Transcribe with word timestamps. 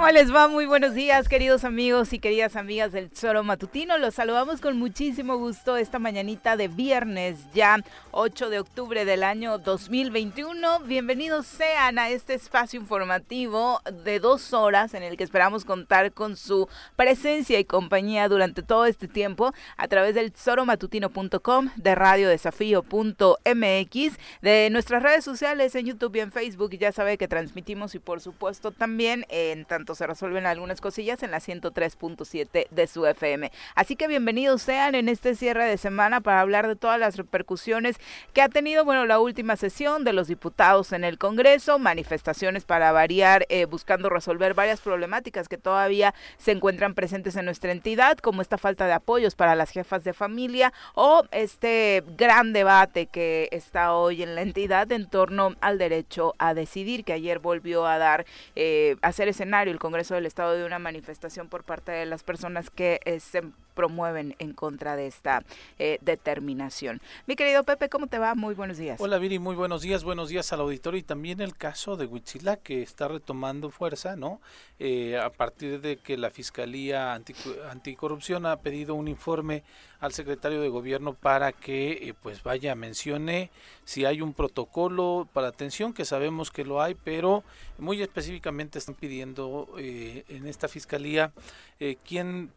¿Cómo 0.00 0.12
les 0.12 0.34
va? 0.34 0.48
Muy 0.48 0.64
buenos 0.64 0.94
días, 0.94 1.28
queridos 1.28 1.62
amigos 1.62 2.14
y 2.14 2.20
queridas 2.20 2.56
amigas 2.56 2.90
del 2.90 3.10
Tesoro 3.10 3.44
Matutino. 3.44 3.98
Los 3.98 4.14
saludamos 4.14 4.62
con 4.62 4.78
muchísimo 4.78 5.36
gusto 5.36 5.76
esta 5.76 5.98
mañanita 5.98 6.56
de 6.56 6.68
viernes, 6.68 7.36
ya 7.52 7.76
8 8.12 8.48
de 8.48 8.60
octubre 8.60 9.04
del 9.04 9.22
año 9.22 9.58
2021. 9.58 10.80
Bienvenidos 10.86 11.44
sean 11.44 11.98
a 11.98 12.08
este 12.08 12.32
espacio 12.32 12.80
informativo 12.80 13.82
de 14.04 14.20
dos 14.20 14.54
horas 14.54 14.94
en 14.94 15.02
el 15.02 15.18
que 15.18 15.24
esperamos 15.24 15.66
contar 15.66 16.12
con 16.12 16.34
su 16.34 16.66
presencia 16.96 17.58
y 17.58 17.66
compañía 17.66 18.26
durante 18.30 18.62
todo 18.62 18.86
este 18.86 19.06
tiempo 19.06 19.52
a 19.76 19.86
través 19.86 20.14
del 20.14 20.32
tesoromatutino.com, 20.32 21.68
de 21.76 21.94
radiodesafío.mx, 21.94 24.18
de 24.40 24.70
nuestras 24.70 25.02
redes 25.02 25.24
sociales 25.24 25.74
en 25.74 25.84
YouTube 25.84 26.16
y 26.16 26.20
en 26.20 26.32
Facebook. 26.32 26.70
Ya 26.70 26.90
sabe 26.90 27.18
que 27.18 27.28
transmitimos 27.28 27.94
y 27.94 27.98
por 27.98 28.22
supuesto 28.22 28.70
también 28.70 29.26
en 29.28 29.66
tanto 29.66 29.89
se 29.94 30.06
resuelven 30.06 30.46
algunas 30.46 30.80
cosillas 30.80 31.22
en 31.22 31.30
la 31.30 31.40
103.7 31.40 32.68
de 32.70 32.86
su 32.86 33.06
FM. 33.06 33.50
Así 33.74 33.96
que 33.96 34.08
bienvenidos 34.08 34.62
sean 34.62 34.94
en 34.94 35.08
este 35.08 35.34
cierre 35.34 35.64
de 35.64 35.78
semana 35.78 36.20
para 36.20 36.40
hablar 36.40 36.68
de 36.68 36.76
todas 36.76 36.98
las 36.98 37.16
repercusiones 37.16 37.96
que 38.32 38.42
ha 38.42 38.48
tenido, 38.48 38.84
bueno, 38.84 39.06
la 39.06 39.20
última 39.20 39.56
sesión 39.56 40.04
de 40.04 40.12
los 40.12 40.28
diputados 40.28 40.92
en 40.92 41.04
el 41.04 41.18
Congreso, 41.18 41.78
manifestaciones 41.78 42.64
para 42.64 42.92
variar, 42.92 43.46
eh, 43.48 43.64
buscando 43.64 44.08
resolver 44.08 44.54
varias 44.54 44.80
problemáticas 44.80 45.48
que 45.48 45.58
todavía 45.58 46.14
se 46.38 46.52
encuentran 46.52 46.94
presentes 46.94 47.36
en 47.36 47.44
nuestra 47.44 47.72
entidad, 47.72 48.18
como 48.18 48.42
esta 48.42 48.58
falta 48.58 48.86
de 48.86 48.92
apoyos 48.92 49.34
para 49.34 49.54
las 49.54 49.70
jefas 49.70 50.04
de 50.04 50.12
familia 50.12 50.72
o 50.94 51.24
este 51.32 52.04
gran 52.16 52.52
debate 52.52 53.06
que 53.06 53.48
está 53.50 53.94
hoy 53.94 54.22
en 54.22 54.34
la 54.34 54.42
entidad 54.42 54.90
en 54.92 55.08
torno 55.08 55.54
al 55.60 55.78
derecho 55.78 56.34
a 56.38 56.54
decidir, 56.54 57.04
que 57.04 57.12
ayer 57.12 57.38
volvió 57.38 57.86
a 57.86 57.98
dar, 57.98 58.24
eh, 58.54 58.96
a 59.02 59.08
hacer 59.08 59.28
escenario 59.28 59.72
el 59.72 59.79
Congreso 59.80 60.14
del 60.14 60.26
Estado 60.26 60.52
de 60.52 60.64
una 60.64 60.78
manifestación 60.78 61.48
por 61.48 61.64
parte 61.64 61.90
de 61.90 62.04
las 62.04 62.22
personas 62.22 62.68
que 62.68 63.00
eh, 63.06 63.18
se 63.18 63.42
promueven 63.74 64.34
en 64.38 64.52
contra 64.52 64.96
de 64.96 65.06
esta 65.06 65.42
eh, 65.78 65.98
determinación. 66.00 67.00
Mi 67.26 67.36
querido 67.36 67.64
Pepe, 67.64 67.88
¿cómo 67.88 68.06
te 68.06 68.18
va? 68.18 68.34
Muy 68.34 68.54
buenos 68.54 68.78
días. 68.78 69.00
Hola 69.00 69.18
Viri, 69.18 69.38
muy 69.38 69.56
buenos 69.56 69.82
días, 69.82 70.04
buenos 70.04 70.28
días 70.28 70.52
al 70.52 70.60
auditorio 70.60 70.98
y 70.98 71.02
también 71.02 71.40
el 71.40 71.56
caso 71.56 71.96
de 71.96 72.06
Huitzila 72.06 72.56
que 72.56 72.82
está 72.82 73.08
retomando 73.08 73.70
fuerza, 73.70 74.16
¿no? 74.16 74.40
Eh, 74.78 75.18
a 75.18 75.30
partir 75.30 75.80
de 75.80 75.96
que 75.96 76.16
la 76.16 76.30
Fiscalía 76.30 77.12
Anticorrupción 77.12 78.46
ha 78.46 78.56
pedido 78.56 78.94
un 78.94 79.08
informe 79.08 79.62
al 80.00 80.12
secretario 80.12 80.60
de 80.62 80.68
Gobierno 80.68 81.12
para 81.14 81.52
que 81.52 82.14
pues 82.22 82.42
vaya, 82.42 82.74
mencione 82.74 83.50
si 83.84 84.04
hay 84.04 84.22
un 84.22 84.32
protocolo 84.32 85.28
para 85.32 85.48
atención, 85.48 85.92
que 85.92 86.04
sabemos 86.04 86.50
que 86.50 86.64
lo 86.64 86.80
hay, 86.80 86.94
pero 86.94 87.44
muy 87.78 88.02
específicamente 88.02 88.78
están 88.78 88.94
pidiendo 88.94 89.68
eh, 89.78 90.24
en 90.28 90.46
esta 90.46 90.68
Fiscalía 90.68 91.32
eh, 91.78 91.96
quién 92.06 92.52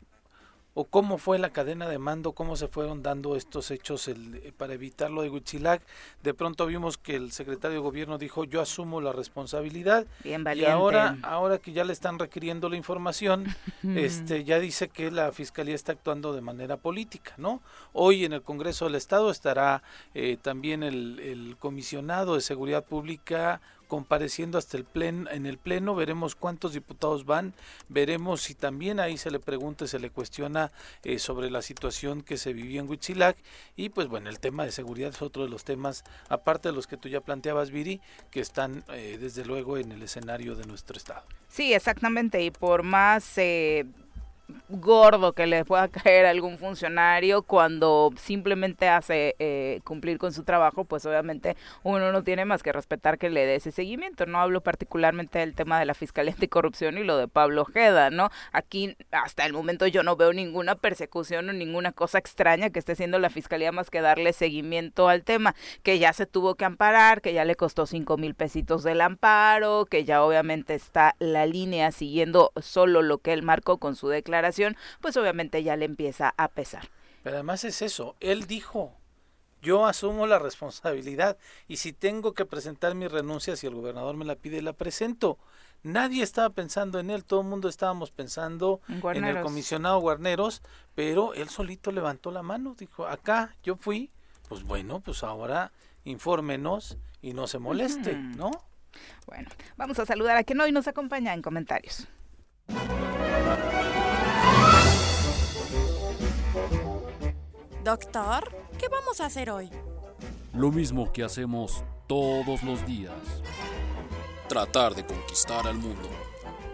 o 0.76 0.86
cómo 0.86 1.18
fue 1.18 1.38
la 1.38 1.52
cadena 1.52 1.88
de 1.88 2.00
mando, 2.00 2.32
cómo 2.32 2.56
se 2.56 2.68
fueron 2.68 3.04
dando 3.04 3.36
estos 3.36 3.70
hechos 3.72 4.08
el, 4.08 4.36
eh, 4.36 4.54
para 4.56 4.74
evitar 4.74 5.12
lo 5.12 5.22
de 5.22 5.30
Huitzilac. 5.30 5.82
De 6.24 6.34
pronto 6.34 6.66
vimos 6.66 6.98
que 6.98 7.16
el 7.16 7.32
secretario 7.32 7.78
de 7.78 7.84
gobierno 7.84 8.18
dijo 8.18 8.44
yo 8.44 8.62
asumo 8.62 9.02
la 9.02 9.12
responsabilidad 9.12 10.06
Bien 10.24 10.44
y 10.56 10.66
ahora, 10.66 11.18
ahora 11.22 11.60
que 11.60 11.74
ya 11.74 11.84
le 11.84 11.94
están 11.94 12.18
requiriendo 12.18 12.70
la 12.70 12.78
información, 12.78 13.46
este 13.84 14.44
ya 14.44 14.60
dice 14.60 14.90
que 14.90 15.12
la 15.12 15.32
fiscalía 15.32 15.76
está 15.76 15.92
actuando 15.92 16.34
de 16.34 16.42
manera 16.42 16.78
política, 16.78 17.34
¿no? 17.38 17.62
Hoy 17.92 18.26
en 18.26 18.34
el 18.34 18.42
Congreso 18.42 18.86
del 18.86 18.96
Estado 18.96 19.30
estará 19.30 19.84
eh, 20.14 20.38
también 20.42 20.84
el, 20.84 21.20
el 21.20 21.58
comisionado 21.58 22.36
de 22.36 22.42
seguridad 22.42 22.84
pública 22.84 23.62
compareciendo 23.88 24.58
hasta 24.58 24.78
el 24.78 24.84
pleno, 24.84 25.30
en 25.30 25.46
el 25.46 25.58
pleno, 25.58 25.96
veremos 25.96 26.36
cuántos 26.36 26.74
diputados 26.74 27.26
van, 27.26 27.54
veremos 27.90 28.42
si 28.42 28.56
también 28.56 29.00
ahí 29.00 29.18
se 29.18 29.32
le 29.32 29.40
pregunta, 29.40 29.88
se 29.88 30.00
le 30.00 30.10
cuestiona 30.10 30.72
eh, 31.04 31.20
sobre 31.20 31.50
la 31.52 31.62
situación 31.62 32.22
que 32.22 32.38
se 32.38 32.54
vivía 32.54 32.82
en 32.82 32.90
Huitzilac 32.90 33.38
y 33.76 33.90
pues 33.90 34.08
bueno, 34.08 34.30
el 34.30 34.40
tema 34.40 34.66
de 34.66 34.72
seguridad 34.72 35.10
es 35.10 35.22
otro 35.22 35.44
de 35.44 35.50
los 35.50 35.64
temas, 35.64 36.04
aparte 36.30 36.70
de 36.70 36.76
los 36.76 36.88
que 36.88 36.98
tú 36.98 37.10
ya 37.10 37.22
planteabas, 37.22 37.72
Viri, 37.72 38.02
que 38.32 38.40
están 38.40 38.84
eh, 38.90 39.18
desde 39.20 39.46
luego 39.46 39.78
en 39.78 39.92
el 39.92 40.02
escenario 40.02 40.56
de 40.56 40.66
nuestro 40.66 40.98
estado. 40.98 41.24
Sí, 41.50 41.74
exactamente, 41.74 42.44
y 42.44 42.50
por 42.50 42.84
más 42.84 43.38
eh, 43.38 43.86
gordo 44.70 45.34
que 45.34 45.48
le 45.48 45.66
pueda 45.66 45.88
caer 45.90 46.26
a 46.26 46.30
algún 46.32 46.58
funcionario 46.58 47.44
cuando 47.44 48.12
simplemente 48.18 48.90
hace 48.90 49.36
eh, 49.40 49.82
cumplir 49.84 50.18
con 50.18 50.34
su 50.34 50.44
trabajo, 50.44 50.86
pues 50.86 51.06
obviamente 51.06 51.56
uno 51.84 52.12
no 52.12 52.24
tiene 52.24 52.46
más 52.46 52.64
que 52.64 52.72
respetar 52.72 53.18
que 53.18 53.30
le 53.30 53.46
dé 53.46 53.56
ese 53.56 53.72
seguimiento. 53.72 54.26
No 54.26 54.40
hablo 54.40 54.62
particularmente 54.62 55.40
del 55.40 55.56
tema 55.56 55.80
de 55.80 55.86
la 55.86 55.94
Fiscalía 55.94 56.34
Anticorrupción 56.34 56.98
y 56.98 57.04
lo 57.04 57.18
de 57.18 57.28
Pablo 57.28 57.62
Ojeda, 57.62 58.10
¿no? 58.10 58.30
Aquí 58.52 58.96
hasta 59.12 59.46
el 59.46 59.54
momento 59.54 59.88
yo 59.88 60.04
no 60.04 60.16
veo 60.16 60.34
ninguna 60.34 60.76
persecución 60.76 61.50
o 61.50 61.54
ninguna 61.54 61.92
cosa 61.92 62.18
extraña 62.18 62.70
que 62.70 62.80
esté 62.80 62.94
haciendo 62.94 63.20
la 63.20 63.30
Fiscalía 63.30 63.72
más 63.72 63.90
que 63.90 64.02
darle 64.02 64.34
seguimiento 64.34 65.08
al 65.08 65.24
tema, 65.24 65.56
que 65.84 66.00
ya 66.00 66.14
se 66.14 66.26
tuvo 66.26 66.56
que 66.56 66.66
amparar, 66.66 67.22
que 67.22 67.34
ya 67.34 67.46
le 67.46 67.56
costó 67.56 67.86
cinco 67.86 68.18
mil 68.18 68.36
pesitos 68.36 68.84
del 68.84 69.02
amparo, 69.02 69.86
que 69.86 70.04
ya 70.04 70.24
obviamente 70.24 70.76
está 70.76 71.16
la 71.20 71.46
línea 71.46 71.92
siguiendo 71.92 72.52
solo 72.62 73.02
lo 73.02 73.20
que 73.20 73.34
él 73.34 73.44
marcó 73.44 73.78
con 73.78 73.96
su 73.96 74.10
declaración 74.10 74.34
pues 75.02 75.18
obviamente 75.18 75.64
ya 75.64 75.76
le 75.76 75.86
empieza 75.86 76.34
a 76.38 76.48
pesar. 76.50 76.90
Pero 77.24 77.38
además 77.38 77.64
es 77.64 77.82
eso, 77.82 78.16
él 78.20 78.48
dijo, 78.48 78.94
yo 79.62 79.86
asumo 79.86 80.28
la 80.28 80.40
responsabilidad 80.40 81.38
y 81.68 81.78
si 81.78 81.94
tengo 81.94 82.34
que 82.34 82.46
presentar 82.46 82.96
mi 82.96 83.08
renuncia, 83.08 83.56
si 83.56 83.66
el 83.66 83.76
gobernador 83.76 84.16
me 84.18 84.26
la 84.26 84.36
pide, 84.36 84.62
la 84.62 84.74
presento. 84.74 85.38
Nadie 85.84 86.24
estaba 86.24 86.50
pensando 86.50 87.00
en 87.00 87.10
él, 87.10 87.24
todo 87.24 87.42
el 87.42 87.48
mundo 87.48 87.68
estábamos 87.70 88.12
pensando 88.12 88.82
en, 88.88 89.26
el 89.26 89.42
comisionado 89.42 90.00
Guarneros, 90.00 90.62
pero 90.96 91.34
él 91.34 91.50
solito 91.50 91.92
levantó 91.92 92.32
la 92.32 92.42
mano, 92.42 92.76
dijo, 92.78 93.06
acá 93.06 93.56
yo 93.64 93.76
fui, 93.76 94.10
pues 94.48 94.64
bueno, 94.64 95.00
pues 95.02 95.24
ahora 95.24 95.72
infórmenos 96.06 96.98
y 97.22 97.34
no 97.34 97.48
se 97.48 97.60
moleste, 97.60 98.16
¿no? 98.16 98.52
Bueno, 99.26 99.50
vamos 99.78 100.00
a 100.00 100.06
saludar 100.06 100.38
a 100.38 100.44
quien 100.44 100.60
hoy 100.62 100.72
nos 100.72 100.88
acompaña 100.88 101.34
en 101.34 101.42
comentarios. 101.42 102.08
Doctor, 107.84 108.50
¿qué 108.80 108.88
vamos 108.88 109.20
a 109.20 109.26
hacer 109.26 109.50
hoy? 109.50 109.70
Lo 110.54 110.72
mismo 110.72 111.12
que 111.12 111.22
hacemos 111.22 111.84
todos 112.08 112.64
los 112.64 112.86
días. 112.86 113.12
Tratar 114.48 114.96
de 114.96 115.06
conquistar 115.06 115.68
al 115.68 115.76
mundo. 115.76 116.08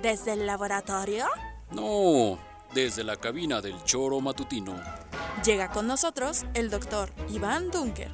¿Desde 0.03 0.33
el 0.33 0.45
laboratorio? 0.45 1.25
No, 1.71 2.37
desde 2.75 3.03
la 3.03 3.15
cabina 3.15 3.59
del 3.59 3.83
choro 3.85 4.21
matutino. 4.21 4.75
Llega 5.43 5.71
con 5.71 5.87
nosotros 5.87 6.45
el 6.53 6.69
doctor 6.69 7.09
Iván 7.29 7.71
Dunker. 7.71 8.11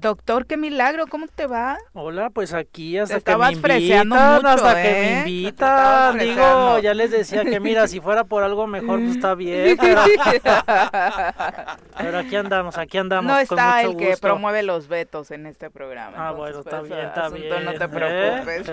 Doctor, 0.00 0.46
qué 0.46 0.56
milagro, 0.56 1.06
¿cómo 1.08 1.26
te 1.28 1.46
va? 1.46 1.76
Hola, 1.92 2.30
pues 2.30 2.54
aquí 2.54 2.96
hasta 2.96 3.20
que 3.20 3.36
me 3.36 3.52
invitan, 3.52 4.46
hasta 4.46 4.82
que 4.82 4.88
me 4.88 5.12
¿eh? 5.12 5.18
invitan, 5.18 6.18
digo, 6.18 6.78
ya 6.78 6.94
les 6.94 7.10
decía 7.10 7.44
que 7.44 7.60
mira, 7.60 7.86
si 7.86 8.00
fuera 8.00 8.24
por 8.24 8.42
algo 8.42 8.66
mejor, 8.66 9.00
pues 9.00 9.16
está 9.16 9.34
bien, 9.34 9.76
pero, 11.98 12.18
aquí 12.18 12.34
andamos, 12.34 12.78
aquí 12.78 12.96
andamos. 12.96 13.30
No 13.30 13.38
está 13.38 13.82
el 13.82 13.98
que 13.98 14.16
promueve 14.16 14.62
los 14.62 14.88
vetos 14.88 15.30
en 15.32 15.44
este 15.44 15.68
programa. 15.68 16.16
Ah, 16.16 16.32
bueno, 16.32 16.60
está 16.60 16.78
pues, 16.78 16.90
bien, 16.90 17.04
está 17.04 17.28
bien. 17.28 17.62
No 17.62 17.74
te 17.74 17.84
¿eh? 17.84 17.88
preocupes. 17.88 18.70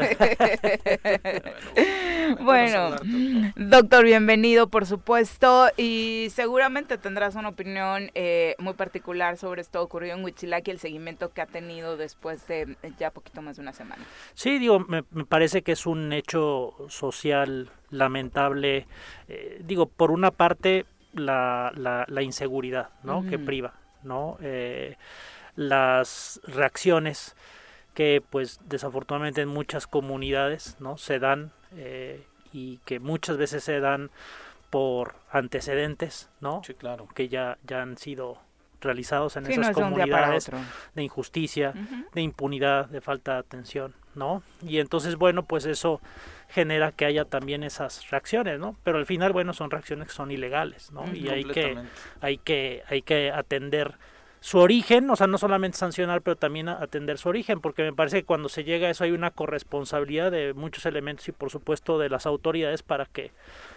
bueno, 2.40 2.96
doctor, 3.58 4.06
bienvenido, 4.06 4.70
por 4.70 4.86
supuesto, 4.86 5.68
y 5.76 6.30
seguramente 6.32 6.98
tendrás 6.98 7.36
una 7.36 7.50
opinión 7.50 8.12
eh, 8.16 8.56
muy 8.60 8.76
particular 8.76 9.36
sobre 9.36 9.62
esto 9.62 9.82
ocurrido 9.82 10.16
en 10.16 10.24
Huitzilaki, 10.24 10.72
el 10.72 10.80
seguimiento 10.80 11.17
que 11.34 11.42
ha 11.42 11.46
tenido 11.46 11.98
después 11.98 12.48
de 12.48 12.78
eh, 12.84 12.92
ya 12.98 13.12
poquito 13.12 13.42
más 13.42 13.58
de 13.58 13.62
una 13.62 13.74
semana. 13.74 14.04
Sí, 14.34 14.60
digo, 14.60 14.80
me, 14.80 15.04
parece 15.04 15.62
que 15.62 15.74
es 15.74 15.86
un 15.86 16.14
hecho 16.14 16.74
social 16.90 17.70
lamentable. 17.90 18.88
Eh, 19.28 19.62
digo, 19.64 19.88
por 19.88 20.12
una 20.12 20.32
parte, 20.32 20.86
la, 21.14 21.72
la, 21.76 22.22
inseguridad, 22.22 22.90
¿no? 23.04 23.28
Que 23.28 23.40
priva, 23.40 23.74
¿no? 24.04 24.38
Eh, 24.42 24.98
las 25.56 26.40
reacciones 26.44 27.36
que, 27.94 28.22
pues, 28.30 28.60
desafortunadamente 28.66 29.42
en 29.42 29.50
muchas 29.50 29.88
comunidades, 29.88 30.78
¿no? 30.80 30.98
Se 30.98 31.20
dan 31.20 31.52
y 32.54 32.78
que 32.86 33.00
muchas 33.00 33.38
veces 33.38 33.64
se 33.64 33.80
dan 33.80 34.10
por 34.70 35.16
antecedentes, 35.32 36.30
¿no? 36.40 36.62
Sí, 36.64 36.74
claro. 36.74 37.08
Que 37.14 37.30
ya, 37.30 37.58
ya 37.66 37.82
han 37.82 37.98
sido 37.98 38.40
realizados 38.82 39.36
en 39.38 39.48
esas 39.48 39.72
comunidades 39.72 40.52
de 40.96 41.04
injusticia, 41.04 41.74
de 42.14 42.22
impunidad, 42.22 42.88
de 42.88 43.02
falta 43.02 43.34
de 43.34 43.40
atención, 43.40 43.94
¿no? 44.16 44.44
Y 44.62 44.80
entonces, 44.80 45.16
bueno, 45.16 45.44
pues 45.44 45.66
eso 45.66 46.02
genera 46.50 46.92
que 46.92 47.06
haya 47.06 47.26
también 47.26 47.64
esas 47.64 48.10
reacciones, 48.10 48.60
¿no? 48.60 48.76
Pero 48.84 48.98
al 48.98 49.06
final, 49.06 49.34
bueno, 49.34 49.54
son 49.54 49.72
reacciones 49.72 50.08
que 50.08 50.14
son 50.14 50.32
ilegales, 50.32 50.92
¿no? 50.92 51.06
y 51.14 51.30
hay 51.30 51.44
que, 51.44 51.78
hay 52.22 52.38
que, 52.38 52.84
hay 52.88 53.02
que 53.02 53.32
atender 53.32 53.96
su 54.48 54.60
origen, 54.60 55.10
o 55.10 55.18
sea, 55.18 55.28
no 55.28 55.38
solamente 55.38 55.78
sancionar, 55.78 56.22
pero 56.22 56.38
también 56.38 56.70
atender 56.70 57.18
su 57.18 57.28
origen, 57.28 57.60
porque 57.60 57.84
me 57.84 57.92
parece 57.92 58.22
que 58.22 58.26
cuando 58.26 58.48
se 58.48 58.64
llega 58.64 58.88
a 58.88 58.92
eso 58.92 59.04
hay 59.04 59.12
una 59.12 59.30
corresponsabilidad 59.30 60.32
de 60.32 60.54
muchos 60.54 60.86
elementos 60.86 61.28
y 61.28 61.34
por 61.34 61.50
supuesto 61.50 62.00
de 62.00 62.08
las 62.08 62.26
autoridades 62.26 62.82
para 62.82 63.08
que 63.08 63.32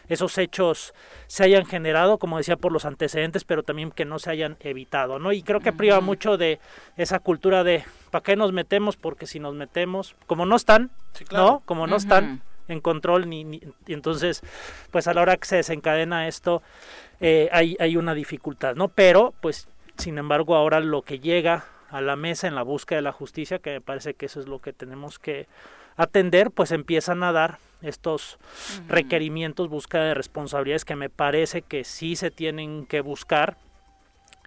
esos 0.08 0.38
hechos 0.38 0.94
se 1.26 1.43
hayan 1.43 1.67
generado, 1.67 2.19
como 2.19 2.38
decía, 2.38 2.56
por 2.56 2.70
los 2.70 2.84
antecedentes, 2.84 3.43
pero 3.43 3.64
también 3.64 3.90
que 3.90 4.05
no 4.05 4.20
se 4.20 4.31
hayan 4.31 4.58
evitado, 4.61 5.19
¿no? 5.19 5.32
Y 5.32 5.43
creo 5.43 5.58
que 5.58 5.72
priva 5.72 6.00
mucho 6.00 6.37
de 6.37 6.61
esa 6.96 7.19
cultura 7.19 7.64
de 7.64 7.82
¿para 8.12 8.23
qué 8.23 8.37
nos 8.37 8.52
metemos? 8.52 8.96
Porque 8.96 9.26
si 9.26 9.40
nos 9.40 9.56
metemos, 9.56 10.14
como 10.28 10.46
no 10.46 10.55
están, 10.55 10.93
¿no? 11.32 11.62
Como 11.64 11.88
no 11.88 11.96
están 11.96 12.43
en 12.69 12.81
control, 12.81 13.28
ni, 13.28 13.43
ni, 13.43 13.61
y 13.88 13.93
entonces, 13.93 14.40
pues 14.93 15.08
a 15.08 15.14
la 15.14 15.23
hora 15.23 15.37
que 15.37 15.49
se 15.49 15.56
desencadena 15.56 16.28
esto, 16.28 16.62
eh, 17.20 17.49
hay, 17.50 17.76
hay 17.81 17.96
una 17.96 18.14
dificultad, 18.14 18.76
¿no? 18.76 18.87
Pero, 18.87 19.34
pues, 19.40 19.66
sin 20.00 20.19
embargo, 20.19 20.56
ahora 20.56 20.81
lo 20.81 21.02
que 21.02 21.20
llega 21.20 21.64
a 21.91 22.00
la 22.00 22.17
mesa 22.17 22.49
en 22.49 22.55
la 22.55 22.62
búsqueda 22.62 22.97
de 22.97 23.02
la 23.02 23.12
justicia, 23.12 23.58
que 23.58 23.70
me 23.70 23.81
parece 23.81 24.14
que 24.14 24.26
eso 24.26 24.41
es 24.41 24.49
lo 24.49 24.61
que 24.61 24.73
tenemos 24.73 25.19
que 25.19 25.47
atender, 25.97 26.50
pues 26.50 26.73
empiezan 26.73 27.23
a 27.23 27.32
dar 27.32 27.58
estos 27.82 28.38
requerimientos, 28.88 29.69
búsqueda 29.69 30.05
de 30.05 30.14
responsabilidades 30.14 30.85
que 30.85 30.97
me 30.97 31.11
parece 31.11 31.62
que 31.62 31.85
sí 31.85 32.17
se 32.17 32.31
tienen 32.31 32.87
que 32.87 33.00
buscar 33.00 33.56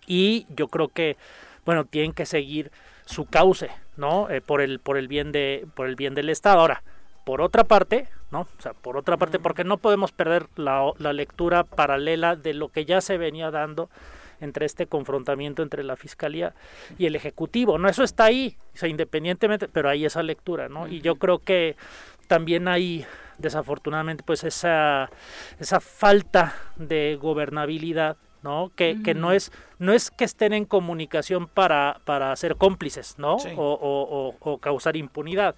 y 0.07 0.45
yo 0.49 0.67
creo 0.67 0.87
que, 0.89 1.17
bueno, 1.65 1.85
tienen 1.85 2.13
que 2.13 2.25
seguir 2.25 2.71
su 3.05 3.25
cauce, 3.25 3.69
¿no? 3.97 4.29
Eh, 4.29 4.41
por 4.41 4.61
el 4.61 4.79
por 4.79 4.97
el 4.97 5.07
bien 5.07 5.31
de 5.31 5.65
por 5.75 5.87
el 5.87 5.95
bien 5.95 6.15
del 6.15 6.29
Estado. 6.29 6.59
Ahora, 6.59 6.83
por 7.25 7.41
otra 7.41 7.63
parte, 7.63 8.07
¿no? 8.31 8.41
O 8.41 8.61
sea, 8.61 8.73
por 8.73 8.97
otra 8.97 9.17
parte, 9.17 9.39
porque 9.39 9.63
no 9.63 9.77
podemos 9.77 10.11
perder 10.11 10.47
la, 10.55 10.91
la 10.97 11.13
lectura 11.13 11.63
paralela 11.63 12.35
de 12.35 12.53
lo 12.53 12.69
que 12.69 12.85
ya 12.85 13.01
se 13.01 13.17
venía 13.17 13.51
dando 13.51 13.89
entre 14.43 14.65
este 14.65 14.87
confrontamiento 14.87 15.63
entre 15.63 15.83
la 15.83 15.95
fiscalía 15.95 16.53
y 16.97 17.05
el 17.05 17.15
ejecutivo, 17.15 17.77
no 17.77 17.89
eso 17.89 18.03
está 18.03 18.25
ahí, 18.25 18.57
o 18.73 18.77
sea, 18.77 18.89
independientemente, 18.89 19.67
pero 19.67 19.89
hay 19.89 20.05
esa 20.05 20.21
lectura, 20.21 20.69
¿no? 20.69 20.87
Y 20.87 21.01
yo 21.01 21.15
creo 21.15 21.39
que 21.39 21.75
también 22.27 22.67
hay 22.67 23.05
desafortunadamente 23.37 24.23
pues 24.23 24.43
esa 24.43 25.09
esa 25.59 25.79
falta 25.79 26.55
de 26.75 27.17
gobernabilidad 27.19 28.17
¿no? 28.43 28.71
Que, 28.75 29.01
que 29.03 29.13
no 29.13 29.31
es 29.31 29.51
no 29.79 29.93
es 29.93 30.11
que 30.11 30.25
estén 30.25 30.51
en 30.51 30.65
comunicación 30.65 31.47
para, 31.47 32.01
para 32.03 32.35
ser 32.35 32.57
cómplices, 32.57 33.17
¿no? 33.17 33.39
Sí. 33.39 33.49
O, 33.55 33.73
o, 33.73 34.35
o, 34.41 34.51
o 34.51 34.57
causar 34.57 34.97
impunidad 34.97 35.55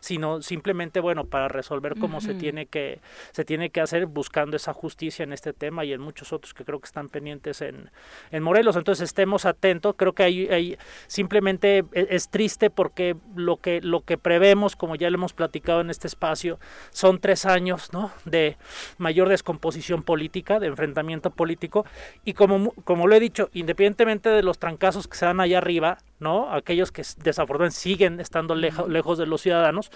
sino 0.00 0.42
simplemente 0.42 1.00
bueno 1.00 1.24
para 1.24 1.48
resolver 1.48 1.98
cómo 1.98 2.20
se 2.20 2.34
tiene 2.34 2.66
que 2.66 3.00
se 3.32 3.44
tiene 3.44 3.70
que 3.70 3.80
hacer 3.80 4.06
buscando 4.06 4.56
esa 4.56 4.72
justicia 4.72 5.22
en 5.22 5.32
este 5.32 5.52
tema 5.52 5.84
y 5.84 5.92
en 5.92 6.00
muchos 6.00 6.32
otros 6.32 6.54
que 6.54 6.64
creo 6.64 6.80
que 6.80 6.86
están 6.86 7.08
pendientes 7.08 7.60
en, 7.60 7.90
en 8.30 8.42
Morelos. 8.42 8.76
Entonces 8.76 9.04
estemos 9.04 9.44
atentos. 9.44 9.94
Creo 9.96 10.12
que 10.12 10.22
hay, 10.22 10.48
hay 10.48 10.78
simplemente 11.06 11.84
es, 11.92 12.06
es, 12.10 12.28
triste 12.28 12.70
porque 12.70 13.16
lo 13.34 13.56
que 13.56 13.80
lo 13.80 14.02
que 14.02 14.18
prevemos 14.18 14.76
como 14.76 14.96
ya 14.96 15.10
lo 15.10 15.16
hemos 15.16 15.32
platicado 15.32 15.80
en 15.80 15.90
este 15.90 16.06
espacio 16.06 16.58
son 16.90 17.20
tres 17.20 17.46
años 17.46 17.92
no 17.92 18.12
de 18.24 18.56
mayor 18.98 19.28
descomposición 19.28 20.02
política 20.02 20.58
de 20.60 20.66
enfrentamiento 20.68 21.30
político. 21.30 21.84
Y 22.24 22.34
como 22.34 22.72
como 22.84 23.06
lo 23.06 23.14
he 23.14 23.20
dicho 23.20 23.50
independientemente 23.52 24.28
de 24.28 24.42
los 24.42 24.58
trancazos 24.58 25.08
que 25.08 25.16
se 25.16 25.26
dan 25.26 25.40
allá 25.40 25.58
arriba 25.58 25.98
¿no? 26.20 26.52
Aquellos 26.52 26.90
que 26.90 27.02
desafortunadamente 27.22 27.78
siguen 27.78 28.20
estando 28.20 28.54
lejos, 28.54 28.88
lejos 28.88 29.18
de 29.18 29.26
los 29.26 29.40
ciudadanos, 29.40 29.87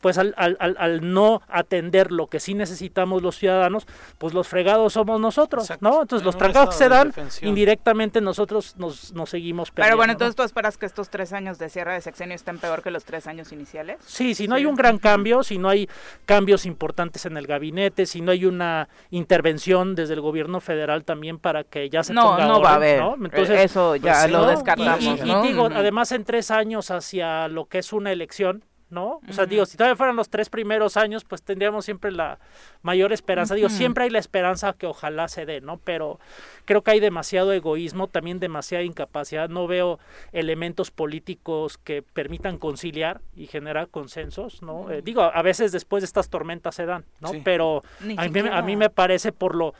pues 0.00 0.18
al, 0.18 0.34
al, 0.36 0.56
al, 0.58 1.12
no 1.12 1.42
atender 1.48 2.10
lo 2.10 2.26
que 2.26 2.40
sí 2.40 2.54
necesitamos 2.54 3.22
los 3.22 3.36
ciudadanos, 3.36 3.86
pues 4.18 4.34
los 4.34 4.48
fregados 4.48 4.94
somos 4.94 5.20
nosotros, 5.20 5.64
Exacto. 5.64 5.88
¿no? 5.88 6.02
Entonces 6.02 6.22
en 6.22 6.26
los 6.26 6.38
trancados 6.38 6.70
que 6.70 6.76
se 6.76 6.88
dan, 6.88 7.12
indirectamente 7.42 8.20
nosotros 8.20 8.76
nos, 8.78 9.12
nos 9.12 9.30
seguimos 9.30 9.70
perdiendo. 9.70 9.88
Pero 9.88 9.96
bueno, 9.98 10.12
entonces 10.12 10.36
¿no? 10.36 10.42
tú 10.42 10.46
esperas 10.46 10.78
que 10.78 10.86
estos 10.86 11.10
tres 11.10 11.32
años 11.32 11.58
de 11.58 11.68
cierre 11.68 11.94
de 11.94 12.00
sexenio 12.00 12.34
estén 12.34 12.58
peor 12.58 12.82
que 12.82 12.90
los 12.90 13.04
tres 13.04 13.26
años 13.26 13.52
iniciales. 13.52 13.98
Sí, 14.06 14.34
si 14.34 14.48
no 14.48 14.54
hay 14.54 14.64
un 14.64 14.74
gran 14.74 14.98
cambio, 14.98 15.42
si 15.42 15.58
no 15.58 15.68
hay 15.68 15.88
cambios 16.24 16.64
importantes 16.64 17.26
en 17.26 17.36
el 17.36 17.46
gabinete, 17.46 18.06
si 18.06 18.22
no 18.22 18.32
hay 18.32 18.46
una 18.46 18.88
intervención 19.10 19.94
desde 19.94 20.14
el 20.14 20.20
gobierno 20.20 20.60
federal 20.60 21.04
también 21.04 21.38
para 21.38 21.64
que 21.64 21.90
ya 21.90 22.02
se 22.02 22.14
no, 22.14 22.22
ponga 22.22 22.46
no 22.46 22.56
orden, 22.56 22.64
va 22.64 22.70
a 22.70 22.74
haber. 22.76 23.00
¿no? 23.00 23.14
Entonces, 23.14 23.60
eso 23.60 23.96
ya 23.96 24.20
pues, 24.20 24.32
lo 24.32 24.46
descartamos. 24.46 25.00
Y, 25.00 25.08
y, 25.08 25.32
¿no? 25.32 25.44
y 25.44 25.48
digo, 25.48 25.66
además 25.66 26.12
en 26.12 26.24
tres 26.24 26.50
años 26.50 26.90
hacia 26.90 27.48
lo 27.48 27.66
que 27.66 27.78
es 27.78 27.92
una 27.92 28.12
elección, 28.12 28.64
¿no? 28.90 29.20
O 29.28 29.32
sea, 29.32 29.44
uh 29.44 29.46
-huh. 29.46 29.50
digo, 29.50 29.66
si 29.66 29.76
todavía 29.76 29.96
fueran 29.96 30.16
los 30.16 30.28
tres 30.28 30.50
primeros 30.50 30.96
años, 30.96 31.24
pues 31.24 31.42
tendríamos 31.42 31.84
siempre 31.84 32.10
la 32.12 32.38
mayor 32.82 33.12
esperanza. 33.12 33.54
Uh 33.54 33.56
-huh. 33.56 33.60
Digo, 33.60 33.68
siempre 33.68 34.04
hay 34.04 34.10
la 34.10 34.18
esperanza 34.18 34.72
que 34.72 34.86
ojalá 34.86 35.28
se 35.28 35.46
dé, 35.46 35.60
¿no? 35.60 35.78
Pero 35.78 36.18
creo 36.64 36.82
que 36.82 36.90
hay 36.92 37.00
demasiado 37.00 37.52
egoísmo, 37.52 38.08
también 38.08 38.40
demasiada 38.40 38.84
incapacidad. 38.84 39.48
No 39.48 39.66
veo 39.66 39.98
elementos 40.32 40.90
políticos 40.90 41.78
que 41.78 42.02
permitan 42.02 42.58
conciliar 42.58 43.20
y 43.34 43.46
generar 43.46 43.88
consensos, 43.88 44.62
¿no? 44.62 44.80
Uh 44.80 44.88
-huh. 44.88 44.92
eh, 44.98 45.02
digo, 45.02 45.22
a 45.22 45.42
veces 45.42 45.72
después 45.72 46.02
de 46.02 46.06
estas 46.06 46.28
tormentas 46.28 46.74
se 46.74 46.86
dan, 46.86 47.04
¿no? 47.20 47.28
Sí. 47.28 47.42
Pero 47.44 47.82
a 48.16 48.28
mí, 48.28 48.40
a 48.50 48.62
mí 48.62 48.76
me 48.76 48.90
parece 48.90 49.32
por 49.32 49.54
lo 49.54 49.74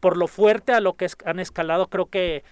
por 0.00 0.18
lo 0.18 0.26
fuerte 0.26 0.74
a 0.74 0.80
lo 0.80 0.96
que 0.96 1.08
han 1.24 1.40
escalado, 1.40 1.86
creo 1.86 2.06
que 2.06 2.44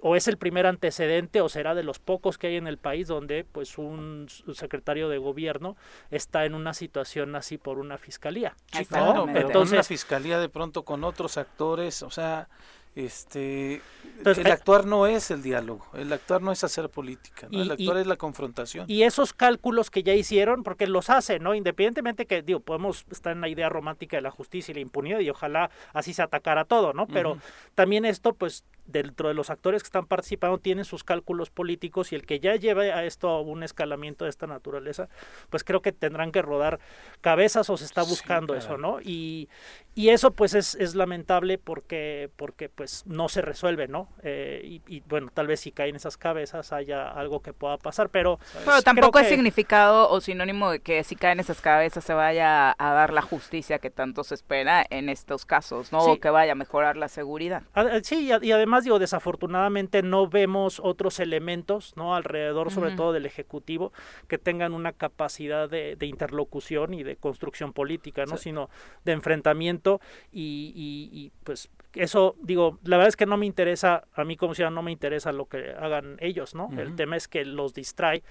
o 0.00 0.16
es 0.16 0.28
el 0.28 0.36
primer 0.36 0.66
antecedente 0.66 1.40
o 1.40 1.48
será 1.48 1.74
de 1.74 1.82
los 1.82 1.98
pocos 1.98 2.38
que 2.38 2.48
hay 2.48 2.56
en 2.56 2.66
el 2.66 2.78
país 2.78 3.08
donde 3.08 3.44
pues 3.44 3.78
un 3.78 4.26
secretario 4.54 5.08
de 5.08 5.18
gobierno 5.18 5.76
está 6.10 6.44
en 6.44 6.54
una 6.54 6.74
situación 6.74 7.34
así 7.36 7.58
por 7.58 7.78
una 7.78 7.98
fiscalía. 7.98 8.54
Sí, 8.72 8.84
claro, 8.86 9.26
pero 9.32 9.48
Entonces, 9.48 9.72
una 9.72 9.82
fiscalía 9.82 10.38
de 10.38 10.48
pronto 10.48 10.84
con 10.84 11.04
otros 11.04 11.36
actores, 11.36 12.02
o 12.02 12.10
sea, 12.10 12.48
este 12.94 13.80
Entonces, 14.16 14.44
el 14.44 14.50
actuar 14.50 14.84
no 14.84 15.06
es 15.06 15.30
el 15.30 15.42
diálogo, 15.42 15.86
el 15.94 16.12
actuar 16.12 16.42
no 16.42 16.50
es 16.50 16.64
hacer 16.64 16.88
política, 16.88 17.46
¿no? 17.50 17.58
y, 17.58 17.62
el 17.62 17.70
actuar 17.70 17.96
y, 17.96 18.00
es 18.00 18.06
la 18.06 18.16
confrontación. 18.16 18.86
Y 18.88 19.02
esos 19.02 19.32
cálculos 19.32 19.90
que 19.90 20.02
ya 20.02 20.14
hicieron, 20.14 20.64
porque 20.64 20.86
los 20.86 21.08
hacen, 21.10 21.42
¿no? 21.42 21.54
Independientemente 21.54 22.26
que, 22.26 22.42
digo, 22.42 22.60
podemos 22.60 23.04
estar 23.10 23.32
en 23.32 23.40
la 23.40 23.48
idea 23.48 23.68
romántica 23.68 24.16
de 24.16 24.22
la 24.22 24.30
justicia 24.30 24.72
y 24.72 24.74
la 24.76 24.80
impunidad 24.80 25.20
y 25.20 25.30
ojalá 25.30 25.70
así 25.92 26.12
se 26.12 26.22
atacara 26.22 26.64
todo, 26.64 26.92
¿no? 26.92 27.06
Pero 27.06 27.32
uh 27.32 27.36
-huh. 27.36 27.40
también 27.76 28.04
esto, 28.04 28.34
pues, 28.34 28.64
dentro 28.88 29.28
de 29.28 29.34
los 29.34 29.50
actores 29.50 29.82
que 29.82 29.86
están 29.86 30.06
participando 30.06 30.58
tienen 30.58 30.84
sus 30.84 31.04
cálculos 31.04 31.50
políticos 31.50 32.12
y 32.12 32.16
el 32.16 32.26
que 32.26 32.40
ya 32.40 32.56
lleve 32.56 32.92
a 32.92 33.04
esto 33.04 33.28
a 33.28 33.40
un 33.40 33.62
escalamiento 33.62 34.24
de 34.24 34.30
esta 34.30 34.46
naturaleza, 34.46 35.08
pues 35.50 35.62
creo 35.62 35.82
que 35.82 35.92
tendrán 35.92 36.32
que 36.32 36.42
rodar 36.42 36.80
cabezas 37.20 37.70
o 37.70 37.76
se 37.76 37.84
está 37.84 38.02
buscando 38.02 38.54
sí, 38.54 38.60
claro. 38.60 38.74
eso, 38.74 38.78
¿no? 38.78 39.00
Y, 39.02 39.48
y 39.94 40.08
eso 40.08 40.32
pues 40.32 40.54
es, 40.54 40.74
es, 40.74 40.94
lamentable 40.94 41.58
porque, 41.58 42.30
porque 42.36 42.68
pues 42.68 43.04
no 43.06 43.28
se 43.28 43.42
resuelve, 43.42 43.88
¿no? 43.88 44.08
Eh, 44.22 44.62
y, 44.64 44.82
y, 44.86 45.00
bueno, 45.00 45.28
tal 45.32 45.46
vez 45.46 45.60
si 45.60 45.70
caen 45.70 45.96
esas 45.96 46.16
cabezas 46.16 46.72
haya 46.72 47.08
algo 47.08 47.40
que 47.40 47.52
pueda 47.52 47.76
pasar, 47.76 48.08
pero... 48.08 48.38
Pero 48.64 48.82
tampoco 48.82 49.18
es 49.18 49.28
significado 49.28 50.08
o 50.10 50.20
sinónimo 50.20 50.70
de 50.70 50.80
que 50.80 51.04
si 51.04 51.14
caen 51.14 51.40
esas 51.40 51.60
cabezas 51.60 52.04
se 52.04 52.14
vaya 52.14 52.74
a 52.78 52.92
dar 52.92 53.12
la 53.12 53.22
justicia 53.22 53.78
que 53.78 53.90
tanto 53.90 54.24
se 54.24 54.34
espera 54.34 54.86
en 54.88 55.08
estos 55.08 55.44
casos, 55.44 55.92
¿no? 55.92 56.00
Sí. 56.00 56.10
O 56.10 56.20
que 56.20 56.30
vaya 56.30 56.52
a 56.52 56.54
mejorar 56.54 56.96
la 56.96 57.08
seguridad. 57.08 57.62
Sí, 58.02 58.30
y 58.42 58.52
además 58.52 58.77
digo, 58.84 58.98
desafortunadamente 58.98 60.02
no 60.02 60.28
vemos 60.28 60.80
otros 60.82 61.20
elementos, 61.20 61.96
¿no? 61.96 62.14
Alrededor, 62.14 62.70
sobre 62.70 62.90
uh 62.90 62.92
-huh. 62.92 62.96
todo 62.96 63.12
del 63.12 63.26
Ejecutivo, 63.26 63.92
que 64.26 64.38
tengan 64.38 64.72
una 64.74 64.92
capacidad 64.92 65.68
de, 65.68 65.96
de 65.96 66.06
interlocución 66.06 66.94
y 66.94 67.02
de 67.02 67.16
construcción 67.16 67.72
política, 67.72 68.24
¿no? 68.26 68.36
Sí. 68.36 68.44
Sino 68.44 68.70
de 69.04 69.12
enfrentamiento 69.12 70.00
y, 70.32 70.72
y, 70.74 71.10
y, 71.12 71.32
pues 71.44 71.70
eso, 71.94 72.36
digo, 72.42 72.78
la 72.84 72.96
verdad 72.96 73.08
es 73.08 73.16
que 73.16 73.26
no 73.26 73.36
me 73.36 73.46
interesa, 73.46 74.04
a 74.14 74.24
mí 74.24 74.36
como 74.36 74.54
ciudadano 74.54 74.76
no 74.76 74.82
me 74.82 74.92
interesa 74.92 75.32
lo 75.32 75.46
que 75.46 75.70
hagan 75.70 76.16
ellos, 76.20 76.54
¿no? 76.54 76.66
Uh 76.66 76.72
-huh. 76.72 76.80
El 76.80 76.96
tema 76.96 77.16
es 77.16 77.28
que 77.28 77.44
los 77.44 77.74
distrae 77.74 78.22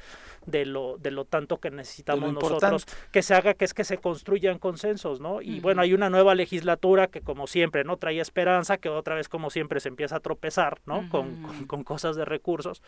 de 0.46 0.66
lo, 0.66 0.98
de 0.98 1.12
lo 1.12 1.26
tanto 1.26 1.58
que 1.60 1.72
necesitamos 1.72 2.34
nosotros, 2.34 2.86
que 3.12 3.22
se 3.22 3.34
haga, 3.34 3.56
que 3.56 3.66
es 3.66 3.74
que 3.74 3.84
se 3.84 3.98
construyan 3.98 4.60
consensos, 4.60 5.20
¿no? 5.20 5.42
Y 5.42 5.56
uh 5.56 5.58
-huh. 5.58 5.62
bueno, 5.62 5.82
hay 5.82 5.94
una 5.94 6.10
nueva 6.10 6.36
legislatura 6.36 7.08
que 7.08 7.22
como 7.22 7.48
siempre, 7.48 7.84
¿no? 7.84 7.98
Trae 7.98 8.20
esperanza, 8.20 8.78
que 8.78 8.90
otra 8.90 9.16
vez 9.16 9.28
como 9.28 9.50
siempre 9.50 9.80
se 9.80 9.90
empieza 9.90 10.18
a 10.18 10.20
tropezar, 10.20 10.80
¿no? 10.86 11.00
Uh 11.00 11.02
-huh. 11.04 11.10
con, 11.10 11.42
con, 11.42 11.66
con, 11.66 11.84
cosas 11.84 12.16
de 12.16 12.26
recursos. 12.26 12.82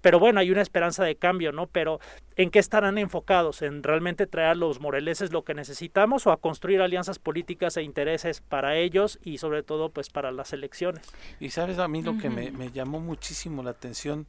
Pero 0.00 0.18
bueno, 0.18 0.40
hay 0.40 0.50
una 0.50 0.62
esperanza 0.62 1.04
de 1.04 1.16
cambio, 1.16 1.52
¿no? 1.52 1.66
Pero 1.66 2.00
¿en 2.36 2.50
qué 2.50 2.58
estarán 2.58 2.98
enfocados? 2.98 3.62
¿En 3.62 3.82
realmente 3.82 4.26
traer 4.26 4.48
a 4.48 4.54
los 4.54 4.80
moreleses 4.80 5.32
lo 5.32 5.42
que 5.44 5.54
necesitamos 5.54 6.26
o 6.26 6.32
a 6.32 6.38
construir 6.38 6.80
alianzas 6.80 7.18
políticas 7.18 7.76
e 7.76 7.82
intereses 7.82 8.40
para 8.40 8.76
ellos 8.76 9.18
y 9.22 9.38
sobre 9.38 9.62
todo 9.62 9.91
pues 9.92 10.10
para 10.10 10.32
las 10.32 10.52
elecciones? 10.52 11.06
Y 11.40 11.50
sabes 11.50 11.78
a 11.78 11.88
mí 11.88 12.02
lo 12.02 12.18
que 12.18 12.30
me, 12.30 12.50
me 12.50 12.70
llamó 12.70 13.00
muchísimo 13.00 13.62
la 13.62 13.70
atención, 13.70 14.26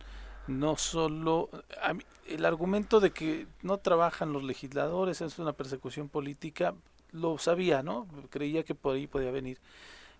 no 0.48 0.76
solo 0.76 1.50
mí, 1.94 2.04
el 2.28 2.46
argumento 2.46 3.00
de 3.00 3.12
que 3.12 3.48
no 3.62 3.78
trabajan 3.78 4.34
los 4.34 4.44
legisladores, 4.44 5.22
es 5.22 5.40
una 5.40 5.54
persecución 5.54 6.10
política, 6.10 6.74
lo 7.12 7.38
sabía, 7.38 7.84
¿no? 7.84 8.08
Creía 8.30 8.64
que 8.64 8.76
por 8.76 8.96
ahí 8.96 9.08
podía 9.08 9.32
venir. 9.32 9.60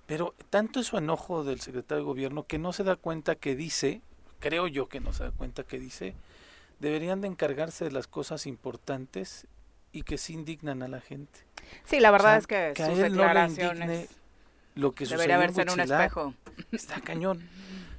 Pero 0.06 0.34
tanto 0.50 0.80
es 0.80 0.88
su 0.88 0.98
enojo 0.98 1.44
del 1.44 1.62
secretario 1.62 2.04
de 2.04 2.08
gobierno 2.08 2.46
que 2.46 2.60
no 2.60 2.74
se 2.74 2.84
da 2.84 2.96
cuenta 2.96 3.36
que 3.36 3.56
dice, 3.56 4.02
creo 4.40 4.68
yo 4.68 4.90
que 4.90 5.00
no 5.00 5.14
se 5.14 5.24
da 5.24 5.32
cuenta 5.32 5.64
que 5.64 5.80
dice, 5.80 6.14
deberían 6.80 7.22
de 7.22 7.28
encargarse 7.28 7.86
de 7.86 7.92
las 7.92 8.08
cosas 8.08 8.46
importantes 8.46 9.48
y 9.92 10.04
que 10.04 10.18
se 10.18 10.34
indignan 10.34 10.84
a 10.84 10.88
la 10.88 11.00
gente. 11.00 11.40
Sí, 11.86 12.00
la 12.00 12.12
verdad 12.12 12.38
o 12.38 12.42
sea, 12.42 12.72
es 12.72 12.76
que, 12.76 12.84
que 12.84 12.86
sus 12.86 12.98
declaraciones 12.98 14.10
no 14.10 14.23
lo 14.76 14.94
que 14.94 15.06
debería 15.06 15.38
verse 15.38 15.62
en 15.62 15.70
un 15.72 15.80
espejo. 15.80 16.34
Está 16.72 17.02
cañón. 17.02 17.48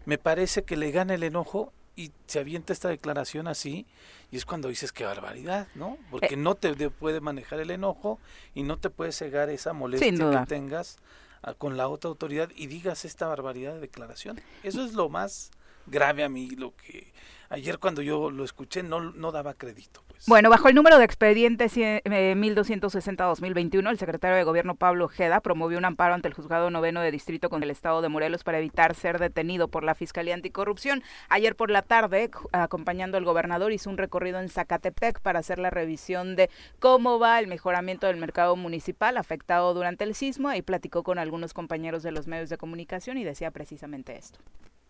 Me 0.07 0.19
parece 0.19 0.65
que 0.65 0.77
le 0.77 0.91
gana 0.91 1.15
el 1.15 1.23
enojo 1.23 1.73
y 1.97 2.13
se 2.27 2.41
avienta 2.41 2.73
esta 2.73 2.89
declaración 2.89 3.47
así 3.47 3.87
y 4.31 4.37
es 4.37 4.45
cuando 4.45 4.69
dices 4.69 4.93
qué 4.93 5.05
barbaridad, 5.05 5.69
¿no? 5.75 5.97
Porque 6.11 6.35
eh. 6.35 6.37
no 6.37 6.57
te 6.57 6.75
puede 6.91 7.21
manejar 7.21 7.61
el 7.61 7.71
enojo 7.71 8.19
y 8.55 8.65
no 8.65 8.79
te 8.79 8.91
puede 8.91 9.13
cegar 9.13 9.49
esa 9.49 9.73
molestia 9.73 10.11
que 10.11 10.47
tengas 10.47 10.99
ah, 11.43 11.55
con 11.55 11.77
la 11.77 11.89
otra 11.89 12.09
autoridad 12.09 12.51
y 12.55 12.67
digas 12.67 13.05
esta 13.05 13.29
barbaridad 13.29 13.75
de 13.75 13.81
declaración. 13.81 14.41
Eso 14.63 14.85
es 14.85 14.93
lo 14.95 15.09
más 15.09 15.51
grave 15.87 16.25
a 16.25 16.29
mí, 16.29 16.51
lo 16.51 16.75
que 16.77 17.13
ayer 17.49 17.79
cuando 17.79 18.03
yo 18.03 18.31
lo 18.31 18.45
escuché 18.45 18.83
no, 18.83 19.01
no 19.01 19.33
daba 19.33 19.55
crédito. 19.55 20.04
Bueno, 20.27 20.49
bajo 20.49 20.71
el 20.71 20.75
número 20.75 20.97
de 20.97 21.05
expedientes 21.05 21.77
1260-2021, 21.77 23.87
eh, 23.87 23.91
el 23.91 23.99
secretario 23.99 24.39
de 24.39 24.45
Gobierno 24.45 24.75
Pablo 24.75 25.05
Ojeda 25.05 25.41
promovió 25.41 25.77
un 25.77 25.85
amparo 25.85 26.15
ante 26.15 26.29
el 26.29 26.35
juzgado 26.35 26.71
noveno 26.71 27.03
de 27.03 27.11
distrito 27.11 27.51
con 27.51 27.63
el 27.63 27.71
Estado 27.71 28.01
de 28.01 28.09
Morelos 28.09 28.43
para 28.43 28.57
evitar 28.57 28.95
ser 28.95 29.19
detenido 29.19 29.69
por 29.69 29.85
la 29.85 29.95
Fiscalía 29.95 30.33
Anticorrupción. 30.33 31.03
Ayer 31.29 31.57
por 31.57 31.71
la 31.71 31.83
tarde, 31.83 32.31
acompañando 32.53 33.19
al 33.19 33.27
gobernador, 33.27 33.73
hizo 33.73 33.91
un 33.91 33.99
recorrido 33.99 34.41
en 34.41 34.49
Zacatepec 34.49 35.21
para 35.21 35.41
hacer 35.41 35.59
la 35.59 35.69
revisión 35.69 36.37
de 36.37 36.49
cómo 36.79 37.19
va 37.19 37.39
el 37.39 37.47
mejoramiento 37.47 38.07
del 38.07 38.17
mercado 38.17 38.57
municipal 38.57 39.19
afectado 39.19 39.75
durante 39.75 40.05
el 40.05 40.15
sismo 40.15 40.51
y 40.55 40.63
platicó 40.63 41.03
con 41.03 41.19
algunos 41.19 41.53
compañeros 41.53 42.03
de 42.03 42.13
los 42.13 42.27
medios 42.27 42.49
de 42.49 42.57
comunicación 42.57 43.19
y 43.19 43.25
decía 43.25 43.51
precisamente 43.51 44.17
esto. 44.17 44.39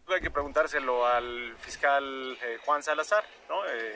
Hay 0.06 0.20
que 0.20 0.30
preguntárselo 0.30 1.04
al 1.04 1.56
fiscal 1.56 2.38
eh, 2.40 2.58
Juan 2.64 2.84
Salazar, 2.84 3.24
¿no? 3.48 3.66
Eh, 3.66 3.94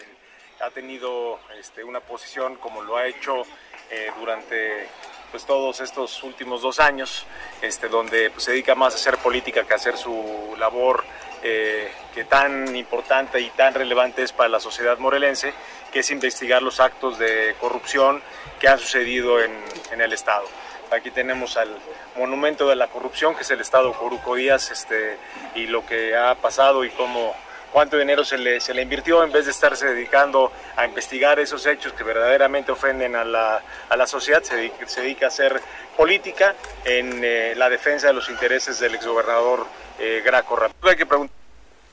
ha 0.61 0.71
tenido 0.71 1.39
este, 1.59 1.85
una 1.85 2.01
posición 2.01 2.57
como 2.57 2.83
lo 2.83 2.97
ha 2.97 3.07
hecho 3.07 3.43
eh, 3.91 4.11
durante 4.19 4.89
pues, 5.31 5.45
todos 5.45 5.81
estos 5.81 6.23
últimos 6.23 6.63
dos 6.63 6.81
años, 6.81 7.27
este, 7.63 7.89
donde 7.89 8.31
pues, 8.31 8.45
se 8.45 8.53
dedica 8.53 8.75
más 8.75 8.95
a 8.95 8.97
hacer 8.97 9.19
política 9.19 9.65
que 9.65 9.73
a 9.73 9.77
hacer 9.77 9.97
su 9.97 10.55
labor 10.59 11.05
que 11.41 12.25
tan 12.29 12.75
importante 12.75 13.41
y 13.41 13.49
tan 13.51 13.73
relevante 13.73 14.25
es 14.25 14.33
para 14.33 14.49
la 14.49 14.59
sociedad 14.59 14.99
morelense, 14.99 15.55
que 15.93 16.01
es 16.01 16.11
investigar 16.11 16.63
los 16.63 16.81
actos 16.81 17.17
de 17.17 17.55
corrupción 17.61 18.21
que 18.59 18.67
han 18.67 18.81
sucedido 18.81 19.41
en, 19.41 19.53
en 19.93 20.01
el 20.01 20.13
Estado. 20.13 20.45
Aquí 20.91 21.13
tenemos 21.13 21.57
al 21.57 21.69
monumento 22.17 22.69
de 22.69 22.75
la 22.75 22.89
corrupción, 22.89 23.37
que 23.37 23.43
es 23.43 23.51
el 23.53 23.61
Estado 23.61 23.93
Coruco 23.93 24.35
Díaz, 24.35 24.73
este, 24.73 25.17
y 25.55 25.67
lo 25.67 25.87
que 25.87 26.17
ha 26.17 26.35
pasado 26.35 26.85
y 26.85 26.91
cómo 26.91 27.37
cuánto 27.73 27.97
dinero 27.97 28.25
se 28.25 28.39
le, 28.39 28.61
se 28.61 28.75
le 28.75 28.83
invirtió 28.83 29.23
en 29.23 29.33
vez 29.33 29.45
de 29.45 29.51
estarse 29.51 29.87
dedicando 29.87 30.53
a 30.77 30.85
investigar 30.85 31.39
esos 31.39 31.67
hechos 31.67 31.93
que 31.93 32.05
verdaderamente 32.05 32.73
ofenden 32.73 33.17
a 33.17 33.25
la, 33.25 33.63
a 33.89 33.97
la 33.97 34.07
sociedad, 34.07 34.43
se 34.43 34.57
dedica, 34.57 34.87
se 34.87 35.03
dedica, 35.03 35.27
a 35.27 35.29
hacer 35.29 35.61
política 35.97 36.55
en 36.85 37.23
eh, 37.25 37.55
la 37.57 37.69
defensa 37.69 38.09
de 38.09 38.13
los 38.13 38.29
intereses 38.29 38.79
del 38.79 38.95
exgobernador 38.95 39.67
eh, 39.99 40.23
Graco 40.25 40.59
Hay 40.83 40.97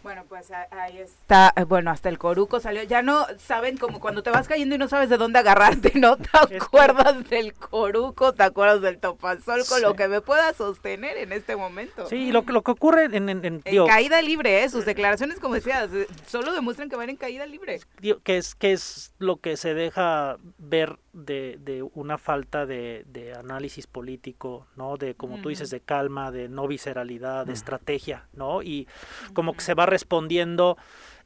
bueno, 0.05 0.24
pues 0.29 0.51
ahí 0.51 1.00
está, 1.00 1.51
eh, 1.55 1.63
bueno, 1.63 1.89
hasta 1.89 2.09
el 2.09 2.19
coruco 2.19 2.59
salió, 2.59 2.83
ya 2.83 3.01
no 3.01 3.25
saben 3.39 3.75
como 3.75 4.00
cuando 4.00 4.21
te 4.21 4.29
vas 4.29 4.47
cayendo 4.47 4.75
y 4.75 4.77
no 4.77 4.88
sabes 4.88 5.09
de 5.09 5.17
dónde 5.17 5.39
agarrarte, 5.39 5.93
¿no? 5.95 6.15
¿Te 6.15 6.57
acuerdas 6.57 7.27
del 7.27 7.55
coruco? 7.55 8.31
¿Te 8.31 8.43
acuerdas 8.43 8.81
del 8.81 9.00
topazol 9.00 9.65
con 9.67 9.81
lo 9.81 9.95
que 9.95 10.07
me 10.07 10.21
pueda 10.21 10.53
sostener 10.53 11.17
en 11.17 11.31
este 11.31 11.55
momento? 11.55 12.05
Sí, 12.05 12.31
lo, 12.31 12.43
lo 12.43 12.62
que 12.62 12.69
ocurre 12.69 13.05
en... 13.05 13.29
En, 13.29 13.43
en, 13.43 13.88
caída 13.88 14.21
libre, 14.21 14.63
¿eh? 14.63 14.69
Sus 14.69 14.85
declaraciones, 14.85 15.39
como 15.39 15.55
decías, 15.55 15.91
eh, 15.91 16.05
solo 16.27 16.53
demuestran 16.53 16.88
que 16.88 16.97
van 16.97 17.09
en 17.09 17.17
caída 17.17 17.47
libre. 17.47 17.79
que 18.24 18.38
es, 18.38 18.53
que 18.53 18.74
es 18.74 19.12
lo 19.17 19.38
que 19.38 19.57
se 19.57 19.74
deja 19.74 20.38
ver 20.59 21.00
de, 21.15 21.57
de 21.63 21.81
una 21.81 22.17
falta 22.17 22.65
de, 22.65 23.05
de, 23.07 23.34
análisis 23.34 23.88
político, 23.88 24.67
¿no? 24.75 24.98
De, 24.98 25.15
como 25.15 25.41
tú 25.41 25.50
dices, 25.50 25.69
de 25.69 25.79
calma, 25.79 26.29
de 26.29 26.50
no 26.50 26.67
visceralidad, 26.67 27.45
de 27.45 27.53
estrategia, 27.53 28.27
¿no? 28.34 28.62
Y 28.62 28.88
como 29.34 29.53
que 29.53 29.62
se 29.62 29.74
va 29.74 29.86
respondiendo 29.86 30.77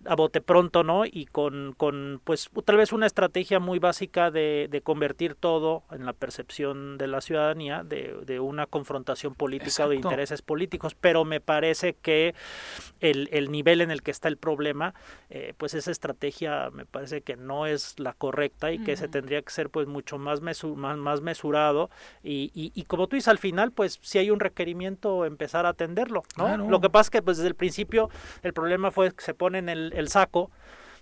a 0.05 0.15
bote 0.15 0.39
pronto, 0.41 0.83
¿no? 0.83 1.05
Y 1.05 1.25
con, 1.25 1.73
con 1.75 2.21
pues 2.23 2.49
tal 2.63 2.77
vez 2.77 2.93
una 2.93 3.05
estrategia 3.05 3.59
muy 3.59 3.79
básica 3.79 4.31
de, 4.31 4.67
de 4.69 4.81
convertir 4.81 5.35
todo 5.35 5.83
en 5.91 6.05
la 6.05 6.13
percepción 6.13 6.97
de 6.97 7.07
la 7.07 7.21
ciudadanía 7.21 7.83
de, 7.83 8.15
de 8.25 8.39
una 8.39 8.65
confrontación 8.65 9.35
política 9.35 9.85
o 9.85 9.89
de 9.89 9.97
intereses 9.97 10.41
políticos, 10.41 10.95
pero 10.99 11.25
me 11.25 11.41
parece 11.41 11.93
que 11.93 12.33
el, 13.01 13.27
el, 13.31 13.51
nivel 13.51 13.81
en 13.81 13.91
el 13.91 14.01
que 14.01 14.11
está 14.11 14.29
el 14.29 14.37
problema, 14.37 14.93
eh, 15.29 15.53
pues 15.57 15.73
esa 15.73 15.91
estrategia 15.91 16.69
me 16.71 16.85
parece 16.85 17.21
que 17.21 17.35
no 17.35 17.65
es 17.65 17.99
la 17.99 18.13
correcta 18.13 18.71
y 18.71 18.79
que 18.79 18.95
se 18.95 19.07
tendría 19.07 19.41
que 19.41 19.51
ser 19.51 19.69
pues 19.69 19.87
mucho 19.87 20.17
más, 20.17 20.41
más, 20.41 20.63
más 20.97 21.21
mesurado 21.21 21.89
y, 22.23 22.51
y, 22.53 22.71
y, 22.73 22.83
como 22.83 23.07
tú 23.07 23.15
dices 23.15 23.27
al 23.27 23.37
final, 23.37 23.71
pues 23.71 23.99
si 24.01 24.17
hay 24.17 24.31
un 24.31 24.39
requerimiento 24.39 25.25
empezar 25.25 25.65
a 25.65 25.69
atenderlo, 25.69 26.23
¿no? 26.37 26.57
Lo 26.57 26.79
que 26.81 26.89
pasa 26.89 27.07
es 27.07 27.09
que 27.09 27.21
pues 27.21 27.37
desde 27.37 27.49
el 27.49 27.55
principio 27.55 28.09
el 28.43 28.53
problema 28.53 28.91
fue 28.91 29.11
que 29.11 29.23
se 29.23 29.33
pone 29.33 29.59
en 29.59 29.69
el 29.93 29.99
el, 29.99 30.09
saco, 30.09 30.49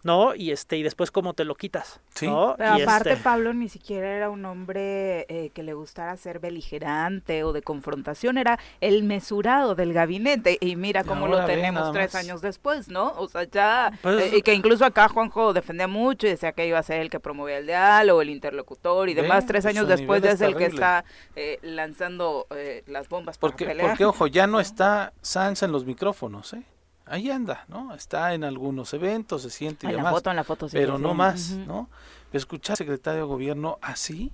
¿no? 0.03 0.35
Y 0.35 0.51
este 0.51 0.77
y 0.77 0.83
después 0.83 1.11
cómo 1.11 1.33
te 1.33 1.43
lo 1.43 1.55
quitas, 1.55 1.99
Pero 2.19 2.51
aparte 2.59 3.11
este 3.11 3.23
Pablo 3.23 3.53
ni 3.53 3.69
siquiera 3.69 4.15
era 4.15 4.29
un 4.29 4.45
hombre 4.45 5.25
eh, 5.29 5.51
que 5.53 5.63
le 5.63 5.73
gustara 5.73 6.15
ser 6.17 6.39
beligerante 6.39 7.43
o 7.43 7.53
de 7.53 7.61
confrontación, 7.61 8.37
era 8.37 8.59
el 8.81 9.03
mesurado 9.03 9.75
del 9.75 9.93
gabinete 9.93 10.57
y 10.61 10.75
mira 10.75 11.03
cómo 11.03 11.27
lo 11.27 11.45
tenemos 11.45 11.91
tres 11.91 12.15
años 12.15 12.41
después, 12.41 12.89
¿no? 12.89 13.13
O 13.17 13.27
sea, 13.27 13.43
ya 13.43 13.91
pues 14.01 14.33
eh, 14.33 14.37
y 14.37 14.41
que 14.41 14.53
incluso 14.53 14.85
acá 14.85 15.09
Juanjo 15.09 15.53
defendía 15.53 15.87
mucho 15.87 16.27
y 16.27 16.31
decía 16.31 16.51
que 16.51 16.67
iba 16.67 16.79
a 16.79 16.83
ser 16.83 17.01
el 17.01 17.09
que 17.09 17.19
promovía 17.19 17.57
el 17.57 17.67
diálogo, 17.67 18.21
el 18.21 18.29
interlocutor 18.29 19.09
y 19.09 19.13
demás. 19.13 19.45
Tres 19.45 19.63
pues 19.63 19.75
años 19.75 19.87
después 19.87 20.21
ya 20.21 20.31
es 20.31 20.41
el 20.41 20.55
que 20.55 20.65
está 20.65 21.05
eh, 21.35 21.59
lanzando 21.61 22.47
las 22.87 23.09
bombas 23.09 23.37
porque, 23.37 23.65
Porque 23.79 24.05
ojo, 24.05 24.27
ya 24.27 24.47
no 24.47 24.59
está 24.67 25.13
Sanz 25.21 25.63
en 25.63 25.71
los 25.71 25.85
micrófonos, 25.85 26.53
¿eh? 26.53 26.63
Ahí 27.09 27.29
anda, 27.31 27.65
¿no? 27.67 27.93
Está 27.93 28.33
en 28.33 28.43
algunos 28.43 28.93
eventos, 28.93 29.41
se 29.41 29.49
siente 29.49 29.87
y 29.87 29.91
demás. 29.91 30.05
La 30.05 30.11
foto, 30.11 30.29
en 30.29 30.35
la 30.35 30.43
foto, 30.43 30.67
pero 30.71 30.97
no 30.97 31.13
más, 31.13 31.51
¿no? 31.51 31.89
Escuchar 32.33 32.73
al 32.73 32.77
secretario 32.77 33.21
de 33.21 33.27
gobierno 33.27 33.79
así, 33.81 34.31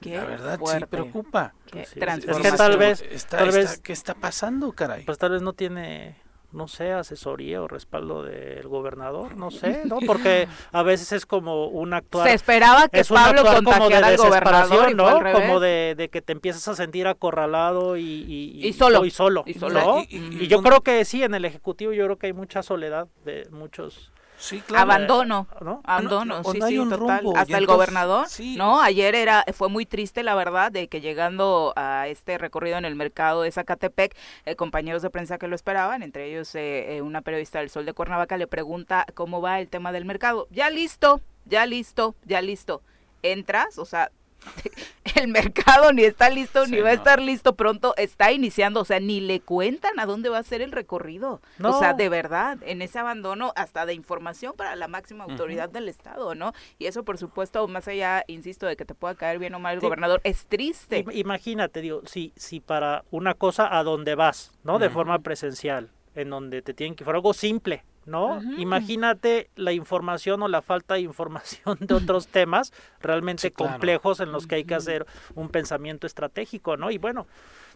la 0.00 0.24
verdad 0.24 0.58
sí 0.64 0.84
preocupa. 0.88 1.54
Qué 1.66 1.82
es 1.82 1.90
que 1.90 2.00
tal 2.00 2.76
vez, 2.76 3.26
tal 3.26 3.50
vez, 3.50 3.78
¿qué 3.78 3.92
está 3.92 4.14
pasando, 4.14 4.72
caray? 4.72 5.04
Pues 5.04 5.18
tal 5.18 5.32
vez 5.32 5.42
no 5.42 5.52
tiene 5.52 6.16
no 6.52 6.68
sé, 6.68 6.92
asesoría 6.92 7.62
o 7.62 7.68
respaldo 7.68 8.24
del 8.24 8.66
gobernador, 8.66 9.36
no 9.36 9.50
sé, 9.50 9.82
¿no? 9.84 9.98
Porque 10.06 10.48
a 10.72 10.82
veces 10.82 11.12
es 11.12 11.26
como 11.26 11.66
un 11.66 11.94
actuar... 11.94 12.28
Se 12.28 12.34
esperaba 12.34 12.88
que 12.88 13.04
Pablo 13.04 13.44
contagiara 13.44 14.08
al 14.08 14.16
gobernador, 14.16 14.94
¿no? 14.94 15.32
Como 15.32 15.60
de, 15.60 16.08
que 16.10 16.22
te 16.22 16.32
empiezas 16.32 16.66
a 16.68 16.74
sentir 16.74 17.06
acorralado 17.06 17.96
y, 17.96 18.02
y, 18.02 18.66
y 18.66 18.72
solo. 18.72 19.04
Y 19.04 19.10
solo, 19.10 19.44
y, 19.46 19.54
solo. 19.54 20.04
y 20.08 20.48
yo 20.48 20.62
creo 20.62 20.80
que 20.80 21.04
sí, 21.04 21.22
en 21.22 21.34
el 21.34 21.44
Ejecutivo 21.44 21.92
yo 21.92 22.04
creo 22.04 22.18
que 22.18 22.26
hay 22.26 22.32
mucha 22.32 22.62
soledad 22.62 23.08
de 23.24 23.46
muchos 23.50 24.12
Sí, 24.40 24.62
claro. 24.62 24.84
Abandono, 24.84 25.46
¿no? 25.60 25.82
Abandono, 25.84 26.42
sí, 26.44 26.58
sí, 26.66 26.76
total. 26.88 27.22
Hasta 27.36 27.58
el 27.58 27.66
gobernador, 27.66 28.26
¿no? 28.56 28.80
Ayer 28.80 29.14
era, 29.14 29.44
fue 29.52 29.68
muy 29.68 29.84
triste, 29.84 30.22
la 30.22 30.34
verdad, 30.34 30.72
de 30.72 30.88
que 30.88 31.02
llegando 31.02 31.74
a 31.76 32.08
este 32.08 32.38
recorrido 32.38 32.78
en 32.78 32.86
el 32.86 32.96
mercado 32.96 33.42
de 33.42 33.52
Zacatepec, 33.52 34.16
eh, 34.46 34.56
compañeros 34.56 35.02
de 35.02 35.10
prensa 35.10 35.36
que 35.36 35.46
lo 35.46 35.54
esperaban, 35.54 36.02
entre 36.02 36.30
ellos 36.30 36.54
eh, 36.54 36.96
eh, 36.96 37.02
una 37.02 37.20
periodista 37.20 37.58
del 37.58 37.68
Sol 37.68 37.84
de 37.84 37.92
Cuernavaca, 37.92 38.38
le 38.38 38.46
pregunta 38.46 39.04
cómo 39.14 39.42
va 39.42 39.60
el 39.60 39.68
tema 39.68 39.92
del 39.92 40.06
mercado. 40.06 40.48
Ya 40.50 40.70
listo, 40.70 41.20
ya 41.44 41.66
listo, 41.66 42.14
ya 42.24 42.40
listo. 42.40 42.80
Entras, 43.22 43.78
o 43.78 43.84
sea, 43.84 44.10
el 45.16 45.28
mercado 45.28 45.92
ni 45.92 46.04
está 46.04 46.30
listo, 46.30 46.66
ni 46.66 46.80
va 46.80 46.90
a 46.90 46.94
estar 46.94 47.20
listo 47.20 47.54
pronto, 47.54 47.94
está 47.96 48.32
iniciando, 48.32 48.80
o 48.80 48.84
sea, 48.84 49.00
ni 49.00 49.20
le 49.20 49.40
cuentan 49.40 49.98
a 49.98 50.06
dónde 50.06 50.28
va 50.28 50.38
a 50.38 50.42
ser 50.42 50.62
el 50.62 50.72
recorrido. 50.72 51.40
O 51.62 51.78
sea, 51.78 51.94
de 51.94 52.08
verdad, 52.08 52.58
en 52.62 52.82
ese 52.82 52.98
abandono 52.98 53.52
hasta 53.56 53.86
de 53.86 53.94
información 53.94 54.54
para 54.56 54.76
la 54.76 54.88
máxima 54.88 55.24
autoridad 55.24 55.68
del 55.68 55.88
Estado, 55.88 56.34
¿no? 56.34 56.52
Y 56.78 56.86
eso, 56.86 57.04
por 57.04 57.18
supuesto, 57.18 57.66
más 57.68 57.88
allá, 57.88 58.24
insisto, 58.26 58.66
de 58.66 58.76
que 58.76 58.84
te 58.84 58.94
pueda 58.94 59.14
caer 59.14 59.38
bien 59.38 59.54
o 59.54 59.58
mal 59.58 59.74
el 59.74 59.80
gobernador, 59.80 60.20
es 60.24 60.46
triste. 60.46 61.04
Imagínate, 61.12 61.80
digo, 61.80 62.02
si, 62.06 62.32
si 62.36 62.60
para 62.60 63.04
una 63.10 63.34
cosa 63.34 63.76
a 63.76 63.82
donde 63.82 64.14
vas, 64.14 64.52
¿no? 64.64 64.78
De 64.78 64.90
forma 64.90 65.18
presencial, 65.20 65.90
en 66.14 66.30
donde 66.30 66.62
te 66.62 66.74
tienen 66.74 66.94
que, 66.94 67.04
fue 67.04 67.14
algo 67.14 67.32
simple, 67.32 67.84
¿no? 68.06 68.40
Imagínate 68.58 69.50
la 69.56 69.72
información 69.72 70.42
o 70.42 70.48
la 70.48 70.62
falta 70.62 70.94
de 70.94 71.00
información 71.00 71.78
de 71.80 71.94
otros 71.94 72.26
temas 72.28 72.72
realmente 73.00 73.52
complejos 73.52 74.20
en 74.20 74.32
los 74.32 74.46
que 74.46 74.56
hay 74.56 74.64
que 74.64 74.74
hacer 74.74 75.06
un 75.34 75.48
pensamiento 75.48 76.06
estratégico, 76.06 76.76
¿no? 76.76 76.90
Y 76.90 76.98
bueno, 76.98 77.26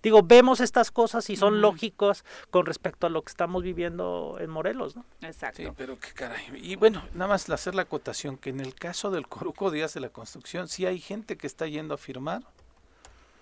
digo, 0.02 0.22
vemos 0.22 0.60
estas 0.60 0.90
cosas 0.90 1.28
y 1.30 1.36
son 1.36 1.60
lógicos 1.60 2.24
con 2.50 2.66
respecto 2.66 3.06
a 3.06 3.10
lo 3.10 3.22
que 3.22 3.30
estamos 3.30 3.62
viviendo 3.62 4.36
en 4.40 4.50
Morelos, 4.50 4.96
¿no? 4.96 5.04
Exacto. 5.22 5.62
Sí, 5.62 5.68
pero 5.76 5.98
qué 5.98 6.12
caray. 6.12 6.44
Y 6.54 6.76
bueno, 6.76 7.02
nada 7.14 7.28
más 7.28 7.48
hacer 7.50 7.74
la 7.74 7.82
acotación 7.82 8.36
que 8.36 8.50
en 8.50 8.60
el 8.60 8.74
caso 8.74 9.10
del 9.10 9.28
Coruco 9.28 9.70
Díaz 9.70 9.94
de 9.94 10.00
la 10.00 10.08
Construcción, 10.08 10.68
sí 10.68 10.86
hay 10.86 10.98
gente 10.98 11.36
que 11.36 11.46
está 11.46 11.66
yendo 11.66 11.94
a 11.94 11.98
firmar 11.98 12.42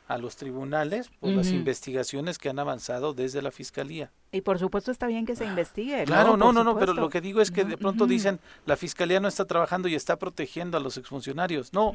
a 0.08 0.18
los 0.18 0.36
tribunales 0.36 1.10
por 1.20 1.30
las 1.30 1.48
investigaciones 1.48 2.38
que 2.38 2.48
han 2.48 2.58
avanzado 2.58 3.14
desde 3.14 3.40
la 3.40 3.50
fiscalía. 3.50 4.10
Y 4.30 4.40
por 4.40 4.58
supuesto 4.58 4.90
está 4.90 5.06
bien 5.06 5.26
que 5.26 5.36
se 5.36 5.44
investigue. 5.44 6.04
Claro, 6.04 6.36
no, 6.36 6.52
no, 6.52 6.64
no, 6.64 6.78
pero 6.78 6.94
lo 6.94 7.08
que 7.08 7.20
digo 7.20 7.40
es 7.40 7.50
que 7.50 7.64
de 7.64 7.76
pronto 7.76 8.06
dicen 8.06 8.40
la 8.66 8.76
fiscalía 8.76 9.20
no 9.20 9.28
está 9.28 9.44
trabajando 9.46 9.88
y 9.88 9.94
está 9.94 10.18
protegiendo 10.18 10.76
a 10.76 10.80
los 10.80 10.96
exfuncionarios. 10.96 11.72
No, 11.72 11.94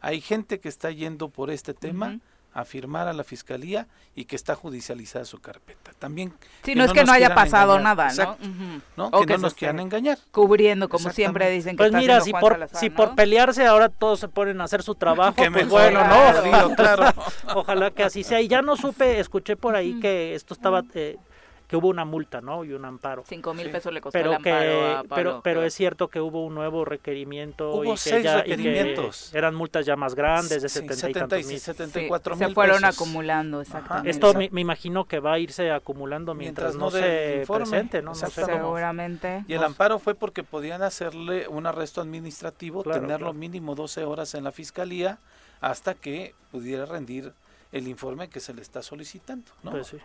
hay 0.00 0.20
gente 0.20 0.60
que 0.60 0.68
está 0.68 0.90
yendo 0.90 1.28
por 1.28 1.50
este 1.50 1.74
tema 1.74 2.18
a 2.54 2.64
firmar 2.64 3.08
a 3.08 3.12
la 3.12 3.24
fiscalía 3.24 3.88
y 4.14 4.26
que 4.26 4.36
está 4.36 4.54
judicializada 4.54 5.24
su 5.24 5.40
carpeta. 5.40 5.90
También. 5.98 6.32
Sí, 6.62 6.76
no 6.76 6.84
es 6.84 6.92
que 6.92 7.04
no 7.04 7.12
haya 7.12 7.34
pasado 7.34 7.80
nada, 7.80 8.12
¿no? 8.14 8.38
¿no? 8.96 9.06
O 9.08 9.26
que, 9.26 9.34
no 9.34 9.40
nos 9.40 9.54
quieran 9.54 9.80
engañar. 9.80 10.18
Cubriendo, 10.30 10.88
como 10.88 11.10
siempre 11.10 11.50
dicen 11.50 11.72
que 11.72 11.78
Pues 11.78 11.92
mira, 11.92 12.20
si 12.20 12.32
por, 12.32 12.68
si 12.72 12.90
por 12.90 13.16
pelearse 13.16 13.66
ahora 13.66 13.88
todos 13.88 14.20
se 14.20 14.28
ponen 14.28 14.60
a 14.60 14.64
hacer 14.64 14.84
su 14.84 14.94
trabajo, 14.94 15.34
pues 15.52 15.68
bueno, 15.68 16.04
¿no? 16.04 16.74
claro. 16.76 17.12
Ojalá 17.54 17.90
que 17.90 18.04
así 18.04 18.22
sea. 18.22 18.40
Y 18.40 18.46
ya 18.46 18.62
no 18.62 18.76
supe, 18.76 19.18
escuché 19.18 19.56
por 19.56 19.74
ahí 19.74 19.98
que 19.98 20.36
esto 20.36 20.54
estaba. 20.54 20.84
Eh, 20.94 21.18
que 21.66 21.76
hubo 21.76 21.88
una 21.88 22.04
multa, 22.04 22.40
¿no? 22.40 22.64
Y 22.64 22.72
un 22.72 22.84
amparo. 22.84 23.24
Cinco 23.26 23.54
mil 23.54 23.70
pesos 23.70 23.92
le 23.92 24.00
costó 24.00 24.18
pero 24.18 24.30
el 24.30 24.36
amparo 24.36 25.02
que, 25.02 25.08
pero, 25.14 25.40
pero 25.42 25.62
es 25.62 25.74
cierto 25.74 26.08
que 26.08 26.20
hubo 26.20 26.44
un 26.44 26.54
nuevo 26.54 26.84
requerimiento. 26.84 27.72
Hubo 27.72 27.84
y 27.84 27.90
que 27.92 27.96
seis 27.96 28.24
ya, 28.24 28.42
requerimientos. 28.42 29.28
Y 29.28 29.32
que 29.32 29.38
eran 29.38 29.54
multas 29.54 29.86
ya 29.86 29.96
más 29.96 30.14
grandes, 30.14 30.62
de 30.62 30.68
sí, 30.68 30.80
70 30.80 31.08
y 31.08 31.12
tantos 31.12 31.46
mil. 31.46 31.58
74 31.58 32.36
mil 32.36 32.48
Se 32.48 32.54
fueron 32.54 32.84
acumulando, 32.84 33.60
exactamente. 33.60 34.10
Esto 34.10 34.34
me, 34.34 34.50
me, 34.50 34.60
imagino 34.60 35.06
que 35.06 35.20
va 35.20 35.34
a 35.34 35.38
irse 35.38 35.70
acumulando 35.70 36.34
mientras, 36.34 36.74
mientras 36.74 36.92
no, 36.92 36.98
no 36.98 37.06
se 37.06 37.38
informe, 37.40 37.64
presente, 37.64 38.02
¿no? 38.02 38.10
no 38.10 38.14
sé 38.14 38.30
Seguramente. 38.30 39.44
Y 39.48 39.54
el 39.54 39.64
amparo 39.64 39.98
fue 39.98 40.14
porque 40.14 40.42
podían 40.42 40.82
hacerle 40.82 41.48
un 41.48 41.66
arresto 41.66 42.00
administrativo, 42.00 42.82
claro, 42.82 43.00
tenerlo 43.00 43.26
claro. 43.26 43.38
mínimo 43.38 43.74
12 43.74 44.04
horas 44.04 44.34
en 44.34 44.44
la 44.44 44.52
fiscalía 44.52 45.18
hasta 45.60 45.94
que 45.94 46.34
pudiera 46.50 46.84
rendir 46.84 47.32
el 47.72 47.88
informe 47.88 48.28
que 48.28 48.40
se 48.40 48.52
le 48.52 48.62
está 48.62 48.82
solicitando, 48.82 49.50
¿no? 49.62 49.72
Pues 49.72 49.88
sí. 49.88 49.98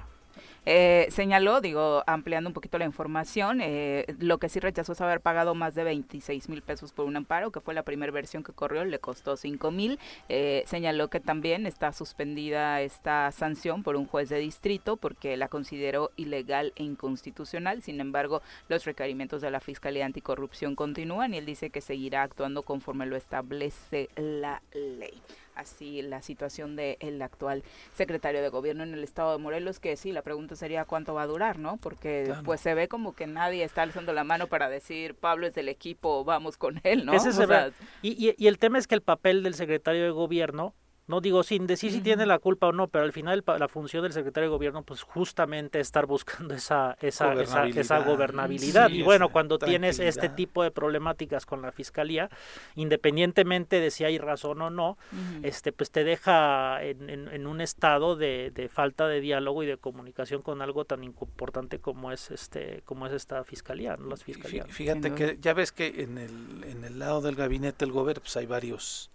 Eh, 0.66 1.08
señaló, 1.10 1.62
digo, 1.62 2.04
ampliando 2.06 2.50
un 2.50 2.54
poquito 2.54 2.78
la 2.78 2.86
información, 2.86 3.60
eh, 3.62 4.06
lo 4.20 4.38
que 4.38 4.50
sí 4.50 4.60
rechazó 4.60 4.94
es 4.94 5.02
haber 5.02 5.22
pagado 5.22 5.56
más 5.56 5.76
de 5.76 5.84
26 5.84 6.50
mil 6.50 6.62
pesos 6.62 6.92
por 6.92 7.06
un 7.06 7.16
amparo, 7.16 7.52
que 7.52 7.62
fue 7.62 7.74
la 7.74 7.84
primera 7.84 8.12
versión 8.12 8.44
que 8.44 8.54
corrió, 8.54 8.84
le 8.86 9.00
costó 9.00 9.38
5 9.38 9.72
mil. 9.72 10.00
Eh, 10.28 10.64
señaló 10.66 11.10
que 11.10 11.20
también 11.20 11.66
está 11.66 11.94
suspendida 11.94 12.82
esta 12.82 13.32
sanción 13.32 13.84
por 13.84 13.96
un 13.96 14.06
juez 14.06 14.30
de 14.30 14.40
distrito 14.40 14.98
porque 14.98 15.38
la 15.38 15.48
consideró 15.48 16.12
ilegal 16.16 16.74
e 16.76 16.84
inconstitucional. 16.84 17.82
Sin 17.82 18.02
embargo, 18.02 18.42
los 18.68 18.86
requerimientos 18.86 19.42
de 19.42 19.52
la 19.52 19.60
Fiscalía 19.60 20.06
Anticorrupción 20.06 20.76
continúan 20.76 21.34
y 21.34 21.38
él 21.38 21.46
dice 21.46 21.70
que 21.70 21.82
seguirá 21.82 22.24
actuando 22.24 22.64
conforme 22.64 23.06
lo 23.06 23.16
establece 23.16 24.10
la 24.16 24.62
ley 24.74 25.22
así 25.60 26.02
la 26.02 26.22
situación 26.22 26.76
del 26.76 26.98
el 27.00 27.22
actual 27.22 27.64
secretario 27.94 28.42
de 28.42 28.50
gobierno 28.50 28.84
en 28.84 28.94
el 28.94 29.04
estado 29.04 29.34
de 29.34 29.38
Morelos, 29.38 29.80
que 29.80 29.96
sí, 29.96 30.12
la 30.12 30.22
pregunta 30.22 30.56
sería 30.56 30.86
cuánto 30.86 31.14
va 31.14 31.24
a 31.24 31.28
durar, 31.28 31.60
¿no? 31.60 31.78
Porque 31.78 32.24
claro. 32.26 32.44
pues 32.44 32.62
se 32.62 32.74
ve 32.74 32.88
como 32.88 33.14
que 33.14 33.28
nadie 33.28 33.64
está 33.64 33.84
alzando 33.84 34.14
la 34.14 34.24
mano 34.24 34.48
para 34.48 34.70
decir 34.70 35.16
Pablo 35.16 35.48
es 35.48 35.56
del 35.56 35.70
equipo, 35.70 36.24
vamos 36.24 36.58
con 36.58 36.82
él, 36.84 37.06
¿no? 37.06 37.14
Ese 37.14 37.30
o 37.30 37.34
sea, 37.34 37.72
y, 38.02 38.28
y, 38.28 38.36
y 38.38 38.48
el 38.48 38.58
tema 38.58 38.78
es 38.78 38.88
que 38.88 38.96
el 38.96 39.02
papel 39.02 39.44
del 39.44 39.54
secretario 39.54 40.04
de 40.04 40.12
gobierno 40.12 40.74
no 41.10 41.22
digo 41.22 41.42
sin 41.42 41.66
decir 41.66 41.92
si 41.92 42.02
tiene 42.02 42.28
la 42.28 42.38
culpa 42.38 42.68
o 42.68 42.72
no, 42.72 42.88
pero 42.88 43.04
al 43.04 43.12
final 43.12 43.44
la 43.46 43.68
función 43.68 44.04
del 44.04 44.14
secretario 44.14 44.48
de 44.48 44.56
gobierno 44.56 44.84
pues 44.84 45.02
justamente 45.02 45.80
estar 45.80 46.06
buscando 46.06 46.54
esa 46.54 46.96
esa 47.02 47.34
gobernabilidad, 47.34 47.82
esa, 47.82 47.98
esa 47.98 48.08
gobernabilidad. 48.08 48.88
Sí, 48.90 48.98
y 48.98 49.02
bueno, 49.02 49.30
cuando 49.30 49.58
tienes 49.58 49.98
este 49.98 50.30
tipo 50.30 50.62
de 50.62 50.70
problemáticas 50.70 51.48
con 51.48 51.64
la 51.64 51.72
fiscalía, 51.72 52.30
independientemente 52.76 53.80
de 53.80 53.90
si 53.90 54.04
hay 54.04 54.20
razón 54.20 54.62
o 54.62 54.70
no, 54.70 54.92
uh 54.92 55.16
-huh. 55.16 55.40
este 55.42 55.72
pues 55.72 55.90
te 55.90 56.04
deja 56.04 56.84
en, 56.84 57.10
en, 57.10 57.28
en 57.28 57.48
un 57.48 57.60
estado 57.60 58.16
de, 58.16 58.52
de, 58.54 58.70
falta 58.70 59.08
de 59.08 59.20
diálogo 59.20 59.64
y 59.64 59.66
de 59.66 59.78
comunicación 59.78 60.44
con 60.44 60.62
algo 60.62 60.86
tan 60.86 61.04
importante 61.04 61.80
como 61.80 62.12
es 62.12 62.30
este 62.30 62.84
como 62.86 63.08
es 63.08 63.14
esta 63.14 63.44
fiscalía, 63.44 63.98
¿no? 63.98 64.10
las 64.10 64.24
fiscalías. 64.24 64.68
Fíjate 64.70 65.16
que 65.16 65.38
ya 65.42 65.56
ves 65.56 65.72
que 65.72 66.04
en 66.04 66.20
el 66.20 66.64
en 66.66 66.84
el 66.84 67.00
lado 67.00 67.22
del 67.22 67.34
gabinete 67.34 67.84
del 67.84 67.94
gobierno 67.94 68.22
pues 68.22 68.38
hay 68.38 68.46
varios 68.46 69.10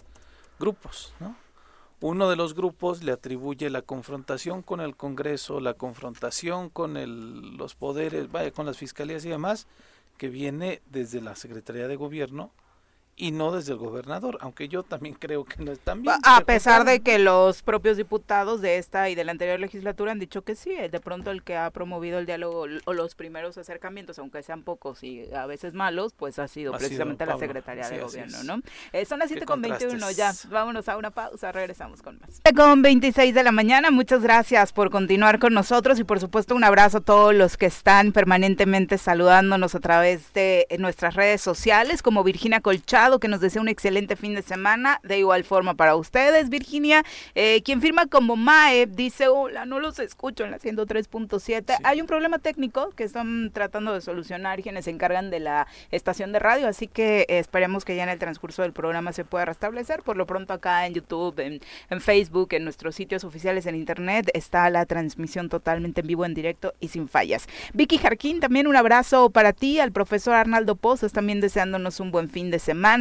grupos, 0.59 1.15
¿no? 1.21 1.44
Uno 2.07 2.29
de 2.29 2.37
los 2.37 2.53
grupos 2.53 3.03
le 3.03 3.13
atribuye 3.13 3.71
la 3.71 3.81
confrontación 3.81 4.61
con 4.61 4.83
el 4.83 4.95
Congreso, 4.95 5.59
la 5.59 5.73
confrontación 5.73 6.69
con 6.69 6.99
el, 6.99 7.57
los 7.57 7.75
poderes, 7.75 8.31
vaya, 8.31 8.51
con 8.51 8.67
las 8.67 8.77
fiscalías 8.77 9.25
y 9.25 9.31
demás, 9.31 9.67
que 10.19 10.29
viene 10.29 10.83
desde 10.91 11.23
la 11.23 11.35
Secretaría 11.35 11.89
de 11.89 11.97
Gobierno 11.97 12.51
y 13.17 13.31
no 13.31 13.53
desde 13.53 13.73
el 13.73 13.79
gobernador, 13.79 14.39
aunque 14.41 14.69
yo 14.69 14.83
también 14.83 15.15
creo 15.15 15.45
que 15.45 15.63
no 15.63 15.73
es 15.73 15.79
tan 15.81 16.03
bien. 16.03 16.15
A 16.25 16.41
pesar 16.41 16.85
de 16.85 17.01
que 17.01 17.19
los 17.19 17.63
propios 17.63 17.97
diputados 17.97 18.61
de 18.61 18.79
esta 18.79 19.09
y 19.09 19.15
de 19.15 19.25
la 19.25 19.33
anterior 19.33 19.61
legislatura 19.61 20.13
han 20.13 20.19
dicho 20.19 20.43
que 20.43 20.57
sí, 20.57 20.73
eh, 20.73 20.89
de 20.89 21.01
pronto 21.01 21.31
el 21.31 21.43
que 21.43 21.57
ha 21.57 21.71
promovido 21.71 22.19
el 22.19 22.27
diálogo 22.27 22.67
o 22.85 22.93
los 22.93 23.15
primeros 23.15 23.57
acercamientos, 23.59 24.19
aunque 24.19 24.43
sean 24.43 24.63
pocos 24.63 25.03
y 25.05 25.33
a 25.33 25.47
veces 25.47 25.75
malos, 25.75 26.13
pues 26.15 26.39
ha 26.39 26.49
sido 26.49 26.75
ha 26.75 26.79
precisamente 26.79 27.25
sido 27.25 27.35
la 27.35 27.41
Secretaría 27.41 27.85
sí, 27.85 27.95
de 27.95 28.03
Gobierno, 28.03 28.43
¿no? 28.45 28.61
Eh, 28.93 29.05
son 29.05 29.21
las 29.21 29.29
7 29.29 29.47
con 29.47 29.63
21 29.63 30.11
ya, 30.11 30.33
vámonos 30.51 30.89
a 30.89 30.97
una 30.97 31.11
pausa, 31.11 31.53
regresamos 31.53 32.03
con 32.03 32.19
más. 32.19 32.41
Con 32.55 32.83
26 32.83 33.35
de 33.35 33.43
la 33.43 33.53
mañana, 33.53 33.91
muchas 33.91 34.23
gracias 34.23 34.73
por 34.73 34.91
continuar 34.91 35.39
con 35.39 35.55
nosotros 35.55 35.99
y 36.01 36.05
por 36.05 36.21
supuesto 36.21 36.55
un 36.55 36.65
abrazo 36.65 36.99
a 36.99 37.01
todos 37.01 37.35
los 37.35 37.57
que 37.57 37.67
están 37.67 38.13
permanentemente 38.13 38.99
saludándonos 38.99 39.75
a 39.75 39.81
través 39.81 40.33
de 40.33 40.67
nuestras 40.79 41.15
redes 41.15 41.41
sociales, 41.41 42.03
como 42.03 42.25
Virginia 42.25 42.61
Que 43.05 43.29
nos 43.29 43.41
desea 43.41 43.61
un 43.61 43.69
excelente 43.69 44.17
fin 44.17 44.35
de 44.35 44.41
semana. 44.41 44.99
De 45.03 45.19
igual 45.19 45.45
forma 45.45 45.75
para 45.75 45.95
ustedes, 45.95 46.49
Virginia, 46.49 47.05
eh, 47.35 47.61
quien 47.63 47.83
firma 47.83 48.07
como 48.07 48.35
MAE, 48.35 48.87
dice, 48.87 49.29
hola, 49.29 49.67
no 49.67 49.79
los 49.79 49.99
escucho 49.99 50.43
en 50.43 50.51
la 50.51 50.59
103.7. 50.59 51.77
Sí. 51.77 51.83
Hay 51.85 52.01
un 52.01 52.07
problema 52.07 52.39
técnico 52.39 52.91
que 52.97 53.05
están 53.05 53.51
tratando 53.53 53.93
de 53.93 54.01
solucionar 54.01 54.63
quienes 54.63 54.87
se 54.87 54.91
encargan 54.91 55.31
de 55.31 55.41
la 55.41 55.67
estación 55.91 56.33
de 56.33 56.39
radio, 56.39 56.67
así 56.67 56.89
que 56.89 57.27
esperemos 57.29 57.85
que 57.85 57.95
ya 57.95 58.05
en 58.05 58.09
el 58.09 58.19
transcurso 58.19 58.63
del 58.63 58.73
programa 58.73 59.13
se 59.13 59.25
pueda 59.25 59.45
restablecer. 59.45 60.03
Por 60.03 60.17
lo 60.17 60.27
pronto 60.27 60.55
acá 60.55 60.87
en 60.87 60.95
YouTube, 60.95 61.39
en, 61.41 61.61
en 61.91 62.01
Facebook, 62.01 62.55
en 62.55 62.65
nuestros 62.65 62.95
sitios 62.95 63.23
oficiales 63.23 63.67
en 63.67 63.75
Internet, 63.75 64.31
está 64.33 64.71
la 64.71 64.87
transmisión 64.87 65.51
totalmente 65.51 66.01
en 66.01 66.07
vivo, 66.07 66.25
en 66.25 66.33
directo 66.33 66.73
y 66.81 66.89
sin 66.89 67.07
fallas. 67.07 67.47
Vicky 67.75 67.99
Jarquín, 67.99 68.41
también 68.41 68.67
un 68.67 68.77
abrazo 68.77 69.29
para 69.29 69.53
ti, 69.53 69.79
al 69.79 69.93
profesor 69.93 70.35
Arnaldo 70.35 70.75
Pozos, 70.75 71.13
también 71.13 71.41
deseándonos 71.41 72.01
un 72.01 72.11
buen 72.11 72.31
fin 72.31 72.51
de 72.51 72.59
semana. 72.59 72.94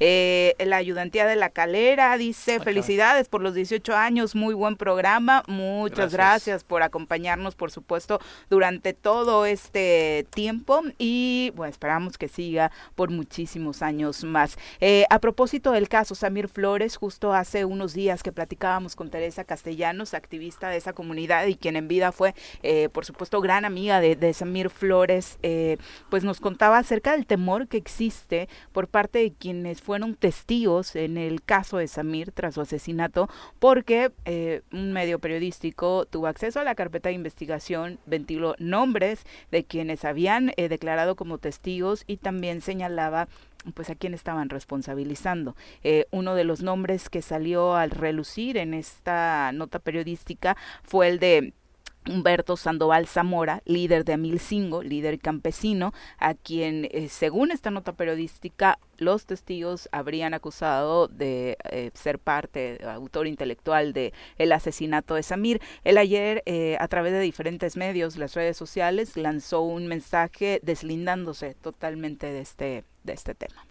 Eh, 0.00 0.54
la 0.58 0.76
ayudantía 0.76 1.26
de 1.26 1.36
la 1.36 1.50
calera 1.50 2.16
dice, 2.18 2.60
felicidades 2.60 3.28
por 3.28 3.42
los 3.42 3.54
18 3.54 3.94
años, 3.94 4.34
muy 4.34 4.54
buen 4.54 4.76
programa, 4.76 5.42
muchas 5.46 6.12
gracias. 6.12 6.16
gracias. 6.16 6.64
por 6.64 6.82
acompañarnos, 6.82 7.54
por 7.54 7.70
supuesto, 7.70 8.20
durante 8.50 8.92
todo 8.92 9.46
este 9.46 10.26
tiempo 10.30 10.82
y 10.98 11.52
bueno, 11.54 11.70
esperamos 11.70 12.18
que 12.18 12.28
siga 12.28 12.72
por 12.94 13.10
muchísimos 13.10 13.82
años 13.82 14.24
más. 14.24 14.58
Eh, 14.80 15.04
a 15.10 15.18
propósito 15.20 15.72
del 15.72 15.88
caso 15.88 16.14
Samir 16.14 16.48
Flores, 16.48 16.96
justo 16.96 17.32
hace 17.32 17.64
unos 17.64 17.94
días 17.94 18.22
que 18.22 18.32
platicábamos 18.32 18.96
con 18.96 19.10
Teresa 19.10 19.44
Castellanos, 19.44 20.14
activista 20.14 20.68
de 20.68 20.76
esa 20.76 20.92
comunidad 20.92 21.46
y 21.46 21.56
quien 21.56 21.76
en 21.76 21.88
vida 21.88 22.12
fue, 22.12 22.34
eh, 22.62 22.88
por 22.90 23.04
supuesto, 23.04 23.40
gran 23.40 23.64
amiga 23.64 24.00
de, 24.00 24.16
de 24.16 24.32
Samir 24.32 24.70
Flores, 24.70 25.38
eh, 25.42 25.78
pues 26.10 26.24
nos 26.24 26.40
contaba 26.40 26.78
acerca 26.78 27.12
del 27.12 27.26
temor 27.26 27.68
que 27.68 27.76
existe 27.76 28.48
por 28.72 28.88
parte 28.88 29.18
de 29.18 29.30
quienes 29.38 29.80
fueron 29.80 30.14
testigos 30.14 30.96
en 30.96 31.16
el 31.16 31.42
caso 31.42 31.78
de 31.78 31.88
Samir 31.88 32.32
tras 32.32 32.54
su 32.54 32.60
asesinato, 32.60 33.28
porque 33.58 34.12
eh, 34.24 34.62
un 34.72 34.92
medio 34.92 35.18
periodístico 35.18 36.06
tuvo 36.06 36.26
acceso 36.26 36.60
a 36.60 36.64
la 36.64 36.74
carpeta 36.74 37.08
de 37.08 37.14
investigación, 37.14 37.98
ventiló 38.06 38.54
nombres 38.58 39.24
de 39.50 39.64
quienes 39.64 40.04
habían 40.04 40.52
eh, 40.56 40.68
declarado 40.68 41.16
como 41.16 41.38
testigos 41.38 42.04
y 42.06 42.18
también 42.18 42.60
señalaba 42.60 43.28
pues 43.74 43.90
a 43.90 43.94
quién 43.94 44.14
estaban 44.14 44.48
responsabilizando. 44.48 45.56
Eh, 45.82 46.06
uno 46.10 46.34
de 46.34 46.44
los 46.44 46.62
nombres 46.62 47.08
que 47.08 47.22
salió 47.22 47.74
al 47.74 47.90
relucir 47.90 48.56
en 48.56 48.74
esta 48.74 49.50
nota 49.52 49.78
periodística 49.78 50.56
fue 50.84 51.08
el 51.08 51.18
de 51.18 51.52
Humberto 52.08 52.56
Sandoval 52.56 53.06
Zamora, 53.06 53.62
líder 53.64 54.04
de 54.04 54.14
Amilcingo, 54.14 54.82
líder 54.82 55.18
campesino, 55.18 55.92
a 56.18 56.34
quien, 56.34 56.88
eh, 56.92 57.08
según 57.08 57.50
esta 57.50 57.70
nota 57.70 57.92
periodística, 57.92 58.78
los 58.98 59.26
testigos 59.26 59.88
habrían 59.92 60.34
acusado 60.34 61.08
de 61.08 61.56
eh, 61.70 61.90
ser 61.94 62.18
parte, 62.18 62.78
autor 62.84 63.26
intelectual 63.26 63.92
de 63.92 64.12
el 64.38 64.52
asesinato 64.52 65.14
de 65.14 65.22
Samir. 65.22 65.60
Él 65.84 65.98
ayer, 65.98 66.42
eh, 66.46 66.76
a 66.80 66.88
través 66.88 67.12
de 67.12 67.20
diferentes 67.20 67.76
medios, 67.76 68.16
las 68.16 68.34
redes 68.34 68.56
sociales, 68.56 69.16
lanzó 69.16 69.60
un 69.60 69.86
mensaje 69.86 70.60
deslindándose 70.62 71.54
totalmente 71.54 72.26
de 72.26 72.40
este, 72.40 72.84
de 73.04 73.12
este 73.12 73.34
tema. 73.34 73.66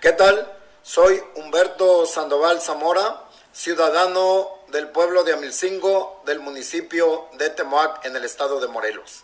¿Qué 0.00 0.12
tal? 0.12 0.52
Soy 0.82 1.20
Humberto 1.36 2.06
Sandoval 2.06 2.60
Zamora, 2.60 3.22
ciudadano 3.52 4.61
del 4.72 4.88
pueblo 4.88 5.22
de 5.22 5.34
Amilcingo 5.34 6.22
del 6.24 6.40
municipio 6.40 7.28
de 7.34 7.50
Temoac 7.50 8.06
en 8.06 8.16
el 8.16 8.24
estado 8.24 8.58
de 8.58 8.68
Morelos. 8.68 9.22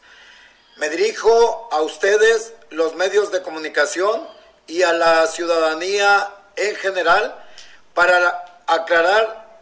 Me 0.76 0.90
dirijo 0.90 1.68
a 1.72 1.80
ustedes, 1.80 2.52
los 2.68 2.94
medios 2.94 3.32
de 3.32 3.40
comunicación 3.40 4.28
y 4.66 4.82
a 4.82 4.92
la 4.92 5.26
ciudadanía 5.26 6.30
en 6.54 6.76
general 6.76 7.34
para 7.94 8.62
aclarar 8.66 9.58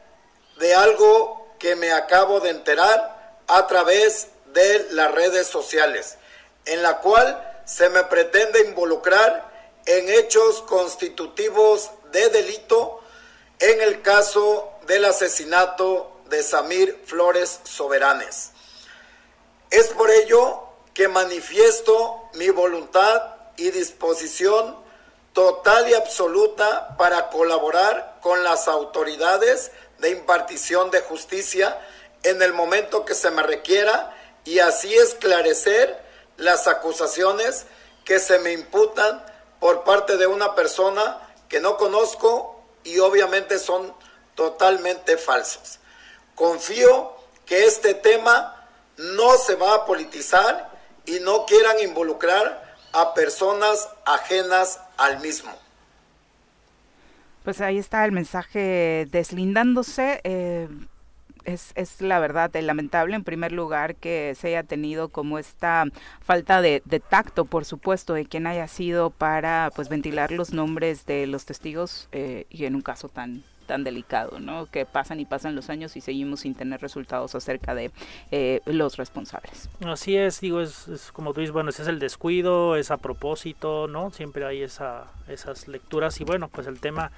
de 0.59 0.75
algo 0.75 1.55
que 1.61 1.77
me 1.77 1.93
acabo 1.93 2.41
de 2.41 2.51
enterar 2.51 3.39
a 3.47 3.69
través 3.69 4.27
de 4.47 4.89
las 4.91 5.13
redes 5.13 5.47
sociales, 5.47 6.17
en 6.65 6.83
la 6.83 6.99
cual 6.99 7.63
se 7.65 7.89
me 7.91 8.03
pretende 8.03 8.67
involucrar 8.67 9.49
en 9.87 10.09
hechos 10.09 10.63
constitutivos 10.63 11.93
de 12.11 12.29
delito 12.31 13.01
en 13.61 13.81
el 13.83 14.03
caso 14.03 14.76
del 14.87 15.05
asesinato 15.05 16.21
de 16.29 16.43
Samir 16.43 17.03
Flores 17.07 17.61
Soberanes. 17.65 18.53
Es 19.71 19.89
por 19.89 20.11
ello 20.11 20.63
que 20.95 21.09
manifiesto 21.09 22.31
mi 22.35 22.51
voluntad 22.51 23.23
y 23.57 23.71
disposición 23.71 24.77
total 25.33 25.89
y 25.91 25.95
absoluta 25.95 26.97
para 26.97 27.29
colaborar 27.29 28.19
con 28.23 28.43
las 28.43 28.69
autoridades 28.69 29.73
de 29.99 30.11
impartición 30.11 30.91
de 30.91 31.01
justicia 31.01 31.79
en 32.23 32.41
el 32.43 32.53
momento 32.53 33.05
que 33.05 33.15
se 33.15 33.31
me 33.31 33.43
requiera 33.43 34.17
y 34.45 34.61
así 34.61 34.95
esclarecer 34.95 36.01
las 36.37 36.69
acusaciones 36.69 37.67
que 38.05 38.19
se 38.19 38.39
me 38.39 38.53
imputan 38.53 39.25
por 39.61 39.85
parte 39.85 40.17
de 40.17 40.27
una 40.27 40.55
persona 40.55 41.21
que 41.49 41.61
no 41.61 41.77
conozco 41.77 42.63
y 42.85 42.99
obviamente 43.01 43.59
son 43.59 43.95
totalmente 44.37 45.17
falsos. 45.17 45.81
Confío 46.37 47.17
que 47.45 47.65
este 47.65 47.95
tema 47.95 48.55
no 48.97 49.37
se 49.37 49.57
va 49.57 49.75
a 49.75 49.87
politizar 49.87 50.71
y 51.05 51.19
no 51.21 51.45
quieran 51.47 51.77
involucrar 51.83 52.77
a 52.93 53.15
personas 53.15 53.89
ajenas 54.05 54.81
al 54.97 55.21
mismo. 55.21 55.51
Pues 57.45 57.61
ahí 57.61 57.79
está 57.79 58.05
el 58.05 58.13
mensaje 58.13 59.07
deslindándose. 59.11 60.21
Eh, 60.25 60.69
es, 61.45 61.73
es, 61.77 62.01
la 62.01 62.19
verdad 62.19 62.51
lamentable 62.57 63.15
en 63.15 63.23
primer 63.23 63.53
lugar 63.53 63.95
que 63.95 64.35
se 64.37 64.49
haya 64.49 64.65
tenido 64.65 65.11
como 65.11 65.39
esta 65.39 65.85
falta 66.21 66.61
de, 66.61 66.83
tacto 67.09 67.45
por 67.45 67.65
supuesto 67.65 68.15
de 68.15 68.27
quien 68.27 68.49
haya 68.49 68.67
sido 68.67 69.11
para 69.11 69.71
pues 69.77 69.89
ventilar 69.89 70.33
los 70.33 70.53
nombres 70.53 71.07
de 71.07 71.29
los 71.29 71.45
testigos 71.45 72.09
eh, 72.11 72.47
y 72.51 72.65
en 72.65 72.75
un 72.75 72.83
caso 72.83 73.09
tan 73.09 73.45
tan 73.67 73.85
delicado, 73.85 74.39
¿no? 74.41 74.67
Que 74.67 74.87
pasan 74.87 75.21
y 75.21 75.25
pasan 75.25 75.55
los 75.55 75.69
años 75.69 75.97
y 75.97 76.01
seguimos 76.01 76.41
sin 76.41 76.55
tener 76.55 76.81
resultados 76.81 77.35
acerca 77.35 77.75
de 77.75 77.91
eh, 78.31 78.61
los 78.65 78.97
responsables. 78.97 79.69
Así 79.85 80.17
es, 80.17 80.41
digo, 80.41 80.61
es, 80.61 80.89
es, 80.89 81.13
como 81.13 81.35
tú 81.35 81.41
dices, 81.41 81.53
bueno, 81.53 81.71
ese 81.71 81.83
es 81.83 81.89
el 81.89 81.99
descuido, 81.99 82.77
es 82.77 82.91
a 82.91 82.97
propósito, 82.97 83.89
¿no? 83.89 84.11
Siempre 84.11 84.45
hay 84.47 84.63
esa, 84.63 85.05
esas 85.29 85.69
lecturas 85.69 86.21
y 86.21 86.25
bueno, 86.25 86.49
pues 86.49 86.67
el 86.67 86.81
tema 86.81 87.11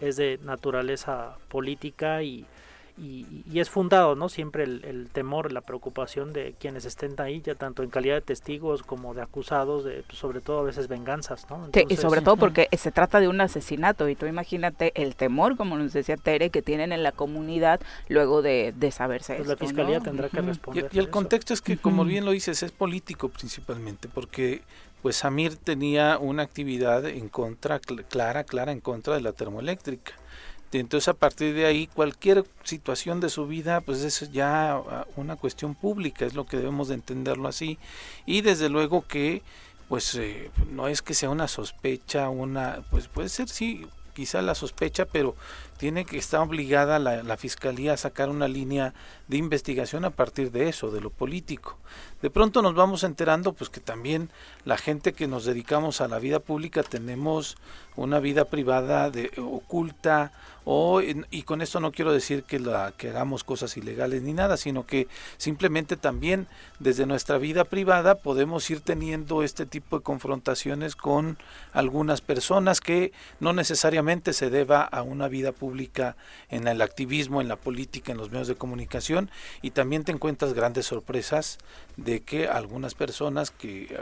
es 0.00 0.16
de 0.16 0.38
naturaleza 0.42 1.36
política 1.48 2.22
y 2.22 2.46
y, 2.98 3.58
es 3.58 3.68
fundado, 3.68 4.14
¿no? 4.14 4.28
Siempre 4.28 4.64
el, 4.64 5.08
temor, 5.12 5.52
la 5.52 5.60
preocupación 5.60 6.32
de 6.32 6.54
quienes 6.58 6.84
estén 6.84 7.14
ahí, 7.18 7.42
ya 7.42 7.54
tanto 7.54 7.82
en 7.82 7.90
calidad 7.90 8.14
de 8.14 8.20
testigos 8.22 8.82
como 8.82 9.14
de 9.14 9.22
acusados, 9.22 9.84
de, 9.84 10.02
pues, 10.06 10.18
sobre 10.18 10.40
todo 10.40 10.60
a 10.60 10.62
veces 10.62 10.88
venganzas, 10.88 11.46
¿no? 11.50 11.68
y 11.88 11.96
sobre 11.96 12.22
todo 12.22 12.36
porque 12.36 12.68
se 12.76 12.90
trata 12.92 13.20
de 13.20 13.28
un 13.28 13.40
asesinato 13.40 14.08
y 14.08 14.14
tú 14.14 14.26
imagínate 14.26 14.92
el 14.94 15.14
temor, 15.14 15.56
como 15.56 15.76
nos 15.76 15.92
decía 15.92 16.16
Tere, 16.16 16.50
que 16.50 16.62
tienen 16.62 16.92
en 16.92 17.02
la 17.02 17.12
comunidad 17.12 17.80
luego 18.08 18.42
de, 18.42 18.72
de 18.76 18.90
saberse 18.90 19.34
pues 19.34 19.48
La 19.48 19.56
fiscalía 19.56 20.00
tendrá 20.00 20.28
que 20.28 20.40
responder. 20.40 20.88
Y, 20.92 20.98
el 20.98 21.10
contexto 21.10 21.52
es 21.52 21.60
que, 21.60 21.76
como 21.76 22.04
bien 22.04 22.24
lo 22.24 22.30
dices, 22.30 22.62
es 22.62 22.72
político 22.72 23.28
principalmente, 23.28 24.08
porque 24.08 24.62
pues 25.02 25.16
Samir 25.16 25.56
tenía 25.56 26.18
una 26.18 26.42
actividad 26.42 27.06
en 27.06 27.28
contra, 27.28 27.78
clara, 27.78 28.44
clara 28.44 28.72
en 28.72 28.80
contra 28.80 29.14
de 29.14 29.20
la 29.20 29.32
termoeléctrica 29.32 30.14
entonces 30.72 31.08
a 31.08 31.14
partir 31.14 31.54
de 31.54 31.66
ahí 31.66 31.86
cualquier 31.86 32.44
situación 32.64 33.20
de 33.20 33.28
su 33.28 33.46
vida 33.46 33.80
pues 33.80 34.02
es 34.02 34.30
ya 34.32 34.74
ah, 34.74 35.06
una 35.16 35.36
cuestión 35.36 35.74
pública, 35.74 36.26
es 36.26 36.34
lo 36.34 36.46
que 36.46 36.56
debemos 36.56 36.88
de 36.88 36.94
entenderlo 36.94 37.48
así. 37.48 37.78
Y 38.26 38.40
desde 38.40 38.68
luego 38.68 39.06
que 39.06 39.42
pues 39.88 40.14
eh, 40.16 40.50
no 40.72 40.88
es 40.88 41.02
que 41.02 41.14
sea 41.14 41.30
una 41.30 41.48
sospecha, 41.48 42.28
una 42.28 42.82
pues 42.90 43.08
puede 43.08 43.28
ser 43.28 43.48
sí 43.48 43.86
quizá 44.14 44.40
la 44.40 44.54
sospecha, 44.54 45.04
pero 45.04 45.36
tiene 45.76 46.04
que 46.04 46.18
estar 46.18 46.40
obligada 46.40 46.98
la, 46.98 47.36
fiscalía 47.36 47.92
a 47.92 47.96
sacar 47.96 48.28
una 48.30 48.48
línea 48.48 48.94
de 49.28 49.36
investigación 49.36 50.04
a 50.04 50.10
partir 50.10 50.50
de 50.50 50.68
eso, 50.68 50.90
de 50.90 51.00
lo 51.00 51.10
político. 51.10 51.76
De 52.22 52.30
pronto 52.30 52.62
nos 52.62 52.74
vamos 52.74 53.04
enterando 53.04 53.52
pues 53.52 53.68
que 53.68 53.80
también 53.80 54.30
la 54.64 54.78
gente 54.78 55.12
que 55.12 55.28
nos 55.28 55.44
dedicamos 55.44 56.00
a 56.00 56.08
la 56.08 56.18
vida 56.18 56.40
pública 56.40 56.82
tenemos 56.82 57.56
una 57.94 58.20
vida 58.20 58.46
privada 58.46 59.10
de, 59.10 59.30
oculta 59.38 60.32
o, 60.64 61.00
y 61.00 61.42
con 61.42 61.62
esto 61.62 61.78
no 61.78 61.92
quiero 61.92 62.12
decir 62.12 62.42
que, 62.42 62.58
la, 62.58 62.92
que 62.96 63.10
hagamos 63.10 63.44
cosas 63.44 63.76
ilegales 63.76 64.22
ni 64.22 64.32
nada, 64.32 64.56
sino 64.56 64.84
que 64.84 65.06
simplemente 65.36 65.96
también 65.96 66.48
desde 66.80 67.06
nuestra 67.06 67.38
vida 67.38 67.64
privada 67.64 68.16
podemos 68.16 68.68
ir 68.70 68.80
teniendo 68.80 69.44
este 69.44 69.64
tipo 69.64 69.98
de 69.98 70.02
confrontaciones 70.02 70.96
con 70.96 71.38
algunas 71.72 72.20
personas 72.20 72.80
que 72.80 73.12
no 73.38 73.52
necesariamente 73.52 74.32
se 74.32 74.50
deba 74.50 74.82
a 74.82 75.02
una 75.02 75.28
vida 75.28 75.52
pública 75.52 75.65
en 76.50 76.68
el 76.68 76.82
activismo, 76.82 77.40
en 77.40 77.48
la 77.48 77.56
política, 77.56 78.12
en 78.12 78.18
los 78.18 78.30
medios 78.30 78.48
de 78.48 78.54
comunicación 78.54 79.30
y 79.62 79.70
también 79.70 80.04
te 80.04 80.12
encuentras 80.12 80.54
grandes 80.54 80.86
sorpresas 80.86 81.58
de 81.96 82.20
que 82.20 82.48
algunas 82.48 82.94
personas 82.94 83.50
que 83.50 83.98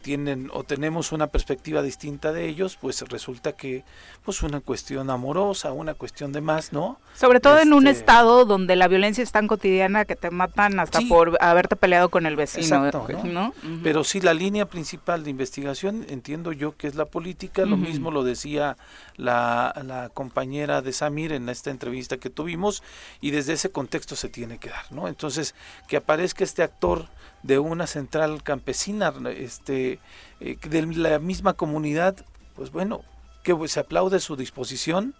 tienen 0.00 0.50
o 0.52 0.64
tenemos 0.64 1.12
una 1.12 1.26
perspectiva 1.26 1.82
distinta 1.82 2.32
de 2.32 2.48
ellos, 2.48 2.78
pues 2.80 3.02
resulta 3.02 3.52
que 3.52 3.84
pues 4.24 4.42
una 4.42 4.60
cuestión 4.60 5.10
amorosa, 5.10 5.72
una 5.72 5.94
cuestión 5.94 6.32
de 6.32 6.40
más, 6.40 6.72
¿no? 6.72 6.98
Sobre 7.14 7.40
todo 7.40 7.58
en 7.58 7.72
un 7.72 7.86
este 7.86 8.00
estado 8.00 8.44
donde 8.44 8.76
la 8.76 8.88
violencia 8.88 9.22
es 9.22 9.32
tan 9.32 9.46
cotidiana 9.46 10.04
que 10.04 10.16
te 10.16 10.30
matan 10.30 10.80
hasta 10.80 11.00
por 11.08 11.36
haberte 11.40 11.76
peleado 11.76 12.08
con 12.08 12.26
el 12.26 12.36
vecino, 12.36 12.90
¿no? 13.24 13.54
Pero 13.82 14.04
sí 14.04 14.20
la 14.20 14.34
línea 14.34 14.66
principal 14.66 15.24
de 15.24 15.30
investigación 15.30 16.06
entiendo 16.08 16.52
yo 16.52 16.76
que 16.76 16.86
es 16.86 16.94
la 16.94 17.04
política, 17.04 17.64
lo 17.66 17.76
mismo 17.76 18.10
lo 18.10 18.24
decía 18.24 18.76
la, 19.16 19.74
la 19.84 20.08
compañera 20.08 20.82
de 20.82 20.92
Samir 20.92 21.32
en 21.32 21.48
esta 21.48 21.70
entrevista 21.70 22.16
que 22.16 22.30
tuvimos 22.30 22.82
y 23.20 23.30
desde 23.30 23.52
ese 23.52 23.70
contexto 23.70 24.16
se 24.16 24.28
tiene 24.28 24.58
que 24.58 24.70
dar, 24.70 24.90
¿no? 24.90 25.08
Entonces, 25.08 25.54
que 25.88 25.96
aparezca 25.96 26.44
este 26.44 26.62
actor 26.62 27.08
de 27.42 27.58
una 27.58 27.86
central 27.86 28.42
campesina 28.42 29.12
este 29.36 29.98
eh, 30.40 30.56
de 30.68 30.86
la 30.86 31.18
misma 31.18 31.54
comunidad 31.54 32.16
pues 32.54 32.70
bueno 32.70 33.02
que 33.42 33.56
se 33.68 33.80
aplaude 33.80 34.20
su 34.20 34.36
disposición. 34.36 35.14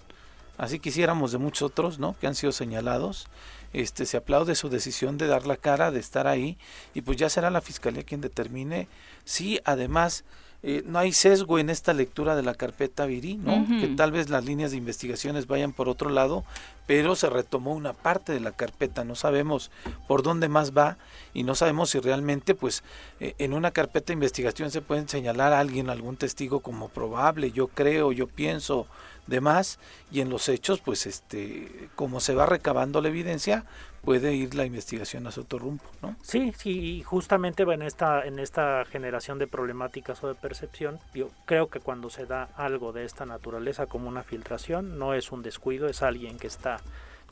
Así 0.59 0.78
quisiéramos 0.78 1.33
de 1.33 1.38
muchos 1.38 1.62
otros 1.62 1.98
no 1.98 2.14
que 2.20 2.26
han 2.26 2.35
sido 2.35 2.52
señalados. 2.52 3.28
Este 3.72 4.04
se 4.04 4.18
aplaude 4.18 4.54
su 4.54 4.68
decisión 4.68 5.16
de 5.16 5.26
dar 5.26 5.46
la 5.46 5.56
cara 5.56 5.90
de 5.90 6.00
estar 6.00 6.26
ahí 6.26 6.59
y 6.92 7.00
pues 7.00 7.16
ya 7.16 7.30
será 7.30 7.50
la 7.50 7.61
fiscalía 7.61 8.02
quien 8.02 8.20
determine 8.20 8.88
si 9.24 9.61
además 9.64 10.24
eh, 10.62 10.83
no 10.85 10.99
hay 10.99 11.12
sesgo 11.12 11.59
en 11.59 11.70
esta 11.70 11.94
lectura 11.94 12.37
de 12.37 12.42
la 12.42 12.55
carpeta 12.55 13.07
Viri, 13.07 13.37
¿no? 13.37 13.66
Que 13.81 13.88
tal 13.88 14.12
vez 14.12 14.29
las 14.29 14.44
líneas 14.44 14.73
de 14.73 14.77
investigaciones 14.77 15.46
vayan 15.46 15.73
por 15.73 15.88
otro 15.88 16.11
lado, 16.11 16.44
pero 16.87 17.16
se 17.16 17.31
retomó 17.31 17.73
una 17.73 17.94
parte 17.94 18.33
de 18.33 18.40
la 18.40 18.53
carpeta, 18.53 19.03
no 19.05 19.14
sabemos 19.14 19.70
por 20.07 20.23
dónde 20.23 20.49
más 20.49 20.77
va 20.77 20.99
y 21.33 21.44
no 21.44 21.55
sabemos 21.55 21.90
si 21.90 22.01
realmente, 22.01 22.55
pues, 22.55 22.83
eh, 23.20 23.35
en 23.38 23.55
una 23.55 23.70
carpeta 23.70 24.09
de 24.09 24.14
investigación 24.14 24.70
se 24.70 24.83
pueden 24.83 25.09
señalar 25.09 25.55
a 25.55 25.61
alguien, 25.61 25.88
algún 25.88 26.16
testigo 26.16 26.61
como 26.61 26.88
probable, 26.88 27.53
yo 27.53 27.68
creo, 27.68 28.12
yo 28.12 28.27
pienso, 28.27 28.87
demás, 29.27 29.79
y 30.12 30.20
en 30.20 30.29
los 30.29 30.49
hechos, 30.51 30.81
pues, 30.81 31.07
este, 31.07 31.88
como 31.94 32.20
se 32.20 32.35
va 32.35 32.44
recabando 32.44 33.01
la 33.01 33.09
evidencia, 33.09 33.64
puede 34.02 34.34
ir 34.34 34.54
la 34.54 34.64
investigación 34.64 35.26
a 35.26 35.30
otro 35.30 35.58
rumbo, 35.58 35.84
¿no? 36.02 36.16
Sí, 36.22 36.52
sí, 36.56 36.70
y 36.70 37.02
justamente 37.02 37.62
en 37.62 37.82
esta, 37.82 38.24
en 38.24 38.38
esta 38.38 38.84
generación 38.84 39.38
de 39.38 39.46
problemáticas 39.46 40.22
o 40.24 40.28
de 40.28 40.34
percepción, 40.34 40.98
yo 41.14 41.30
creo 41.44 41.68
que 41.68 41.80
cuando 41.80 42.10
se 42.10 42.26
da 42.26 42.48
algo 42.56 42.92
de 42.92 43.04
esta 43.04 43.26
naturaleza 43.26 43.86
como 43.86 44.08
una 44.08 44.22
filtración, 44.22 44.98
no 44.98 45.14
es 45.14 45.32
un 45.32 45.42
descuido, 45.42 45.88
es 45.88 46.02
alguien 46.02 46.38
que 46.38 46.46
está 46.46 46.78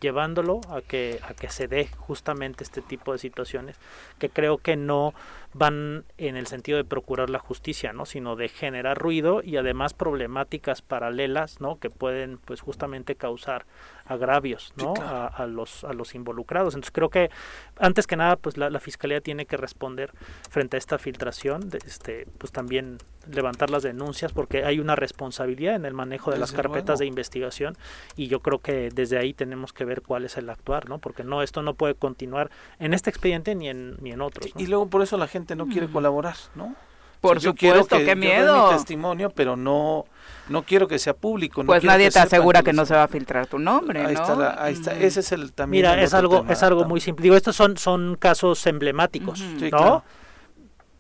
llevándolo 0.01 0.61
a 0.69 0.81
que 0.81 1.19
a 1.23 1.35
que 1.35 1.51
se 1.51 1.67
dé 1.67 1.89
justamente 1.97 2.63
este 2.63 2.83
tipo 2.83 3.13
de 3.13 3.19
situaciones 3.19 3.77
que 4.21 4.31
creo 4.31 4.59
que 4.59 4.77
no 4.77 5.13
van 5.55 6.05
en 6.19 6.37
el 6.37 6.47
sentido 6.47 6.77
de 6.77 6.85
procurar 6.85 7.31
la 7.31 7.39
justicia, 7.39 7.93
¿no? 7.93 8.05
sino 8.05 8.37
de 8.37 8.49
generar 8.49 8.99
ruido 8.99 9.43
y 9.43 9.57
además 9.57 9.95
problemáticas 9.95 10.83
paralelas, 10.83 11.61
¿no? 11.61 11.79
que 11.79 11.91
pueden 11.91 12.39
pues 12.39 12.61
justamente 12.61 13.15
causar 13.15 13.65
agravios 14.09 14.73
¿no? 14.77 14.95
a, 14.97 15.47
los, 15.47 15.85
a 15.85 15.93
los 15.93 16.15
involucrados. 16.15 16.75
Entonces 16.75 16.93
creo 16.93 17.11
que 17.11 17.31
antes 17.79 18.07
que 18.07 18.17
nada 18.17 18.37
pues 18.37 18.57
la, 18.57 18.79
Fiscalía 18.81 19.21
tiene 19.21 19.45
que 19.47 19.57
responder 19.57 20.13
frente 20.51 20.77
a 20.77 20.79
esta 20.79 20.99
filtración, 20.99 21.69
de, 21.69 21.79
este, 21.85 22.27
pues 22.39 22.53
también 22.53 22.99
levantar 23.31 23.71
las 23.71 23.83
denuncias 23.83 24.33
porque 24.33 24.65
hay 24.65 24.81
una 24.81 24.97
responsabilidad 24.97 25.75
en 25.75 25.85
el 25.85 25.95
manejo 25.95 26.31
de 26.31 26.39
las 26.39 26.53
carpetas 26.53 26.99
de 26.99 27.07
investigación 27.07 27.77
y 28.17 28.29
yo 28.29 28.41
creo 28.41 28.61
que 28.61 28.91
desde 28.91 29.19
ahí 29.19 29.35
tenemos 29.35 29.73
que 29.73 29.85
ver 29.85 30.03
cuál 30.03 30.25
es 30.25 30.37
el 30.37 30.49
actuar, 30.49 30.89
¿no? 30.89 30.99
porque 30.99 31.25
no 31.25 31.43
esto 31.43 31.63
no 31.63 31.75
puede 31.75 31.95
continuar 31.95 32.51
en 32.79 32.95
este 32.95 33.11
expediente 33.11 33.55
ni 33.55 33.69
en, 33.69 33.97
ni 34.01 34.13
en 34.13 34.23
otros. 34.23 34.51
Y 34.57 34.67
luego 34.67 34.89
por 34.89 35.03
eso 35.03 35.19
la 35.19 35.27
gente 35.27 35.57
no 35.57 35.67
quiere 35.67 35.89
colaborar, 35.89 36.37
¿no? 36.55 36.75
Por 37.21 37.41
supuesto, 37.41 37.97
qué 37.99 38.15
miedo. 38.15 38.69
mi 38.69 38.77
testimonio, 38.77 39.31
pero 39.31 39.57
no 39.57 40.07
no 40.49 40.63
quiero 40.63 40.89
que 40.89 40.99
sea 40.99 41.15
público. 41.15 41.63
pues 41.65 41.85
nadie 41.85 42.11
te 42.11 42.19
asegura 42.19 42.63
que 42.63 42.73
no 42.73 42.87
se 42.87 42.95
va 42.95 43.05
a 43.05 43.09
filtrar 43.09 43.47
tu 43.47 43.59
nombre, 43.59 44.05
ahí 44.05 44.15
Está 44.15 44.63
ahí 44.63 44.73
está, 44.73 44.93
ese 44.95 45.21
es 45.21 45.33
el 45.33 45.53
también. 45.53 45.83
Mira, 45.83 46.03
es 46.03 46.15
algo 46.15 46.47
es 46.49 46.63
algo 46.63 46.85
muy 46.85 47.01
simple. 47.01 47.23
Digo, 47.23 47.37
estos 47.37 47.57
son 47.57 47.77
son 47.77 48.17
casos 48.17 48.67
emblemáticos, 48.67 49.41
¿no? 49.71 50.05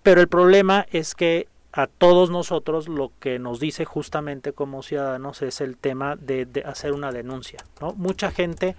Pero 0.03 0.21
el 0.21 0.29
problema 0.29 0.87
es 0.91 1.15
que 1.15 1.49
a 1.73 1.87
todos 1.87 2.31
nosotros 2.31 2.89
lo 2.89 3.13
que 3.21 3.39
nos 3.39 3.61
dice 3.61 3.85
justamente 3.85 4.53
como 4.53 4.83
ciudadanos 4.83 5.43
es 5.43 5.61
el 5.61 5.77
tema 5.77 6.17
de, 6.17 6.47
de, 6.47 6.63
hacer 6.63 6.93
una 6.93 7.13
denuncia. 7.13 7.59
¿no? 7.81 7.93
Mucha 7.93 8.31
gente, 8.31 8.75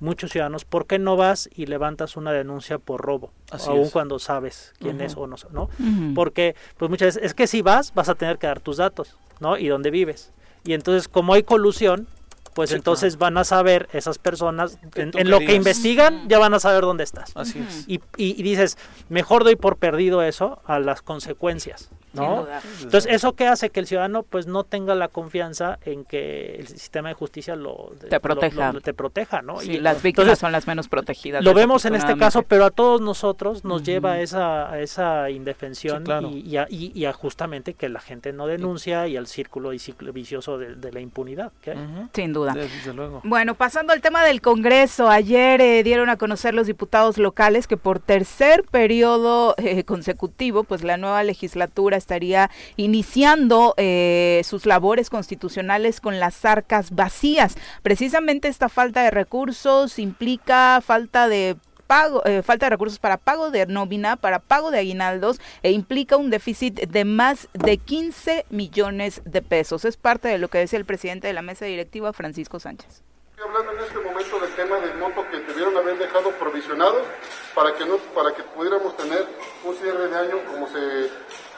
muchos 0.00 0.30
ciudadanos, 0.30 0.64
¿por 0.64 0.86
qué 0.86 0.98
no 0.98 1.16
vas 1.16 1.50
y 1.54 1.66
levantas 1.66 2.16
una 2.16 2.32
denuncia 2.32 2.78
por 2.78 3.02
robo? 3.02 3.30
Así 3.50 3.68
aun 3.68 3.80
es. 3.82 3.90
cuando 3.92 4.18
sabes 4.18 4.72
quién 4.78 5.00
es 5.02 5.16
o 5.16 5.26
no, 5.26 5.36
¿no? 5.52 5.68
Porque 6.14 6.56
pues 6.78 6.90
muchas 6.90 7.14
veces 7.14 7.22
es 7.24 7.34
que 7.34 7.46
si 7.46 7.60
vas 7.62 7.92
vas 7.94 8.08
a 8.08 8.14
tener 8.14 8.38
que 8.38 8.46
dar 8.46 8.60
tus 8.60 8.78
datos, 8.78 9.16
¿no? 9.38 9.58
Y 9.58 9.68
dónde 9.68 9.90
vives. 9.90 10.32
Y 10.64 10.72
entonces 10.72 11.08
como 11.08 11.34
hay 11.34 11.42
colusión, 11.42 12.06
pues 12.54 12.70
Sí, 12.70 12.76
entonces 12.76 13.16
van 13.18 13.38
a 13.38 13.44
saber 13.44 13.88
esas 13.92 14.18
personas 14.18 14.78
en, 14.96 15.12
lo 15.30 15.38
que 15.38 15.54
investigan 15.54 16.28
ya 16.28 16.38
van 16.38 16.52
a 16.54 16.58
saber 16.58 16.82
dónde 16.82 17.04
estás. 17.04 17.32
Así 17.36 17.60
es. 17.60 17.84
Y, 17.86 18.00
y- 18.16 18.38
y 18.40 18.42
dices, 18.42 18.76
mejor 19.08 19.44
doy 19.44 19.56
por 19.56 19.76
perdido 19.76 20.22
eso 20.22 20.60
a 20.64 20.80
las 20.80 21.00
consecuencias, 21.00 21.90
¿no? 22.12 22.42
duda. 22.42 22.60
Entonces, 22.82 23.12
¿eso 23.12 23.34
qué 23.34 23.46
hace? 23.46 23.70
Que 23.70 23.80
el 23.80 23.86
ciudadano 23.86 24.22
pues 24.22 24.46
no 24.46 24.64
tenga 24.64 24.94
la 24.94 25.08
confianza 25.08 25.78
en 25.84 26.04
que 26.04 26.56
el 26.56 26.68
sistema 26.68 27.08
de 27.08 27.14
justicia 27.14 27.56
lo, 27.56 27.92
Te 28.08 28.20
proteja. 28.20 28.68
lo- 28.68 28.72
lo- 28.74 28.80
te 28.80 28.94
proteja, 28.94 29.42
¿no? 29.42 29.60
Sí, 29.60 29.72
Y 29.72 29.80
las 29.80 30.02
víctimas 30.02 30.24
entonces, 30.26 30.38
son 30.40 30.52
las 30.52 30.66
menos 30.66 30.88
protegidas. 30.88 31.44
lo 31.44 31.54
vemos 31.54 31.84
en 31.84 31.94
este 31.94 32.16
caso, 32.16 32.42
pero 32.42 32.64
a 32.64 32.70
todos 32.70 33.00
nosotros 33.00 33.64
nos 33.64 33.82
lleva 33.82 34.12
a 34.12 34.20
esa, 34.20 34.70
a 34.70 34.80
esa 34.80 35.30
indefensión 35.30 35.98
Sí, 35.98 36.04
claro. 36.04 36.28
y, 36.30 36.40
y 36.40 36.56
a, 36.56 36.66
y- 36.68 36.92
y 36.94 37.04
a 37.04 37.12
justamente 37.12 37.74
que 37.74 37.88
la 37.88 38.00
gente 38.00 38.32
no 38.32 38.46
denuncia 38.46 39.06
y 39.08 39.16
al 39.16 39.26
círculo 39.26 39.72
y 39.72 39.78
ciclo 39.78 40.12
vicioso 40.12 40.58
de, 40.58 40.74
de 40.76 40.92
la 40.92 41.00
impunidad. 41.00 41.52
Sin 42.12 42.32
duda. 42.32 42.52
Desde 42.54 42.92
luego. 42.94 43.20
Bueno, 43.24 43.54
pasando 43.54 43.92
al 43.92 44.00
tema 44.00 44.24
del 44.24 44.40
Congreso, 44.40 45.08
ayer 45.08 45.60
eh, 45.60 45.82
dieron 45.82 46.08
a 46.10 46.16
conocer 46.16 46.54
los 46.54 46.66
diputados 46.66 47.18
locales 47.18 47.66
que 47.66 47.76
por 47.76 47.98
tercer 48.00 48.64
periodo 48.70 49.54
eh, 49.58 49.84
consecutivo, 49.84 50.64
pues 50.64 50.82
la 50.82 50.96
nueva 50.96 51.22
legislatura 51.22 51.96
estaría 52.00 52.50
iniciando 52.76 53.74
eh, 53.76 54.42
sus 54.44 54.66
labores 54.66 55.08
constitucionales 55.08 56.00
con 56.00 56.18
las 56.18 56.44
arcas 56.44 56.90
vacías. 56.90 57.56
Precisamente 57.82 58.48
esta 58.48 58.68
falta 58.68 59.04
de 59.04 59.12
recursos 59.12 60.00
implica 60.00 60.80
falta 60.84 61.28
de 61.28 61.56
pago, 61.90 62.22
eh, 62.24 62.42
falta 62.44 62.66
de 62.66 62.70
recursos 62.70 63.00
para 63.00 63.16
pago 63.16 63.50
de 63.50 63.66
nómina, 63.66 64.14
para 64.14 64.38
pago 64.38 64.70
de 64.70 64.78
aguinaldos 64.78 65.40
e 65.64 65.72
implica 65.72 66.16
un 66.16 66.30
déficit 66.30 66.74
de 66.86 67.04
más 67.04 67.48
de 67.52 67.78
15 67.78 68.46
millones 68.48 69.22
de 69.24 69.42
pesos. 69.42 69.84
Es 69.84 69.96
parte 69.96 70.28
de 70.28 70.38
lo 70.38 70.46
que 70.46 70.58
decía 70.58 70.78
el 70.78 70.84
presidente 70.84 71.26
de 71.26 71.32
la 71.32 71.42
mesa 71.42 71.64
directiva, 71.64 72.12
Francisco 72.12 72.60
Sánchez. 72.60 73.02
Hablando 73.42 73.72
en 73.72 73.80
este 73.80 73.98
momento 73.98 74.38
del 74.38 74.54
tema 74.54 74.78
del 74.78 74.98
monto 74.98 75.26
que 75.32 75.38
debieron 75.38 75.76
haber 75.76 75.98
dejado 75.98 76.30
provisionado 76.38 77.02
para 77.56 77.74
que 77.74 77.84
no 77.84 77.96
para 78.14 78.32
que 78.34 78.44
pudiéramos 78.44 78.96
tener 78.96 79.26
un 79.64 79.74
cierre 79.74 80.08
de 80.08 80.16
año 80.16 80.44
como 80.52 80.68
se 80.68 81.10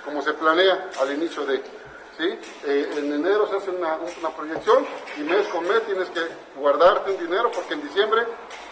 como 0.05 0.23
se 0.23 0.33
planea 0.35 0.91
al 1.01 1.13
inicio 1.13 1.45
de 1.47 1.57
¿sí? 2.19 2.39
Eh, 2.67 2.91
en 2.97 3.13
enero 3.13 3.47
se 3.49 3.57
hace 3.57 3.71
una, 3.71 3.99
una 4.19 4.31
proyección 4.31 4.87
y 5.17 5.21
mes 5.23 5.47
con 5.49 5.67
mes 5.67 5.83
tienes 5.87 6.09
que 6.11 6.21
guardarte 6.57 7.13
un 7.13 7.19
dinero 7.19 7.51
porque 7.51 7.75
en 7.75 7.83
diciembre 7.83 8.23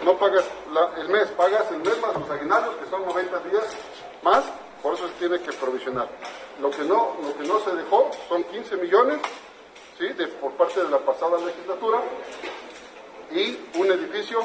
no 0.02 0.16
pagas 0.18 0.44
la- 0.72 0.90
el 1.00 1.08
mes, 1.08 1.28
pagas 1.36 1.70
el 1.70 1.78
mes 1.78 1.98
más 2.00 2.14
los 2.14 2.28
aguinaldos 2.30 2.76
que 2.76 2.90
son 2.90 3.04
90 3.06 3.38
días 3.40 3.64
más, 4.22 4.44
por 4.82 4.94
eso 4.94 5.06
se 5.08 5.14
tiene 5.14 5.40
que 5.40 5.52
provisionar. 5.54 6.08
Lo 6.60 6.70
que 6.70 6.82
no, 6.82 7.16
lo 7.22 7.34
que 7.36 7.46
no 7.48 7.58
se 7.60 7.70
dejó 7.74 8.10
son 8.28 8.44
15 8.44 8.76
millones 8.76 9.18
¿sí? 9.98 10.08
de, 10.08 10.26
por 10.28 10.52
parte 10.52 10.82
de 10.82 10.90
la 10.90 10.98
pasada 10.98 11.38
legislatura 11.38 12.00
y 13.32 13.58
un 13.78 13.86
edificio 13.90 14.40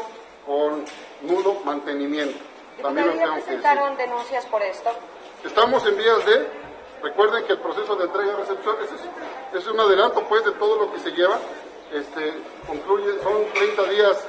con 0.46 0.86
nulo 1.24 1.56
mantenimiento. 1.66 2.38
También 2.82 3.08
lo 3.08 3.14
¿Todavía 3.14 3.24
tengo 3.34 3.46
que 3.46 3.52
decir. 3.52 3.62
presentaron 3.62 3.98
denuncias 3.98 4.46
por 4.46 4.62
esto? 4.62 4.90
Estamos 5.44 5.86
en 5.86 5.98
vías 5.98 6.26
de, 6.26 6.48
recuerden 7.06 7.46
que 7.46 7.54
el 7.54 7.60
proceso 7.60 7.96
de 7.96 8.06
entrega 8.06 8.34
y 8.34 8.36
recepción 8.36 8.76
es, 8.84 9.62
es 9.62 9.68
un 9.68 9.80
adelanto 9.80 10.24
pues 10.28 10.44
de 10.44 10.52
todo 10.54 10.78
lo 10.78 10.92
que 10.92 11.00
se 11.00 11.12
lleva. 11.12 11.40
Este, 11.94 12.34
concluye, 12.68 13.22
son 13.22 13.46
30 13.54 13.84
días, 13.84 14.28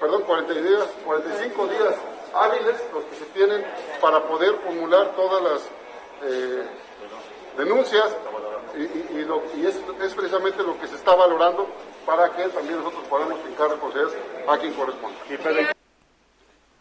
perdón, 0.00 0.22
40 0.22 0.54
días, 0.54 0.84
45 1.04 1.66
días 1.66 1.94
hábiles 2.32 2.76
los 2.92 3.04
que 3.04 3.16
se 3.16 3.24
tienen 3.26 3.64
para 4.00 4.22
poder 4.22 4.54
formular 4.56 5.14
todas 5.16 5.42
las 5.42 5.62
eh, 6.22 6.62
denuncias 7.56 8.04
y, 8.76 10.04
es 10.04 10.14
precisamente 10.14 10.62
lo 10.62 10.78
que 10.78 10.86
se 10.86 10.96
está 10.96 11.14
valorando 11.14 11.66
para 12.04 12.30
que 12.30 12.46
también 12.48 12.78
nosotros 12.78 13.04
podamos 13.08 13.40
fincar 13.40 13.70
responsabilidades 13.70 14.22
a 14.46 14.58
quien 14.58 14.74
corresponde. 14.74 15.16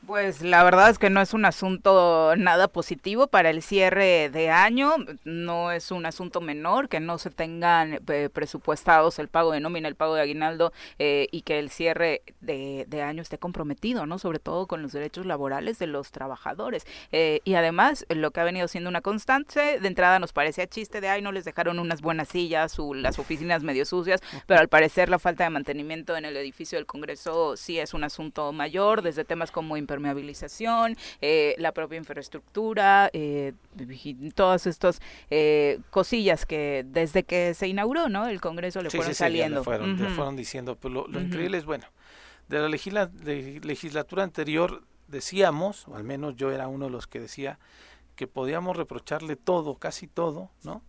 Pues 0.06 0.44
la 0.44 0.64
verdad 0.64 0.92
es 0.92 1.00
que 1.00 1.10
no 1.10 1.20
es 1.20 1.34
un 1.34 1.46
asunto 1.46 2.36
nada 2.38 2.68
positivo 2.68 3.26
para 3.26 3.50
el 3.50 3.64
cierre 3.64 4.30
de 4.30 4.52
año, 4.52 4.94
no 5.24 5.72
es 5.72 5.90
un 5.90 6.06
asunto 6.06 6.42
menor 6.42 6.90
que 6.90 7.00
no 7.00 7.18
se 7.18 7.32
tengan 7.32 8.02
eh, 8.08 8.30
presupuestados 8.32 9.18
el 9.18 9.30
pago 9.30 9.52
de 9.52 9.62
nómina, 9.62 9.88
el 9.88 9.96
pago 9.96 10.14
de 10.14 10.22
aguinaldo 10.22 10.74
eh, 11.00 11.28
y 11.32 11.42
que 11.42 11.58
el 11.58 11.72
cierre 11.72 12.22
de, 12.40 12.86
de 12.88 13.02
año 13.02 13.24
esté 13.24 13.40
comprometido, 13.40 14.06
¿no? 14.06 14.20
Sobre 14.20 14.38
todo 14.38 14.68
con 14.68 14.84
los 14.84 14.92
derechos 14.92 15.26
laborales 15.26 15.80
de 15.80 15.88
los 15.88 16.12
trabajadores. 16.12 16.86
Eh, 17.12 17.40
y 17.44 17.56
además, 17.56 18.06
lo 18.10 18.30
que 18.30 18.42
ha 18.42 18.44
venido 18.44 18.68
siendo 18.68 18.92
una 18.92 19.02
constante, 19.02 19.80
de 19.80 19.88
entrada 19.88 20.20
nos 20.20 20.34
parecía 20.34 20.68
chiste 20.68 21.02
de, 21.02 21.10
ay, 21.10 21.24
no 21.24 21.32
les 21.32 21.46
dejaron 21.46 21.80
unas 21.80 22.02
buenas 22.02 22.28
sillas, 22.28 22.78
o 22.78 22.94
las 22.94 23.18
oficinas 23.18 23.64
medio 23.64 23.86
sucias, 23.86 24.22
pero 24.46 24.60
al 24.60 24.68
parecer 24.68 25.10
la 25.10 25.18
falta 25.18 25.46
de 25.46 25.50
mantenimiento 25.50 26.16
en 26.16 26.26
el 26.26 26.38
edificio 26.38 26.78
del 26.78 26.86
Congreso 26.86 27.58
sí 27.58 27.80
es 27.80 27.96
un 27.96 28.04
asunto 28.04 28.52
mayor, 28.52 29.02
desde 29.02 29.26
temas 29.26 29.50
como 29.52 29.78
impermeabilización, 29.96 30.96
eh, 31.22 31.56
la 31.58 31.72
propia 31.72 31.98
infraestructura, 31.98 33.10
eh, 33.14 33.54
todas 34.34 34.68
estas 34.68 35.02
eh, 35.30 35.80
cosillas 35.90 36.46
que 36.46 36.86
desde 36.88 37.24
que 37.24 37.54
se 37.54 37.68
inauguró, 37.68 38.10
¿no? 38.10 38.28
El 38.28 38.42
Congreso 38.42 38.82
le 38.82 38.90
Sí, 38.90 38.98
fueron 38.98 39.14
sí, 39.14 39.18
saliendo. 39.20 39.64
fueron, 39.64 39.98
le 39.98 40.06
Ujú. 40.06 40.14
fueron 40.16 40.36
diciendo. 40.36 40.76
Pero 40.76 40.94
lo, 40.94 41.08
lo 41.08 41.22
increíble 41.22 41.58
es, 41.58 41.66
bueno, 41.66 41.86
de 42.48 42.60
la 42.60 42.68
legisla- 42.70 43.08
de 43.08 43.60
legislatura 43.64 44.24
anterior 44.24 44.84
decíamos, 45.08 45.88
o 45.88 45.96
al 45.96 46.04
menos 46.04 46.36
yo 46.36 46.52
era 46.52 46.68
uno 46.68 46.86
de 46.86 46.92
los 46.92 47.08
que 47.08 47.20
decía, 47.20 47.58
que 48.16 48.28
podíamos 48.28 48.78
reprocharle 48.78 49.36
todo, 49.36 49.76
casi 49.76 50.08
todo, 50.08 50.50
¿no? 50.64 50.82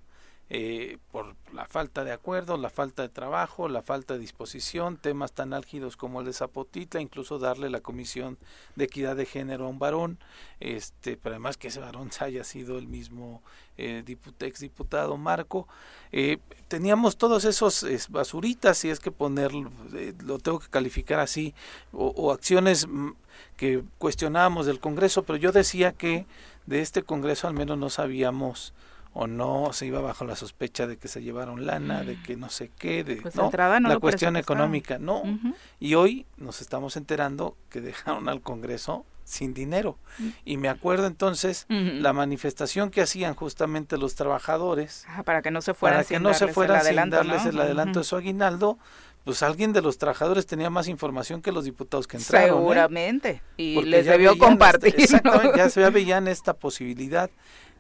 Eh, 0.48 0.98
por 1.10 1.34
la 1.52 1.66
falta 1.66 2.04
de 2.04 2.12
acuerdo, 2.12 2.56
la 2.56 2.70
falta 2.70 3.02
de 3.02 3.08
trabajo, 3.08 3.68
la 3.68 3.82
falta 3.82 4.14
de 4.14 4.20
disposición, 4.20 4.96
temas 4.96 5.32
tan 5.32 5.52
álgidos 5.52 5.96
como 5.96 6.20
el 6.20 6.26
de 6.26 6.32
Zapotitla, 6.32 7.00
incluso 7.00 7.40
darle 7.40 7.68
la 7.68 7.80
comisión 7.80 8.38
de 8.76 8.84
equidad 8.84 9.16
de 9.16 9.26
género 9.26 9.66
a 9.66 9.68
un 9.68 9.80
varón, 9.80 10.18
este, 10.60 11.16
pero 11.16 11.34
además 11.34 11.56
que 11.56 11.66
ese 11.68 11.80
varón 11.80 12.10
haya 12.20 12.44
sido 12.44 12.78
el 12.78 12.86
mismo 12.86 13.42
eh, 13.76 14.04
diput- 14.06 14.40
exdiputado 14.46 15.16
Marco, 15.16 15.66
eh, 16.12 16.38
teníamos 16.68 17.16
todos 17.16 17.44
esos 17.44 17.82
es, 17.82 18.08
basuritas, 18.08 18.78
si 18.78 18.88
es 18.88 19.00
que 19.00 19.10
ponerlo, 19.10 19.72
eh, 19.94 20.14
lo 20.24 20.38
tengo 20.38 20.60
que 20.60 20.68
calificar 20.68 21.18
así, 21.18 21.54
o, 21.92 22.06
o 22.16 22.30
acciones 22.30 22.86
mm, 22.86 23.10
que 23.56 23.82
cuestionábamos 23.98 24.66
del 24.66 24.78
Congreso, 24.78 25.24
pero 25.24 25.38
yo 25.38 25.50
decía 25.50 25.90
que 25.92 26.24
de 26.66 26.82
este 26.82 27.02
Congreso 27.02 27.48
al 27.48 27.54
menos 27.54 27.76
no 27.78 27.90
sabíamos 27.90 28.72
o 29.18 29.26
no 29.26 29.72
se 29.72 29.86
iba 29.86 30.00
bajo 30.02 30.26
la 30.26 30.36
sospecha 30.36 30.86
de 30.86 30.98
que 30.98 31.08
se 31.08 31.22
llevaron 31.22 31.64
lana, 31.64 32.02
de 32.04 32.20
que 32.22 32.36
no 32.36 32.50
sé 32.50 32.70
qué, 32.78 33.02
de 33.02 33.16
Pues 33.16 33.34
¿no? 33.34 33.50
no 33.50 33.88
la 33.88 33.98
cuestión 33.98 34.36
económica, 34.36 34.98
no. 34.98 35.20
Ujú. 35.22 35.54
Y 35.80 35.94
hoy 35.94 36.26
nos 36.36 36.60
estamos 36.60 36.96
enterando 36.98 37.56
que 37.70 37.80
dejaron 37.80 38.28
al 38.28 38.42
Congreso 38.42 39.06
sin 39.24 39.54
dinero. 39.54 39.96
Y 40.44 40.58
me 40.58 40.68
acuerdo 40.68 41.06
entonces 41.06 41.66
Ujú. 41.70 42.00
la 42.02 42.12
manifestación 42.12 42.90
que 42.90 43.00
hacían 43.00 43.34
justamente 43.34 43.96
los 43.96 44.14
trabajadores 44.16 45.06
Ah, 45.08 45.22
para 45.22 45.40
que 45.40 45.50
no 45.50 45.62
se 45.62 45.72
fueran 45.72 46.00
para 46.00 46.08
que 46.08 46.14
sin 46.16 46.22
no 46.22 46.34
se 46.34 46.40
darles 46.40 46.48
el 46.50 46.54
fueran 46.54 46.76
sin 46.80 46.86
adelanto, 46.88 47.16
darles 47.16 47.44
¿no? 47.44 47.50
el 47.50 47.60
adelanto 47.60 47.98
de 48.00 48.04
su 48.04 48.16
aguinaldo, 48.16 48.78
pues 49.24 49.42
alguien 49.42 49.72
de 49.72 49.80
los 49.82 49.96
trabajadores 49.98 50.46
tenía 50.46 50.68
más 50.70 50.86
información 50.88 51.40
que 51.42 51.50
los 51.52 51.64
diputados 51.64 52.06
que 52.06 52.18
entraron. 52.18 52.48
¿eh? 52.48 52.52
Seguramente. 52.52 53.42
Y 53.56 53.74
Porque 53.76 53.90
les 53.90 54.06
debió 54.06 54.32
esta- 54.32 54.44
compartir. 54.46 54.94
¿no? 54.96 55.02
exactamente, 55.04 55.56
ya 55.58 55.70
se 55.70 55.90
veían 55.90 56.28
esta 56.36 56.52
posibilidad 56.54 57.30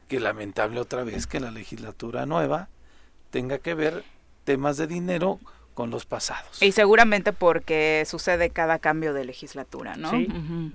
que 0.08 0.20
lamentable 0.20 0.80
otra 0.80 1.04
vez 1.04 1.26
que 1.26 1.40
la 1.40 1.50
legislatura 1.50 2.26
nueva 2.26 2.68
tenga 3.30 3.58
que 3.58 3.74
ver 3.74 4.04
temas 4.44 4.76
de 4.76 4.86
dinero 4.86 5.40
con 5.74 5.90
los 5.90 6.06
pasados. 6.06 6.62
Y 6.62 6.72
seguramente 6.72 7.34
porque 7.34 8.02
sucede 8.06 8.48
cada 8.48 8.78
cambio 8.78 9.12
de 9.12 9.26
legislatura, 9.26 9.94
¿no? 9.94 10.10
Sí, 10.10 10.26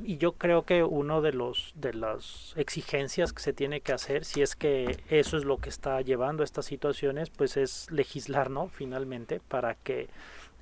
y 0.04 0.18
yo 0.18 0.34
creo 0.34 0.64
que 0.64 0.84
uno 0.84 1.24
de 1.24 1.34
los 1.34 1.72
de 1.74 1.96
las 1.96 2.54
exigencias 2.56 3.34
que 3.34 3.42
se 3.42 3.52
tiene 3.52 3.82
que 3.82 3.94
hacer, 3.94 4.26
si 4.26 4.44
es 4.44 4.56
que 4.56 5.00
eso 5.10 5.38
es 5.38 5.44
lo 5.44 5.58
que 5.58 5.70
está 5.70 6.02
llevando 6.02 6.44
a 6.44 6.46
estas 6.46 6.66
situaciones, 6.66 7.32
pues 7.32 7.58
es 7.58 7.90
legislar, 7.90 8.52
¿no? 8.52 8.68
Finalmente, 8.68 9.40
para 9.40 9.74
que 9.74 10.08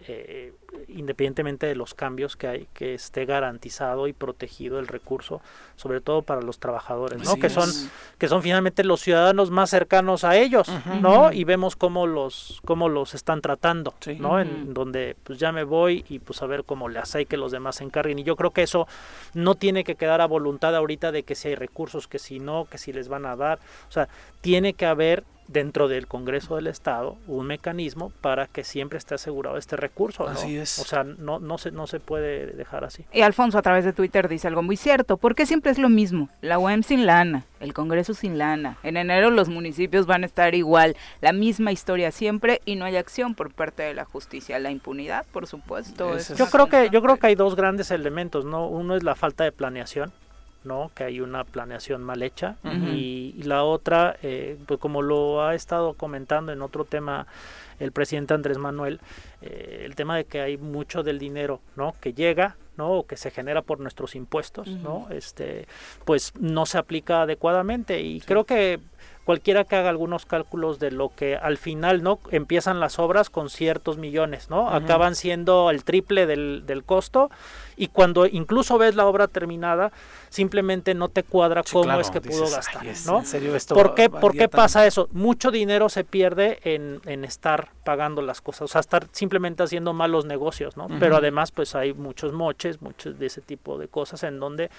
eh, 0.07 0.53
independientemente 0.87 1.65
de 1.67 1.75
los 1.75 1.93
cambios 1.93 2.35
que 2.35 2.47
hay, 2.47 2.67
que 2.73 2.93
esté 2.93 3.25
garantizado 3.25 4.07
y 4.07 4.13
protegido 4.13 4.79
el 4.79 4.87
recurso, 4.87 5.41
sobre 5.75 6.01
todo 6.01 6.21
para 6.21 6.41
los 6.41 6.59
trabajadores, 6.59 7.21
¿no? 7.23 7.31
Así 7.31 7.39
que 7.39 7.49
son 7.49 7.69
que 8.17 8.27
son 8.27 8.41
finalmente 8.41 8.83
los 8.83 9.01
ciudadanos 9.01 9.51
más 9.51 9.69
cercanos 9.69 10.23
a 10.23 10.37
ellos. 10.37 10.69
¿no? 11.01 11.31
Y 11.31 11.43
vemos 11.43 11.75
cómo 11.75 12.07
los 12.07 12.61
cómo 12.65 12.89
los 12.89 13.13
están 13.13 13.41
tratando, 13.41 13.93
Sí. 13.99 14.17
¿no? 14.19 14.39
En 14.39 14.73
donde 14.73 15.15
pues 15.23 15.39
ya 15.39 15.51
me 15.51 15.63
voy 15.63 16.05
y 16.09 16.19
pues 16.19 16.41
a 16.41 16.45
ver 16.45 16.63
cómo 16.63 16.89
le 16.89 16.99
hace 16.99 17.21
y 17.21 17.25
que 17.25 17.37
los 17.37 17.51
demás 17.51 17.77
se 17.77 17.83
encarguen. 17.83 18.19
Y 18.19 18.23
yo 18.23 18.35
creo 18.35 18.51
que 18.51 18.63
eso 18.63 18.87
no 19.33 19.55
tiene 19.55 19.83
que 19.83 19.95
quedar 19.95 20.21
a 20.21 20.25
voluntad 20.27 20.75
ahorita 20.75 21.11
de 21.11 21.23
que 21.23 21.35
si 21.35 21.49
hay 21.49 21.55
recursos, 21.55 22.07
que 22.07 22.19
si 22.19 22.39
no, 22.39 22.65
que 22.65 22.77
si 22.77 22.93
les 22.93 23.07
van 23.09 23.25
a 23.25 23.35
dar. 23.35 23.59
O 23.87 23.91
sea, 23.91 24.07
tiene 24.41 24.73
que 24.73 24.85
haber 24.85 25.23
dentro 25.51 25.87
del 25.87 26.07
Congreso 26.07 26.55
del 26.55 26.67
Estado 26.67 27.17
un 27.27 27.47
mecanismo 27.47 28.11
para 28.21 28.47
que 28.47 28.63
siempre 28.63 28.97
esté 28.97 29.15
asegurado 29.15 29.57
este 29.57 29.75
recurso. 29.75 30.27
Así 30.27 30.57
es. 30.57 30.79
O 30.79 30.85
sea, 30.85 31.03
no, 31.03 31.39
no, 31.39 31.57
se, 31.57 31.71
no 31.71 31.87
se 31.87 31.99
puede 31.99 32.47
dejar 32.47 32.83
así. 32.83 33.05
Y 33.11 33.21
Alfonso 33.21 33.57
a 33.57 33.61
través 33.61 33.83
de 33.83 33.93
Twitter 33.93 34.29
dice 34.29 34.47
algo 34.47 34.61
muy 34.61 34.77
cierto, 34.77 35.17
porque 35.17 35.45
siempre 35.45 35.71
es 35.71 35.79
lo 35.79 35.89
mismo, 35.89 36.29
la 36.41 36.59
UEM 36.59 36.83
sin 36.83 37.05
lana, 37.05 37.45
el 37.59 37.73
Congreso 37.73 38.13
sin 38.13 38.37
lana, 38.37 38.77
en 38.83 38.97
enero 38.97 39.31
los 39.31 39.49
municipios 39.49 40.05
van 40.05 40.23
a 40.23 40.25
estar 40.27 40.53
igual, 40.55 40.95
la 41.21 41.33
misma 41.33 41.71
historia 41.71 42.11
siempre 42.11 42.61
y 42.65 42.75
no 42.75 42.85
hay 42.85 42.95
acción 42.95 43.33
por 43.33 43.51
parte 43.51 43.83
de 43.83 43.93
la 43.93 44.05
justicia, 44.05 44.59
la 44.59 44.71
impunidad, 44.71 45.25
por 45.31 45.47
supuesto. 45.47 46.17
yo 46.35 46.47
creo 46.47 46.67
que 46.67 46.89
yo 46.91 47.01
creo 47.01 47.17
que 47.17 47.27
hay 47.27 47.35
dos 47.35 47.55
grandes 47.55 47.91
elementos, 47.91 48.45
¿no? 48.45 48.67
Uno 48.67 48.95
es 48.95 49.03
la 49.03 49.15
falta 49.15 49.43
de 49.43 49.51
planeación 49.51 50.11
¿no? 50.63 50.91
que 50.93 51.03
hay 51.03 51.21
una 51.21 51.43
planeación 51.43 52.03
mal 52.03 52.21
hecha 52.21 52.57
y, 52.63 53.41
la 53.43 53.63
otra, 53.63 54.17
eh, 54.21 54.57
pues 54.65 54.79
como 54.79 55.01
lo 55.01 55.43
ha 55.43 55.55
estado 55.55 55.93
comentando 55.93 56.51
en 56.51 56.61
otro 56.61 56.85
tema 56.85 57.27
el 57.79 57.91
presidente 57.91 58.33
Andrés 58.33 58.57
Manuel, 58.57 58.99
eh, 59.41 59.83
el 59.85 59.95
tema 59.95 60.17
de 60.17 60.25
que 60.25 60.41
hay 60.41 60.57
mucho 60.57 61.03
del 61.03 61.17
dinero 61.17 61.61
¿no? 61.75 61.95
que 62.01 62.13
llega 62.13 62.57
¿no? 62.77 62.91
o 62.91 63.07
que 63.07 63.17
se 63.17 63.31
genera 63.31 63.61
por 63.61 63.79
nuestros 63.79 64.15
impuestos, 64.15 64.67
¿no? 64.67 65.07
este, 65.09 65.67
pues 66.05 66.33
no 66.39 66.65
se 66.65 66.77
aplica 66.77 67.21
adecuadamente 67.21 68.01
y 68.01 68.19
creo 68.19 68.43
que 68.43 68.79
cualquiera 69.29 69.63
que 69.63 69.75
haga 69.75 69.89
algunos 69.89 70.25
cálculos 70.25 70.79
de 70.79 70.89
lo 70.89 71.13
que 71.15 71.35
al 71.35 71.59
final 71.59 72.01
no 72.01 72.19
empiezan 72.31 72.79
las 72.79 72.97
obras 72.97 73.29
con 73.29 73.51
ciertos 73.51 73.99
millones, 73.99 74.49
¿no? 74.49 74.71
Acaban 74.71 75.13
siendo 75.13 75.69
el 75.69 75.83
triple 75.83 76.25
del, 76.25 76.63
del 76.65 76.83
costo 76.83 77.29
y 77.79 77.87
cuando 77.87 78.25
incluso 78.25 78.77
ves 78.77 78.95
la 78.95 79.07
obra 79.07 79.29
terminada, 79.29 79.93
simplemente 80.27 80.93
no 80.93 81.07
te 81.07 81.23
cuadra 81.23 81.63
cómo 81.63 81.99
es 81.99 82.11
que 82.11 82.19
pudo 82.19 82.49
gastar, 82.49 82.83
¿no? 83.05 83.23
¿Por 83.69 83.95
qué, 83.95 84.09
¿por 84.09 84.33
qué 84.35 84.49
pasa 84.49 84.85
eso? 84.85 85.07
Mucho 85.13 85.49
dinero 85.49 85.87
se 85.87 86.03
pierde 86.03 86.59
en, 86.63 86.99
en, 87.05 87.23
estar 87.23 87.71
pagando 87.85 88.21
las 88.21 88.41
cosas, 88.41 88.63
o 88.63 88.67
sea, 88.67 88.81
estar 88.81 89.07
simplemente 89.13 89.63
haciendo 89.63 89.93
malos 89.93 90.25
negocios, 90.25 90.75
¿no? 90.75 90.87
Pero 90.99 91.15
además, 91.15 91.51
pues 91.51 91.73
hay 91.73 91.93
muchos 91.93 92.33
moches, 92.33 92.81
muchos 92.81 93.17
de 93.17 93.27
ese 93.27 93.39
tipo 93.39 93.77
de 93.77 93.87
cosas 93.87 94.23
en 94.23 94.41
donde, 94.41 94.69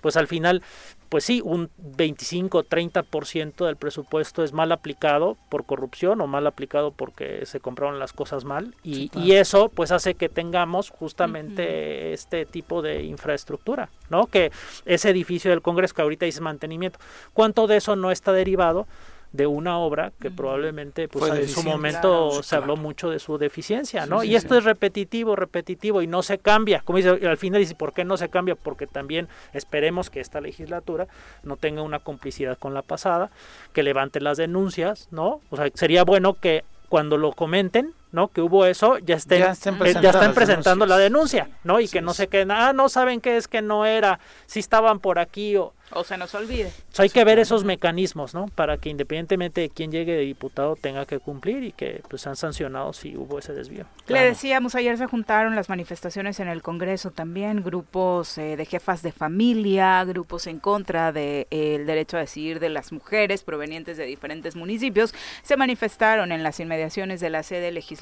pues 0.00 0.16
al 0.16 0.26
final, 0.26 0.62
pues 1.08 1.22
sí, 1.22 1.40
un 1.44 1.70
25, 1.78 2.64
30% 2.64 3.66
del 3.66 3.76
presupuesto 3.76 4.42
es 4.42 4.52
mal 4.52 4.72
aplicado 4.72 5.36
por 5.48 5.64
corrupción 5.64 6.20
o 6.20 6.26
mal 6.26 6.46
aplicado 6.48 6.90
porque 6.90 7.46
se 7.46 7.60
compraron 7.60 8.00
las 8.00 8.12
cosas 8.12 8.44
mal 8.44 8.74
y, 8.82 9.10
y 9.16 9.32
eso 9.32 9.68
pues 9.68 9.92
hace 9.92 10.14
que 10.14 10.28
tengamos 10.28 10.90
justamente 10.90 12.12
este 12.12 12.47
tipo 12.48 12.82
de 12.82 13.02
infraestructura, 13.04 13.88
¿no? 14.10 14.26
Que 14.26 14.50
ese 14.84 15.10
edificio 15.10 15.50
del 15.50 15.62
Congreso 15.62 15.94
que 15.94 16.02
ahorita 16.02 16.26
dice 16.26 16.40
mantenimiento, 16.40 16.98
¿cuánto 17.32 17.66
de 17.66 17.76
eso 17.76 17.96
no 17.96 18.10
está 18.10 18.32
derivado? 18.32 18.86
de 19.32 19.46
una 19.46 19.78
obra 19.78 20.12
que 20.20 20.30
probablemente 20.30 21.06
pues 21.06 21.32
en 21.32 21.48
su 21.48 21.62
momento 21.62 22.42
se 22.42 22.56
habló 22.56 22.76
mucho 22.76 23.10
de 23.10 23.18
su 23.18 23.36
deficiencia, 23.36 24.06
¿no? 24.06 24.24
y 24.24 24.36
esto 24.36 24.56
es 24.56 24.64
repetitivo, 24.64 25.36
repetitivo 25.36 26.00
y 26.00 26.06
no 26.06 26.22
se 26.22 26.38
cambia. 26.38 26.80
Como 26.84 26.96
dice, 26.96 27.10
al 27.10 27.36
final 27.36 27.60
dice, 27.60 27.74
¿por 27.74 27.92
qué 27.92 28.04
no 28.04 28.16
se 28.16 28.30
cambia? 28.30 28.54
Porque 28.54 28.86
también 28.86 29.28
esperemos 29.52 30.08
que 30.08 30.20
esta 30.20 30.40
legislatura 30.40 31.08
no 31.42 31.56
tenga 31.56 31.82
una 31.82 31.98
complicidad 31.98 32.56
con 32.58 32.72
la 32.72 32.82
pasada, 32.82 33.30
que 33.72 33.82
levante 33.82 34.20
las 34.20 34.38
denuncias, 34.38 35.08
¿no? 35.10 35.40
O 35.50 35.56
sea, 35.56 35.68
sería 35.74 36.04
bueno 36.04 36.34
que 36.34 36.64
cuando 36.88 37.18
lo 37.18 37.32
comenten, 37.32 37.92
¿no? 38.12 38.28
Que 38.28 38.40
hubo 38.40 38.66
eso, 38.66 38.98
ya 38.98 39.16
estén, 39.16 39.40
ya, 39.40 39.50
estén 39.52 39.74
eh, 39.74 40.34
presentando 40.34 40.86
la 40.86 40.98
denuncia, 40.98 41.50
¿no? 41.64 41.80
Y 41.80 41.88
que 41.88 42.00
no 42.00 42.14
se 42.14 42.28
queden, 42.28 42.50
ah, 42.50 42.72
no 42.72 42.88
saben 42.88 43.20
qué 43.20 43.36
es 43.36 43.48
que 43.48 43.62
no 43.62 43.86
era, 43.86 44.20
si 44.46 44.60
estaban 44.60 45.00
por 45.00 45.18
aquí 45.18 45.56
o 45.56 45.74
o 45.90 46.04
se 46.04 46.16
nos 46.18 46.34
olvide. 46.34 46.70
hay 46.98 47.08
que 47.08 47.24
ver 47.24 47.38
esos 47.38 47.64
mecanismos, 47.64 48.34
¿no? 48.34 48.46
Para 48.48 48.76
que 48.76 48.90
independientemente 48.90 49.62
de 49.62 49.70
quién 49.70 49.90
llegue 49.90 50.14
de 50.14 50.22
diputado 50.22 50.76
tenga 50.76 51.06
que 51.06 51.18
cumplir 51.18 51.62
y 51.64 51.72
que 51.72 52.02
pues 52.08 52.22
sean 52.22 52.36
sancionados 52.36 52.98
si 52.98 53.16
hubo 53.16 53.38
ese 53.38 53.52
desvío. 53.52 53.86
Le 54.06 54.20
decíamos, 54.20 54.74
ayer 54.74 54.98
se 54.98 55.06
juntaron 55.06 55.54
las 55.54 55.68
manifestaciones 55.68 56.40
en 56.40 56.48
el 56.48 56.62
Congreso 56.62 57.10
también, 57.10 57.62
grupos 57.62 58.36
eh, 58.38 58.56
de 58.56 58.64
jefas 58.66 59.02
de 59.02 59.12
familia, 59.12 60.04
grupos 60.04 60.46
en 60.46 60.58
contra 60.58 61.12
del 61.12 61.46
de, 61.50 61.84
derecho 61.86 62.16
a 62.16 62.20
decidir 62.20 62.60
de 62.60 62.68
las 62.68 62.92
mujeres 62.92 63.42
provenientes 63.42 63.96
de 63.96 64.04
diferentes 64.04 64.56
municipios, 64.56 65.14
se 65.42 65.56
manifestaron 65.56 66.32
en 66.32 66.42
las 66.42 66.60
inmediaciones 66.60 67.20
de 67.20 67.30
la 67.30 67.42
sede 67.42 67.70
legislativa 67.70 67.97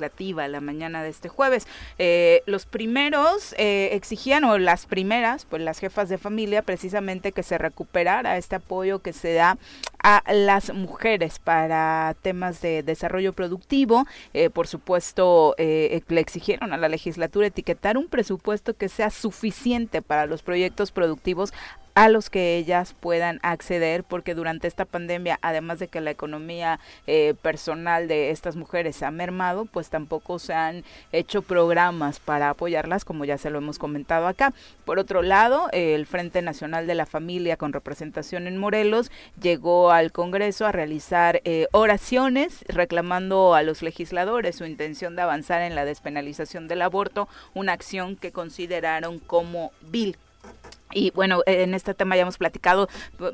la 0.48 0.60
mañana 0.60 1.02
de 1.02 1.08
este 1.08 1.28
jueves. 1.28 1.66
Eh, 1.98 2.42
los 2.46 2.66
primeros 2.66 3.54
eh, 3.58 3.90
exigían, 3.92 4.44
o 4.44 4.58
las 4.58 4.86
primeras, 4.86 5.44
pues 5.44 5.62
las 5.62 5.78
jefas 5.78 6.08
de 6.08 6.18
familia, 6.18 6.62
precisamente 6.62 7.32
que 7.32 7.42
se 7.42 7.58
recuperar 7.58 8.26
a 8.26 8.36
este 8.36 8.56
apoyo 8.56 9.00
que 9.00 9.12
se 9.12 9.34
da 9.34 9.58
a 10.02 10.22
las 10.32 10.72
mujeres 10.72 11.38
para 11.38 12.14
temas 12.22 12.60
de 12.60 12.82
desarrollo 12.82 13.32
productivo. 13.32 14.06
Eh, 14.34 14.50
por 14.50 14.66
supuesto, 14.66 15.54
le 15.58 16.20
exigieron 16.20 16.72
a 16.72 16.76
la 16.76 16.88
legislatura 16.88 17.48
etiquetar 17.48 17.96
un 17.96 18.08
presupuesto 18.08 18.74
que 18.74 18.88
sea 18.88 19.10
suficiente 19.10 20.02
para 20.02 20.26
los 20.26 20.42
proyectos 20.42 20.92
productivos 20.92 21.52
a 21.96 22.10
los 22.10 22.28
que 22.28 22.58
ellas 22.58 22.94
puedan 23.00 23.40
acceder, 23.42 24.04
porque 24.04 24.34
durante 24.34 24.68
esta 24.68 24.84
pandemia, 24.84 25.38
además 25.40 25.78
de 25.78 25.88
que 25.88 26.02
la 26.02 26.10
economía 26.10 26.78
eh, 27.06 27.32
personal 27.40 28.06
de 28.06 28.30
estas 28.30 28.54
mujeres 28.54 29.02
ha 29.02 29.10
mermado, 29.10 29.64
pues 29.64 29.88
tampoco 29.88 30.38
se 30.38 30.52
han 30.52 30.84
hecho 31.10 31.40
programas 31.40 32.20
para 32.20 32.50
apoyarlas, 32.50 33.06
como 33.06 33.24
ya 33.24 33.38
se 33.38 33.48
lo 33.48 33.56
hemos 33.56 33.78
comentado 33.78 34.26
acá. 34.26 34.52
Por 34.84 34.98
otro 34.98 35.22
lado, 35.22 35.70
el 35.72 36.04
Frente 36.04 36.42
Nacional 36.42 36.86
de 36.86 36.94
la 36.94 37.06
Familia, 37.06 37.56
con 37.56 37.72
representación 37.72 38.46
en 38.46 38.58
Morelos, 38.58 39.10
llegó 39.40 39.90
al 39.90 40.12
Congreso 40.12 40.66
a 40.66 40.72
realizar 40.72 41.40
eh, 41.44 41.66
oraciones 41.72 42.62
reclamando 42.68 43.54
a 43.54 43.62
los 43.62 43.80
legisladores 43.80 44.56
su 44.56 44.66
intención 44.66 45.16
de 45.16 45.22
avanzar 45.22 45.62
en 45.62 45.74
la 45.74 45.86
despenalización 45.86 46.68
del 46.68 46.82
aborto, 46.82 47.26
una 47.54 47.72
acción 47.72 48.16
que 48.16 48.32
consideraron 48.32 49.18
como 49.18 49.72
vil 49.80 50.18
y 50.96 51.10
bueno, 51.10 51.42
en 51.44 51.74
este 51.74 51.92
tema 51.92 52.16
ya 52.16 52.22
hemos 52.22 52.38
platicado 52.38 52.88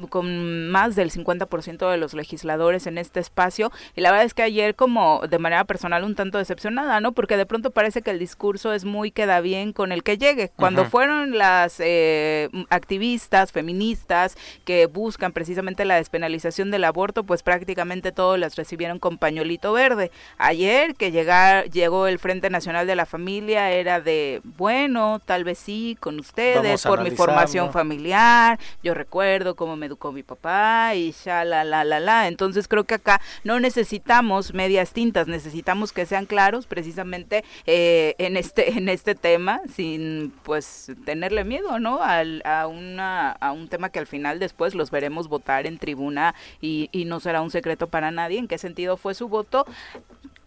con 0.09 0.69
más 0.69 0.97
del 0.97 1.13
50% 1.13 1.91
de 1.91 1.97
los 1.97 2.13
legisladores 2.13 2.89
en 2.89 2.99
este 2.99 3.21
espacio 3.21 3.71
y 3.95 4.01
la 4.01 4.11
verdad 4.11 4.27
es 4.27 4.35
que 4.35 4.43
ayer 4.43 4.75
como 4.75 5.23
de 5.29 5.39
manera 5.39 5.65
personal 5.65 6.03
un 6.03 6.17
tanto 6.17 6.39
decepcionada, 6.39 7.01
¿no? 7.01 7.13
Porque 7.13 7.37
de 7.37 7.47
pronto 7.47 7.71
parece 7.71 8.03
que 8.03 8.11
el 8.11 8.19
discurso 8.19 8.73
es 8.73 8.85
muy 8.85 9.13
queda 9.13 9.41
bien 9.41 9.73
con 9.73 9.93
el 9.93 10.03
que 10.03 10.19
llegue. 10.19 10.51
Cuando 10.57 10.87
fueron 10.87 11.39
las 11.39 11.77
eh, 11.79 12.49
activistas 12.69 13.53
feministas 13.53 14.37
que 14.65 14.87
buscan 14.87 15.31
precisamente 15.31 15.85
la 15.85 15.95
despenalización 15.95 16.73
del 16.73 16.83
aborto, 16.83 17.23
pues 17.23 17.45
prácticamente 17.45 18.11
todos 18.11 18.41
las 18.41 18.57
recibieron 18.57 18.99
con 18.99 19.19
pañuelito 19.19 19.73
verde. 19.73 20.11
Ayer 20.37 20.97
que 20.97 21.13
llegar, 21.13 21.71
llegó 21.71 22.09
el 22.09 22.19
Frente 22.19 22.51
Nacional 22.51 22.89
de 22.89 22.97
la 22.97 23.07
Familia 23.07 23.71
era 23.71 24.01
de, 24.01 24.41
bueno, 24.43 25.21
tal 25.25 25.45
vez 25.45 25.59
sí, 25.59 25.97
con 26.01 26.19
ustedes, 26.19 26.83
por 26.83 27.03
mi 27.03 27.13
formación 27.13 27.52
familiar, 27.73 28.59
yo 28.83 28.95
recuerdo 28.95 29.55
cómo 29.55 29.77
me 29.77 29.87
educó 29.87 30.13
mi 30.13 30.23
papá 30.23 30.95
y 30.95 31.13
ya 31.25 31.45
la 31.45 31.65
la 31.65 31.85
la 31.85 32.01
la. 32.01 32.29
Entonces 32.29 32.69
creo 32.69 32.85
que 32.85 32.95
acá 32.95 33.21
no 33.45 33.61
necesitamos 33.61 34.55
medias 34.55 34.93
tintas, 34.93 35.29
necesitamos 35.29 35.93
que 35.93 36.07
sean 36.07 36.27
claros 36.27 36.67
precisamente 36.67 37.45
eh, 37.67 38.15
en 38.19 38.37
este 38.37 38.71
en 38.73 38.89
este 38.89 39.15
tema 39.15 39.61
sin 39.73 40.33
pues 40.43 40.93
tenerle 41.05 41.45
miedo, 41.45 41.79
¿no? 41.79 42.03
Al, 42.03 42.43
a 42.45 42.67
una 42.67 43.33
a 43.33 43.53
un 43.53 43.69
tema 43.69 43.91
que 43.91 43.99
al 43.99 44.07
final 44.07 44.39
después 44.39 44.75
los 44.75 44.91
veremos 44.91 45.29
votar 45.29 45.67
en 45.67 45.79
tribuna 45.79 46.35
y, 46.61 46.89
y 46.93 47.05
no 47.05 47.21
será 47.21 47.43
un 47.43 47.51
secreto 47.51 47.89
para 47.89 48.11
nadie 48.11 48.39
en 48.39 48.49
qué 48.49 48.59
sentido 48.59 48.97
fue 48.97 49.15
su 49.15 49.29
voto 49.29 49.67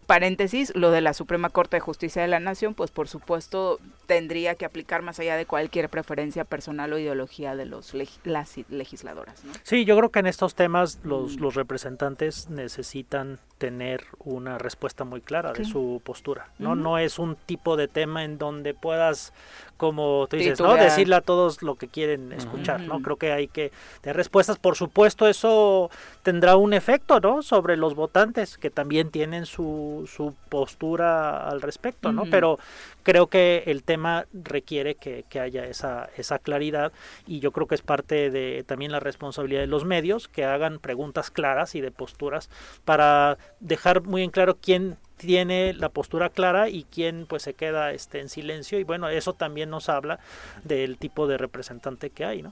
paréntesis, 0.06 0.72
lo 0.76 0.92
de 0.92 1.02
la 1.02 1.14
Suprema 1.14 1.50
Corte 1.50 1.78
de 1.78 1.82
Justicia 1.82 2.22
de 2.22 2.28
la 2.28 2.40
Nación, 2.40 2.74
pues 2.74 2.92
por 2.92 3.08
supuesto 3.08 3.80
tendría 4.06 4.56
que 4.56 4.66
aplicar 4.66 5.02
más 5.02 5.20
allá 5.20 5.36
de 5.36 5.46
cualquier 5.46 5.90
preferencia 5.90 6.46
personal 6.46 6.94
o 6.94 7.00
ideología 7.00 7.56
de 7.56 7.66
los 7.66 7.94
las 8.24 8.56
legisladoras. 8.70 9.44
¿no? 9.44 9.54
Sí, 9.64 9.86
yo 9.86 9.98
creo 9.98 10.10
que 10.10 10.20
en 10.20 10.28
estos 10.28 10.56
temas 10.56 11.00
los, 11.04 11.40
los 11.40 11.56
representantes 11.56 12.50
necesitan 12.50 13.40
tener 13.58 14.04
una 14.20 14.58
respuesta 14.58 15.06
muy 15.06 15.22
clara 15.22 15.54
de 15.54 15.64
su 15.64 16.02
postura. 16.04 16.50
No, 16.60 16.76
no 16.76 16.98
es 16.98 17.20
un 17.20 17.36
tipo 17.36 17.78
de 17.78 17.88
tema 17.88 18.26
en 18.26 18.38
donde 18.38 18.74
puedas, 18.74 19.34
como 19.78 20.28
tú 20.30 20.36
dices, 20.36 20.60
no 20.60 20.76
decirle 20.76 21.16
a 21.16 21.22
todos 21.22 21.62
lo 21.62 21.76
que 21.76 21.88
quieren 21.88 22.34
escuchar. 22.34 22.82
No, 22.82 23.02
creo 23.02 23.16
que 23.16 23.32
hay 23.32 23.48
que 23.48 23.72
tener 24.02 24.18
respuestas. 24.18 24.60
Por 24.60 24.76
supuesto, 24.76 25.28
eso 25.28 25.90
tendrá 26.22 26.58
un 26.58 26.74
efecto, 26.74 27.22
¿no? 27.22 27.42
Sobre 27.42 27.78
los 27.78 27.96
votantes 27.96 28.58
que 28.58 28.70
también 28.70 29.10
tienen 29.10 29.46
su, 29.46 30.10
su 30.14 30.36
postura 30.50 31.48
al 31.48 31.62
respecto, 31.62 32.12
¿no? 32.12 32.24
Pero 32.30 32.60
creo 33.04 33.28
que 33.28 33.64
el 33.68 33.84
tema 33.84 33.95
requiere 34.34 34.96
que, 34.96 35.26
haya 35.40 35.66
esa, 35.66 36.10
esa 36.18 36.40
claridad 36.40 36.94
y 37.28 37.40
yo 37.40 37.52
creo 37.52 37.68
que 37.68 37.76
es 37.76 37.82
parte 37.82 38.30
de 38.30 38.64
también 38.66 38.92
la 38.92 39.00
responsabilidad 39.00 39.62
de 39.62 39.68
los 39.68 39.86
medios 39.86 40.28
que 40.28 40.46
hagan 40.46 40.80
preguntas 40.80 41.30
claras 41.30 41.76
y 41.76 41.82
de 41.82 41.92
posturas 41.92 42.50
para 42.86 43.38
dejar 43.60 44.04
muy 44.04 44.24
en 44.24 44.32
claro 44.32 44.58
quién 44.62 44.98
tiene 45.18 45.74
la 45.74 45.90
postura 45.90 46.30
clara 46.30 46.70
y 46.70 46.84
quién 46.84 47.26
pues 47.28 47.44
se 47.44 47.54
queda 47.54 47.92
este 47.92 48.20
en 48.20 48.30
silencio. 48.30 48.80
Y 48.80 48.84
bueno 48.84 49.10
eso 49.10 49.34
también 49.34 49.70
nos 49.70 49.90
habla 49.90 50.20
del 50.64 50.98
tipo 50.98 51.28
de 51.28 51.38
representante 51.38 52.10
que 52.10 52.26
hay 52.26 52.42
no 52.42 52.52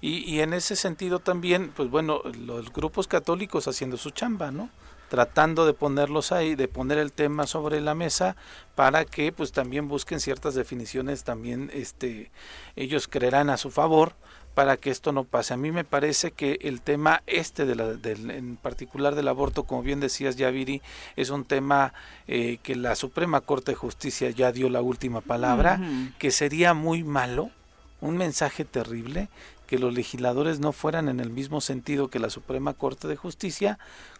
y, 0.00 0.18
y 0.30 0.40
en 0.40 0.52
ese 0.52 0.76
sentido 0.76 1.18
también 1.18 1.72
pues 1.74 1.90
bueno 1.90 2.22
los 2.46 2.72
grupos 2.72 3.08
católicos 3.08 3.68
haciendo 3.68 3.96
su 3.96 4.10
chamba 4.10 4.50
no 4.50 4.70
tratando 5.12 5.66
de 5.66 5.74
ponerlos 5.74 6.32
ahí, 6.32 6.54
de 6.54 6.68
poner 6.68 6.96
el 6.96 7.12
tema 7.12 7.46
sobre 7.46 7.82
la 7.82 7.94
mesa 7.94 8.34
para 8.74 9.04
que 9.04 9.30
pues 9.30 9.52
también 9.52 9.86
busquen 9.86 10.20
ciertas 10.20 10.54
definiciones 10.54 11.22
también 11.22 11.70
este 11.74 12.30
ellos 12.76 13.08
creerán 13.08 13.50
a 13.50 13.58
su 13.58 13.70
favor 13.70 14.14
para 14.54 14.78
que 14.78 14.88
esto 14.88 15.12
no 15.12 15.24
pase. 15.24 15.52
A 15.52 15.58
mí 15.58 15.70
me 15.70 15.84
parece 15.84 16.30
que 16.30 16.58
el 16.62 16.80
tema 16.80 17.22
este, 17.26 17.66
de 17.66 17.74
la, 17.74 17.92
del, 17.92 18.30
en 18.30 18.56
particular 18.56 19.14
del 19.14 19.28
aborto, 19.28 19.64
como 19.64 19.82
bien 19.82 20.00
decías, 20.00 20.36
Yaviri, 20.36 20.80
es 21.16 21.28
un 21.28 21.44
tema 21.44 21.92
eh, 22.26 22.56
que 22.62 22.74
la 22.74 22.94
Suprema 22.94 23.42
Corte 23.42 23.72
de 23.72 23.76
Justicia 23.76 24.30
ya 24.30 24.50
dio 24.50 24.70
la 24.70 24.80
última 24.80 25.20
palabra, 25.20 25.78
que 26.18 26.30
sería 26.30 26.72
muy 26.72 27.04
malo, 27.04 27.50
un 28.00 28.16
mensaje 28.16 28.64
terrible, 28.64 29.28
que 29.72 29.78
los 29.78 29.94
legisladores 29.94 30.60
no 30.60 30.72
fueran 30.72 31.08
en 31.08 31.18
el 31.18 31.30
mismo 31.30 31.62
sentido 31.62 32.08
que 32.08 32.18
la 32.18 32.28
Suprema 32.28 32.74
Corte 32.74 33.08
de 33.08 33.16
Justicia, 33.16 33.78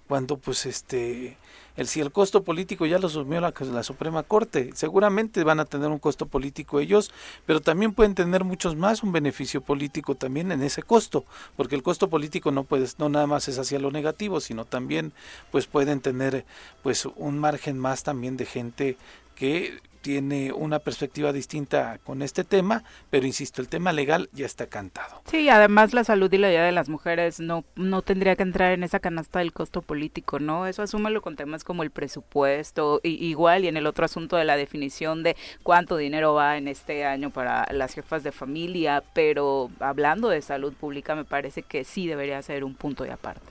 cuando 0.09 0.37
pues 0.37 0.67
este 0.67 1.37
el 1.77 1.87
si 1.87 2.01
el 2.01 2.13
costo 2.13 2.43
político 2.43 2.85
ya 2.85 2.99
lo 2.99 3.07
asumió 3.07 3.41
la, 3.41 3.55
la, 3.73 3.83
Suprema 3.83 4.23
Corte 4.23 4.71
seguramente 4.75 5.43
van 5.43 5.59
a 5.59 5.65
tener 5.65 5.89
un 5.89 5.99
costo 5.99 6.27
político 6.27 6.81
ellos 6.81 7.11
pero 7.47 7.61
también 7.61 7.95
pueden 7.95 8.15
tener 8.15 8.45
muchos 8.45 8.77
más 8.77 9.03
un 9.03 9.13
beneficio 9.13 9.63
político 9.63 10.15
también 10.15 10.53
en 10.53 10.63
ese 10.63 10.83
costo 10.83 11.25
porque 11.57 11.75
el 11.75 11.83
costo 11.83 12.09
político 12.09 12.51
no 12.51 12.65
puede 12.65 12.89
no 12.99 13.09
nada 13.09 13.27
más 13.27 13.49
es 13.49 13.59
hacia 13.59 13.79
lo 13.79 13.91
negativo 13.91 14.41
sino 14.41 14.65
también 14.65 15.13
pues 15.51 15.67
pueden 15.67 16.01
tener 16.01 16.45
pues 16.83 17.07
un 17.07 17.39
margen 17.39 17.79
más 17.79 18.03
también 18.03 18.37
de 18.37 18.45
gente 18.45 18.97
que 19.35 19.81
tiene 20.03 20.53
una 20.53 20.81
perspectiva 20.81 21.33
distinta 21.33 21.99
con 22.05 22.21
este 22.23 22.45
tema, 22.45 22.85
pero 23.09 23.25
insisto, 23.25 23.63
el 23.63 23.69
tema 23.69 23.93
legal 23.93 24.29
ya 24.33 24.45
está 24.45 24.67
cantado. 24.67 25.23
Sí, 25.31 25.49
además 25.49 25.95
la 25.95 26.05
salud 26.05 26.31
y 26.33 26.39
la 26.39 26.51
vida 26.51 26.65
de 26.65 26.73
las 26.73 26.89
mujeres 26.89 27.41
no, 27.41 27.65
no 27.77 28.03
tendría 28.03 28.37
que 28.37 28.43
entrar 28.43 28.73
en 28.73 28.83
esa 28.83 29.01
canasta 29.01 29.39
del 29.39 29.53
costo 29.53 29.81
político, 29.81 30.41
¿no? 30.41 30.67
Eso 30.67 30.83
asúmelo 30.83 31.23
con 31.23 31.37
temas 31.37 31.65
como 31.65 31.85
el 31.85 31.91
presupuesto, 31.91 33.01
y, 33.03 33.25
igual 33.25 33.65
y 33.65 33.69
en 33.69 33.77
el 33.77 33.87
otro 33.87 34.05
asunto 34.05 34.37
de 34.37 34.45
la 34.45 34.57
definición 34.57 35.23
de 35.23 35.37
cuánto 35.63 35.97
dinero 35.97 36.35
va 36.35 36.59
en 36.59 36.69
este 36.69 37.05
año 37.05 37.31
para 37.31 37.67
las 37.73 37.95
jefas 37.95 38.25
de 38.25 38.33
familia, 38.33 39.05
pero 39.15 39.71
hablando 39.79 40.29
de 40.29 40.43
salud 40.43 40.73
pública 40.73 41.15
me 41.15 41.25
parece 41.25 41.63
que 41.63 41.85
sí 41.85 42.09
debería 42.09 42.43
ser 42.43 42.65
un 42.65 42.75
punto 42.75 43.05
de 43.05 43.13
aparte. 43.13 43.47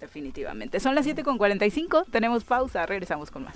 Definitivamente. 0.00 0.80
Son 0.80 0.94
las 0.94 1.06
7.45, 1.06 2.06
tenemos 2.10 2.44
pausa, 2.44 2.86
regresamos 2.86 3.30
con 3.30 3.44
más. 3.44 3.54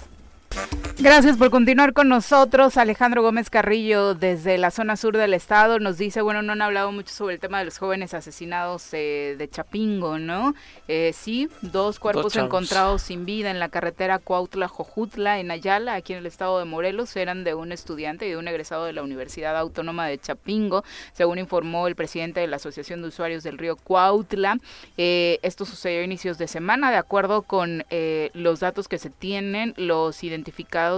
Gracias 1.00 1.36
por 1.36 1.50
continuar 1.50 1.92
con 1.92 2.08
nosotros. 2.08 2.76
Alejandro 2.76 3.20
Gómez 3.20 3.50
Carrillo, 3.50 4.14
desde 4.14 4.58
la 4.58 4.70
zona 4.70 4.96
sur 4.96 5.16
del 5.16 5.34
estado, 5.34 5.80
nos 5.80 5.98
dice, 5.98 6.22
bueno, 6.22 6.40
no 6.40 6.52
han 6.52 6.62
hablado 6.62 6.92
mucho 6.92 7.12
sobre 7.12 7.34
el 7.34 7.40
tema 7.40 7.58
de 7.58 7.64
los 7.64 7.78
jóvenes 7.78 8.14
asesinados 8.14 8.88
eh, 8.92 9.34
de 9.36 9.50
Chapingo, 9.50 10.18
¿no? 10.18 10.54
Eh, 10.86 11.12
sí, 11.12 11.48
dos 11.62 11.98
cuerpos 11.98 12.36
encontrados 12.36 13.02
sin 13.02 13.26
vida 13.26 13.50
en 13.50 13.58
la 13.58 13.68
carretera 13.68 14.20
Cuautla-Jojutla, 14.20 15.40
en 15.40 15.50
Ayala, 15.50 15.94
aquí 15.94 16.12
en 16.12 16.20
el 16.20 16.26
estado 16.26 16.60
de 16.60 16.64
Morelos, 16.64 17.16
eran 17.16 17.42
de 17.42 17.54
un 17.54 17.72
estudiante 17.72 18.26
y 18.26 18.30
de 18.30 18.36
un 18.36 18.46
egresado 18.46 18.84
de 18.84 18.92
la 18.92 19.02
Universidad 19.02 19.58
Autónoma 19.58 20.06
de 20.06 20.18
Chapingo, 20.18 20.84
según 21.12 21.38
informó 21.38 21.88
el 21.88 21.96
presidente 21.96 22.38
de 22.38 22.46
la 22.46 22.56
Asociación 22.56 23.02
de 23.02 23.08
Usuarios 23.08 23.42
del 23.42 23.58
Río 23.58 23.76
Cuautla. 23.76 24.58
Eh, 24.96 25.40
esto 25.42 25.64
sucedió 25.64 26.00
a 26.00 26.04
inicios 26.04 26.38
de 26.38 26.46
semana, 26.46 26.92
de 26.92 26.98
acuerdo 26.98 27.42
con 27.42 27.84
los 28.34 28.60
datos 28.60 28.88
que 28.88 28.98
se 28.98 29.10
tienen, 29.10 29.74
los 29.76 30.22
identificados 30.22 30.43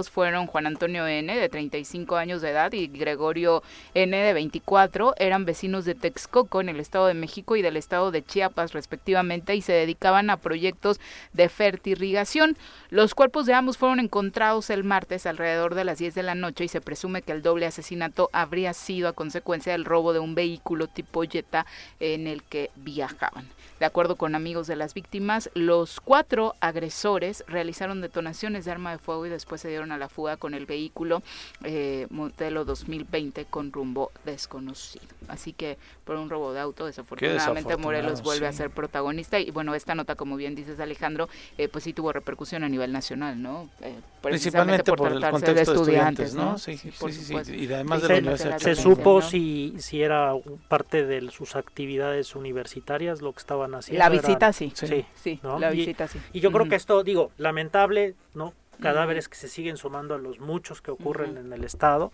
fueron 0.09 0.47
Juan 0.47 0.67
Antonio 0.67 1.07
N., 1.07 1.35
de 1.35 1.49
35 1.49 2.15
años 2.15 2.41
de 2.41 2.49
edad, 2.49 2.71
y 2.73 2.87
Gregorio 2.87 3.63
N., 3.93 4.17
de 4.17 4.33
24. 4.33 5.13
Eran 5.17 5.45
vecinos 5.45 5.85
de 5.85 5.95
Texcoco, 5.95 6.61
en 6.61 6.69
el 6.69 6.79
Estado 6.79 7.07
de 7.07 7.13
México, 7.13 7.55
y 7.55 7.61
del 7.61 7.77
Estado 7.77 8.11
de 8.11 8.23
Chiapas, 8.23 8.73
respectivamente, 8.73 9.55
y 9.55 9.61
se 9.61 9.73
dedicaban 9.73 10.29
a 10.29 10.37
proyectos 10.37 10.99
de 11.33 11.49
fertirrigación. 11.49 12.57
Los 12.89 13.15
cuerpos 13.15 13.45
de 13.45 13.53
ambos 13.53 13.77
fueron 13.77 13.99
encontrados 13.99 14.69
el 14.69 14.83
martes 14.83 15.25
alrededor 15.25 15.75
de 15.75 15.83
las 15.83 15.99
10 15.99 16.15
de 16.15 16.23
la 16.23 16.35
noche 16.35 16.63
y 16.63 16.67
se 16.67 16.81
presume 16.81 17.21
que 17.21 17.31
el 17.31 17.41
doble 17.41 17.65
asesinato 17.65 18.29
habría 18.33 18.73
sido 18.73 19.07
a 19.07 19.13
consecuencia 19.13 19.71
del 19.71 19.85
robo 19.85 20.13
de 20.13 20.19
un 20.19 20.35
vehículo 20.35 20.87
tipo 20.87 21.23
Jetta 21.23 21.65
en 21.99 22.27
el 22.27 22.43
que 22.43 22.71
viajaban. 22.75 23.47
De 23.79 23.85
acuerdo 23.85 24.15
con 24.15 24.33
amigos 24.33 24.65
de 24.65 24.75
las 24.75 24.95
víctimas, 24.95 25.51
los 25.53 25.99
cuatro 25.99 26.55
agresores 26.61 27.43
realizaron 27.47 28.01
detonaciones 28.01 28.65
de 28.65 28.71
arma 28.71 28.91
de 28.91 28.97
fuego 28.97 29.27
y 29.27 29.29
después 29.37 29.61
se 29.61 29.69
dieron 29.69 29.91
a 29.91 29.97
la 29.97 30.09
fuga 30.09 30.37
con 30.37 30.53
el 30.53 30.65
vehículo 30.65 31.21
eh, 31.63 32.07
modelo 32.09 32.65
2020 32.65 33.45
con 33.45 33.71
rumbo 33.71 34.11
desconocido. 34.25 35.05
Así 35.27 35.53
que 35.53 35.77
por 36.03 36.15
un 36.15 36.29
robo 36.29 36.53
de 36.53 36.59
auto, 36.59 36.85
desafortunadamente 36.85 37.77
Morelos 37.77 38.21
vuelve 38.21 38.47
a 38.47 38.53
ser 38.53 38.69
protagonista 38.69 39.39
y 39.39 39.51
bueno, 39.51 39.75
esta 39.75 39.95
nota, 39.95 40.15
como 40.15 40.35
bien 40.35 40.55
dices 40.55 40.79
Alejandro, 40.79 41.29
eh, 41.57 41.67
pues 41.67 41.83
sí 41.83 41.93
tuvo 41.93 42.11
repercusión 42.13 42.63
a 42.63 42.69
nivel 42.69 42.91
nacional, 42.91 43.41
¿no? 43.41 43.69
Eh, 43.81 43.95
Principalmente 44.21 44.91
por, 44.91 45.11
el 45.11 45.21
contexto 45.21 45.53
de 45.53 45.61
estudiantes, 45.61 46.33
¿no? 46.33 46.57
Sí, 46.57 46.77
sí, 46.77 46.91
sí, 46.91 47.55
y 47.55 47.71
además 47.71 48.01
de 48.01 48.21
la 48.21 48.37
se, 48.37 48.59
se 48.59 48.75
supo 48.75 49.21
si, 49.21 49.75
si 49.77 50.01
era 50.01 50.33
parte 50.67 51.05
de 51.05 51.29
sus 51.29 51.55
actividades 51.55 52.35
universitarias 52.35 53.21
lo 53.21 53.31
que 53.33 53.39
estaban 53.39 53.75
haciendo. 53.75 54.03
La 54.03 54.09
visita 54.09 54.51
sí, 54.53 54.71
sí, 54.73 55.05
sí, 55.15 55.39
la 55.43 55.69
visita 55.69 56.07
sí. 56.07 56.19
Y 56.33 56.39
yo 56.39 56.51
creo 56.51 56.67
que 56.67 56.75
esto, 56.75 57.03
digo, 57.03 57.31
lamentable, 57.37 58.15
¿no? 58.33 58.53
Cadáveres 58.81 59.29
que 59.29 59.35
se 59.35 59.47
siguen 59.47 59.77
sumando 59.77 60.15
a 60.15 60.17
los 60.17 60.39
muchos 60.39 60.81
que 60.81 60.91
ocurren 60.91 61.37
en 61.37 61.53
el 61.53 61.63
Estado, 61.63 62.11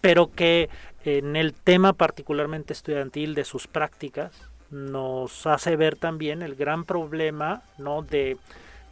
pero 0.00 0.30
que 0.32 0.68
en 1.04 1.36
el 1.36 1.54
tema 1.54 1.92
particularmente 1.92 2.72
estudiantil 2.72 3.34
de 3.34 3.44
sus 3.44 3.66
prácticas 3.66 4.32
nos 4.70 5.46
hace 5.46 5.76
ver 5.76 5.96
también 5.96 6.42
el 6.42 6.54
gran 6.54 6.84
problema 6.84 7.62
¿no? 7.78 8.02
de, 8.02 8.36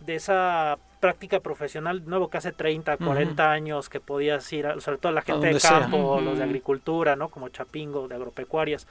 de 0.00 0.14
esa 0.14 0.78
práctica 1.00 1.40
profesional, 1.40 2.02
nuevo 2.06 2.28
que 2.28 2.38
hace 2.38 2.52
30, 2.52 2.96
40 2.96 3.50
años 3.50 3.88
que 3.88 4.00
podías 4.00 4.50
ir, 4.52 4.66
sobre 4.80 4.98
todo 4.98 5.12
la 5.12 5.22
gente 5.22 5.52
de 5.52 5.60
campo, 5.60 6.20
los 6.20 6.38
de 6.38 6.44
agricultura, 6.44 7.16
¿no? 7.16 7.28
Como 7.28 7.48
Chapingo, 7.48 8.08
de 8.08 8.14
agropecuarias, 8.14 8.86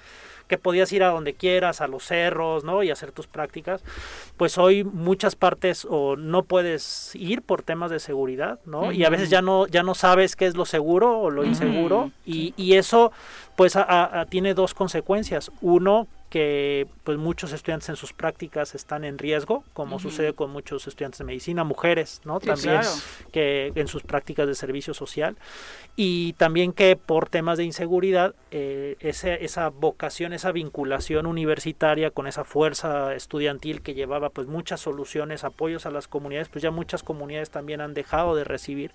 que 0.47 0.57
podías 0.57 0.91
ir 0.93 1.03
a 1.03 1.09
donde 1.09 1.33
quieras, 1.33 1.81
a 1.81 1.87
los 1.87 2.03
cerros, 2.05 2.63
¿no? 2.63 2.83
Y 2.83 2.91
hacer 2.91 3.11
tus 3.11 3.27
prácticas. 3.27 3.83
Pues 4.37 4.57
hoy 4.57 4.83
muchas 4.83 5.35
partes 5.35 5.85
o 5.89 6.15
no 6.15 6.43
puedes 6.43 7.13
ir 7.15 7.41
por 7.41 7.63
temas 7.63 7.91
de 7.91 7.99
seguridad, 7.99 8.59
¿no? 8.65 8.91
Y 8.91 9.03
a 9.03 9.09
veces 9.09 9.29
ya 9.29 9.41
no, 9.41 9.67
ya 9.67 9.83
no 9.83 9.95
sabes 9.95 10.35
qué 10.35 10.45
es 10.45 10.55
lo 10.55 10.65
seguro 10.65 11.19
o 11.19 11.31
lo 11.31 11.43
inseguro. 11.43 12.11
Y, 12.25 12.53
y 12.55 12.75
eso, 12.75 13.11
pues, 13.55 13.77
tiene 14.29 14.53
dos 14.53 14.73
consecuencias. 14.73 15.51
Uno, 15.61 16.07
que 16.35 16.85
pues 17.05 17.17
muchos 17.17 17.53
estudiantes 17.53 17.87
en 17.87 17.95
sus 17.95 18.11
prácticas 18.11 18.75
están 18.75 19.05
en 19.05 19.17
riesgo, 19.17 19.63
como 19.71 19.99
sucede 19.99 20.33
con 20.33 20.51
muchos 20.51 20.85
estudiantes 20.85 21.19
de 21.19 21.23
medicina, 21.23 21.63
mujeres, 21.63 22.19
¿no? 22.25 22.41
también 22.41 22.81
que 23.31 23.71
en 23.73 23.87
sus 23.87 24.03
prácticas 24.03 24.45
de 24.45 24.53
servicio 24.53 24.93
social 24.93 25.37
y 25.95 26.33
también 26.33 26.73
que 26.73 26.97
por 26.97 27.29
temas 27.29 27.57
de 27.57 27.63
inseguridad 27.63 28.35
eh, 28.51 28.97
esa 28.99 29.69
vocación, 29.69 30.33
esa 30.33 30.51
vinculación 30.51 31.25
universitaria 31.25 32.11
con 32.11 32.27
esa 32.27 32.43
fuerza 32.43 33.15
estudiantil 33.15 33.81
que 33.81 33.93
llevaba 33.93 34.29
pues 34.29 34.47
muchas 34.47 34.81
soluciones, 34.81 35.45
apoyos 35.45 35.85
a 35.85 35.89
las 35.89 36.09
comunidades, 36.09 36.49
pues 36.49 36.61
ya 36.63 36.69
muchas 36.69 37.01
comunidades 37.01 37.49
también 37.49 37.79
han 37.79 37.93
dejado 37.93 38.35
de 38.35 38.43
recibir 38.43 38.91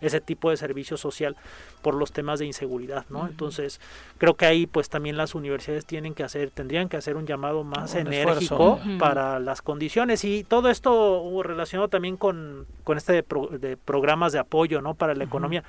ese 0.00 0.20
tipo 0.20 0.50
de 0.50 0.56
servicio 0.56 0.96
social 0.96 1.34
por 1.82 1.96
los 1.96 2.12
temas 2.12 2.38
de 2.38 2.46
inseguridad, 2.46 3.04
¿no? 3.08 3.26
Entonces 3.26 3.80
creo 4.18 4.34
que 4.34 4.46
ahí 4.46 4.68
pues 4.68 4.88
también 4.88 5.16
las 5.16 5.34
universidades 5.34 5.86
tienen 5.86 6.14
que 6.14 6.22
hacer, 6.22 6.52
tendrían 6.52 6.83
que 6.88 6.96
hacer 6.96 7.16
un 7.16 7.26
llamado 7.26 7.64
más 7.64 7.94
enérgico 7.94 8.80
para 8.98 9.38
las 9.38 9.62
condiciones. 9.62 10.24
Y 10.24 10.44
todo 10.44 10.70
esto 10.70 11.42
relacionado 11.42 11.88
también 11.88 12.16
con, 12.16 12.66
con 12.84 12.98
este 12.98 13.12
de, 13.12 13.76
programas 13.76 14.32
de 14.32 14.38
apoyo, 14.38 14.80
¿no? 14.80 14.94
Para 14.94 15.14
la 15.14 15.24
economía. 15.24 15.64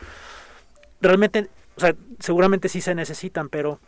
Realmente, 1.02 1.50
o 1.78 1.80
sea, 1.80 1.96
seguramente 2.20 2.70
sí 2.70 2.82
se 2.82 2.96
necesitan, 2.96 3.50
pero 3.50 3.80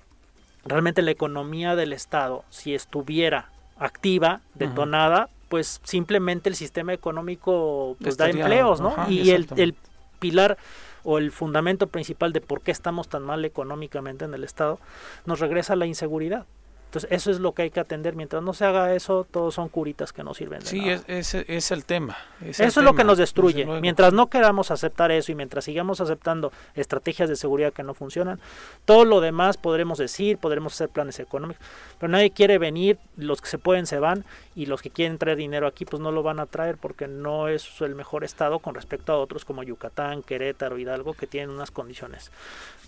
realmente 0.66 1.02
la 1.02 1.12
economía 1.12 1.76
del 1.76 1.94
Estado, 1.94 2.44
si 2.50 2.76
estuviera 2.76 3.50
activa, 3.78 4.42
detonada, 4.56 5.30
pues 5.50 5.80
simplemente 5.84 6.50
el 6.50 6.56
sistema 6.56 6.94
económico 6.94 7.96
pues 8.02 8.18
da 8.18 8.30
empleos, 8.30 8.82
¿no? 8.82 8.96
y 9.08 9.30
el, 9.32 9.48
el 9.56 9.76
pilar 10.20 10.58
o 11.04 11.18
el 11.18 11.32
fundamento 11.32 11.88
principal 11.88 12.34
de 12.34 12.42
por 12.42 12.62
qué 12.62 12.72
estamos 12.72 13.08
tan 13.08 13.24
mal 13.24 13.46
económicamente 13.46 14.26
en 14.26 14.34
el 14.34 14.44
Estado, 14.44 14.78
nos 15.26 15.40
regresa 15.40 15.72
a 15.72 15.76
la 15.78 15.86
inseguridad. 15.86 16.46
Entonces, 16.88 17.12
eso 17.12 17.32
es 17.32 17.40
lo 17.42 17.52
que 17.52 17.64
hay 17.64 17.70
que 17.70 17.82
atender. 17.82 18.16
Mientras 18.16 18.42
no 18.42 18.54
se 18.54 18.64
haga 18.64 18.96
eso, 18.96 19.28
todos 19.30 19.56
son 19.56 19.68
curitas 19.68 20.14
que 20.14 20.24
no 20.24 20.34
sirven 20.34 20.62
de 20.62 20.68
sí, 20.68 20.80
nada. 20.80 21.02
Es, 21.08 21.34
es, 21.36 21.72
el 21.72 21.84
tema. 21.84 22.18
eso 22.42 22.64
es 22.64 22.78
lo 22.78 22.96
que 22.96 23.04
nos 23.04 23.18
destruye. 23.18 23.66
Mientras 23.82 24.14
no 24.14 24.28
queramos 24.28 24.72
aceptar 24.72 25.12
eso 25.12 25.34
y 25.34 25.36
mientras 25.36 25.66
sigamos 25.66 26.00
aceptando 26.00 26.54
estrategias 26.76 27.28
de 27.28 27.36
seguridad 27.36 27.74
que 27.74 27.84
no 27.84 27.94
funcionan, 27.94 28.40
todo 28.86 29.04
lo 29.04 29.20
demás 29.20 29.58
podremos 29.58 29.98
decir, 29.98 30.38
podremos 30.38 30.74
hacer 30.74 30.88
planes 30.88 31.20
económicos, 31.20 31.62
pero 32.00 32.10
nadie 32.10 32.32
quiere 32.32 32.58
venir, 32.58 32.98
los 33.18 33.42
que 33.42 33.50
se 33.50 33.58
pueden 33.58 33.86
se 33.86 34.00
van 34.00 34.24
y 34.56 34.68
los 34.68 34.82
que 34.82 34.90
quieren 34.90 35.18
traer 35.18 35.38
dinero 35.38 35.68
aquí 35.68 35.84
pues 35.84 36.02
no 36.02 36.12
lo 36.12 36.24
van 36.24 36.40
a 36.40 36.46
traer 36.46 36.78
porque 36.78 37.08
no 37.08 37.50
es 37.50 37.82
el 37.82 37.96
mejor 37.96 38.24
estado 38.24 38.60
con 38.60 38.76
respecto 38.76 39.12
a 39.12 39.18
otros 39.18 39.44
como 39.44 39.62
Yucatán, 39.64 40.24
Querétaro, 40.24 40.78
Hidalgo, 40.78 41.14
que 41.14 41.28
tienen 41.28 41.50
unas 41.50 41.70
condiciones 41.70 42.32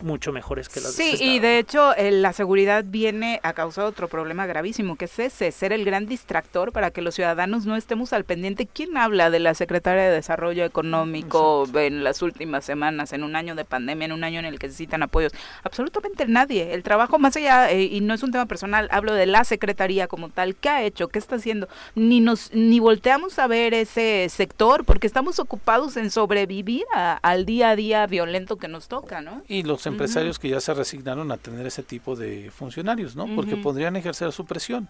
mucho 0.02 0.32
mejores 0.32 0.70
que 0.70 0.80
las 0.80 0.96
de 0.96 1.04
este 1.04 1.18
Sí, 1.18 1.24
y 1.24 1.40
de 1.40 1.60
hecho 1.60 1.94
la 1.98 2.32
seguridad 2.32 2.86
viene 2.88 3.40
a 3.44 3.54
causa 3.54 3.89
otro 3.90 4.08
problema 4.08 4.46
gravísimo, 4.46 4.96
que 4.96 5.06
es 5.06 5.20
ese, 5.20 5.52
ser 5.52 5.74
el 5.74 5.86
gran 5.86 6.06
distractor 6.06 6.72
para 6.72 6.92
que 6.92 7.02
los 7.02 7.16
ciudadanos 7.16 7.66
no 7.66 7.76
estemos 7.76 8.14
al 8.14 8.24
pendiente. 8.24 8.66
¿Quién 8.66 8.98
habla 8.98 9.30
de 9.30 9.40
la 9.40 9.54
Secretaria 9.54 10.04
de 10.04 10.12
Desarrollo 10.12 10.66
Económico 10.66 11.68
en 11.76 12.04
las 12.04 12.22
últimas 12.22 12.66
semanas, 12.66 13.14
en 13.14 13.24
un 13.24 13.36
año 13.36 13.56
de 13.56 13.66
pandemia, 13.66 14.06
en 14.06 14.12
un 14.12 14.24
año 14.24 14.40
en 14.40 14.46
el 14.46 14.60
que 14.60 14.68
necesitan 14.68 15.04
apoyos? 15.04 15.34
Absolutamente 15.64 16.26
nadie. 16.28 16.74
El 16.74 16.84
trabajo 16.84 17.20
más 17.20 17.36
allá, 17.36 17.72
eh, 17.72 17.84
y 17.84 18.02
no 18.02 18.14
es 18.14 18.24
un 18.24 18.32
tema 18.32 18.46
personal, 18.46 18.88
hablo 18.92 19.14
de 19.14 19.26
la 19.26 19.44
Secretaría 19.44 20.08
como 20.08 20.30
tal, 20.30 20.56
¿qué 20.56 20.70
ha 20.70 20.84
hecho? 20.84 21.10
¿Qué 21.10 21.20
está 21.20 21.36
haciendo? 21.36 21.68
Ni 21.96 22.22
nos 22.22 22.54
ni 22.54 22.80
volteamos 22.80 23.40
a 23.40 23.48
ver 23.48 23.74
ese 23.74 24.28
sector 24.30 24.86
porque 24.86 25.08
estamos 25.08 25.40
ocupados 25.40 25.98
en 25.98 26.12
sobrevivir 26.12 26.86
al 26.94 27.46
día 27.46 27.72
a 27.72 27.76
día 27.76 28.08
violento 28.08 28.58
que 28.58 28.68
nos 28.68 28.88
toca, 28.88 29.22
¿no? 29.22 29.44
Y 29.48 29.64
los 29.64 29.86
empresarios 29.86 30.40
que 30.40 30.50
ya 30.50 30.62
se 30.62 30.74
resignaron 30.74 31.32
a 31.32 31.38
tener 31.38 31.66
ese 31.66 31.84
tipo 31.84 32.16
de 32.16 32.52
funcionarios, 32.52 33.16
¿no? 33.16 33.28
Porque 33.36 33.58
podrían 33.80 33.96
ejercer 33.96 34.34
su 34.34 34.46
presión, 34.46 34.90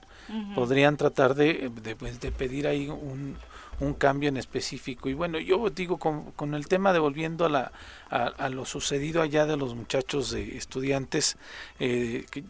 podrían 0.56 0.98
tratar 0.98 1.36
de, 1.36 1.72
de, 1.84 1.96
pues, 1.96 2.20
de 2.20 2.32
pedir 2.32 2.66
ahí 2.66 2.90
un, 2.90 3.38
un 3.80 3.94
cambio 3.94 4.30
en 4.30 4.38
específico. 4.38 5.10
Y 5.10 5.14
bueno, 5.14 5.38
yo 5.38 5.70
digo, 5.70 6.00
con, 6.00 6.32
con 6.32 6.56
el 6.56 6.68
tema 6.68 6.92
de 6.92 6.98
volviendo 6.98 7.46
a, 7.46 7.50
la, 7.50 7.72
a, 8.10 8.50
lo 8.50 8.66
sucedido 8.66 9.22
allá 9.22 9.46
de 9.46 9.58
los 9.58 9.76
muchachos 9.76 10.32
de 10.32 10.58
estudiantes, 10.58 11.38
eh, 11.80 12.26
que, 12.32 12.44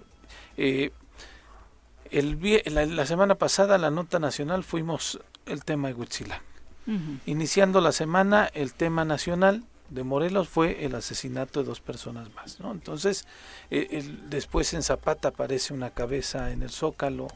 eh, 0.56 0.92
el, 2.10 2.40
la, 2.68 2.86
la, 2.86 3.06
semana 3.06 3.36
pasada, 3.36 3.78
la 3.78 3.92
nota 3.92 4.18
nacional, 4.20 4.64
fuimos 4.64 5.20
el 5.46 5.66
tema 5.66 5.90
de 5.90 5.96
Huitzilac. 5.96 6.42
Iniciando 7.26 7.82
la 7.82 7.92
semana, 7.92 8.50
el 8.54 8.74
tema 8.74 9.04
nacional 9.04 9.66
de 9.90 10.04
Morelos 10.04 10.48
fue 10.50 10.86
el 10.86 10.96
asesinato 10.96 11.62
de 11.62 11.66
dos 11.66 11.82
personas 11.82 12.34
más. 12.34 12.60
¿no? 12.60 12.72
Entonces, 12.72 13.26
eh, 13.72 14.04
después 14.30 14.74
en 14.74 14.84
Zapata 14.84 15.30
aparece 15.30 15.74
una 15.74 15.90
cabeza 15.90 16.52
en 16.52 16.64
el 16.64 16.70
zócalo 16.70 17.28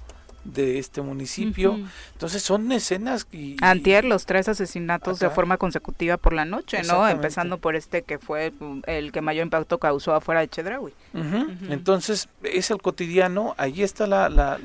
de 0.43 0.77
este 0.79 1.01
municipio. 1.01 1.79
Entonces 2.13 2.43
son 2.43 2.71
escenas 2.71 3.27
y, 3.31 3.55
Antier 3.61 4.03
los 4.03 4.25
tres 4.25 4.49
asesinatos 4.49 5.19
de 5.19 5.29
forma 5.29 5.57
consecutiva 5.57 6.17
por 6.17 6.33
la 6.33 6.45
noche, 6.45 6.83
¿no? 6.83 7.07
Empezando 7.07 7.57
por 7.57 7.75
este 7.75 8.01
que 8.01 8.19
fue 8.19 8.53
el 8.85 9.11
que 9.11 9.21
mayor 9.21 9.43
impacto 9.43 9.77
causó 9.77 10.13
afuera 10.13 10.41
de 10.41 10.49
Chedraui. 10.49 10.93
Entonces 11.69 12.29
es 12.43 12.71
el 12.71 12.81
cotidiano, 12.81 13.55
ahí 13.57 13.83
está 13.83 14.07
la, 14.07 14.29
la, 14.29 14.59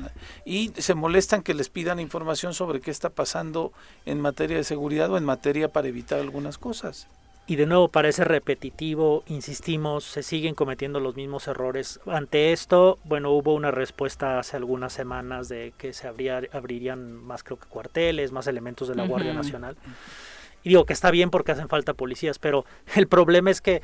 y 0.45 0.71
se 0.77 0.93
molestan 0.95 1.43
que 1.43 1.53
les 1.53 1.69
pidan 1.69 1.99
información 1.99 2.53
sobre 2.53 2.81
qué 2.81 2.91
está 2.91 3.09
pasando 3.09 3.71
en 4.05 4.19
materia 4.19 4.57
de 4.57 4.63
seguridad 4.63 5.09
o 5.11 5.17
en 5.17 5.23
materia 5.23 5.71
para 5.71 5.87
evitar 5.87 6.19
algunas 6.19 6.57
cosas 6.57 7.07
y 7.49 7.55
de 7.55 7.65
nuevo 7.65 7.87
parece 7.87 8.25
repetitivo, 8.25 9.23
insistimos, 9.25 10.03
se 10.03 10.21
siguen 10.21 10.53
cometiendo 10.53 10.99
los 10.99 11.15
mismos 11.15 11.47
errores. 11.47 11.99
Ante 12.05 12.53
esto, 12.53 12.99
bueno, 13.05 13.31
hubo 13.31 13.55
una 13.55 13.71
respuesta 13.71 14.37
hace 14.37 14.55
algunas 14.55 14.93
semanas 14.93 15.49
de 15.49 15.73
que 15.75 15.93
se 15.93 16.07
abrirían 16.07 17.11
más 17.11 17.43
creo 17.43 17.57
que 17.57 17.67
cuarteles, 17.67 18.31
más 18.31 18.45
elementos 18.45 18.87
de 18.87 18.93
la 18.93 19.07
Guardia 19.07 19.33
Nacional. 19.33 19.75
Y 20.61 20.69
digo 20.69 20.85
que 20.85 20.93
está 20.93 21.09
bien 21.09 21.31
porque 21.31 21.51
hacen 21.51 21.69
falta 21.69 21.95
policías, 21.95 22.37
pero 22.37 22.65
el 22.95 23.07
problema 23.07 23.49
es 23.49 23.61
que 23.61 23.81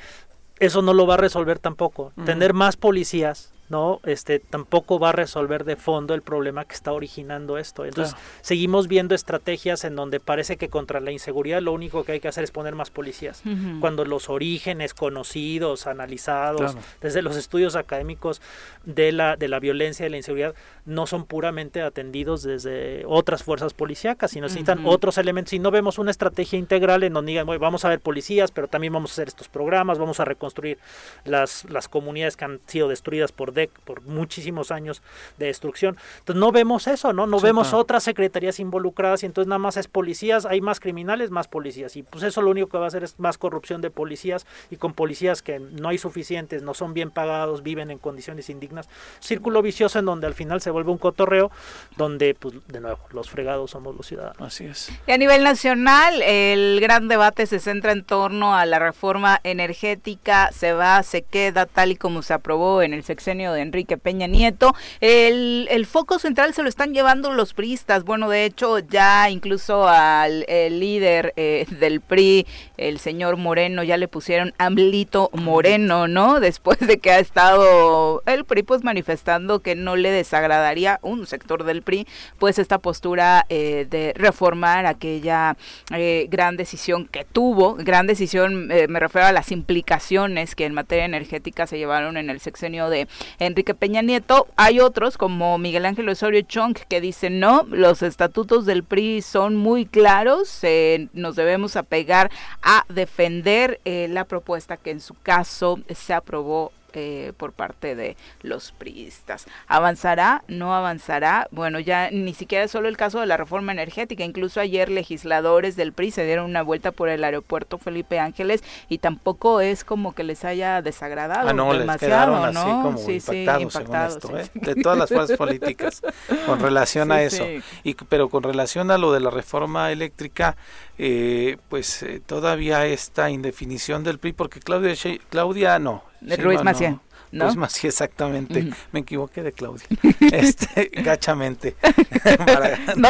eso 0.59 0.83
no 0.83 0.93
lo 0.93 1.07
va 1.07 1.15
a 1.15 1.17
resolver 1.17 1.57
tampoco. 1.57 2.13
Tener 2.23 2.53
más 2.53 2.77
policías 2.77 3.51
no 3.69 3.99
este 4.03 4.39
tampoco 4.39 4.99
va 4.99 5.09
a 5.09 5.11
resolver 5.11 5.63
de 5.63 5.75
fondo 5.75 6.13
el 6.13 6.21
problema 6.21 6.65
que 6.65 6.75
está 6.75 6.91
originando 6.91 7.57
esto. 7.57 7.85
Entonces 7.85 8.15
seguimos 8.41 8.87
viendo 8.87 9.15
estrategias 9.15 9.83
en 9.83 9.95
donde 9.95 10.19
parece 10.19 10.57
que 10.57 10.69
contra 10.69 10.99
la 10.99 11.11
inseguridad 11.11 11.61
lo 11.61 11.73
único 11.73 12.03
que 12.03 12.13
hay 12.13 12.19
que 12.19 12.27
hacer 12.27 12.43
es 12.43 12.51
poner 12.51 12.75
más 12.75 12.91
policías. 12.91 13.41
Cuando 13.79 14.05
los 14.05 14.29
orígenes 14.29 14.93
conocidos 14.93 15.87
analizados 15.87 16.77
desde 17.01 17.21
los 17.21 17.35
estudios 17.35 17.75
académicos 17.75 18.41
de 18.83 19.11
la 19.11 19.35
de 19.35 19.47
la 19.47 19.59
violencia 19.59 20.05
y 20.05 20.09
la 20.09 20.17
inseguridad 20.17 20.53
no 20.85 21.07
son 21.07 21.25
puramente 21.25 21.81
atendidos 21.81 22.43
desde 22.43 23.03
otras 23.07 23.43
fuerzas 23.43 23.73
policíacas 23.73 24.31
sino 24.31 24.45
necesitan 24.45 24.85
otros 24.85 25.17
elementos. 25.17 25.53
Y 25.53 25.59
no 25.59 25.71
vemos 25.71 25.97
una 25.97 26.11
estrategia 26.11 26.59
integral 26.59 27.03
en 27.03 27.13
donde 27.13 27.31
digan 27.31 27.47
vamos 27.47 27.83
a 27.83 27.89
ver 27.89 27.99
policías 27.99 28.51
pero 28.51 28.67
también 28.67 28.93
vamos 28.93 29.11
a 29.11 29.13
hacer 29.13 29.27
estos 29.27 29.49
programas 29.49 29.97
vamos 29.97 30.19
a 30.19 30.25
reconstruir 30.25 30.77
las 31.23 31.65
las 31.65 31.87
comunidades 31.87 32.37
que 32.37 32.45
han 32.45 32.59
sido 32.67 32.87
destruidas 32.87 33.31
por 33.31 33.54
por 33.83 34.01
muchísimos 34.01 34.71
años 34.71 35.01
de 35.37 35.47
destrucción. 35.47 35.97
Entonces 36.19 36.39
no 36.39 36.51
vemos 36.51 36.87
eso, 36.87 37.13
¿no? 37.13 37.27
No 37.27 37.39
vemos 37.39 37.73
otras 37.73 38.03
secretarías 38.03 38.59
involucradas 38.59 39.23
y 39.23 39.25
entonces 39.25 39.47
nada 39.47 39.59
más 39.59 39.77
es 39.77 39.87
policías, 39.87 40.45
hay 40.45 40.61
más 40.61 40.79
criminales, 40.79 41.31
más 41.31 41.47
policías. 41.47 41.95
Y 41.95 42.03
pues 42.03 42.23
eso 42.23 42.41
lo 42.41 42.51
único 42.51 42.67
que 42.69 42.77
va 42.77 42.85
a 42.85 42.87
hacer 42.87 43.03
es 43.03 43.19
más 43.19 43.37
corrupción 43.37 43.81
de 43.81 43.89
policías 43.89 44.45
y 44.69 44.77
con 44.77 44.93
policías 44.93 45.41
que 45.41 45.59
no 45.59 45.89
hay 45.89 45.97
suficientes, 45.97 46.63
no 46.63 46.73
son 46.73 46.93
bien 46.93 47.11
pagados, 47.11 47.63
viven 47.63 47.91
en 47.91 47.97
condiciones 47.97 48.49
indignas. 48.49 48.89
Círculo 49.19 49.61
vicioso 49.61 49.99
en 49.99 50.05
donde 50.05 50.27
al 50.27 50.33
final 50.33 50.61
se 50.61 50.71
vuelve 50.71 50.91
un 50.91 50.97
cotorreo, 50.97 51.51
donde 51.97 52.35
pues 52.35 52.55
de 52.67 52.81
nuevo 52.81 52.99
los 53.11 53.29
fregados 53.29 53.71
somos 53.71 53.95
los 53.95 54.07
ciudadanos. 54.07 54.41
Así 54.41 54.65
es. 54.65 54.91
Y 55.07 55.11
a 55.11 55.17
nivel 55.17 55.43
nacional, 55.43 56.21
el 56.21 56.79
gran 56.81 57.07
debate 57.07 57.45
se 57.45 57.59
centra 57.59 57.91
en 57.91 58.03
torno 58.03 58.55
a 58.55 58.65
la 58.65 58.79
reforma 58.79 59.39
energética, 59.43 60.51
se 60.51 60.73
va, 60.73 61.01
se 61.03 61.21
queda 61.21 61.65
tal 61.65 61.91
y 61.91 61.95
como 61.95 62.21
se 62.21 62.33
aprobó 62.33 62.81
en 62.81 62.93
el 62.93 63.03
sexenio 63.03 63.44
de 63.53 63.61
Enrique 63.61 63.97
Peña 63.97 64.27
Nieto. 64.27 64.75
El, 65.01 65.67
el 65.71 65.85
foco 65.85 66.19
central 66.19 66.53
se 66.53 66.63
lo 66.63 66.69
están 66.69 66.93
llevando 66.93 67.31
los 67.33 67.53
priistas. 67.53 68.03
Bueno, 68.03 68.29
de 68.29 68.45
hecho, 68.45 68.79
ya 68.79 69.29
incluso 69.29 69.87
al 69.87 70.45
líder 70.47 71.33
eh, 71.35 71.65
del 71.79 72.01
PRI, 72.01 72.45
el 72.77 72.99
señor 72.99 73.37
Moreno, 73.37 73.83
ya 73.83 73.97
le 73.97 74.07
pusieron 74.07 74.53
Amlito 74.57 75.29
Moreno, 75.33 76.07
¿no? 76.07 76.39
Después 76.39 76.79
de 76.79 76.97
que 76.99 77.11
ha 77.11 77.19
estado 77.19 78.21
el 78.25 78.45
PRI 78.45 78.63
pues 78.63 78.83
manifestando 78.83 79.59
que 79.59 79.75
no 79.75 79.95
le 79.95 80.11
desagradaría 80.11 80.99
un 81.01 81.27
sector 81.27 81.63
del 81.63 81.81
PRI, 81.81 82.07
pues 82.39 82.59
esta 82.59 82.79
postura 82.79 83.45
eh, 83.49 83.87
de 83.89 84.13
reformar 84.15 84.85
aquella 84.85 85.57
eh, 85.93 86.27
gran 86.29 86.57
decisión 86.57 87.07
que 87.07 87.25
tuvo, 87.25 87.75
gran 87.75 88.07
decisión, 88.07 88.67
me 88.67 88.99
refiero 88.99 89.27
a 89.27 89.31
las 89.31 89.51
implicaciones 89.51 90.55
que 90.55 90.65
en 90.65 90.73
materia 90.73 91.05
energética 91.05 91.67
se 91.67 91.77
llevaron 91.77 92.17
en 92.17 92.29
el 92.29 92.39
sexenio 92.39 92.89
de 92.89 93.07
Enrique 93.39 93.73
Peña 93.73 94.01
Nieto. 94.01 94.47
Hay 94.55 94.79
otros 94.79 95.17
como 95.17 95.57
Miguel 95.57 95.85
Ángel 95.85 96.09
Osorio 96.09 96.41
Chong 96.41 96.75
que 96.87 97.01
dicen 97.01 97.39
no, 97.39 97.65
los 97.69 98.01
estatutos 98.01 98.65
del 98.65 98.83
PRI 98.83 99.21
son 99.21 99.55
muy 99.55 99.85
claros, 99.85 100.59
eh, 100.63 101.07
nos 101.13 101.35
debemos 101.35 101.75
apegar 101.75 102.31
a 102.61 102.85
defender 102.89 103.79
eh, 103.85 104.07
la 104.09 104.25
propuesta 104.25 104.77
que 104.77 104.91
en 104.91 104.99
su 104.99 105.13
caso 105.13 105.79
se 105.93 106.13
aprobó 106.13 106.71
eh, 106.95 107.33
por 107.35 107.51
parte 107.51 107.95
de 107.95 108.15
los 108.41 108.71
priistas. 108.71 109.47
¿Avanzará? 109.67 110.43
¿No 110.47 110.73
avanzará? 110.73 111.47
Bueno, 111.51 111.79
ya 111.79 112.09
ni 112.09 112.33
siquiera 112.33 112.63
es 112.63 112.71
solo 112.71 112.87
el 112.87 112.95
caso 112.95 113.19
de 113.19 113.25
la 113.25 113.35
reforma 113.37 113.73
energética, 113.73 114.23
incluso 114.23 114.59
ayer 114.59 114.89
legisladores 114.89 115.75
del 115.75 115.91
PRI 115.91 116.11
se 116.11 116.25
dieron 116.25 116.45
una 116.45 116.61
vuelta 116.61 116.91
por 116.91 117.09
el 117.09 117.23
aeropuerto 117.23 117.77
Felipe 117.77 118.19
Ángeles 118.19 118.63
y 118.87 118.99
tampoco 118.99 119.59
es 119.59 119.83
como 119.83 120.15
que 120.15 120.23
les 120.23 120.45
haya 120.45 120.81
desagradado 120.81 121.49
ah, 121.49 121.77
demasiado, 121.77 122.51
¿no? 122.51 122.61
Así 122.61 122.69
como 122.69 122.97
sí, 122.97 123.45
impactados, 123.59 124.19
sí, 124.21 124.29
¿eh? 124.33 124.49
de 124.53 124.75
todas 124.75 124.97
las 124.97 125.09
fuerzas 125.09 125.37
políticas 125.37 126.01
con 126.45 126.59
relación 126.59 127.11
a 127.11 127.21
eso. 127.21 127.45
Y, 127.83 127.95
pero 127.95 128.29
con 128.29 128.43
relación 128.43 128.89
a 128.89 128.97
lo 128.97 129.11
de 129.11 129.19
la 129.19 129.31
reforma 129.31 129.91
eléctrica, 129.91 130.55
eh, 130.97 131.57
pues 131.67 132.05
todavía 132.25 132.85
esta 132.85 133.29
indefinición 133.29 134.03
del 134.03 134.19
PRI, 134.19 134.33
porque 134.33 134.59
Claudia, 134.59 134.95
Claudia 135.29 135.77
no, 135.79 136.03
Ruiz 136.21 136.63
Macié. 136.63 136.99
¿no? 137.31 137.45
Ruiz 137.45 137.55
Macié, 137.57 137.89
exactamente. 137.89 138.69
Me 138.91 139.01
equivoqué 139.01 139.43
de 139.43 139.51
Claudia. 139.51 139.85
este, 140.31 140.91
gachamente. 141.03 141.75
no 142.95 143.09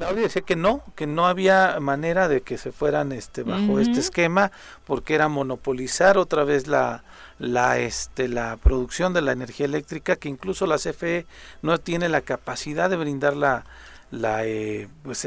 Claudia 0.00 0.22
decía 0.22 0.40
que 0.40 0.56
no, 0.56 0.82
que 0.96 1.06
no 1.06 1.26
había 1.26 1.78
manera 1.78 2.26
de 2.26 2.40
que 2.40 2.56
se 2.56 2.72
fueran 2.72 3.12
este 3.12 3.42
bajo 3.42 3.80
este 3.80 4.00
esquema 4.00 4.50
porque 4.86 5.14
era 5.14 5.28
monopolizar 5.28 6.16
otra 6.16 6.42
vez 6.42 6.66
la 6.66 7.04
la 7.38 7.78
este 7.78 8.26
la 8.26 8.56
producción 8.56 9.12
de 9.12 9.20
la 9.20 9.32
energía 9.32 9.66
eléctrica 9.66 10.16
que 10.16 10.30
incluso 10.30 10.66
la 10.66 10.78
CFE 10.78 11.26
no 11.60 11.76
tiene 11.76 12.08
la 12.08 12.22
capacidad 12.22 12.88
de 12.88 12.96
brindar 12.96 13.36
la 14.10 14.30
la, 14.30 14.46
eh, 14.46 14.88
pues 15.02 15.26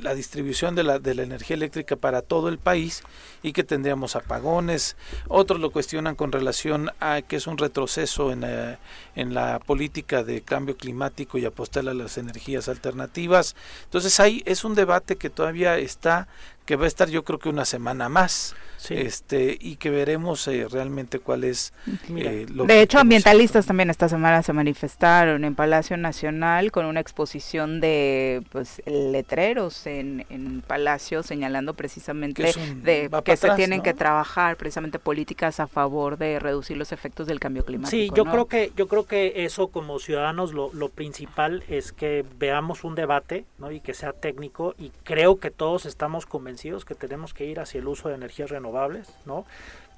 la 0.00 0.14
distribución 0.14 0.74
de 0.74 0.82
la, 0.82 0.98
de 0.98 1.14
la 1.14 1.22
energía 1.22 1.54
eléctrica 1.54 1.96
para 1.96 2.22
todo 2.22 2.48
el 2.48 2.58
país 2.58 3.02
y 3.42 3.52
que 3.52 3.64
tendríamos 3.64 4.16
apagones. 4.16 4.96
Otros 5.28 5.60
lo 5.60 5.70
cuestionan 5.70 6.16
con 6.16 6.32
relación 6.32 6.90
a 7.00 7.22
que 7.22 7.36
es 7.36 7.46
un 7.46 7.58
retroceso 7.58 8.32
en, 8.32 8.44
eh, 8.44 8.78
en 9.14 9.34
la 9.34 9.58
política 9.58 10.22
de 10.22 10.42
cambio 10.42 10.76
climático 10.76 11.38
y 11.38 11.44
apostar 11.44 11.88
a 11.88 11.94
las 11.94 12.18
energías 12.18 12.68
alternativas. 12.68 13.56
Entonces 13.84 14.18
ahí 14.20 14.42
es 14.46 14.64
un 14.64 14.74
debate 14.74 15.16
que 15.16 15.30
todavía 15.30 15.78
está 15.78 16.28
que 16.66 16.76
va 16.76 16.84
a 16.84 16.88
estar 16.88 17.08
yo 17.08 17.24
creo 17.24 17.38
que 17.38 17.48
una 17.48 17.64
semana 17.64 18.08
más. 18.08 18.54
Este 18.88 19.56
y 19.58 19.76
que 19.76 19.90
veremos 19.90 20.46
eh, 20.46 20.68
realmente 20.70 21.18
cuál 21.18 21.42
es 21.42 21.72
eh, 22.14 22.46
de 22.46 22.82
hecho 22.82 23.00
ambientalistas 23.00 23.66
también 23.66 23.90
esta 23.90 24.08
semana 24.08 24.44
se 24.44 24.52
manifestaron 24.52 25.44
en 25.44 25.56
Palacio 25.56 25.96
Nacional 25.96 26.70
con 26.70 26.84
una 26.84 27.00
exposición 27.00 27.80
de 27.80 28.44
pues 28.52 28.82
letreros 28.86 29.88
en, 29.88 30.24
en 30.28 30.60
Palacio 30.60 31.24
señalando 31.24 31.74
precisamente 31.74 32.52
de 32.82 33.10
que 33.24 33.36
se 33.36 33.50
tienen 33.52 33.82
que 33.82 33.92
trabajar 33.92 34.56
precisamente 34.56 35.00
políticas 35.00 35.58
a 35.58 35.66
favor 35.66 36.16
de 36.16 36.38
reducir 36.38 36.76
los 36.76 36.92
efectos 36.92 37.26
del 37.26 37.40
cambio 37.40 37.64
climático 37.64 37.90
sí 37.90 38.12
yo 38.14 38.24
creo 38.24 38.46
que 38.46 38.72
yo 38.76 38.86
creo 38.86 39.06
que 39.06 39.44
eso 39.44 39.68
como 39.68 39.98
ciudadanos 39.98 40.52
lo, 40.52 40.72
lo 40.74 40.90
principal 40.90 41.64
es 41.66 41.90
que 41.92 42.24
veamos 42.38 42.84
un 42.84 42.94
debate 42.94 43.46
¿no? 43.58 43.72
y 43.72 43.80
que 43.80 43.94
sea 43.94 44.12
técnico 44.12 44.76
y 44.78 44.92
creo 45.02 45.40
que 45.40 45.50
todos 45.50 45.86
estamos 45.86 46.24
convencidos 46.26 46.55
que 46.84 46.94
tenemos 46.94 47.34
que 47.34 47.44
ir 47.44 47.60
hacia 47.60 47.80
el 47.80 47.88
uso 47.88 48.08
de 48.08 48.14
energías 48.14 48.50
renovables 48.50 49.14
¿no? 49.24 49.44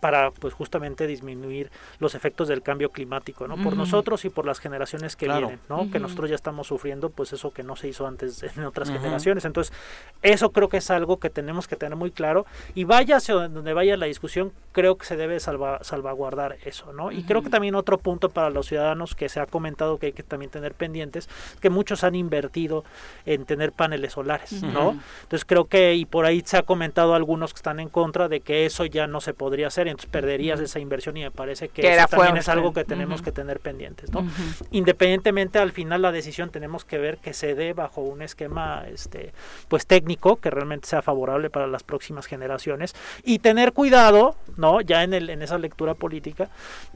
Para 0.01 0.30
pues 0.30 0.55
justamente 0.55 1.07
disminuir 1.07 1.70
los 1.99 2.14
efectos 2.14 2.49
del 2.49 2.62
cambio 2.62 2.90
climático, 2.90 3.49
¿no? 3.49 3.57
Por 3.57 3.76
nosotros 3.76 4.24
y 4.24 4.30
por 4.30 4.46
las 4.46 4.61
generaciones 4.61 5.16
que 5.16 5.26
vienen, 5.26 5.61
¿no? 5.68 5.90
Que 5.90 5.99
nosotros 5.99 6.30
ya 6.30 6.36
estamos 6.36 6.68
sufriendo 6.68 7.11
pues 7.11 7.32
eso 7.32 7.53
que 7.53 7.62
no 7.62 7.76
se 7.76 7.88
hizo 7.88 8.07
antes 8.07 8.42
en 8.57 8.64
otras 8.64 8.90
generaciones. 8.90 9.44
Entonces, 9.44 9.74
eso 10.22 10.51
creo 10.51 10.68
que 10.68 10.78
es 10.78 10.90
algo 10.90 11.18
que 11.18 11.30
tenemos 11.30 11.66
que 11.66 11.76
tener 11.76 11.96
muy 11.96 12.11
claro 12.11 12.46
y 12.74 12.84
vaya 12.84 13.16
hacia 13.16 13.34
donde 13.34 13.72
vaya 13.72 13.96
la 13.96 14.07
discusión, 14.07 14.53
creo 14.72 14.96
que 14.96 15.07
se 15.07 15.16
debe 15.16 15.40
salvaguardar 15.40 16.57
eso, 16.64 16.92
¿no? 16.92 17.11
Y 17.11 17.24
creo 17.24 17.42
que 17.42 17.51
también 17.51 17.74
otro 17.74 17.99
punto 17.99 18.28
para 18.28 18.51
los 18.51 18.66
ciudadanos 18.66 19.14
que 19.14 19.28
se 19.28 19.40
ha 19.40 19.46
comentado 19.46 19.99
que 19.99 20.07
hay 20.07 20.12
que 20.12 20.22
también 20.22 20.51
tener 20.51 20.74
pendientes, 20.74 21.28
que 21.61 21.70
muchos 21.70 22.05
han 22.05 22.14
invertido 22.14 22.84
en 23.26 23.44
tener 23.44 23.72
paneles 23.72 24.12
solares, 24.12 24.62
¿no? 24.62 24.99
Entonces, 25.22 25.44
creo 25.44 25.66
que 25.66 25.94
y 25.94 26.05
por 26.05 26.24
ahí 26.24 26.42
se 26.44 26.57
ha 26.57 26.62
comentado 26.62 27.14
algunos 27.14 27.53
que 27.53 27.59
están 27.59 27.80
en 27.80 27.88
contra 27.88 28.28
de 28.28 28.40
que 28.40 28.66
eso 28.66 28.84
ya 28.84 29.07
no 29.07 29.20
se 29.20 29.34
podría 29.34 29.66
hacer 29.66 29.88
entonces 29.91 30.11
perderías 30.11 30.61
esa 30.61 30.78
inversión 30.78 31.16
y 31.16 31.22
me 31.22 31.30
parece 31.30 31.68
que, 31.68 31.80
eso 31.80 32.07
también 32.09 32.36
es 32.36 32.49
algo 32.49 32.72
que 32.72 32.84
tenemos 32.84 33.22
que 33.22 33.32
tener 33.32 33.61
pendientes, 33.61 34.12
¿no? 34.12 34.26
Independientemente 34.70 35.59
al 35.59 35.72
final 35.72 36.03
la 36.03 36.12
decisión 36.12 36.51
tenemos 36.51 36.84
que 36.84 36.99
ver 36.99 37.18
que 37.18 37.32
se 37.32 37.55
dé 37.55 37.72
bajo 37.72 38.01
un 38.01 38.22
esquema 38.22 38.84
este 38.93 39.32
pues 39.68 39.86
técnico 39.86 40.36
que 40.36 40.51
realmente 40.51 40.89
sea 40.89 41.03
favorable 41.03 41.51
para 41.51 41.66
las 41.66 41.82
próximas 41.82 42.26
generaciones 42.26 42.95
y 43.24 43.39
tener 43.39 43.72
cuidado, 43.72 44.36
¿no? 44.57 44.80
Ya 44.80 45.03
en 45.03 45.14
el 45.14 45.30
en 45.30 45.43
esa 45.43 45.59
lectura 45.59 45.95
política 45.95 46.49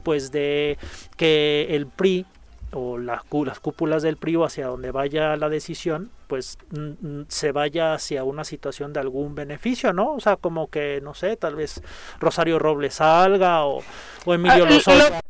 pues 0.03 0.31
de 0.31 0.77
que 1.17 1.67
el 1.69 1.87
PRI 1.87 2.25
o 2.73 2.97
las, 2.97 3.21
las 3.31 3.59
cúpulas 3.59 4.03
del 4.03 4.17
PRI 4.17 4.35
hacia 4.43 4.67
donde 4.67 4.91
vaya 4.91 5.35
la 5.37 5.49
decisión, 5.49 6.11
pues 6.27 6.57
se 7.27 7.51
vaya 7.51 7.93
hacia 7.93 8.23
una 8.23 8.43
situación 8.43 8.93
de 8.93 8.99
algún 8.99 9.35
beneficio, 9.35 9.93
¿no? 9.93 10.13
O 10.13 10.19
sea, 10.19 10.35
como 10.37 10.69
que, 10.69 10.99
no 11.01 11.13
sé, 11.13 11.37
tal 11.37 11.55
vez 11.55 11.81
Rosario 12.19 12.59
Robles 12.59 12.95
salga 12.95 13.65
o, 13.65 13.81
o 14.25 14.33
Emilio 14.33 14.65
ah, 14.65 15.21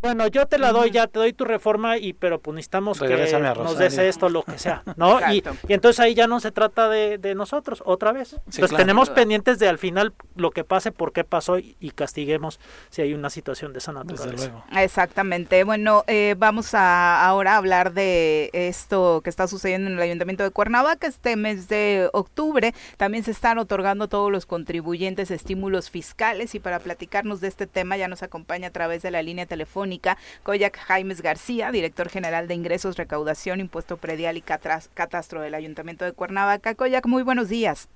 bueno, 0.00 0.26
yo 0.28 0.46
te 0.46 0.58
la 0.58 0.72
doy 0.72 0.90
ya, 0.90 1.06
te 1.06 1.18
doy 1.18 1.32
tu 1.32 1.44
reforma, 1.44 1.98
y 1.98 2.12
pero 2.12 2.40
pues 2.40 2.54
necesitamos 2.54 2.98
que 2.98 3.08
nos 3.56 3.78
des 3.78 3.98
esto, 3.98 4.28
lo 4.28 4.42
que 4.42 4.58
sea, 4.58 4.82
¿no? 4.96 5.20
Y, 5.30 5.44
y, 5.68 5.72
entonces 5.74 6.00
ahí 6.00 6.14
ya 6.14 6.26
no 6.26 6.40
se 6.40 6.50
trata 6.50 6.88
de, 6.88 7.18
de 7.18 7.34
nosotros, 7.34 7.82
otra 7.86 8.10
vez. 8.10 8.34
entonces 8.46 8.76
tenemos 8.76 9.10
pendientes 9.10 9.58
de 9.58 9.68
al 9.68 9.78
final 9.78 10.12
lo 10.34 10.50
que 10.50 10.64
pase, 10.64 10.90
por 10.92 11.12
qué 11.12 11.24
pasó 11.24 11.58
y, 11.58 11.74
castiguemos 11.94 12.60
si 12.88 13.02
hay 13.02 13.14
una 13.14 13.30
situación 13.30 13.72
de 13.72 13.78
esa 13.78 13.92
naturaleza. 13.92 14.64
Exactamente. 14.76 15.64
Bueno, 15.64 16.04
eh, 16.06 16.34
vamos 16.38 16.72
a 16.74 17.26
ahora 17.26 17.56
hablar 17.56 17.92
de 17.92 18.50
esto 18.52 19.20
que 19.22 19.30
está 19.30 19.46
sucediendo 19.46 19.90
en 19.90 19.96
el 19.96 20.02
Ayuntamiento 20.02 20.42
de 20.44 20.50
Cuernavaca 20.50 21.06
este 21.06 21.36
mes 21.36 21.68
de 21.68 22.08
octubre. 22.12 22.74
También 22.96 23.24
se 23.24 23.32
están 23.32 23.58
otorgando 23.58 24.08
todos 24.08 24.32
los 24.32 24.46
contribuyentes 24.46 25.30
estímulos 25.30 25.90
fiscales 25.90 26.54
y 26.54 26.60
para 26.60 26.78
platicarnos 26.78 27.40
de 27.40 27.48
este 27.48 27.66
tema 27.66 27.96
ya 27.96 28.08
nos 28.08 28.22
acompaña 28.22 28.68
a 28.68 28.70
través 28.70 29.02
de 29.02 29.10
la 29.10 29.22
línea 29.22 29.46
telefónica 29.46 29.69
telefónica 29.70 30.18
Coyac 30.42 30.76
Jaimes 30.78 31.22
García, 31.22 31.70
director 31.70 32.08
general 32.08 32.48
de 32.48 32.54
Ingresos, 32.54 32.96
Recaudación, 32.96 33.60
Impuesto 33.60 33.96
Predial 33.96 34.36
y 34.36 34.42
Catastro 34.42 35.40
del 35.40 35.54
Ayuntamiento 35.54 36.04
de 36.04 36.12
Cuernavaca. 36.12 36.74
Coyac, 36.74 37.06
muy 37.06 37.22
buenos 37.22 37.48
días. 37.48 37.88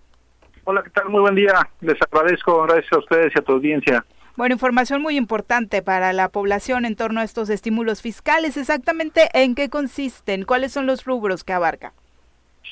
Hola, 0.64 0.82
¿qué 0.82 0.90
tal? 0.90 1.08
Muy 1.08 1.20
buen 1.20 1.34
día. 1.34 1.68
Les 1.80 2.00
agradezco, 2.00 2.62
gracias 2.62 2.92
a 2.92 2.98
ustedes 2.98 3.32
y 3.34 3.38
a 3.38 3.42
tu 3.42 3.52
audiencia. 3.52 4.04
Bueno, 4.36 4.54
información 4.54 5.02
muy 5.02 5.16
importante 5.16 5.82
para 5.82 6.12
la 6.12 6.28
población 6.28 6.84
en 6.84 6.96
torno 6.96 7.20
a 7.20 7.24
estos 7.24 7.50
estímulos 7.50 8.00
fiscales. 8.02 8.56
Exactamente 8.56 9.28
en 9.34 9.54
qué 9.54 9.68
consisten, 9.68 10.44
cuáles 10.44 10.72
son 10.72 10.86
los 10.86 11.04
rubros 11.04 11.44
que 11.44 11.52
abarca. 11.52 11.92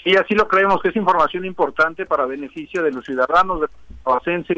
Sí, 0.02 0.14
así 0.16 0.34
lo 0.34 0.48
creemos, 0.48 0.80
que 0.80 0.88
es 0.88 0.96
información 0.96 1.44
importante 1.44 2.06
para 2.06 2.26
beneficio 2.26 2.82
de 2.82 2.92
los 2.92 3.04
ciudadanos 3.04 3.60
de 3.60 3.68
los 4.06 4.48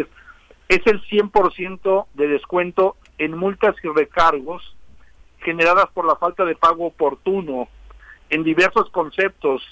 Es 0.68 0.80
el 0.86 1.02
100% 1.02 2.06
de 2.14 2.28
descuento 2.28 2.96
en 3.18 3.36
multas 3.36 3.74
y 3.82 3.88
recargos 3.88 4.76
generadas 5.38 5.86
por 5.92 6.06
la 6.06 6.16
falta 6.16 6.44
de 6.44 6.56
pago 6.56 6.86
oportuno 6.86 7.68
en 8.30 8.42
diversos 8.42 8.90
conceptos, 8.90 9.62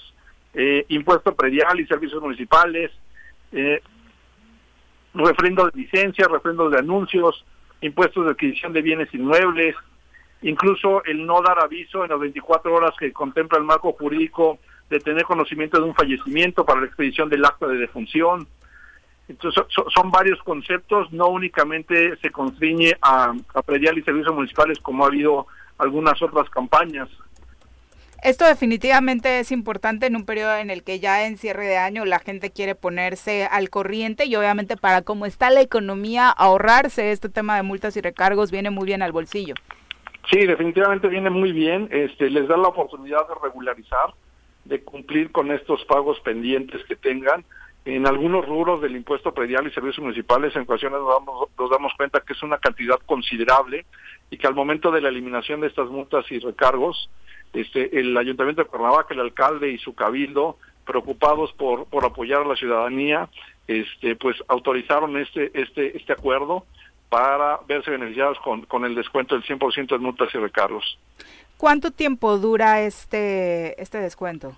eh, 0.55 0.85
impuesto 0.89 1.35
predial 1.35 1.81
y 1.81 1.87
servicios 1.87 2.23
municipales, 2.23 2.91
eh, 3.53 3.83
refrendo 5.15 5.67
de 5.67 5.81
licencias, 5.81 6.29
refrendo 6.29 6.71
de 6.71 6.79
anuncios, 6.79 7.45
impuestos 7.81 8.25
de 8.25 8.33
adquisición 8.33 8.73
de 8.73 8.83
bienes 8.83 9.13
inmuebles, 9.15 9.75
incluso 10.43 11.05
el 11.05 11.27
no 11.27 11.43
dar 11.43 11.59
aviso 11.61 12.05
en 12.05 12.11
las 12.11 12.21
24 12.21 12.73
horas 12.73 12.93
que 12.99 13.13
contempla 13.13 13.59
el 13.59 13.65
marco 13.65 13.93
jurídico 13.93 14.59
de 14.91 15.01
tener 15.01 15.25
conocimiento 15.25 15.79
de 15.79 15.85
un 15.85 15.95
fallecimiento 15.95 16.65
para 16.65 16.81
la 16.81 16.87
expedición 16.87 17.29
del 17.29 17.45
acta 17.45 17.67
de 17.67 17.79
defunción, 17.79 18.47
entonces, 19.29 19.65
son, 19.95 20.11
varios 20.11 20.43
conceptos, 20.43 21.11
no 21.13 21.29
únicamente 21.29 22.17
se 22.19 22.31
constriñe 22.31 22.97
a, 23.01 23.33
a 23.55 23.63
predial 23.63 23.97
y 23.97 24.03
servicios 24.03 24.35
municipales 24.35 24.79
como 24.81 25.05
ha 25.05 25.09
habido 25.09 25.47
algunas 25.79 26.21
otras 26.21 26.51
campañas. 26.51 27.09
Esto 28.23 28.45
definitivamente 28.45 29.41
es 29.41 29.51
importante 29.51 30.07
en 30.07 30.15
un 30.15 30.25
periodo 30.25 30.57
en 30.57 30.71
el 30.71 30.85
que 30.85 31.01
ya 31.01 31.27
en 31.27 31.37
cierre 31.37 31.67
de 31.67 31.77
año 31.77 32.05
la 32.05 32.21
gente 32.21 32.53
quiere 32.53 32.77
ponerse 32.77 33.49
al 33.51 33.69
corriente 33.69 34.27
y 34.27 34.37
obviamente 34.37 34.77
para 34.77 35.03
cómo 35.03 35.27
está 35.27 35.51
la 35.51 35.61
economía, 35.61 36.31
ahorrarse 36.31 37.11
este 37.11 37.29
tema 37.29 37.57
de 37.57 37.65
multas 37.65 37.97
y 37.97 38.01
recargos 38.01 38.53
viene 38.53 38.71
muy 38.71 38.87
bien 38.87 39.03
al 39.03 39.11
bolsillo. 39.11 39.55
Sí, 40.31 40.47
definitivamente 40.47 41.09
viene 41.09 41.31
muy 41.31 41.51
bien, 41.51 41.89
este, 41.91 42.31
les 42.31 42.47
da 42.47 42.57
la 42.57 42.69
oportunidad 42.69 43.27
de 43.27 43.35
regularizar, 43.43 44.15
de 44.67 44.81
cumplir 44.83 45.33
con 45.33 45.51
estos 45.51 45.85
pagos 45.87 46.21
pendientes 46.21 46.81
que 46.85 46.95
tengan 46.95 47.45
en 47.85 48.07
algunos 48.07 48.47
rubros 48.47 48.81
del 48.81 48.95
impuesto 48.95 49.35
predial 49.35 49.67
y 49.67 49.73
servicios 49.73 50.03
municipales 50.03 50.55
en 50.55 50.63
ocasiones 50.63 51.01
nos 51.01 51.09
damos, 51.09 51.49
nos 51.59 51.71
damos 51.71 51.93
cuenta 51.97 52.21
que 52.21 52.33
es 52.33 52.43
una 52.43 52.59
cantidad 52.59 52.99
considerable 53.07 53.87
y 54.31 54.39
que 54.39 54.47
al 54.47 54.55
momento 54.55 54.91
de 54.91 55.01
la 55.01 55.09
eliminación 55.09 55.61
de 55.61 55.67
estas 55.67 55.89
multas 55.89 56.25
y 56.31 56.39
recargos, 56.39 57.11
este, 57.53 57.99
el 57.99 58.17
Ayuntamiento 58.17 58.63
de 58.63 58.69
Cuernavaca, 58.69 59.15
el 59.15 59.21
alcalde 59.21 59.71
y 59.71 59.79
su 59.79 59.95
cabildo, 59.95 60.59
preocupados 60.87 61.53
por, 61.53 61.87
por 61.87 62.05
apoyar 62.05 62.43
a 62.43 62.47
la 62.47 62.57
ciudadanía, 62.57 63.29
este, 63.67 64.17
pues 64.17 64.37
autorizaron 64.49 65.17
este, 65.17 65.51
este, 65.55 65.97
este 65.97 66.13
acuerdo 66.13 66.65
para 67.09 67.59
verse 67.69 67.91
beneficiados 67.91 68.39
con, 68.39 68.63
con 68.63 68.85
el 68.85 68.95
descuento 68.95 69.35
del 69.35 69.45
100% 69.45 69.89
de 69.89 69.99
multas 69.99 70.29
y 70.35 70.39
recargos. 70.39 70.99
¿Cuánto 71.57 71.91
tiempo 71.91 72.39
dura 72.39 72.81
este, 72.81 73.81
este 73.81 73.99
descuento? 73.99 74.57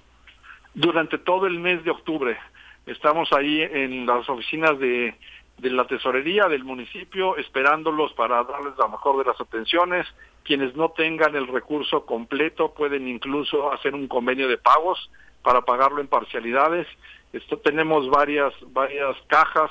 Durante 0.75 1.19
todo 1.19 1.47
el 1.47 1.59
mes 1.59 1.83
de 1.85 1.91
octubre. 1.91 2.39
Estamos 2.87 3.33
ahí 3.33 3.63
en 3.63 4.07
las 4.07 4.29
oficinas 4.29 4.79
de, 4.79 5.15
de 5.59 5.71
la 5.71 5.87
tesorería 5.87 6.49
del 6.49 6.65
municipio 6.65 7.37
esperándolos 7.37 8.13
para 8.13 8.43
darles 8.45 8.75
la 8.79 8.89
mejor 8.89 9.19
de 9.19 9.31
las 9.31 9.41
atenciones. 9.41 10.07
Quienes 10.43 10.75
no 10.77 10.91
tengan 10.91 11.35
el 11.37 11.47
recurso 11.47 12.05
completo 12.05 12.75
pueden 12.75 13.09
incluso 13.09 13.73
hacer 13.73 13.95
un 13.95 14.09
convenio 14.09 14.49
de 14.49 14.59
pagos 14.59 15.11
para 15.43 15.63
pagarlo 15.63 16.01
en 16.01 16.09
parcialidades. 16.09 16.87
Esto 17.33 17.59
tenemos 17.59 18.09
varias 18.11 18.53
varias 18.73 19.17
cajas 19.29 19.71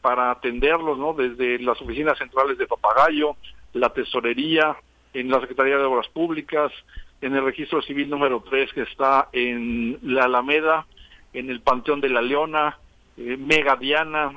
para 0.00 0.30
atenderlos, 0.30 0.98
¿no? 0.98 1.14
Desde 1.14 1.58
las 1.60 1.80
oficinas 1.80 2.18
centrales 2.18 2.58
de 2.58 2.66
Papagayo, 2.66 3.36
la 3.72 3.92
tesorería, 3.92 4.76
en 5.14 5.30
la 5.30 5.40
Secretaría 5.40 5.78
de 5.78 5.84
Obras 5.84 6.08
Públicas, 6.08 6.70
en 7.20 7.34
el 7.34 7.44
registro 7.44 7.80
civil 7.82 8.10
número 8.10 8.44
3 8.48 8.72
que 8.74 8.82
está 8.82 9.28
en 9.32 9.98
la 10.02 10.24
Alameda, 10.24 10.86
en 11.34 11.50
el 11.50 11.60
Panteón 11.60 12.00
de 12.00 12.08
la 12.08 12.22
Leona, 12.22 12.78
eh, 13.16 13.36
Mega 13.36 13.76
Diana, 13.76 14.32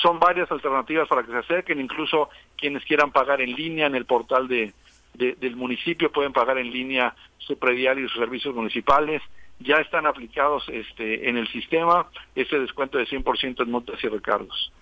son 0.00 0.20
varias 0.20 0.50
alternativas 0.50 1.08
para 1.08 1.22
que 1.22 1.32
se 1.32 1.38
acerquen, 1.38 1.80
incluso 1.80 2.30
quienes 2.56 2.84
quieran 2.84 3.10
pagar 3.10 3.40
en 3.40 3.52
línea 3.54 3.86
en 3.86 3.94
el 3.94 4.04
portal 4.04 4.46
de, 4.46 4.72
del 5.14 5.56
municipio 5.56 6.12
pueden 6.12 6.32
pagar 6.32 6.58
en 6.58 6.70
línea 6.70 7.14
su 7.38 7.58
predial 7.58 7.98
y 7.98 8.08
sus 8.08 8.18
servicios 8.18 8.54
municipales, 8.54 9.20
ya 9.58 9.76
están 9.76 10.06
aplicados 10.06 10.64
este, 10.68 11.28
en 11.28 11.36
el 11.36 11.48
sistema 11.48 12.06
ese 12.34 12.58
descuento 12.58 12.98
de 12.98 13.06
100% 13.06 13.62
en 13.62 13.70
multas 13.70 14.02
y 14.02 14.08
recargos. 14.08 14.72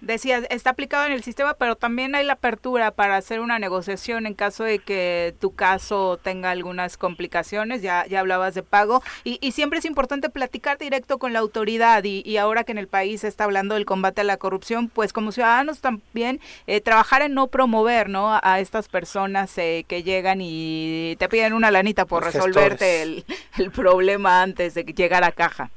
Decías, 0.00 0.46
está 0.50 0.70
aplicado 0.70 1.04
en 1.04 1.12
el 1.12 1.22
sistema, 1.22 1.54
pero 1.54 1.76
también 1.76 2.14
hay 2.14 2.24
la 2.24 2.34
apertura 2.34 2.90
para 2.90 3.16
hacer 3.16 3.40
una 3.40 3.58
negociación 3.58 4.26
en 4.26 4.34
caso 4.34 4.64
de 4.64 4.78
que 4.78 5.34
tu 5.40 5.54
caso 5.54 6.18
tenga 6.22 6.50
algunas 6.50 6.96
complicaciones, 6.96 7.82
ya, 7.82 8.06
ya 8.06 8.20
hablabas 8.20 8.54
de 8.54 8.62
pago, 8.62 9.02
y, 9.24 9.38
y 9.42 9.52
siempre 9.52 9.78
es 9.78 9.84
importante 9.84 10.30
platicar 10.30 10.78
directo 10.78 11.18
con 11.18 11.32
la 11.32 11.40
autoridad, 11.40 12.02
y, 12.04 12.22
y, 12.24 12.38
ahora 12.38 12.64
que 12.64 12.72
en 12.72 12.78
el 12.78 12.88
país 12.88 13.20
se 13.20 13.28
está 13.28 13.44
hablando 13.44 13.74
del 13.74 13.84
combate 13.84 14.22
a 14.22 14.24
la 14.24 14.38
corrupción, 14.38 14.88
pues 14.88 15.12
como 15.12 15.32
ciudadanos 15.32 15.80
también 15.80 16.40
eh, 16.66 16.80
trabajar 16.80 17.22
en 17.22 17.34
no 17.34 17.48
promover 17.48 18.08
¿no? 18.08 18.38
a, 18.42 18.60
estas 18.60 18.88
personas 18.88 19.56
eh, 19.58 19.84
que 19.86 20.02
llegan 20.02 20.38
y 20.40 21.16
te 21.18 21.28
piden 21.28 21.52
una 21.52 21.70
lanita 21.70 22.06
por 22.06 22.24
resolverte 22.24 23.02
el, 23.02 23.24
el 23.58 23.70
problema 23.70 24.42
antes 24.42 24.74
de 24.74 24.84
llegar 24.84 25.24
a 25.24 25.32
caja. 25.32 25.70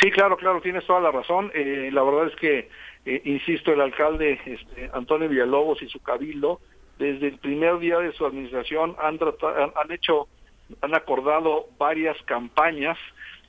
Sí, 0.00 0.10
claro, 0.10 0.36
claro, 0.36 0.60
tienes 0.60 0.86
toda 0.86 1.00
la 1.00 1.10
razón. 1.10 1.50
Eh, 1.54 1.90
la 1.92 2.02
verdad 2.02 2.28
es 2.28 2.36
que 2.36 2.68
eh, 3.04 3.22
insisto, 3.24 3.72
el 3.72 3.80
alcalde 3.80 4.40
este, 4.44 4.90
Antonio 4.92 5.28
Villalobos 5.28 5.82
y 5.82 5.88
su 5.88 6.00
cabildo, 6.00 6.60
desde 6.98 7.28
el 7.28 7.38
primer 7.38 7.78
día 7.78 7.98
de 7.98 8.12
su 8.12 8.24
administración 8.24 8.94
han, 9.00 9.18
han 9.74 9.92
hecho, 9.92 10.28
han 10.80 10.94
acordado 10.94 11.66
varias 11.78 12.16
campañas 12.22 12.96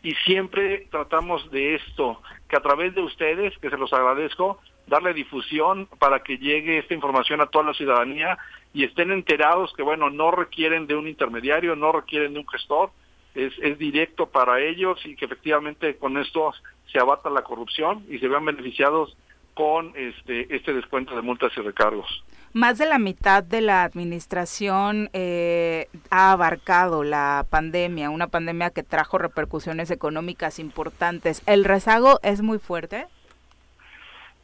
y 0.02 0.16
siempre 0.26 0.88
tratamos 0.92 1.50
de 1.52 1.76
esto, 1.76 2.22
que 2.50 2.58
a 2.58 2.62
través 2.62 2.96
de 2.96 3.02
ustedes, 3.02 3.58
que 3.60 3.70
se 3.70 3.78
los 3.78 3.94
agradezco, 3.94 4.60
darle 4.88 5.14
difusión 5.14 5.88
para 6.00 6.20
que 6.24 6.38
llegue 6.38 6.78
esta 6.78 6.94
información 6.94 7.42
a 7.42 7.46
toda 7.46 7.66
la 7.66 7.74
ciudadanía 7.74 8.38
y 8.74 8.84
estén 8.84 9.12
enterados 9.12 9.74
que, 9.74 9.84
bueno, 9.84 10.10
no 10.10 10.32
requieren 10.32 10.88
de 10.88 10.96
un 10.96 11.08
intermediario, 11.08 11.76
no 11.76 11.92
requieren 11.92 12.34
de 12.34 12.40
un 12.40 12.48
gestor, 12.48 12.92
es, 13.34 13.54
es 13.62 13.78
directo 13.78 14.28
para 14.28 14.60
ellos 14.60 15.00
y 15.06 15.16
que 15.16 15.26
efectivamente 15.26 15.96
con 15.98 16.18
esto 16.18 16.54
se 16.92 17.00
abata 17.00 17.30
la 17.30 17.44
corrupción 17.44 18.06
y 18.10 18.20
se 18.20 18.28
vean 18.28 18.46
beneficiados 18.46 19.16
con 19.54 19.94
este, 19.96 20.56
este 20.56 20.74
descuento 20.74 21.16
de 21.16 21.22
multas 21.22 21.52
y 21.58 21.62
recargos. 21.62 22.24
Más 22.54 22.78
de 22.78 22.86
la 22.86 23.00
mitad 23.00 23.44
de 23.44 23.62
la 23.62 23.84
administración 23.84 25.10
eh, 25.14 25.88
ha 26.12 26.32
abarcado 26.32 27.04
la 27.04 27.46
pandemia, 27.50 28.12
una 28.12 28.28
pandemia 28.28 28.70
que 28.70 28.84
trajo 28.84 29.18
repercusiones 29.18 29.90
económicas 29.90 30.60
importantes. 30.60 31.42
¿El 31.48 31.66
rezago 31.66 32.20
es 32.22 32.42
muy 32.42 32.60
fuerte? 32.60 33.08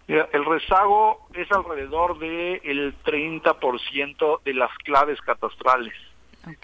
el 0.08 0.44
rezago 0.44 1.28
es 1.36 1.52
alrededor 1.52 2.18
del 2.18 2.60
el 2.64 2.96
30% 3.04 4.42
de 4.44 4.54
las 4.56 4.76
claves 4.80 5.22
catastrales. 5.22 5.94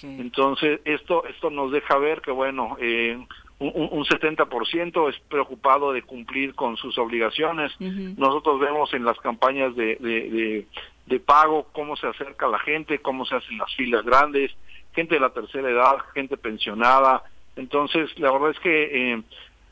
Entonces, 0.02 0.80
esto, 0.84 1.28
esto 1.28 1.52
nos 1.52 1.72
deja 1.72 1.96
ver 1.98 2.22
que, 2.22 2.32
bueno, 2.32 2.76
eh, 2.80 3.24
un, 3.60 3.90
un 3.92 4.06
70% 4.06 5.10
es 5.10 5.20
preocupado 5.30 5.94
de 5.94 6.02
cumplir 6.02 6.56
con 6.56 6.76
sus 6.78 6.98
obligaciones. 6.98 7.72
Nosotros 7.80 8.60
vemos 8.60 8.94
en 8.94 9.06
las 9.06 9.18
campañas 9.20 9.76
de, 9.76 9.96
de, 9.96 10.68
de, 11.06 11.20
pago 11.20 11.68
cómo 11.72 11.96
se 11.96 12.08
acerca 12.08 12.48
la 12.48 12.60
gente, 12.60 13.00
cómo 13.00 13.26
se 13.26 13.36
hacen 13.36 13.58
las 13.58 13.74
filas 13.76 14.04
grandes, 14.04 14.52
gente 14.94 15.16
de 15.16 15.22
la 15.22 15.30
tercera 15.30 15.70
edad, 15.70 15.98
gente 16.14 16.36
pensionada. 16.36 17.24
Entonces, 17.56 18.10
la 18.20 18.32
verdad 18.32 18.52
es 18.52 18.60
que 18.60 19.14
eh, 19.14 19.24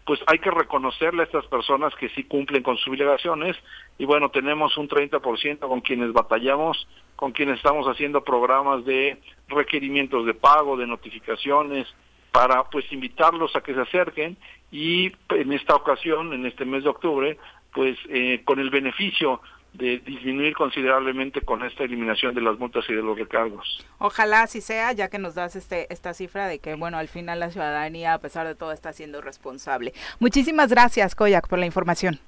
pues 0.06 0.20
hay 0.28 0.40
que 0.40 0.52
reconocerle 0.52 1.24
a 1.24 1.26
estas 1.26 1.46
personas 1.48 1.94
que 1.96 2.10
sí 2.10 2.24
cumplen 2.24 2.64
con 2.64 2.78
sus 2.78 2.90
obligaciones 2.90 3.58
y 3.98 4.06
bueno, 4.06 4.30
tenemos 4.30 4.78
un 4.78 4.88
30% 4.88 5.60
con 5.60 5.82
quienes 5.82 6.14
batallamos, 6.14 6.88
con 7.16 7.32
quienes 7.32 7.58
estamos 7.58 7.86
haciendo 7.88 8.24
programas 8.24 8.86
de 8.86 9.18
requerimientos 9.48 10.26
de 10.26 10.34
pago, 10.34 10.78
de 10.78 10.88
notificaciones, 10.88 11.88
para 12.34 12.64
pues 12.64 12.92
invitarlos 12.92 13.56
a 13.56 13.62
que 13.62 13.76
se 13.76 13.82
acerquen 13.82 14.36
y 14.72 15.12
en 15.30 15.54
esta 15.54 15.76
ocasión, 15.76 16.34
en 16.34 16.48
este 16.48 16.66
mes 16.66 16.84
de 16.84 16.90
octubre, 16.90 17.38
pues 17.72 17.96
eh, 18.10 18.42
con 18.44 18.60
el 18.60 18.72
beneficio 18.72 19.40
de 19.74 20.00
disminuir 20.00 20.56
considerablemente 20.56 21.42
con 21.42 21.64
esta 21.64 21.84
eliminación 21.84 22.34
de 22.34 22.42
las 22.42 22.58
multas 22.58 22.86
y 22.90 22.94
de 22.94 23.04
los 23.04 23.18
recargos. 23.18 23.86
Ojalá 24.00 24.42
así 24.42 24.62
sea, 24.62 24.92
ya 24.94 25.10
que 25.10 25.20
nos 25.20 25.36
das 25.36 25.56
este 25.56 25.92
esta 25.94 26.16
cifra 26.16 26.48
de 26.48 26.58
que 26.58 26.74
bueno, 26.74 26.98
al 26.98 27.08
final 27.08 27.40
la 27.40 27.52
ciudadanía 27.52 28.16
a 28.16 28.20
pesar 28.20 28.48
de 28.48 28.56
todo 28.56 28.72
está 28.72 28.94
siendo 28.94 29.22
responsable. 29.22 29.94
Muchísimas 30.20 30.70
gracias, 30.72 31.14
Koyak, 31.14 31.48
por 31.48 31.60
la 31.60 31.68
información. 31.68 32.20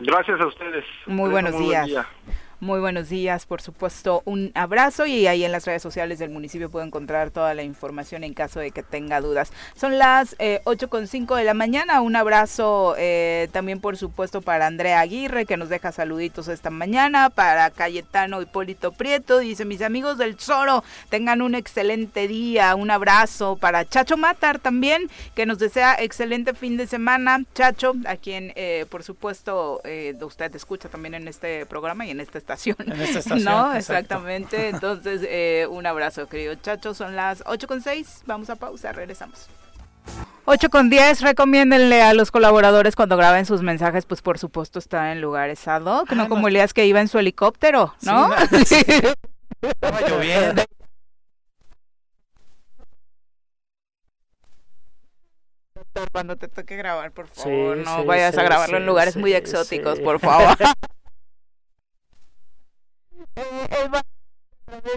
Gracias 0.00 0.40
a 0.40 0.46
ustedes. 0.46 0.84
Muy 1.06 1.30
buenos 1.30 1.56
días. 1.56 1.88
Muy 2.62 2.78
buenos 2.78 3.08
días, 3.08 3.44
por 3.44 3.60
supuesto, 3.60 4.22
un 4.24 4.52
abrazo 4.54 5.04
y 5.04 5.26
ahí 5.26 5.44
en 5.44 5.50
las 5.50 5.64
redes 5.64 5.82
sociales 5.82 6.20
del 6.20 6.30
municipio 6.30 6.70
puede 6.70 6.86
encontrar 6.86 7.32
toda 7.32 7.54
la 7.54 7.64
información 7.64 8.22
en 8.22 8.34
caso 8.34 8.60
de 8.60 8.70
que 8.70 8.84
tenga 8.84 9.20
dudas. 9.20 9.52
Son 9.74 9.98
las 9.98 10.36
eh, 10.38 10.60
con 10.88 11.08
cinco 11.08 11.34
de 11.34 11.42
la 11.42 11.54
mañana, 11.54 12.00
un 12.02 12.14
abrazo 12.14 12.94
eh, 12.98 13.48
también 13.50 13.80
por 13.80 13.96
supuesto 13.96 14.42
para 14.42 14.68
Andrea 14.68 15.00
Aguirre 15.00 15.44
que 15.44 15.56
nos 15.56 15.70
deja 15.70 15.90
saluditos 15.90 16.46
esta 16.46 16.70
mañana, 16.70 17.30
para 17.30 17.68
Cayetano 17.70 18.40
Hipólito 18.40 18.92
Prieto, 18.92 19.40
dice 19.40 19.64
mis 19.64 19.82
amigos 19.82 20.16
del 20.16 20.38
Zoro, 20.38 20.84
tengan 21.08 21.42
un 21.42 21.56
excelente 21.56 22.28
día, 22.28 22.76
un 22.76 22.92
abrazo 22.92 23.56
para 23.56 23.84
Chacho 23.88 24.16
Matar 24.16 24.60
también, 24.60 25.10
que 25.34 25.46
nos 25.46 25.58
desea 25.58 25.96
excelente 25.98 26.54
fin 26.54 26.76
de 26.76 26.86
semana, 26.86 27.42
Chacho, 27.56 27.94
a 28.06 28.14
quien 28.14 28.52
eh, 28.54 28.86
por 28.88 29.02
supuesto 29.02 29.80
eh, 29.82 30.16
usted 30.20 30.54
escucha 30.54 30.88
también 30.88 31.14
en 31.14 31.26
este 31.26 31.66
programa 31.66 32.06
y 32.06 32.12
en 32.12 32.20
esta 32.20 32.51
en 32.78 33.00
esta 33.00 33.18
estación. 33.20 33.44
no, 33.44 33.74
exactamente. 33.74 34.68
Entonces, 34.68 35.22
eh, 35.24 35.66
un 35.70 35.86
abrazo, 35.86 36.26
querido 36.28 36.54
Chacho. 36.56 36.94
Son 36.94 37.16
las 37.16 37.42
8 37.46 37.66
con 37.66 37.80
6. 37.82 38.22
Vamos 38.26 38.50
a 38.50 38.56
pausa, 38.56 38.92
regresamos. 38.92 39.48
8 40.44 40.70
con 40.70 40.90
10, 40.90 41.20
recomiéndenle 41.20 42.02
a 42.02 42.14
los 42.14 42.30
colaboradores 42.32 42.96
cuando 42.96 43.16
graben 43.16 43.46
sus 43.46 43.62
mensajes, 43.62 44.04
pues 44.06 44.22
por 44.22 44.38
supuesto 44.38 44.80
está 44.80 45.12
en 45.12 45.20
lugares 45.20 45.68
ad 45.68 45.82
hoc, 45.82 46.10
no 46.12 46.28
como 46.28 46.48
Elías 46.48 46.74
que 46.74 46.84
iba 46.84 47.00
en 47.00 47.06
su 47.06 47.18
helicóptero, 47.20 47.94
¿no? 48.02 48.28
Estaba 49.62 50.00
lloviendo. 50.08 50.64
Cuando 56.10 56.36
te 56.36 56.48
toque 56.48 56.74
grabar, 56.76 57.12
por 57.12 57.28
favor, 57.28 57.76
no 57.76 58.04
vayas 58.04 58.36
a 58.36 58.42
grabarlo 58.42 58.78
en 58.78 58.86
lugares 58.86 59.16
muy 59.16 59.34
exóticos, 59.34 60.00
por 60.00 60.18
favor. 60.18 60.56
el, 63.34 63.90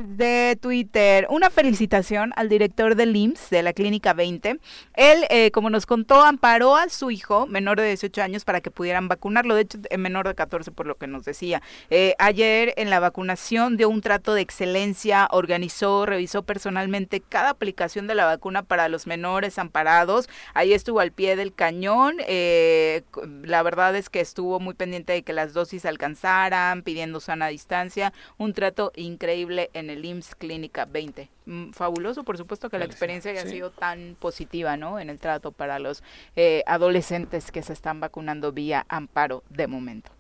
de 0.04 0.58
Twitter. 0.62 1.28
Una 1.30 1.50
felicitación 1.50 2.32
al 2.36 2.50
director 2.50 2.96
del 2.96 3.16
IMSS 3.16 3.50
de 3.50 3.64
la 3.64 3.74
Clínica 3.74 4.14
20. 4.14 4.60
Él, 4.94 5.26
eh, 5.30 5.52
como 5.52 5.70
nos 5.70 5.86
contó, 5.86 6.22
amparó 6.22 6.76
a 6.76 6.90
su 6.90 7.12
hijo 7.12 7.46
menor 7.48 7.80
de 7.80 7.88
18 7.88 8.22
años 8.22 8.46
para 8.46 8.62
que 8.62 8.72
pudieran 8.72 9.08
vacunarlo. 9.08 9.56
De 9.56 9.62
hecho, 9.62 9.78
menor 9.98 10.28
de 10.28 10.36
14 10.36 10.72
por 10.72 10.88
lo 10.88 10.96
que 10.96 11.08
nos 11.08 11.26
decía. 11.26 11.62
Eh, 11.90 12.16
ayer 12.20 12.74
en 12.78 12.90
la 12.90 13.00
vacunación 13.00 13.78
dio 13.78 13.90
un 13.90 14.02
trato 14.02 14.34
de 14.34 14.42
excelencia, 14.42 15.28
organizó, 15.32 16.06
revisó 16.06 16.44
personalmente 16.44 17.22
cada 17.22 17.50
aplicación 17.50 18.08
de 18.08 18.16
la 18.16 18.26
vacuna 18.26 18.64
para 18.64 18.88
los 18.88 19.08
menores 19.08 19.60
amparados. 19.60 20.30
Ahí 20.54 20.74
estuvo 20.74 21.00
al 21.00 21.12
pie 21.12 21.36
del 21.36 21.54
cañón. 21.54 22.18
Eh, 22.28 23.04
la 23.44 23.64
verdad 23.64 23.96
es 23.96 24.10
que 24.10 24.22
estuvo 24.22 24.60
muy 24.60 24.74
pendiente 24.74 25.14
de 25.14 25.24
que 25.24 25.34
las 25.34 25.54
dosis 25.54 25.86
alcanzaran, 25.86 26.84
pidiendo 26.84 27.20
sana 27.20 27.48
distancia. 27.48 28.14
Un 28.38 28.54
trato 28.54 28.92
increíble 28.96 29.65
en 29.74 29.90
el 29.90 30.04
IMSS 30.04 30.36
Clínica 30.36 30.86
20. 30.86 31.30
Mm, 31.46 31.72
fabuloso, 31.72 32.24
por 32.24 32.38
supuesto 32.38 32.70
que 32.70 32.80
la 32.80 32.86
experiencia 32.86 33.32
haya 33.32 33.46
sido 33.46 33.72
tan 33.72 34.16
positiva, 34.20 34.78
¿no? 34.78 35.00
En 35.00 35.10
el 35.10 35.20
trato 35.20 35.52
para 35.52 35.80
los 35.80 36.04
eh, 36.36 36.64
adolescentes 36.66 37.52
que 37.52 37.62
se 37.62 37.74
están 37.74 38.00
vacunando 38.00 38.52
vía 38.52 38.86
amparo 38.90 39.44
de 39.50 39.68
momento. 39.68 40.12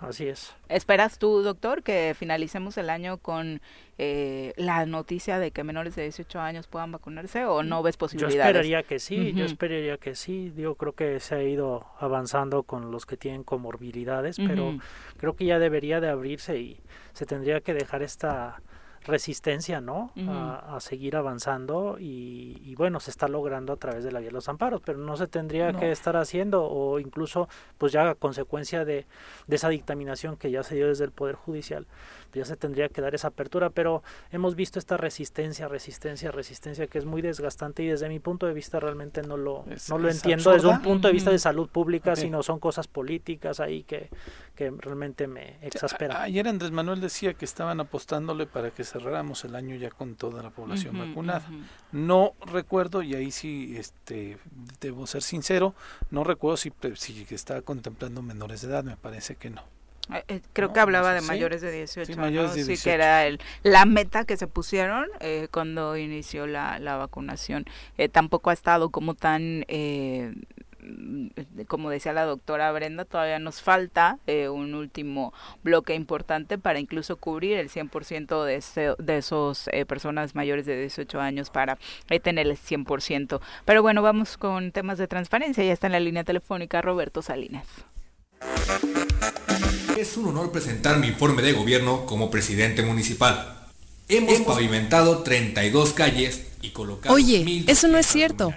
Así 0.00 0.28
es. 0.28 0.54
¿Esperas 0.68 1.18
tú, 1.18 1.42
doctor, 1.42 1.82
que 1.82 2.14
finalicemos 2.18 2.76
el 2.78 2.90
año 2.90 3.18
con 3.18 3.60
eh, 3.96 4.52
la 4.56 4.84
noticia 4.86 5.38
de 5.38 5.50
que 5.50 5.64
menores 5.64 5.94
de 5.94 6.02
18 6.02 6.40
años 6.40 6.66
puedan 6.66 6.92
vacunarse 6.92 7.46
o 7.46 7.62
no 7.62 7.82
ves 7.82 7.96
posibilidades? 7.96 8.36
Yo 8.36 8.42
esperaría 8.42 8.82
que 8.82 8.98
sí, 8.98 9.32
yo 9.32 9.44
esperaría 9.44 9.96
que 9.96 10.14
sí. 10.14 10.52
Yo 10.56 10.74
creo 10.74 10.92
que 10.92 11.20
se 11.20 11.36
ha 11.36 11.42
ido 11.42 11.86
avanzando 11.98 12.64
con 12.64 12.90
los 12.90 13.06
que 13.06 13.16
tienen 13.16 13.44
comorbilidades, 13.44 14.36
pero 14.36 14.76
creo 15.16 15.36
que 15.36 15.46
ya 15.46 15.58
debería 15.58 16.00
de 16.00 16.08
abrirse 16.08 16.58
y 16.58 16.80
se 17.12 17.24
tendría 17.24 17.60
que 17.60 17.72
dejar 17.72 18.02
esta 18.02 18.60
resistencia, 19.04 19.80
¿no? 19.80 20.10
a, 20.28 20.78
seguir 20.80 21.16
avanzando 21.16 21.96
y, 21.98 22.74
bueno, 22.76 23.00
se 23.00 23.10
está 23.10 23.28
logrando 23.28 23.72
a 23.72 23.76
través 23.76 24.04
de 24.04 24.12
la 24.12 24.20
vía 24.20 24.28
de 24.28 24.32
los 24.32 24.48
amparos, 24.48 24.80
pero 24.84 24.98
no 24.98 25.16
se 25.16 25.26
tendría 25.26 25.72
que 25.72 25.90
estar 25.90 26.16
haciendo 26.16 26.64
o 26.64 26.98
incluso 26.98 27.48
pues 27.78 27.92
ya 27.92 28.10
a 28.10 28.14
consecuencia 28.14 28.84
de, 28.84 29.06
de, 29.46 29.56
esa 29.56 29.68
dictaminación 29.68 30.36
que 30.36 30.50
ya 30.50 30.62
se 30.62 30.74
dio 30.74 30.88
desde 30.88 31.04
el 31.04 31.10
Poder 31.10 31.36
Judicial, 31.36 31.86
ya 32.32 32.44
se 32.44 32.56
tendría 32.56 32.88
que 32.88 33.00
dar 33.00 33.14
esa 33.14 33.28
apertura, 33.28 33.70
pero 33.70 34.02
hemos 34.32 34.56
visto 34.56 34.78
esta 34.78 34.96
resistencia, 34.96 35.68
resistencia, 35.68 36.30
resistencia 36.30 36.86
que 36.86 36.98
es 36.98 37.04
muy 37.04 37.22
desgastante 37.22 37.82
y 37.82 37.88
desde 37.88 38.08
mi 38.08 38.18
punto 38.18 38.46
de 38.46 38.54
vista 38.54 38.80
realmente 38.80 39.22
no 39.22 39.36
lo, 39.36 39.64
no 39.88 39.98
lo 39.98 40.10
entiendo 40.10 40.50
desde 40.50 40.68
un 40.68 40.82
punto 40.82 41.08
de 41.08 41.14
vista 41.14 41.30
de 41.30 41.38
salud 41.38 41.68
pública, 41.68 42.16
sino 42.16 42.42
son 42.42 42.58
cosas 42.58 42.88
políticas 42.88 43.60
ahí 43.60 43.84
que, 43.84 44.10
que 44.54 44.70
realmente 44.70 45.26
me 45.26 45.56
exasperan. 45.62 46.16
Ayer 46.20 46.46
Andrés 46.48 46.70
Manuel 46.70 47.00
decía 47.00 47.34
que 47.34 47.44
estaban 47.44 47.80
apostándole 47.80 48.46
para 48.46 48.70
que 48.70 48.84
cerráramos 48.84 49.44
el 49.44 49.56
año 49.56 49.76
ya 49.76 49.90
con 49.90 50.14
toda 50.14 50.42
la 50.42 50.50
población 50.50 50.98
vacunada. 50.98 51.46
No 51.92 52.34
recuerdo, 52.46 53.02
y 53.02 53.14
ahí 53.14 53.30
sí 53.30 53.76
este, 53.76 54.38
debo 54.80 55.06
ser 55.06 55.22
sincero, 55.22 55.74
no 56.10 56.24
recuerdo 56.24 56.56
si, 56.56 56.72
si 56.94 57.26
estaba 57.30 57.62
contemplando 57.62 58.22
menores 58.22 58.62
de 58.62 58.68
edad, 58.68 58.84
me 58.84 58.96
parece 58.96 59.36
que 59.36 59.50
no. 59.50 59.62
Eh, 60.12 60.22
eh, 60.28 60.40
creo 60.52 60.72
que 60.72 60.80
hablaba 60.80 61.14
de 61.14 61.22
mayores 61.22 61.62
de 61.62 61.72
18 61.72 62.20
años, 62.20 62.52
sí, 62.52 62.76
que 62.76 62.92
era 62.92 63.26
el, 63.26 63.40
la 63.62 63.86
meta 63.86 64.24
que 64.24 64.36
se 64.36 64.46
pusieron 64.46 65.06
eh, 65.20 65.48
cuando 65.50 65.96
inició 65.96 66.46
la, 66.46 66.78
la 66.78 66.96
vacunación. 66.96 67.64
tampoco 68.12 68.50
ha 68.50 68.52
estado 68.52 68.90
como 68.90 69.14
tan 69.14 69.64
como 71.66 71.90
decía 71.90 72.12
la 72.12 72.24
doctora 72.24 72.70
Brenda, 72.72 73.04
todavía 73.04 73.38
nos 73.38 73.62
falta 73.62 74.18
un 74.26 74.74
último 74.74 75.32
bloque 75.62 75.94
importante 75.94 76.58
para 76.58 76.78
incluso 76.78 77.16
cubrir 77.16 77.58
el 77.58 77.70
100% 77.70 78.44
de, 78.44 78.56
ese, 78.56 78.94
de 78.98 79.18
esos 79.18 79.68
personas 79.86 80.34
mayores 80.34 80.66
de 80.66 80.80
18 80.80 81.20
años 81.20 81.50
para 81.50 81.78
tener 82.22 82.46
el 82.46 82.56
100%. 82.56 83.40
Pero 83.64 83.82
bueno, 83.82 84.02
vamos 84.02 84.36
con 84.36 84.72
temas 84.72 84.98
de 84.98 85.08
transparencia. 85.08 85.64
Ya 85.64 85.72
está 85.72 85.86
en 85.86 85.92
la 85.92 86.00
línea 86.00 86.24
telefónica 86.24 86.82
Roberto 86.82 87.22
Salinas. 87.22 87.66
Es 89.96 90.16
un 90.16 90.26
honor 90.26 90.50
presentar 90.52 90.98
mi 90.98 91.08
informe 91.08 91.42
de 91.42 91.52
gobierno 91.52 92.04
como 92.06 92.30
presidente 92.30 92.82
municipal. 92.82 93.68
Hemos 94.08 94.40
pavimentado 94.40 95.22
32 95.22 95.92
calles 95.92 96.46
y 96.60 96.70
colocado... 96.70 97.14
Oye, 97.14 97.64
eso 97.68 97.88
no 97.88 97.96
es 97.96 98.06
cierto. 98.06 98.52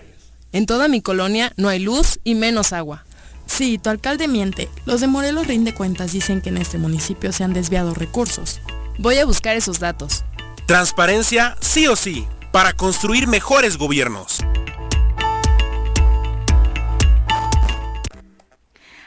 En 0.53 0.65
toda 0.65 0.87
mi 0.87 1.01
colonia 1.01 1.51
no 1.57 1.67
hay 1.67 1.79
luz 1.79 2.19
y 2.23 2.35
menos 2.35 2.71
agua. 2.71 3.03
Sí, 3.45 3.77
tu 3.77 3.89
alcalde 3.89 4.29
miente. 4.29 4.69
Los 4.85 5.01
de 5.01 5.07
Morelos 5.07 5.47
Rinde 5.47 5.73
Cuentas 5.73 6.13
dicen 6.13 6.41
que 6.41 6.49
en 6.49 6.57
este 6.57 6.77
municipio 6.77 7.33
se 7.33 7.43
han 7.43 7.53
desviado 7.53 7.93
recursos. 7.93 8.61
Voy 8.97 9.17
a 9.17 9.25
buscar 9.25 9.57
esos 9.57 9.79
datos. 9.79 10.23
Transparencia 10.65 11.57
sí 11.59 11.87
o 11.87 11.95
sí, 11.95 12.25
para 12.51 12.73
construir 12.73 13.27
mejores 13.27 13.77
gobiernos. 13.77 14.39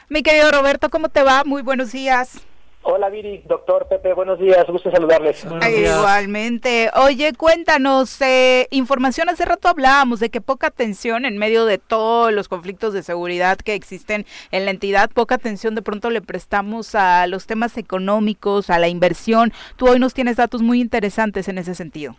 Mi 0.09 0.23
querido 0.23 0.51
Roberto, 0.51 0.89
¿cómo 0.89 1.09
te 1.09 1.23
va? 1.23 1.43
Muy 1.43 1.61
buenos 1.63 1.91
días. 1.91 2.41
Hola 2.83 3.09
Viri, 3.09 3.43
doctor 3.45 3.87
Pepe, 3.87 4.13
buenos 4.13 4.39
días, 4.39 4.65
gusto 4.67 4.89
saludarles. 4.89 5.45
Igualmente. 5.45 6.89
Oye, 6.95 7.31
cuéntanos, 7.33 8.19
eh, 8.21 8.67
información, 8.71 9.29
hace 9.29 9.45
rato 9.45 9.67
hablábamos 9.67 10.19
de 10.19 10.29
que 10.29 10.41
poca 10.41 10.67
atención 10.67 11.25
en 11.25 11.37
medio 11.37 11.65
de 11.65 11.77
todos 11.77 12.33
los 12.33 12.47
conflictos 12.47 12.93
de 12.93 13.03
seguridad 13.03 13.57
que 13.57 13.75
existen 13.75 14.25
en 14.51 14.65
la 14.65 14.71
entidad, 14.71 15.11
poca 15.11 15.35
atención 15.35 15.75
de 15.75 15.83
pronto 15.83 16.09
le 16.09 16.21
prestamos 16.21 16.95
a 16.95 17.27
los 17.27 17.45
temas 17.45 17.77
económicos, 17.77 18.71
a 18.71 18.79
la 18.79 18.87
inversión. 18.87 19.53
Tú 19.75 19.87
hoy 19.87 19.99
nos 19.99 20.15
tienes 20.15 20.37
datos 20.37 20.63
muy 20.63 20.81
interesantes 20.81 21.47
en 21.47 21.59
ese 21.59 21.75
sentido. 21.75 22.15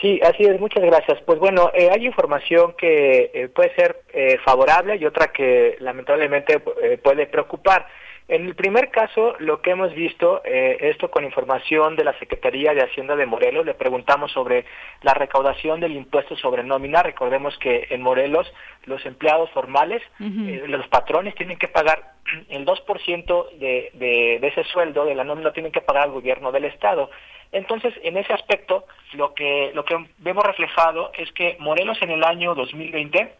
Sí, 0.00 0.20
así 0.22 0.44
es, 0.44 0.60
muchas 0.60 0.84
gracias. 0.84 1.20
Pues 1.26 1.38
bueno, 1.38 1.70
eh, 1.74 1.90
hay 1.92 2.06
información 2.06 2.74
que 2.78 3.30
eh, 3.34 3.48
puede 3.48 3.74
ser 3.74 4.02
eh, 4.12 4.38
favorable 4.44 4.96
y 4.96 5.04
otra 5.04 5.32
que 5.32 5.76
lamentablemente 5.80 6.60
puede 7.02 7.26
preocupar. 7.26 7.86
En 8.28 8.44
el 8.46 8.54
primer 8.54 8.90
caso, 8.90 9.36
lo 9.38 9.62
que 9.62 9.70
hemos 9.70 9.94
visto, 9.94 10.42
esto 10.44 11.10
con 11.10 11.24
información 11.24 11.96
de 11.96 12.04
la 12.04 12.18
Secretaría 12.18 12.74
de 12.74 12.82
Hacienda 12.82 13.16
de 13.16 13.24
Morelos, 13.24 13.64
le 13.64 13.72
preguntamos 13.72 14.30
sobre 14.32 14.66
la 15.00 15.14
recaudación 15.14 15.80
del 15.80 15.96
impuesto 15.96 16.36
sobre 16.36 16.62
nómina. 16.62 17.02
Recordemos 17.02 17.56
que 17.56 17.86
en 17.88 18.02
Morelos 18.02 18.46
los 18.84 19.04
empleados 19.06 19.50
formales, 19.52 20.02
los 20.18 20.86
patrones 20.88 21.34
tienen 21.36 21.56
que 21.56 21.68
pagar 21.68 22.12
el 22.50 22.66
2% 22.66 23.50
de, 23.52 23.90
de, 23.94 24.38
de 24.40 24.48
ese 24.48 24.64
sueldo 24.64 25.06
de 25.06 25.14
la 25.14 25.24
nómina, 25.24 25.54
tienen 25.54 25.72
que 25.72 25.80
pagar 25.80 26.04
al 26.04 26.12
gobierno 26.12 26.52
del 26.52 26.66
Estado. 26.66 27.10
Entonces, 27.50 27.94
en 28.02 28.16
ese 28.16 28.32
aspecto, 28.32 28.84
lo 29.14 29.32
que, 29.32 29.70
lo 29.74 29.84
que 29.84 29.96
vemos 30.18 30.44
reflejado 30.44 31.12
es 31.16 31.32
que 31.32 31.56
Morelos 31.60 31.96
en 32.02 32.10
el 32.10 32.22
año 32.22 32.54
2020 32.54 33.32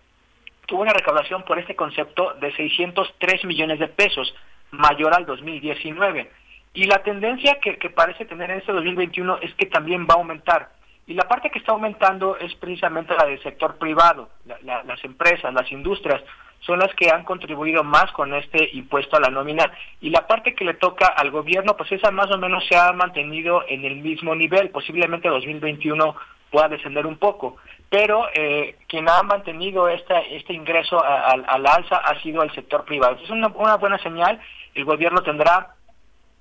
tuvo 0.67 0.83
una 0.83 0.93
recaudación 0.93 1.43
por 1.45 1.59
este 1.59 1.77
concepto 1.77 2.35
de 2.41 2.55
603 2.55 3.45
millones 3.45 3.79
de 3.79 3.89
pesos, 3.89 4.35
mayor 4.71 5.15
al 5.15 5.27
2019. 5.27 6.31
Y 6.75 6.85
la 6.85 7.03
tendencia 7.03 7.59
que, 7.61 7.91
parece 7.91 8.25
tener 8.25 8.51
en 8.51 8.59
este 8.59 8.73
2021 8.73 9.39
es 9.43 9.55
que 9.55 9.67
también 9.67 10.07
va 10.09 10.15
a 10.15 10.19
aumentar. 10.19 10.71
Y 11.07 11.15
la 11.15 11.27
parte 11.27 11.51
que 11.51 11.59
está 11.59 11.73
aumentando 11.73 12.37
es 12.37 12.55
precisamente 12.57 13.15
la 13.15 13.27
del 13.27 13.43
sector 13.43 13.77
privado, 13.79 14.29
las 14.63 15.05
empresas, 15.05 15.53
las 15.55 15.73
industrias, 15.73 16.23
son 16.61 16.81
las 16.81 16.95
que 16.95 17.11
han 17.11 17.25
contribuido 17.25 17.85
más 17.85 18.11
con 18.13 18.35
este 18.35 18.71
impuesto 18.73 19.17
a 19.17 19.21
la 19.21 19.31
nómina 19.31 19.73
y 20.01 20.11
la 20.11 20.27
parte 20.27 20.55
que 20.55 20.65
le 20.65 20.75
toca 20.75 21.07
al 21.07 21.31
gobierno, 21.31 21.77
pues 21.77 21.91
esa 21.93 22.11
más 22.11 22.31
o 22.31 22.39
menos 22.39 22.67
se 22.67 22.77
ha 22.77 22.93
mantenido 22.93 23.65
en 23.69 23.85
el 23.85 23.97
mismo 23.97 24.35
nivel, 24.35 24.71
posiblemente 24.71 25.29
2021 25.29 26.17
pueda 26.51 26.69
descender 26.69 27.07
un 27.07 27.17
poco, 27.17 27.57
pero 27.91 28.27
eh, 28.35 28.77
quien 28.87 29.09
ha 29.09 29.23
mantenido 29.23 29.89
esta, 29.89 30.21
este 30.21 30.53
ingreso 30.53 31.03
al 31.03 31.67
alza 31.67 31.97
ha 31.97 32.21
sido 32.21 32.43
el 32.43 32.53
sector 32.53 32.85
privado. 32.85 33.19
Es 33.23 33.31
una, 33.31 33.49
una 33.49 33.77
buena 33.77 33.99
señal, 33.99 34.41
el 34.75 34.85
gobierno 34.85 35.23
tendrá 35.23 35.75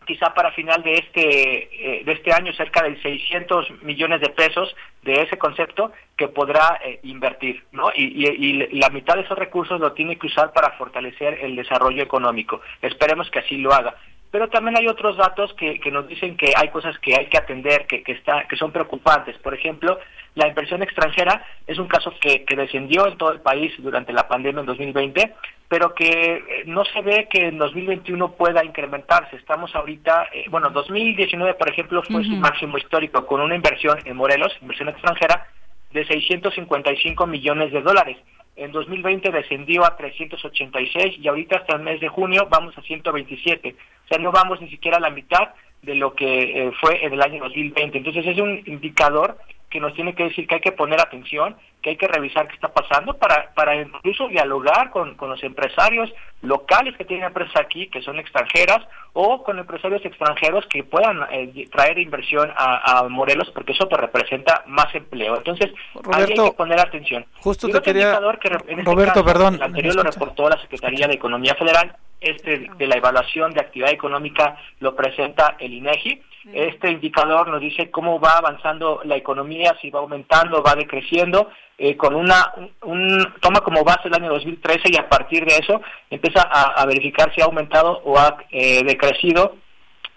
quizá 0.07 0.33
para 0.33 0.51
final 0.53 0.81
de 0.81 0.93
este, 0.93 1.99
eh, 1.99 2.03
de 2.03 2.11
este 2.13 2.33
año 2.33 2.53
cerca 2.53 2.81
de 2.81 2.99
600 3.01 3.83
millones 3.83 4.21
de 4.21 4.29
pesos 4.29 4.73
de 5.03 5.21
ese 5.21 5.37
concepto 5.37 5.91
que 6.15 6.29
podrá 6.29 6.79
eh, 6.83 6.99
invertir, 7.03 7.63
¿no? 7.73 7.91
Y, 7.93 8.25
y, 8.25 8.79
la 8.79 8.89
mitad 8.89 9.15
de 9.15 9.21
esos 9.21 9.37
recursos 9.37 9.79
lo 9.79 9.91
tiene 9.91 10.17
que 10.17 10.27
usar 10.27 10.53
para 10.53 10.71
fortalecer 10.71 11.39
el 11.41 11.55
desarrollo 11.55 12.01
económico. 12.01 12.61
Esperemos 12.81 13.29
que 13.29 13.39
así 13.39 13.57
lo 13.57 13.73
haga. 13.73 13.95
Pero 14.31 14.49
también 14.49 14.77
hay 14.77 14.87
otros 14.87 15.15
datos 15.15 15.53
que, 15.53 15.79
que 15.79 15.91
nos 15.91 16.07
dicen 16.07 16.35
que 16.35 16.51
hay 16.55 16.69
cosas 16.69 16.97
que 16.99 17.15
hay 17.17 17.27
que 17.27 17.37
atender, 17.37 17.87
que, 17.87 18.03
que, 18.03 18.11
está, 18.11 18.45
que 18.47 18.57
son 18.57 18.71
preocupantes. 18.71 19.37
Por 19.37 19.53
ejemplo, 19.53 19.99
la 20.35 20.47
inversión 20.47 20.83
extranjera 20.83 21.45
es 21.65 21.79
un 21.79 21.87
caso 21.87 22.13
que, 22.19 22.43
que 22.43 22.55
descendió 22.55 23.07
en 23.07 23.17
todo 23.17 23.31
el 23.31 23.39
país 23.39 23.73
durante 23.79 24.11
la 24.11 24.27
pandemia 24.27 24.59
en 24.59 24.65
2020, 24.65 25.33
pero 25.69 25.93
que 25.93 26.05
eh, 26.35 26.63
no 26.65 26.83
se 26.85 27.01
ve 27.01 27.27
que 27.29 27.47
en 27.47 27.57
2021 27.57 28.33
pueda 28.33 28.63
incrementarse. 28.63 29.35
Estamos 29.37 29.73
ahorita, 29.75 30.27
eh, 30.33 30.45
bueno, 30.49 30.69
2019, 30.69 31.53
por 31.55 31.69
ejemplo, 31.69 32.03
fue 32.03 32.23
su 32.23 32.35
máximo 32.35 32.77
histórico 32.77 33.25
con 33.25 33.41
una 33.41 33.55
inversión 33.55 33.97
en 34.05 34.15
Morelos, 34.15 34.55
inversión 34.61 34.89
extranjera, 34.89 35.47
de 35.91 36.05
655 36.05 37.25
millones 37.27 37.71
de 37.71 37.81
dólares. 37.81 38.17
En 38.57 38.71
2020 38.71 39.31
descendió 39.31 39.85
a 39.85 39.95
386 39.95 41.19
y 41.19 41.27
ahorita 41.27 41.57
hasta 41.57 41.75
el 41.75 41.83
mes 41.83 42.01
de 42.01 42.07
junio 42.07 42.47
vamos 42.49 42.75
a 42.75 42.81
127. 42.81 43.75
O 44.05 44.07
sea, 44.07 44.17
no 44.17 44.31
vamos 44.31 44.59
ni 44.59 44.69
siquiera 44.69 44.97
a 44.97 44.99
la 44.99 45.11
mitad 45.11 45.49
de 45.83 45.93
lo 45.93 46.15
que 46.15 46.65
eh, 46.67 46.71
fue 46.81 47.05
en 47.05 47.13
el 47.13 47.21
año 47.21 47.43
2020. 47.43 47.99
Entonces 47.99 48.25
es 48.25 48.39
un 48.39 48.63
indicador 48.65 49.37
que 49.69 49.79
nos 49.79 49.93
tiene 49.93 50.15
que 50.15 50.23
decir 50.23 50.47
que 50.47 50.55
hay 50.55 50.61
que 50.61 50.71
poner 50.71 50.99
atención, 50.99 51.55
que 51.81 51.91
hay 51.91 51.97
que 51.97 52.07
revisar 52.07 52.47
qué 52.47 52.55
está 52.55 52.69
pasando 52.69 53.15
para, 53.15 53.53
para 53.53 53.75
incluso 53.75 54.27
dialogar 54.29 54.89
con, 54.89 55.15
con 55.15 55.29
los 55.29 55.43
empresarios 55.43 56.11
locales 56.41 56.95
que 56.95 57.05
tienen 57.05 57.25
empresas 57.25 57.55
aquí, 57.57 57.87
que 57.87 58.01
son 58.01 58.19
extranjeras, 58.19 58.87
o 59.13 59.43
con 59.43 59.57
empresarios 59.59 60.03
extranjeros 60.05 60.65
que 60.67 60.83
puedan 60.83 61.19
eh, 61.31 61.67
traer 61.71 61.97
inversión 61.97 62.51
a, 62.55 63.07
Morelos, 63.09 63.49
porque 63.51 63.71
eso 63.71 63.87
te 63.87 63.97
representa 63.97 64.63
más 64.67 64.93
empleo. 64.93 65.37
Entonces, 65.37 65.71
ahí 66.13 66.23
hay 66.23 66.33
que 66.33 66.55
poner 66.55 66.79
atención. 66.79 67.25
Justo 67.39 67.67
te 67.67 67.81
quería... 67.81 68.19
Que 68.39 68.47
en 68.47 68.79
este 68.79 68.91
Roberto, 68.91 69.25
perdón. 69.25 69.55
El 69.55 69.63
anterior 69.63 69.95
lo 69.95 70.03
reportó 70.03 70.49
la 70.49 70.61
Secretaría 70.61 71.07
de 71.07 71.15
Economía 71.15 71.55
Federal, 71.55 71.95
este 72.19 72.69
de 72.77 72.87
la 72.87 72.97
evaluación 72.97 73.51
de 73.51 73.61
actividad 73.61 73.91
económica 73.91 74.57
lo 74.79 74.95
presenta 74.95 75.55
el 75.59 75.73
INEGI. 75.73 76.21
Este 76.53 76.89
indicador 76.89 77.49
nos 77.49 77.59
dice 77.59 77.91
cómo 77.91 78.19
va 78.19 78.37
avanzando 78.37 79.01
la 79.03 79.17
economía, 79.17 79.75
si 79.81 79.89
va 79.89 79.99
aumentando, 79.99 80.63
va 80.63 80.75
decreciendo, 80.75 81.49
eh, 81.77 81.97
con 81.97 82.15
una 82.15 82.53
un, 82.83 83.33
toma 83.41 83.59
como 83.59 83.83
base 83.83 84.07
el 84.07 84.15
año 84.15 84.29
2013 84.29 84.89
y 84.91 84.97
a 84.97 85.09
partir 85.09 85.45
de 85.45 85.57
eso 85.57 85.81
empieza 86.09 86.41
a, 86.41 86.85
verificar 86.85 87.33
si 87.35 87.41
ha 87.41 87.45
aumentado 87.45 88.01
o 88.05 88.17
ha 88.17 88.37
eh, 88.49 88.83
decrecido 88.83 89.57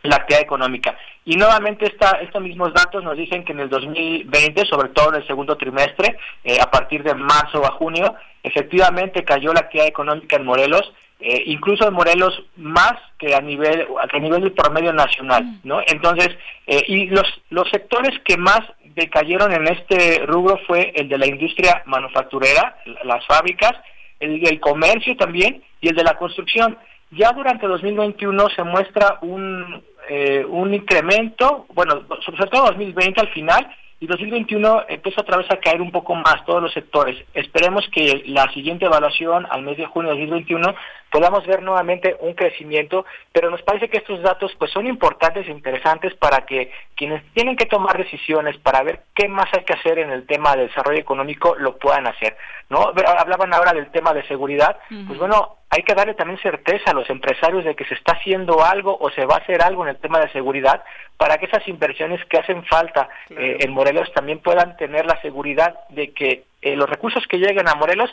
la 0.02 0.16
actividad 0.16 0.42
económica. 0.42 0.96
Y 1.24 1.36
nuevamente 1.36 1.84
esta, 1.84 2.12
estos 2.22 2.42
mismos 2.42 2.72
datos 2.72 3.04
nos 3.04 3.16
dicen 3.16 3.44
que 3.44 3.52
en 3.52 3.60
el 3.60 3.68
2020, 3.68 4.64
sobre 4.66 4.88
todo 4.88 5.10
en 5.10 5.16
el 5.16 5.26
segundo 5.26 5.56
trimestre, 5.56 6.16
eh, 6.44 6.58
a 6.60 6.70
partir 6.70 7.02
de 7.02 7.14
marzo 7.14 7.64
a 7.64 7.72
junio, 7.72 8.14
efectivamente 8.42 9.22
cayó 9.22 9.52
la 9.52 9.60
actividad 9.60 9.88
económica 9.88 10.36
en 10.36 10.46
Morelos 10.46 10.92
eh, 11.20 11.42
incluso 11.46 11.86
en 11.86 11.94
Morelos 11.94 12.42
más 12.56 12.94
que 13.18 13.34
a 13.34 13.40
nivel 13.40 13.86
a 13.98 14.18
nivel 14.18 14.42
del 14.42 14.52
promedio 14.52 14.92
nacional, 14.92 15.44
mm. 15.44 15.58
¿no? 15.64 15.80
Entonces, 15.86 16.30
eh, 16.66 16.82
y 16.86 17.06
los 17.06 17.26
los 17.50 17.68
sectores 17.70 18.18
que 18.24 18.36
más 18.36 18.60
decayeron 18.94 19.52
en 19.52 19.68
este 19.68 20.24
rubro 20.26 20.58
fue 20.66 20.92
el 20.96 21.08
de 21.08 21.18
la 21.18 21.26
industria 21.26 21.82
manufacturera, 21.86 22.78
las 23.04 23.24
fábricas, 23.26 23.72
el 24.18 24.40
del 24.40 24.60
comercio 24.60 25.16
también 25.16 25.62
y 25.80 25.88
el 25.88 25.96
de 25.96 26.04
la 26.04 26.16
construcción. 26.16 26.76
Ya 27.12 27.32
durante 27.32 27.66
2021 27.66 28.50
se 28.50 28.62
muestra 28.62 29.18
un 29.22 29.82
eh, 30.08 30.44
un 30.44 30.74
incremento, 30.74 31.66
bueno, 31.72 32.02
sobre 32.24 32.46
todo 32.50 32.66
2020 32.66 33.20
al 33.20 33.28
final, 33.28 33.68
y 34.00 34.06
2021 34.06 34.86
empieza 34.88 35.20
otra 35.20 35.36
vez 35.36 35.48
a 35.50 35.60
caer 35.60 35.80
un 35.80 35.92
poco 35.92 36.14
más 36.14 36.44
todos 36.46 36.62
los 36.62 36.72
sectores. 36.72 37.22
Esperemos 37.34 37.86
que 37.92 38.24
la 38.26 38.50
siguiente 38.52 38.86
evaluación 38.86 39.46
al 39.50 39.62
mes 39.62 39.76
de 39.76 39.86
junio 39.86 40.12
de 40.12 40.20
2021 40.20 40.74
podamos 41.10 41.46
ver 41.46 41.62
nuevamente 41.62 42.16
un 42.20 42.34
crecimiento, 42.34 43.04
pero 43.32 43.50
nos 43.50 43.62
parece 43.62 43.88
que 43.88 43.98
estos 43.98 44.22
datos 44.22 44.52
pues 44.58 44.70
son 44.70 44.86
importantes 44.86 45.46
e 45.46 45.50
interesantes 45.50 46.14
para 46.14 46.46
que 46.46 46.70
quienes 46.96 47.22
tienen 47.32 47.56
que 47.56 47.66
tomar 47.66 47.98
decisiones 47.98 48.56
para 48.58 48.82
ver 48.82 49.02
qué 49.14 49.28
más 49.28 49.46
hay 49.52 49.64
que 49.64 49.74
hacer 49.74 49.98
en 49.98 50.10
el 50.10 50.26
tema 50.26 50.56
del 50.56 50.68
desarrollo 50.68 51.00
económico 51.00 51.54
lo 51.56 51.76
puedan 51.78 52.06
hacer, 52.06 52.36
¿no? 52.68 52.92
Hablaban 53.18 53.52
ahora 53.52 53.72
del 53.72 53.90
tema 53.90 54.12
de 54.12 54.26
seguridad, 54.26 54.78
pues 55.06 55.18
bueno, 55.18 55.56
hay 55.70 55.82
que 55.84 55.94
darle 55.94 56.14
también 56.14 56.40
certeza 56.40 56.90
a 56.90 56.94
los 56.94 57.08
empresarios 57.10 57.64
de 57.64 57.76
que 57.76 57.84
se 57.84 57.94
está 57.94 58.12
haciendo 58.12 58.64
algo 58.64 58.96
o 59.00 59.08
se 59.10 59.24
va 59.24 59.36
a 59.36 59.38
hacer 59.38 59.62
algo 59.62 59.84
en 59.84 59.90
el 59.90 59.98
tema 59.98 60.18
de 60.18 60.30
seguridad 60.32 60.82
para 61.16 61.38
que 61.38 61.46
esas 61.46 61.66
inversiones 61.68 62.24
que 62.26 62.38
hacen 62.38 62.64
falta 62.64 63.08
eh, 63.30 63.58
en 63.60 63.72
Morelos 63.72 64.12
también 64.12 64.40
puedan 64.40 64.76
tener 64.76 65.06
la 65.06 65.20
seguridad 65.22 65.78
de 65.90 66.12
que 66.12 66.44
eh, 66.62 66.74
los 66.74 66.90
recursos 66.90 67.24
que 67.28 67.38
lleguen 67.38 67.68
a 67.68 67.76
Morelos 67.76 68.10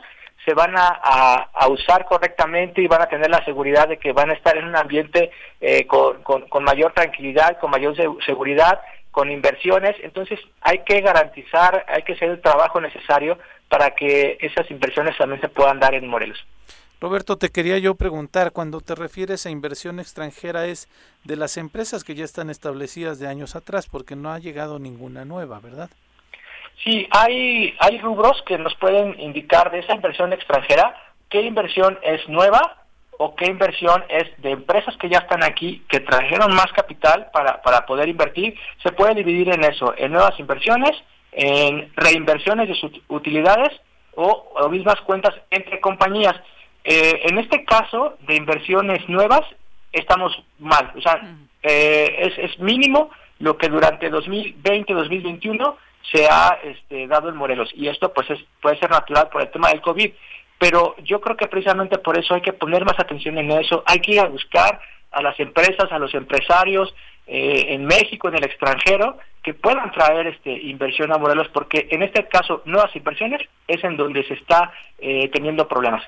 se 0.48 0.54
van 0.54 0.76
a, 0.78 1.68
usar 1.70 2.06
correctamente 2.06 2.82
y 2.82 2.88
van 2.88 3.02
a 3.02 3.10
tener 3.10 3.30
la 3.30 3.43
seguridad 3.43 3.89
de 3.89 3.98
que 3.98 4.14
van 4.14 4.30
a 4.30 4.34
estar 4.34 4.56
en 4.56 4.64
un 4.64 4.78
ambiente 4.78 5.30
eh, 5.60 5.86
con, 5.86 6.22
con, 6.24 6.64
mayor 6.64 6.93
tranquilidad, 6.93 7.60
con 7.60 7.70
mayor 7.70 7.93
seguridad, 8.26 8.80
con 9.12 9.30
inversiones. 9.30 9.98
Entonces 10.02 10.39
hay 10.62 10.86
que 10.86 11.02
garantizar, 11.02 11.84
hay 11.89 12.04
que 12.04 12.14
hacer 12.14 12.30
el 12.30 12.41
trabajo 12.41 12.80
necesario 12.80 13.38
para 13.68 13.93
que 13.93 14.38
esas 14.39 14.72
inversiones 14.72 15.18
también 15.18 15.41
se 15.41 15.50
puedan 15.50 15.82
dar 15.82 15.93
en 15.93 16.08
Morelos. 16.08 16.39
Roberto, 17.02 17.38
te 17.38 17.50
quería 17.50 17.78
yo 17.78 17.95
preguntar, 17.95 18.54
cuando 18.54 18.80
te 18.80 18.95
refieres 18.95 19.45
a 19.45 19.50
inversión 19.50 20.00
extranjera 20.00 20.66
es 20.66 20.88
de 21.26 21.36
las 21.36 21.58
empresas 21.58 22.06
que 22.06 22.16
ya 22.16 22.24
están 22.24 22.50
establecidas 22.50 23.20
de 23.20 23.28
años 23.28 23.58
atrás, 23.58 23.88
porque 23.88 24.16
no 24.16 24.32
ha 24.32 24.39
llegado 24.39 24.80
ninguna 24.80 25.26
nueva, 25.26 25.60
¿verdad? 25.60 25.89
Sí, 26.84 27.07
hay, 27.11 27.75
hay 27.80 27.99
rubros 27.99 28.41
que 28.43 28.57
nos 28.57 28.75
pueden 28.75 29.19
indicar 29.19 29.71
de 29.71 29.80
esa 29.80 29.95
inversión 29.95 30.32
extranjera 30.34 30.95
qué 31.30 31.41
inversión 31.41 31.97
es 32.03 32.28
nueva 32.30 32.86
o 33.17 33.36
qué 33.36 33.47
inversión 33.47 34.03
es 34.09 34.25
de 34.41 34.51
empresas 34.51 34.95
que 34.97 35.09
ya 35.09 35.19
están 35.19 35.43
aquí, 35.43 35.84
que 35.89 35.99
trajeron 35.99 36.53
más 36.53 36.71
capital 36.73 37.30
para, 37.34 37.61
para 37.61 37.86
poder 37.86 38.07
invertir. 38.07 38.55
Se 38.84 38.91
puede 38.91 39.15
dividir 39.15 39.49
en 39.49 39.63
eso, 39.63 39.93
en 39.97 40.11
nuevas 40.11 40.39
inversiones, 40.39 40.91
en 41.32 41.91
reinversiones 41.95 42.67
de 42.67 42.75
sus 42.75 42.91
utilidades 43.07 43.69
o, 44.15 44.25
o 44.55 44.69
mismas 44.69 45.01
cuentas 45.01 45.34
entre 45.49 45.80
compañías. 45.82 46.36
Eh, 46.84 47.21
en 47.23 47.39
este 47.39 47.65
caso 47.65 48.17
de 48.28 48.36
inversiones 48.36 49.07
nuevas 49.09 49.41
estamos 49.91 50.32
mal, 50.59 50.91
o 50.95 51.01
sea, 51.01 51.19
eh, 51.63 52.15
es, 52.19 52.38
es 52.38 52.59
mínimo 52.59 53.09
lo 53.39 53.57
que 53.57 53.67
durante 53.67 54.11
2020-2021 54.11 55.75
se 56.12 56.28
ha 56.28 56.60
este, 56.64 57.08
dado 57.08 57.30
en 57.30 57.36
Morelos. 57.36 57.70
Y 57.74 57.88
esto 57.88 58.14
pues 58.14 58.30
es, 58.30 58.39
puede 58.62 58.78
ser 58.80 58.89
natural 58.89 59.30
por 59.30 59.41
el 59.41 59.51
tema 59.51 59.70
del 59.70 59.82
COVID, 59.82 60.12
pero 60.58 60.95
yo 61.03 61.22
creo 61.22 61.38
que 61.38 61.47
precisamente 61.47 61.97
por 61.97 62.18
eso 62.18 62.34
hay 62.34 62.41
que 62.41 62.53
poner 62.53 62.86
más 62.86 62.99
atención 62.99 63.38
en 63.38 63.51
eso, 63.51 63.84
hay 63.86 63.99
que 63.99 64.14
ir 64.14 64.20
a 64.20 64.28
buscar 64.28 64.80
a 65.12 65.22
las 65.22 65.39
empresas, 65.39 65.91
a 65.91 65.99
los 65.99 66.14
empresarios 66.14 66.93
eh, 67.28 67.68
en 67.70 67.86
México, 67.86 68.28
en 68.28 68.36
el 68.36 68.45
extranjero, 68.45 69.18
que 69.43 69.53
puedan 69.53 69.91
traer 69.91 70.28
este 70.28 70.51
inversión 70.51 71.14
a 71.14 71.18
Morelos, 71.18 71.47
porque 71.53 71.88
en 71.91 72.03
este 72.03 72.28
caso 72.28 72.62
nuevas 72.66 72.93
inversiones 72.95 73.41
es 73.68 73.84
en 73.84 73.95
donde 73.95 74.24
se 74.26 74.34
está 74.34 74.72
teniendo 74.97 75.68
problemas. 75.68 76.03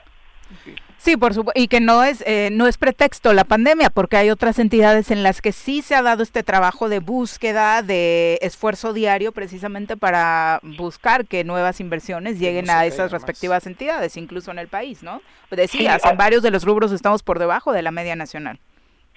Sí, 0.98 1.16
por 1.16 1.34
supuesto, 1.34 1.60
y 1.60 1.70
que 1.70 1.80
no 1.80 2.04
es 2.04 2.22
eh, 2.28 2.50
no 2.52 2.68
es 2.68 2.78
pretexto 2.78 3.32
la 3.32 3.46
pandemia, 3.46 3.90
porque 3.90 4.18
hay 4.18 4.30
otras 4.30 4.60
entidades 4.60 5.12
en 5.12 5.24
las 5.24 5.42
que 5.42 5.54
sí 5.54 5.82
se 5.82 5.96
ha 5.96 6.02
dado 6.02 6.24
este 6.24 6.44
trabajo 6.44 6.90
de 6.90 7.00
búsqueda, 7.00 7.82
de 7.82 8.38
esfuerzo 8.42 8.92
diario, 8.92 9.32
precisamente 9.32 9.96
para 9.96 10.60
buscar 10.62 11.26
que 11.26 11.46
nuevas 11.46 11.80
inversiones 11.80 12.38
lleguen 12.38 12.70
a 12.70 12.86
esas 12.86 13.12
respectivas 13.12 13.66
entidades, 13.66 14.18
incluso 14.18 14.52
en 14.52 14.60
el 14.60 14.68
país, 14.68 15.02
¿no? 15.02 15.22
Decías, 15.50 16.04
en 16.04 16.18
varios 16.18 16.44
de 16.44 16.52
los 16.52 16.64
rubros 16.64 16.92
estamos 16.92 17.24
por 17.24 17.40
debajo 17.40 17.72
de 17.72 17.82
la 17.82 17.92
media 17.92 18.18
nacional. 18.18 18.60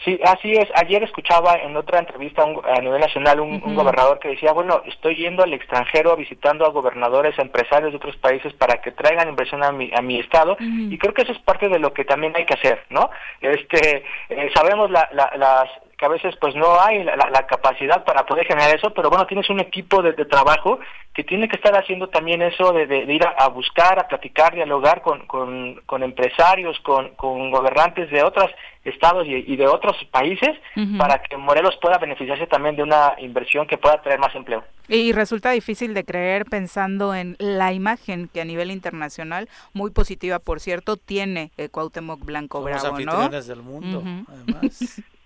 Sí, 0.04 0.18
así 0.24 0.52
es. 0.52 0.68
Ayer 0.74 1.02
escuchaba 1.04 1.54
en 1.54 1.76
otra 1.76 2.00
entrevista 2.00 2.42
a 2.42 2.80
nivel 2.80 3.00
nacional 3.00 3.40
un, 3.40 3.60
gobernador 3.74 4.18
que 4.18 4.30
decía, 4.30 4.52
bueno, 4.52 4.82
estoy 4.86 5.14
yendo 5.16 5.44
al 5.44 5.52
extranjero 5.52 6.16
visitando 6.16 6.66
a 6.66 6.70
gobernadores, 6.70 7.38
empresarios 7.38 7.92
de 7.92 7.98
otros 7.98 8.16
países 8.16 8.52
para 8.54 8.80
que 8.80 8.90
traigan 8.92 9.28
inversión 9.28 9.62
a 9.62 9.70
mi, 9.70 9.90
a 9.94 10.02
mi 10.02 10.18
estado 10.18 10.56
y 10.60 10.98
creo 10.98 11.14
que 11.14 11.22
eso 11.22 11.32
es 11.32 11.38
parte 11.38 11.68
de 11.68 11.78
lo 11.78 11.92
que 11.92 12.04
también 12.04 12.32
hay 12.36 12.44
que 12.44 12.54
hacer, 12.54 12.84
¿no? 12.90 13.10
Este, 13.40 14.04
eh, 14.28 14.50
sabemos 14.54 14.90
la, 14.90 15.08
las 15.12 15.68
que 16.02 16.06
a 16.06 16.08
veces 16.08 16.34
pues 16.40 16.56
no 16.56 16.80
hay 16.80 17.04
la, 17.04 17.46
capacidad 17.46 18.02
para 18.02 18.26
poder 18.26 18.44
generar 18.44 18.74
eso, 18.74 18.92
pero 18.92 19.08
bueno, 19.08 19.24
tienes 19.24 19.48
un 19.50 19.60
equipo 19.60 20.02
de, 20.02 20.12
trabajo 20.24 20.80
que 21.14 21.22
tiene 21.22 21.48
que 21.48 21.54
estar 21.54 21.76
haciendo 21.76 22.08
también 22.08 22.42
eso 22.42 22.72
de, 22.72 23.04
ir 23.04 23.24
a, 23.24 23.48
buscar, 23.50 24.00
a 24.00 24.08
platicar, 24.08 24.52
dialogar 24.52 25.00
con, 25.00 25.26
con, 25.28 26.02
empresarios, 26.02 26.76
con, 26.80 27.10
con, 27.10 27.52
gobernantes 27.52 28.10
de 28.10 28.24
otros 28.24 28.50
estados 28.84 29.28
y, 29.28 29.54
de 29.54 29.68
otros 29.68 29.96
países 30.10 30.50
para 30.98 31.22
que 31.22 31.36
Morelos 31.36 31.78
pueda 31.80 31.98
beneficiarse 31.98 32.48
también 32.48 32.74
de 32.74 32.82
una 32.82 33.14
inversión 33.18 33.68
que 33.68 33.78
pueda 33.78 34.02
traer 34.02 34.18
más 34.18 34.34
empleo. 34.34 34.64
Y 34.88 35.12
resulta 35.12 35.52
difícil 35.52 35.94
de 35.94 36.02
creer 36.02 36.46
pensando 36.46 37.14
en 37.14 37.36
la 37.38 37.72
imagen 37.72 38.26
que 38.26 38.40
a 38.40 38.44
nivel 38.44 38.72
internacional, 38.72 39.48
muy 39.72 39.92
positiva 39.92 40.40
por 40.40 40.58
cierto, 40.58 40.96
tiene 40.96 41.52
el 41.58 41.70
Cuauhtémoc 41.70 42.24
Blanco 42.24 42.60
Bravo, 42.60 42.98
¿no? 42.98 43.28
del 43.28 43.62
mundo, 43.62 44.02
además. 44.26 45.00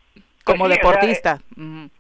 como 0.47 0.69
deportista. 0.69 1.41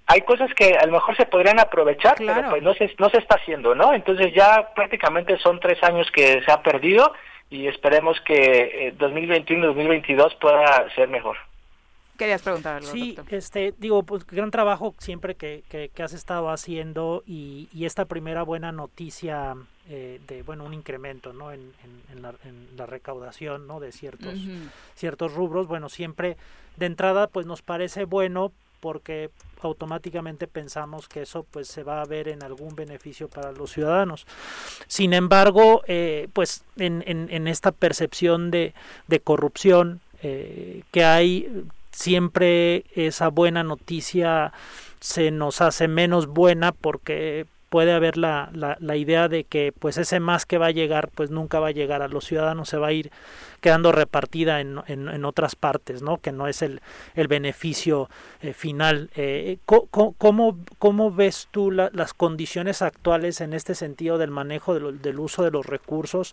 Hay 0.06 0.20
cosas 0.22 0.54
que 0.54 0.76
a 0.76 0.86
lo 0.86 0.92
mejor 0.92 1.16
se 1.16 1.26
podrían 1.26 1.58
aprovechar, 1.58 2.14
pero 2.16 2.50
pues 2.50 2.62
no 2.62 2.74
se, 2.74 2.94
no 2.98 3.10
se 3.10 3.18
está 3.18 3.36
haciendo, 3.36 3.74
¿no? 3.74 3.92
Entonces 3.92 4.32
ya 4.34 4.70
prácticamente 4.74 5.36
son 5.38 5.58
tres 5.58 5.82
años 5.82 6.08
que 6.12 6.40
se 6.42 6.52
ha 6.52 6.62
perdido 6.62 7.12
y 7.50 7.66
esperemos 7.66 8.20
que 8.20 8.94
2021-2022 8.98 10.32
eh, 10.32 10.36
pueda 10.40 10.94
ser 10.94 11.08
mejor. 11.08 11.36
Querías 12.16 12.40
preguntar 12.40 12.76
algo. 12.76 12.88
Sí, 12.88 13.18
este, 13.30 13.74
digo, 13.76 14.04
pues 14.04 14.24
gran 14.26 14.50
trabajo 14.50 14.94
siempre 14.98 15.34
que, 15.34 15.64
que, 15.68 16.02
has 16.02 16.14
estado 16.14 16.48
haciendo 16.48 17.22
y, 17.26 17.68
y, 17.74 17.84
esta 17.84 18.06
primera 18.06 18.42
buena 18.42 18.72
noticia 18.72 19.54
eh, 19.88 20.20
de, 20.26 20.42
bueno, 20.42 20.64
un 20.64 20.74
incremento, 20.74 21.32
¿no? 21.32 21.52
En, 21.52 21.72
en, 22.12 22.22
la, 22.22 22.34
en 22.44 22.68
la, 22.76 22.86
recaudación, 22.86 23.66
¿no? 23.66 23.78
De 23.80 23.92
ciertos, 23.92 24.34
ciertos 24.94 25.34
rubros, 25.34 25.66
bueno, 25.68 25.88
siempre 25.88 26.36
de 26.76 26.86
entrada 26.86 27.28
pues 27.28 27.46
nos 27.46 27.62
parece 27.62 28.04
bueno 28.04 28.52
porque 28.80 29.30
automáticamente 29.62 30.46
pensamos 30.46 31.08
que 31.08 31.22
eso 31.22 31.44
pues 31.50 31.68
se 31.68 31.82
va 31.82 32.02
a 32.02 32.04
ver 32.04 32.28
en 32.28 32.42
algún 32.42 32.74
beneficio 32.74 33.28
para 33.28 33.52
los 33.52 33.72
ciudadanos. 33.72 34.26
Sin 34.86 35.12
embargo, 35.12 35.82
eh, 35.86 36.28
pues 36.32 36.64
en, 36.76 37.02
en, 37.06 37.48
esta 37.48 37.72
percepción 37.72 38.50
de, 38.50 38.74
de 39.08 39.20
corrupción 39.20 40.00
eh, 40.22 40.82
que 40.92 41.04
hay, 41.04 41.64
siempre 41.90 42.84
esa 42.94 43.28
buena 43.28 43.64
noticia 43.64 44.52
se 45.00 45.30
nos 45.30 45.60
hace 45.60 45.88
menos 45.88 46.26
buena 46.26 46.72
porque 46.72 47.46
puede 47.68 47.92
haber 47.92 48.16
la, 48.16 48.50
la, 48.52 48.76
la 48.80 48.96
idea 48.96 49.28
de 49.28 49.44
que 49.44 49.72
pues 49.78 49.98
ese 49.98 50.20
más 50.20 50.46
que 50.46 50.58
va 50.58 50.66
a 50.66 50.70
llegar 50.70 51.10
pues 51.14 51.30
nunca 51.30 51.60
va 51.60 51.68
a 51.68 51.72
llegar 51.72 52.02
a 52.02 52.08
los 52.08 52.24
ciudadanos, 52.24 52.68
se 52.68 52.78
va 52.78 52.88
a 52.88 52.92
ir 52.92 53.10
quedando 53.66 53.90
repartida 53.90 54.60
en, 54.60 54.80
en, 54.86 55.24
otras 55.24 55.56
partes, 55.56 56.00
¿no? 56.00 56.18
que 56.18 56.30
no 56.30 56.46
es 56.46 56.62
el, 56.62 56.80
el 57.16 57.26
beneficio 57.26 58.08
eh, 58.40 58.52
final. 58.52 59.10
Eh, 59.16 59.58
¿cómo, 59.66 60.56
¿cómo, 60.78 61.10
ves 61.10 61.48
tú 61.50 61.72
las 61.72 62.14
condiciones 62.14 62.80
actuales 62.80 63.40
en 63.40 63.54
este 63.54 63.74
sentido 63.74 64.18
del 64.18 64.30
manejo 64.30 64.78
del 64.78 65.18
uso 65.18 65.42
de 65.42 65.50
los 65.50 65.66
recursos? 65.66 66.32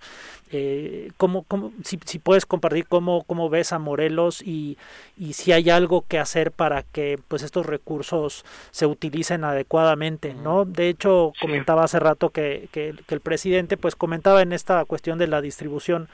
Eh, 0.51 1.09
¿cómo, 1.17 1.43
si, 1.84 1.99
si, 2.05 2.19
puedes 2.19 2.45
compartir 2.45 2.86
cómo, 2.86 3.23
cómo 3.23 3.49
ves 3.49 3.73
a 3.73 3.79
Morelos 3.79 4.43
y, 4.43 4.77
y 5.17 5.34
si 5.34 5.53
hay 5.53 5.71
algo 5.71 6.05
que 6.07 6.19
hacer 6.19 6.51
para 6.51 6.84
que 6.84 7.17
pues 7.29 7.41
estos 7.41 7.65
recursos 7.65 8.45
se 8.69 8.86
utilicen 8.86 9.43
adecuadamente, 9.43 10.36
¿no? 10.36 10.65
De 10.65 10.88
hecho, 10.88 11.34
comentaba 11.41 11.86
hace 11.86 11.99
rato 11.99 12.29
que, 12.29 12.69
que, 12.71 12.93
que 13.07 13.15
el 13.15 13.21
presidente 13.21 13.75
pues 13.75 13.95
comentaba 13.95 14.43
en 14.43 14.53
esta 14.53 14.86
cuestión 14.86 15.17
de 15.17 15.25
la 15.25 15.41
distribución 15.41 16.09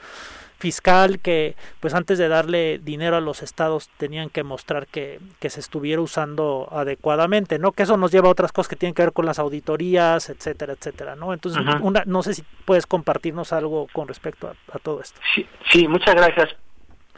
fiscal 0.60 1.18
que 1.18 1.56
pues 1.80 1.94
antes 1.94 2.18
de 2.18 2.28
darle 2.28 2.78
dinero 2.78 3.16
a 3.16 3.20
los 3.20 3.42
estados 3.42 3.88
tenían 3.96 4.28
que 4.28 4.44
mostrar 4.44 4.86
que, 4.86 5.18
que, 5.40 5.50
se 5.50 5.58
estuviera 5.58 6.00
usando 6.00 6.68
adecuadamente, 6.70 7.58
¿no? 7.58 7.72
Que 7.72 7.82
eso 7.82 7.96
nos 7.96 8.12
lleva 8.12 8.28
a 8.28 8.32
otras 8.32 8.52
cosas 8.52 8.68
que 8.68 8.76
tienen 8.76 8.94
que 8.94 9.02
ver 9.02 9.12
con 9.12 9.26
las 9.26 9.38
auditorías, 9.38 10.30
etcétera, 10.30 10.74
etcétera, 10.74 11.16
¿no? 11.16 11.32
Entonces, 11.32 11.62
una, 11.80 12.04
no 12.06 12.22
sé 12.22 12.34
si 12.34 12.44
puedes 12.64 12.86
compartirnos 12.86 13.52
algo 13.52 13.88
con 13.92 14.06
respecto 14.06 14.48
a, 14.48 14.78
todo 14.78 15.00
esto. 15.00 15.20
Sí, 15.34 15.46
sí, 15.70 15.88
muchas 15.88 16.14
gracias. 16.14 16.54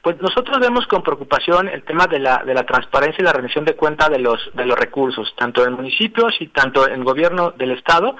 Pues 0.02 0.20
nosotros 0.20 0.58
vemos 0.58 0.86
con 0.86 1.02
preocupación 1.02 1.68
el 1.68 1.84
tema 1.84 2.06
de 2.06 2.18
la, 2.18 2.42
de 2.44 2.54
la 2.54 2.64
transparencia 2.64 3.22
y 3.22 3.24
la 3.24 3.32
rendición 3.32 3.64
de 3.64 3.76
cuenta 3.76 4.08
de 4.08 4.18
los, 4.18 4.40
de 4.54 4.64
los 4.64 4.78
recursos, 4.78 5.32
tanto 5.36 5.64
en 5.64 5.74
municipios 5.74 6.34
y 6.40 6.48
tanto 6.48 6.88
en 6.88 7.04
gobierno 7.04 7.52
del 7.52 7.72
Estado, 7.72 8.16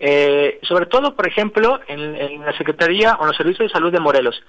eh, 0.00 0.58
sobre 0.62 0.86
todo, 0.86 1.14
por 1.14 1.28
ejemplo, 1.28 1.78
en, 1.86 2.16
en, 2.16 2.44
la 2.44 2.56
Secretaría 2.56 3.14
o 3.14 3.22
en 3.22 3.28
los 3.28 3.36
servicios 3.36 3.68
de 3.68 3.72
salud 3.72 3.92
de 3.92 4.00
Morelos 4.00 4.42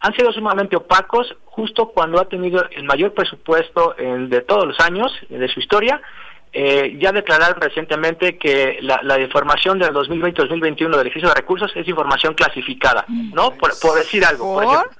han 0.00 0.14
sido 0.14 0.32
sumamente 0.32 0.76
opacos 0.76 1.34
justo 1.44 1.88
cuando 1.88 2.20
ha 2.20 2.28
tenido 2.28 2.64
el 2.70 2.84
mayor 2.84 3.14
presupuesto 3.14 3.94
de 3.98 4.40
todos 4.42 4.66
los 4.66 4.80
años 4.80 5.12
de 5.28 5.48
su 5.48 5.60
historia. 5.60 6.00
Eh, 6.52 6.96
ya 6.98 7.12
declararon 7.12 7.60
recientemente 7.60 8.38
que 8.38 8.78
la, 8.80 9.20
información 9.20 9.78
del 9.78 9.90
2020-2021 9.90 10.90
del 10.96 11.00
ejercicio 11.00 11.28
de 11.28 11.34
recursos 11.34 11.70
es 11.74 11.86
información 11.86 12.34
clasificada, 12.34 13.04
¿no? 13.08 13.50
Por, 13.50 13.74
decir 13.96 14.24
algo, 14.24 14.54
por 14.54 14.64
ejemplo 14.64 14.90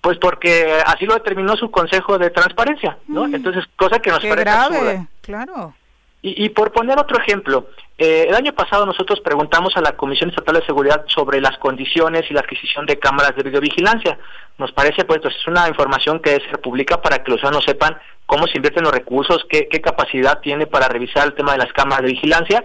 Pues 0.00 0.18
porque 0.18 0.78
así 0.86 1.06
lo 1.06 1.14
determinó 1.14 1.56
su 1.56 1.70
Consejo 1.70 2.18
de 2.18 2.30
Transparencia, 2.30 2.98
¿no? 3.06 3.28
Mm. 3.28 3.34
Entonces, 3.36 3.64
cosa 3.76 4.00
que 4.00 4.10
nos 4.10 4.18
Qué 4.18 4.34
grave, 4.34 5.06
claro. 5.20 5.74
Y, 6.22 6.50
por 6.50 6.70
poner 6.72 6.98
otro 6.98 7.18
ejemplo, 7.18 7.68
eh, 7.96 8.26
el 8.28 8.34
año 8.34 8.52
pasado 8.52 8.84
nosotros 8.84 9.20
preguntamos 9.20 9.74
a 9.76 9.80
la 9.80 9.96
Comisión 9.96 10.28
Estatal 10.28 10.56
de 10.56 10.66
Seguridad 10.66 11.02
sobre 11.06 11.40
las 11.40 11.56
condiciones 11.56 12.30
y 12.30 12.34
la 12.34 12.40
adquisición 12.40 12.84
de 12.84 12.98
cámaras 12.98 13.34
de 13.36 13.42
videovigilancia. 13.42 14.18
Nos 14.58 14.70
parece, 14.72 15.06
pues, 15.06 15.20
pues 15.22 15.34
es 15.34 15.46
una 15.46 15.66
información 15.66 16.20
que 16.20 16.32
debe 16.32 16.44
ser 16.44 16.60
pública 16.60 17.00
para 17.00 17.22
que 17.22 17.30
los 17.30 17.40
ciudadanos 17.40 17.64
sepan 17.64 17.96
cómo 18.26 18.46
se 18.48 18.58
invierten 18.58 18.84
los 18.84 18.92
recursos, 18.92 19.46
qué, 19.48 19.66
qué 19.68 19.80
capacidad 19.80 20.40
tiene 20.40 20.66
para 20.66 20.88
revisar 20.88 21.26
el 21.26 21.32
tema 21.32 21.52
de 21.52 21.58
las 21.58 21.72
cámaras 21.72 22.02
de 22.02 22.12
vigilancia. 22.12 22.64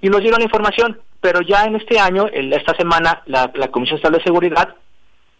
Y 0.00 0.08
nos 0.08 0.20
dieron 0.20 0.40
la 0.40 0.46
información, 0.46 1.00
pero 1.20 1.42
ya 1.42 1.62
en 1.64 1.76
este 1.76 2.00
año, 2.00 2.26
esta 2.32 2.74
semana, 2.74 3.22
la 3.26 3.68
Comisión 3.70 3.98
Estatal 3.98 4.18
de 4.18 4.24
Seguridad 4.24 4.74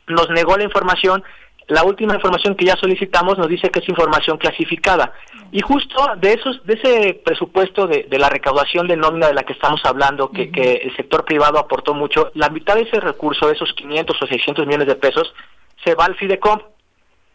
nos 0.07 0.31
negó 0.31 0.57
la 0.57 0.65
información 0.65 1.25
la 1.69 1.85
última 1.85 2.15
información 2.15 2.55
que 2.55 2.65
ya 2.65 2.77
solicitamos 2.77 3.39
nos 3.39 3.49
dice 3.49 3.71
que 3.71 3.81
es 3.81 3.89
información 3.89 4.39
clasificada. 4.39 5.13
Y 5.51 5.61
justo 5.61 6.15
de 6.17 6.33
esos, 6.33 6.65
de 6.65 6.75
ese 6.75 7.15
presupuesto 7.25 7.87
de, 7.87 8.07
la 8.19 8.29
recaudación 8.29 8.87
de 8.87 8.97
nómina 8.97 9.29
de 9.29 9.35
la 9.35 9.43
que 9.43 9.53
estamos 9.53 9.81
hablando, 9.85 10.31
que, 10.31 10.51
que, 10.51 10.75
el 10.75 10.95
sector 10.97 11.25
privado 11.25 11.59
aportó 11.59 11.95
mucho, 11.95 12.31
la 12.35 12.51
mitad 12.51 12.75
de 12.75 12.83
ese 12.83 13.01
recurso, 13.01 13.51
esos 13.51 13.73
500 13.75 14.23
o 14.23 14.27
600 14.27 14.67
millones 14.67 14.89
de 14.89 14.97
pesos, 14.97 15.33
se 15.85 15.95
va 15.95 16.05
al 16.05 16.17
FIDECOM. 16.17 16.61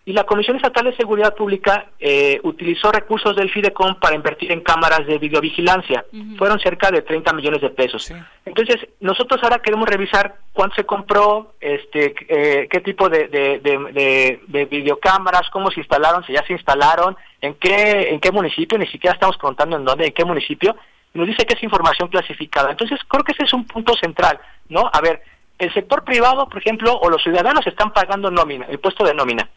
Y 0.03 0.13
la 0.13 0.23
Comisión 0.23 0.55
Estatal 0.55 0.85
de 0.85 0.95
Seguridad 0.95 1.35
Pública 1.35 1.85
eh, 1.99 2.39
utilizó 2.41 2.91
recursos 2.91 3.35
del 3.35 3.51
FIDECOM 3.51 3.99
para 3.99 4.15
invertir 4.15 4.51
en 4.51 4.61
cámaras 4.61 5.05
de 5.05 5.19
videovigilancia. 5.19 6.03
Fueron 6.39 6.59
cerca 6.59 6.89
de 6.89 7.03
30 7.03 7.31
millones 7.33 7.61
de 7.61 7.69
pesos. 7.69 8.11
Entonces, 8.43 8.77
nosotros 8.99 9.39
ahora 9.43 9.59
queremos 9.59 9.87
revisar 9.87 10.37
cuánto 10.53 10.75
se 10.75 10.85
compró, 10.85 11.53
este, 11.61 12.15
eh, 12.29 12.67
qué 12.67 12.79
tipo 12.79 13.09
de, 13.09 13.27
de, 13.27 14.65
videocámaras, 14.65 15.51
cómo 15.51 15.69
se 15.69 15.81
instalaron, 15.81 16.25
si 16.25 16.33
ya 16.33 16.43
se 16.47 16.53
instalaron, 16.53 17.15
en 17.39 17.53
qué, 17.53 18.09
en 18.09 18.19
qué 18.19 18.31
municipio, 18.31 18.79
ni 18.79 18.87
siquiera 18.87 19.13
estamos 19.13 19.37
contando 19.37 19.77
en 19.77 19.85
dónde, 19.85 20.07
en 20.07 20.13
qué 20.13 20.25
municipio. 20.25 20.75
Nos 21.13 21.27
dice 21.27 21.45
que 21.45 21.53
es 21.53 21.61
información 21.61 22.07
clasificada. 22.07 22.71
Entonces, 22.71 22.99
creo 23.07 23.23
que 23.23 23.33
ese 23.33 23.43
es 23.43 23.53
un 23.53 23.67
punto 23.67 23.93
central, 23.97 24.39
¿no? 24.67 24.89
A 24.91 24.99
ver, 24.99 25.21
el 25.59 25.71
sector 25.75 26.03
privado, 26.03 26.49
por 26.49 26.57
ejemplo, 26.57 26.97
o 26.99 27.07
los 27.07 27.21
ciudadanos 27.21 27.67
están 27.67 27.93
pagando 27.93 28.31
nómina, 28.31 28.65
el 28.65 28.79
puesto 28.79 29.03
de 29.03 29.13
nómina 29.13 29.47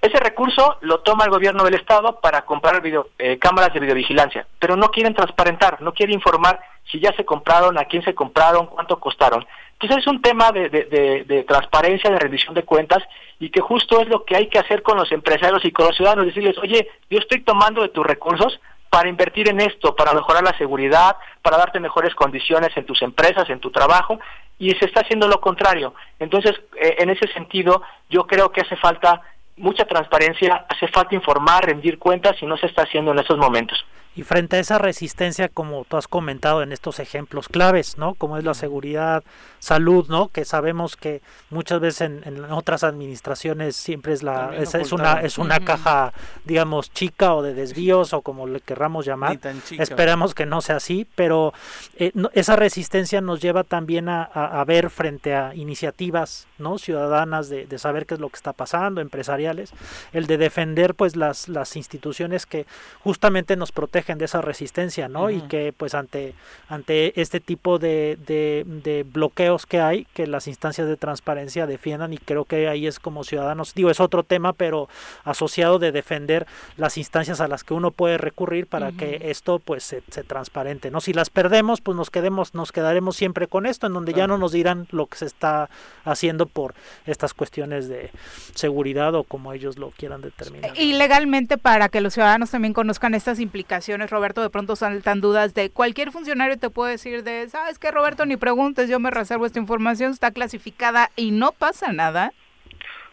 ese 0.00 0.18
recurso 0.18 0.78
lo 0.80 1.00
toma 1.00 1.24
el 1.24 1.30
gobierno 1.30 1.62
del 1.62 1.74
Estado 1.74 2.20
para 2.20 2.42
comprar 2.42 2.80
video, 2.80 3.08
eh, 3.18 3.38
cámaras 3.38 3.74
de 3.74 3.80
videovigilancia, 3.80 4.46
pero 4.58 4.76
no 4.76 4.90
quieren 4.90 5.14
transparentar, 5.14 5.82
no 5.82 5.92
quieren 5.92 6.14
informar 6.14 6.60
si 6.90 7.00
ya 7.00 7.12
se 7.12 7.24
compraron, 7.24 7.78
a 7.78 7.84
quién 7.84 8.02
se 8.02 8.14
compraron, 8.14 8.66
cuánto 8.66 8.98
costaron. 8.98 9.46
Entonces 9.72 9.98
es 9.98 10.06
un 10.06 10.20
tema 10.20 10.52
de, 10.52 10.68
de, 10.68 11.44
transparencia, 11.44 12.10
de 12.10 12.18
rendición 12.18 12.54
de 12.54 12.64
cuentas 12.64 13.02
y 13.38 13.50
que 13.50 13.60
justo 13.60 14.00
es 14.00 14.08
lo 14.08 14.24
que 14.24 14.36
hay 14.36 14.48
que 14.48 14.58
hacer 14.58 14.82
con 14.82 14.96
los 14.96 15.10
empresarios 15.12 15.64
y 15.64 15.72
con 15.72 15.86
los 15.86 15.96
ciudadanos, 15.96 16.26
decirles, 16.26 16.58
oye, 16.58 16.88
yo 17.08 17.18
estoy 17.18 17.42
tomando 17.42 17.82
de 17.82 17.88
tus 17.88 18.06
recursos 18.06 18.60
para 18.90 19.08
invertir 19.08 19.48
en 19.48 19.60
esto, 19.60 19.94
para 19.94 20.12
mejorar 20.12 20.42
la 20.42 20.56
seguridad, 20.58 21.16
para 21.42 21.56
darte 21.56 21.78
mejores 21.78 22.14
condiciones 22.14 22.76
en 22.76 22.84
tus 22.84 23.00
empresas, 23.02 23.48
en 23.48 23.60
tu 23.60 23.70
trabajo, 23.70 24.18
y 24.58 24.70
se 24.72 24.84
está 24.84 25.00
haciendo 25.00 25.28
lo 25.28 25.40
contrario. 25.40 25.94
Entonces, 26.18 26.60
eh, 26.78 26.96
en 26.98 27.08
ese 27.08 27.26
sentido, 27.32 27.82
yo 28.10 28.26
creo 28.26 28.50
que 28.50 28.60
hace 28.60 28.76
falta 28.76 29.22
mucha 29.60 29.84
transparencia, 29.84 30.66
hace 30.68 30.88
falta 30.88 31.14
informar, 31.14 31.66
rendir 31.66 31.98
cuentas 31.98 32.36
y 32.42 32.46
no 32.46 32.56
se 32.56 32.66
está 32.66 32.82
haciendo 32.82 33.12
en 33.12 33.18
estos 33.18 33.38
momentos. 33.38 33.84
Y 34.20 34.22
frente 34.22 34.56
a 34.56 34.60
esa 34.60 34.76
resistencia, 34.76 35.48
como 35.48 35.86
tú 35.86 35.96
has 35.96 36.06
comentado 36.06 36.62
en 36.62 36.72
estos 36.72 36.98
ejemplos 36.98 37.48
claves, 37.48 37.96
¿no? 37.96 38.12
Como 38.12 38.36
es 38.36 38.44
la 38.44 38.52
seguridad, 38.52 39.24
salud, 39.60 40.08
¿no? 40.10 40.28
Que 40.28 40.44
sabemos 40.44 40.94
que 40.94 41.22
muchas 41.48 41.80
veces 41.80 42.02
en, 42.02 42.44
otras 42.50 42.84
administraciones 42.84 43.76
siempre 43.76 44.12
es 44.12 44.22
la 44.22 44.54
es, 44.54 44.92
una 44.92 45.22
es 45.22 45.38
una 45.38 45.58
caja, 45.60 46.12
digamos, 46.44 46.92
chica 46.92 47.34
o 47.34 47.40
de 47.40 47.54
desvíos 47.54 48.12
o 48.12 48.20
como 48.20 48.46
le 48.46 48.60
querramos 48.60 49.06
llamar. 49.06 49.38
Esperamos 49.78 50.34
que 50.34 50.44
no 50.44 50.60
sea 50.60 50.76
así, 50.76 51.06
pero 51.14 51.54
eh, 51.96 52.12
esa 52.34 52.56
resistencia 52.56 53.22
nos 53.22 53.40
lleva 53.40 53.64
también 53.64 54.10
a, 54.10 54.24
a, 54.24 54.62
ver 54.66 54.90
frente 54.90 55.34
a 55.34 55.54
iniciativas, 55.54 56.46
¿no? 56.58 56.76
Ciudadanas 56.76 57.48
de, 57.48 57.64
de 57.64 57.78
saber 57.78 58.04
qué 58.04 58.14
es 58.14 58.20
lo 58.20 58.28
que 58.28 58.36
está 58.36 58.52
pasando, 58.52 59.00
empresariales, 59.00 59.72
el 60.12 60.26
de 60.26 60.36
defender, 60.36 60.94
pues, 60.94 61.16
las 61.16 61.48
las 61.48 61.74
instituciones 61.76 62.44
que 62.44 62.66
justamente 63.02 63.56
nos 63.56 63.72
protegen 63.72 64.09
de 64.18 64.24
esa 64.26 64.40
resistencia, 64.40 65.08
¿no? 65.08 65.30
Y 65.30 65.40
que 65.42 65.72
pues 65.76 65.94
ante, 65.94 66.34
ante 66.68 67.20
este 67.20 67.40
tipo 67.40 67.78
de, 67.78 68.18
de, 68.26 69.06
bloqueos 69.10 69.66
que 69.66 69.80
hay, 69.80 70.06
que 70.14 70.26
las 70.26 70.46
instancias 70.46 70.86
de 70.86 70.96
transparencia 70.96 71.66
defiendan 71.66 72.12
y 72.12 72.18
creo 72.18 72.44
que 72.44 72.68
ahí 72.68 72.86
es 72.86 72.98
como 72.98 73.24
ciudadanos, 73.24 73.74
digo, 73.74 73.90
es 73.90 74.00
otro 74.00 74.22
tema, 74.22 74.52
pero 74.52 74.88
asociado 75.24 75.78
de 75.78 75.92
defender 75.92 76.46
las 76.76 76.96
instancias 76.98 77.40
a 77.40 77.48
las 77.48 77.64
que 77.64 77.74
uno 77.74 77.90
puede 77.90 78.18
recurrir 78.18 78.66
para 78.66 78.92
que 78.92 79.20
esto 79.24 79.58
pues 79.58 79.84
se, 79.84 80.00
transparente, 80.22 80.90
¿no? 80.90 81.00
Si 81.00 81.12
las 81.12 81.30
perdemos, 81.30 81.80
pues 81.80 81.96
nos 81.96 82.10
quedemos, 82.10 82.54
nos 82.54 82.72
quedaremos 82.72 83.16
siempre 83.16 83.46
con 83.46 83.66
esto, 83.66 83.86
en 83.86 83.94
donde 83.94 84.12
ya 84.12 84.26
no 84.26 84.38
nos 84.38 84.52
dirán 84.52 84.86
lo 84.90 85.06
que 85.06 85.18
se 85.18 85.26
está 85.26 85.68
haciendo 86.04 86.46
por 86.46 86.74
estas 87.06 87.34
cuestiones 87.34 87.88
de 87.88 88.10
seguridad 88.54 89.14
o 89.14 89.24
como 89.24 89.52
ellos 89.52 89.78
lo 89.78 89.90
quieran 89.90 90.20
determinar. 90.20 90.72
Y 90.76 90.94
legalmente 90.94 91.58
para 91.58 91.88
que 91.88 92.00
los 92.00 92.14
ciudadanos 92.14 92.50
también 92.50 92.72
conozcan 92.72 93.14
estas 93.14 93.40
implicaciones 93.40 93.80
Roberto, 93.98 94.42
de 94.42 94.50
pronto 94.50 94.76
saltan 94.76 95.20
dudas 95.20 95.54
de 95.54 95.70
cualquier 95.70 96.12
funcionario 96.12 96.58
te 96.58 96.70
puede 96.70 96.92
decir 96.92 97.22
de, 97.24 97.48
¿sabes 97.48 97.78
qué, 97.78 97.90
Roberto? 97.90 98.26
Ni 98.26 98.36
preguntes, 98.36 98.88
yo 98.88 99.00
me 99.00 99.10
reservo 99.10 99.46
esta 99.46 99.58
información, 99.58 100.12
está 100.12 100.30
clasificada 100.30 101.10
y 101.16 101.30
no 101.30 101.52
pasa 101.52 101.92
nada. 101.92 102.32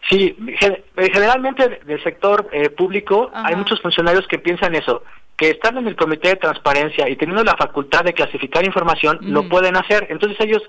Sí, 0.08 0.36
eh, 0.62 0.84
generalmente 1.12 1.80
del 1.84 2.02
sector 2.02 2.48
eh, 2.52 2.70
público 2.70 3.30
hay 3.34 3.56
muchos 3.56 3.80
funcionarios 3.82 4.26
que 4.28 4.38
piensan 4.38 4.74
eso, 4.74 5.02
que 5.38 5.50
estando 5.50 5.78
en 5.78 5.86
el 5.86 5.94
comité 5.94 6.30
de 6.30 6.36
transparencia 6.36 7.08
y 7.08 7.14
teniendo 7.14 7.44
la 7.44 7.56
facultad 7.56 8.02
de 8.02 8.12
clasificar 8.12 8.64
información, 8.66 9.20
lo 9.22 9.48
pueden 9.48 9.76
hacer. 9.76 10.08
Entonces 10.10 10.36
ellos 10.40 10.62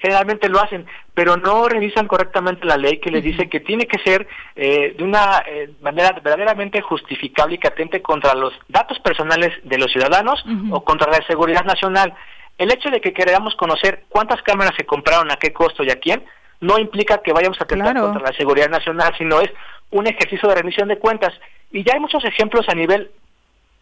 generalmente 0.00 0.48
lo 0.48 0.60
hacen, 0.60 0.86
pero 1.12 1.36
no 1.36 1.68
revisan 1.68 2.08
correctamente 2.08 2.64
la 2.64 2.78
ley 2.78 3.00
que 3.00 3.10
les 3.10 3.22
dice 3.22 3.50
que 3.50 3.60
tiene 3.60 3.86
que 3.86 3.98
ser 3.98 4.26
eh, 4.56 4.94
de 4.96 5.04
una 5.04 5.44
eh, 5.46 5.68
manera 5.82 6.12
verdaderamente 6.12 6.80
justificable 6.80 7.56
y 7.56 7.58
que 7.58 7.68
atente 7.68 8.00
contra 8.00 8.34
los 8.34 8.54
datos 8.66 8.98
personales 9.00 9.52
de 9.62 9.76
los 9.76 9.92
ciudadanos 9.92 10.42
o 10.70 10.82
contra 10.82 11.12
la 11.12 11.24
seguridad 11.26 11.66
nacional. 11.66 12.14
El 12.56 12.72
hecho 12.72 12.88
de 12.88 13.02
que 13.02 13.12
queramos 13.12 13.54
conocer 13.56 14.04
cuántas 14.08 14.40
cámaras 14.40 14.72
se 14.74 14.86
compraron, 14.86 15.30
a 15.30 15.36
qué 15.36 15.52
costo 15.52 15.84
y 15.84 15.90
a 15.90 16.00
quién, 16.00 16.24
no 16.60 16.78
implica 16.78 17.18
que 17.18 17.34
vayamos 17.34 17.60
a 17.60 17.64
atentar 17.64 17.94
contra 18.00 18.22
la 18.22 18.36
seguridad 18.38 18.70
nacional, 18.70 19.12
sino 19.18 19.42
es 19.42 19.50
un 19.90 20.06
ejercicio 20.06 20.48
de 20.48 20.54
rendición 20.54 20.88
de 20.88 20.98
cuentas. 20.98 21.34
Y 21.70 21.84
ya 21.84 21.92
hay 21.92 22.00
muchos 22.00 22.24
ejemplos 22.24 22.66
a 22.70 22.74
nivel 22.74 23.10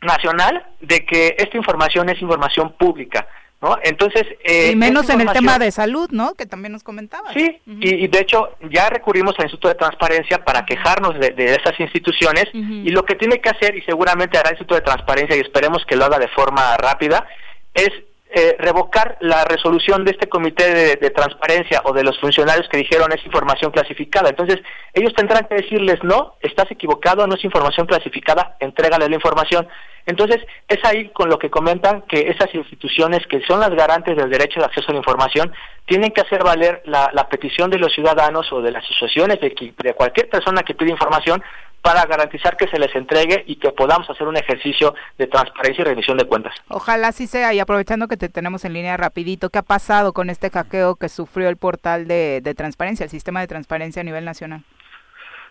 nacional 0.03 0.64
de 0.80 1.05
que 1.05 1.36
esta 1.38 1.57
información 1.57 2.09
es 2.09 2.20
información 2.20 2.72
pública. 2.76 3.26
¿no? 3.62 3.78
Entonces, 3.84 4.24
eh, 4.42 4.70
y 4.72 4.76
menos 4.76 5.09
en 5.09 5.20
el 5.20 5.30
tema 5.30 5.57
de 5.57 5.70
salud, 5.70 6.11
¿no? 6.11 6.34
Que 6.34 6.46
también 6.46 6.72
nos 6.72 6.82
comentaba. 6.82 7.32
Sí, 7.32 7.61
y, 7.64 8.09
de 8.09 8.18
hecho 8.18 8.57
ya 8.72 8.90
recurrimos 8.90 9.38
al 9.38 9.44
Instituto 9.44 9.68
de 9.68 9.76
Transparencia 9.76 10.44
para 10.44 10.66
quejarnos 10.66 11.18
de, 11.20 11.32
esas 11.36 11.78
instituciones 11.78 12.46
y 12.53 12.90
lo 12.90 13.05
que 13.05 13.14
tiene 13.14 13.40
que 13.40 13.50
hacer, 13.50 13.76
y 13.76 13.82
seguramente 13.82 14.36
hará 14.36 14.50
el 14.50 14.55
Instituto 14.55 14.74
de 14.74 14.80
Transparencia 14.80 15.36
y 15.36 15.40
esperemos 15.40 15.84
que 15.86 15.94
lo 15.94 16.05
haga 16.05 16.18
de 16.18 16.26
forma 16.28 16.76
rápida, 16.76 17.24
es 17.72 17.90
eh, 18.35 18.57
revocar 18.59 19.18
la 19.20 19.45
resolución 19.45 20.05
de 20.05 20.12
este 20.12 20.28
comité 20.28 20.97
de, 20.97 21.11
transparencia 21.11 21.83
o 21.85 21.93
de 21.93 22.03
los 22.03 22.18
funcionarios 22.18 22.66
que 22.68 22.78
dijeron 22.78 23.12
es 23.12 23.24
información 23.26 23.70
clasificada. 23.70 24.30
Entonces, 24.30 24.61
ellos 24.95 25.12
tendrán 25.14 25.47
que 25.47 25.57
decirles, 25.57 26.03
no, 26.03 26.37
estás 26.41 26.70
equivocado, 26.70 27.26
no 27.26 27.35
es 27.35 27.45
información 27.45 27.87
clasificada, 27.87 28.57
entrégale 28.61 29.09
la 29.09 29.14
información. 29.14 29.68
Entonces, 30.07 30.39
es 30.66 30.78
ahí 30.85 31.11
con 31.11 31.28
lo 31.28 31.39
que 31.39 31.51
comentan 31.51 32.03
que 32.03 32.30
esas 32.30 32.55
instituciones 32.55 33.26
que 33.26 33.43
son 33.43 33.61
las 33.61 33.70
garantes 33.70 34.16
del 34.16 34.30
derecho 34.30 34.61
de 34.61 34.66
acceso 34.66 34.87
a 34.89 34.93
la 34.93 34.99
información 34.99 35.53
tienen 35.85 36.11
que 36.11 36.22
hacer 36.22 36.43
valer 36.43 36.83
la, 36.87 37.28
petición 37.28 37.70
de 37.70 37.78
los 37.78 37.93
ciudadanos 37.93 38.51
o 38.53 38.62
de 38.62 38.72
las 38.72 38.85
asociaciones 38.85 39.41
de, 39.41 39.55
de 39.76 39.95
cualquier 39.95 40.28
persona 40.28 40.62
que 40.62 40.74
pide 40.74 40.91
información 40.91 41.43
para 41.83 42.07
garantizar 42.07 42.57
que 42.57 42.68
se 42.68 42.78
les 42.78 42.95
entregue 42.95 43.45
y 43.47 43.57
que 43.57 43.70
podamos 43.72 44.09
hacer 44.09 44.26
un 44.26 44.37
ejercicio 44.37 44.95
de 45.18 45.26
transparencia 45.26 45.83
y 45.83 45.85
rendición 45.85 46.16
de 46.16 46.24
cuentas. 46.24 46.55
Ojalá 46.68 47.09
así 47.09 47.26
sea 47.26 47.53
y 47.53 47.61
aprovechando 47.61 48.09
que 48.09 48.16
te 48.16 48.28
tenemos 48.28 48.64
en 48.64 48.72
línea 48.72 48.97
rapidito, 48.97 49.51
¿qué 49.51 49.59
ha 49.59 49.62
pasado 49.62 50.12
con 50.12 50.30
este 50.30 50.49
hackeo 50.51 50.95
que 50.95 51.09
sufrió 51.09 51.49
el 51.49 51.57
portal 51.57 52.07
de, 52.07 52.41
de 52.43 52.55
transparencia, 52.55 53.05
el 53.05 53.11
sistema 53.11 53.41
de 53.41 53.49
transparencia 53.49 54.01
a 54.01 54.05
nivel 54.05 54.24
nacional? 54.24 54.62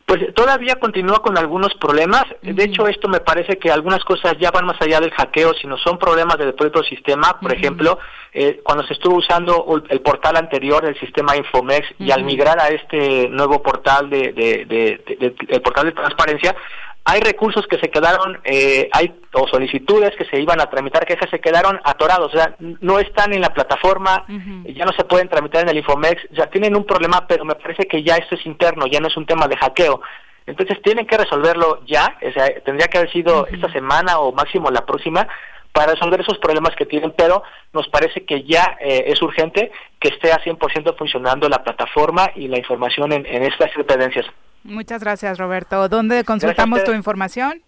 Pues 0.06 0.34
todavía 0.34 0.76
continúa 0.76 1.21
con 1.21 1.38
algunos 1.38 1.74
problemas. 1.76 2.26
De 2.42 2.63
hecho, 2.63 2.88
esto 2.88 3.08
me 3.08 3.20
parece 3.20 3.58
que 3.58 3.71
algunas 3.71 4.04
cosas 4.04 4.36
ya 4.39 4.51
van 4.51 4.66
más 4.66 4.82
allá 4.82 5.00
del 5.00 5.12
hackeo, 5.12 5.54
sino 5.54 5.78
son 5.78 5.97
problemas 5.97 6.38
del 6.38 6.54
propio 6.54 6.84
sistema. 6.84 7.39
Por 7.39 7.54
ejemplo, 7.54 7.97
eh, 8.34 8.59
cuando 8.63 8.86
se 8.86 8.93
estuvo 8.93 9.17
usando 9.17 9.66
el 9.89 10.01
portal 10.01 10.38
anterior 10.38 10.84
del 10.84 11.00
sistema 11.00 11.36
Infomex 11.36 11.88
y 12.00 12.12
al 12.12 12.24
migrar 12.24 12.59
a 12.59 12.70
este 12.70 13.30
nuevo 13.30 13.62
portal 13.62 14.09
de, 14.09 14.34
de, 14.34 15.36
el 15.47 15.62
portal 15.62 15.86
de 15.86 15.92
transparencia, 15.92 16.55
hay 17.04 17.20
recursos 17.22 17.66
que 17.68 17.80
se 17.80 17.90
quedaron, 17.90 18.40
eh, 18.44 18.90
hay 18.94 19.14
o 19.34 19.48
solicitudes 19.48 20.12
que 20.18 20.26
se 20.26 20.40
iban 20.40 20.62
a 20.62 20.70
tramitar, 20.70 21.06
que 21.06 21.18
se 21.28 21.40
quedaron 21.40 21.80
atorados, 21.84 22.34
o 22.34 22.38
sea, 22.38 22.56
no 22.60 23.00
están 23.00 23.34
en 23.34 23.42
la 23.42 23.54
plataforma, 23.54 24.26
ya 24.66 24.86
no 24.86 24.92
se 24.94 25.06
pueden 25.06 25.30
tramitar 25.30 25.64
en 25.64 25.70
el 25.70 25.78
Infomex, 25.78 26.22
ya 26.32 26.48
tienen 26.48 26.76
un 26.76 26.86
problema, 26.86 27.26
pero 27.28 27.46
me 27.46 27.56
parece 27.56 27.88
que 27.88 28.04
ya 28.04 28.18
esto 28.18 28.36
es 28.36 28.46
interno, 28.46 28.86
ya 28.88 29.00
no 29.00 29.08
es 29.08 29.18
un 29.18 29.26
tema 29.26 29.48
de 29.48 29.58
hackeo. 29.58 30.02
Entonces 30.46 30.82
tienen 30.82 31.06
que 31.08 31.18
resolverlo 31.18 31.82
ya, 31.86 32.18
o 32.22 32.32
sea, 32.32 32.48
tendría 32.64 32.88
que 32.88 32.98
haber 32.98 33.12
sido 33.12 33.48
esta 33.48 33.72
semana 33.72 34.20
o 34.20 34.32
máximo 34.32 34.70
la 34.70 34.86
próxima 34.86 35.28
para 35.72 35.94
resolver 35.94 36.22
esos 36.22 36.38
problemas 36.40 36.76
que 36.76 36.86
tienen, 36.86 37.14
pero 37.16 37.44
nos 37.74 37.88
parece 37.88 38.26
que 38.26 38.44
ya 38.44 38.78
eh, 38.80 39.06
es 39.08 39.22
urgente 39.22 39.72
que 40.00 40.10
esté 40.10 40.32
a 40.32 40.44
100% 40.44 40.98
funcionando 40.98 41.48
la 41.48 41.64
plataforma 41.64 42.32
y 42.36 42.48
la 42.48 42.58
información 42.58 43.12
en, 43.14 43.26
estas 43.44 43.72
dependencias. 43.76 44.26
Muchas 44.63 45.04
gracias, 45.04 45.38
Roberto. 45.38 45.89
¿Dónde 45.89 46.24
consultamos 46.24 46.83
tu 46.83 46.93
información? 46.93 47.62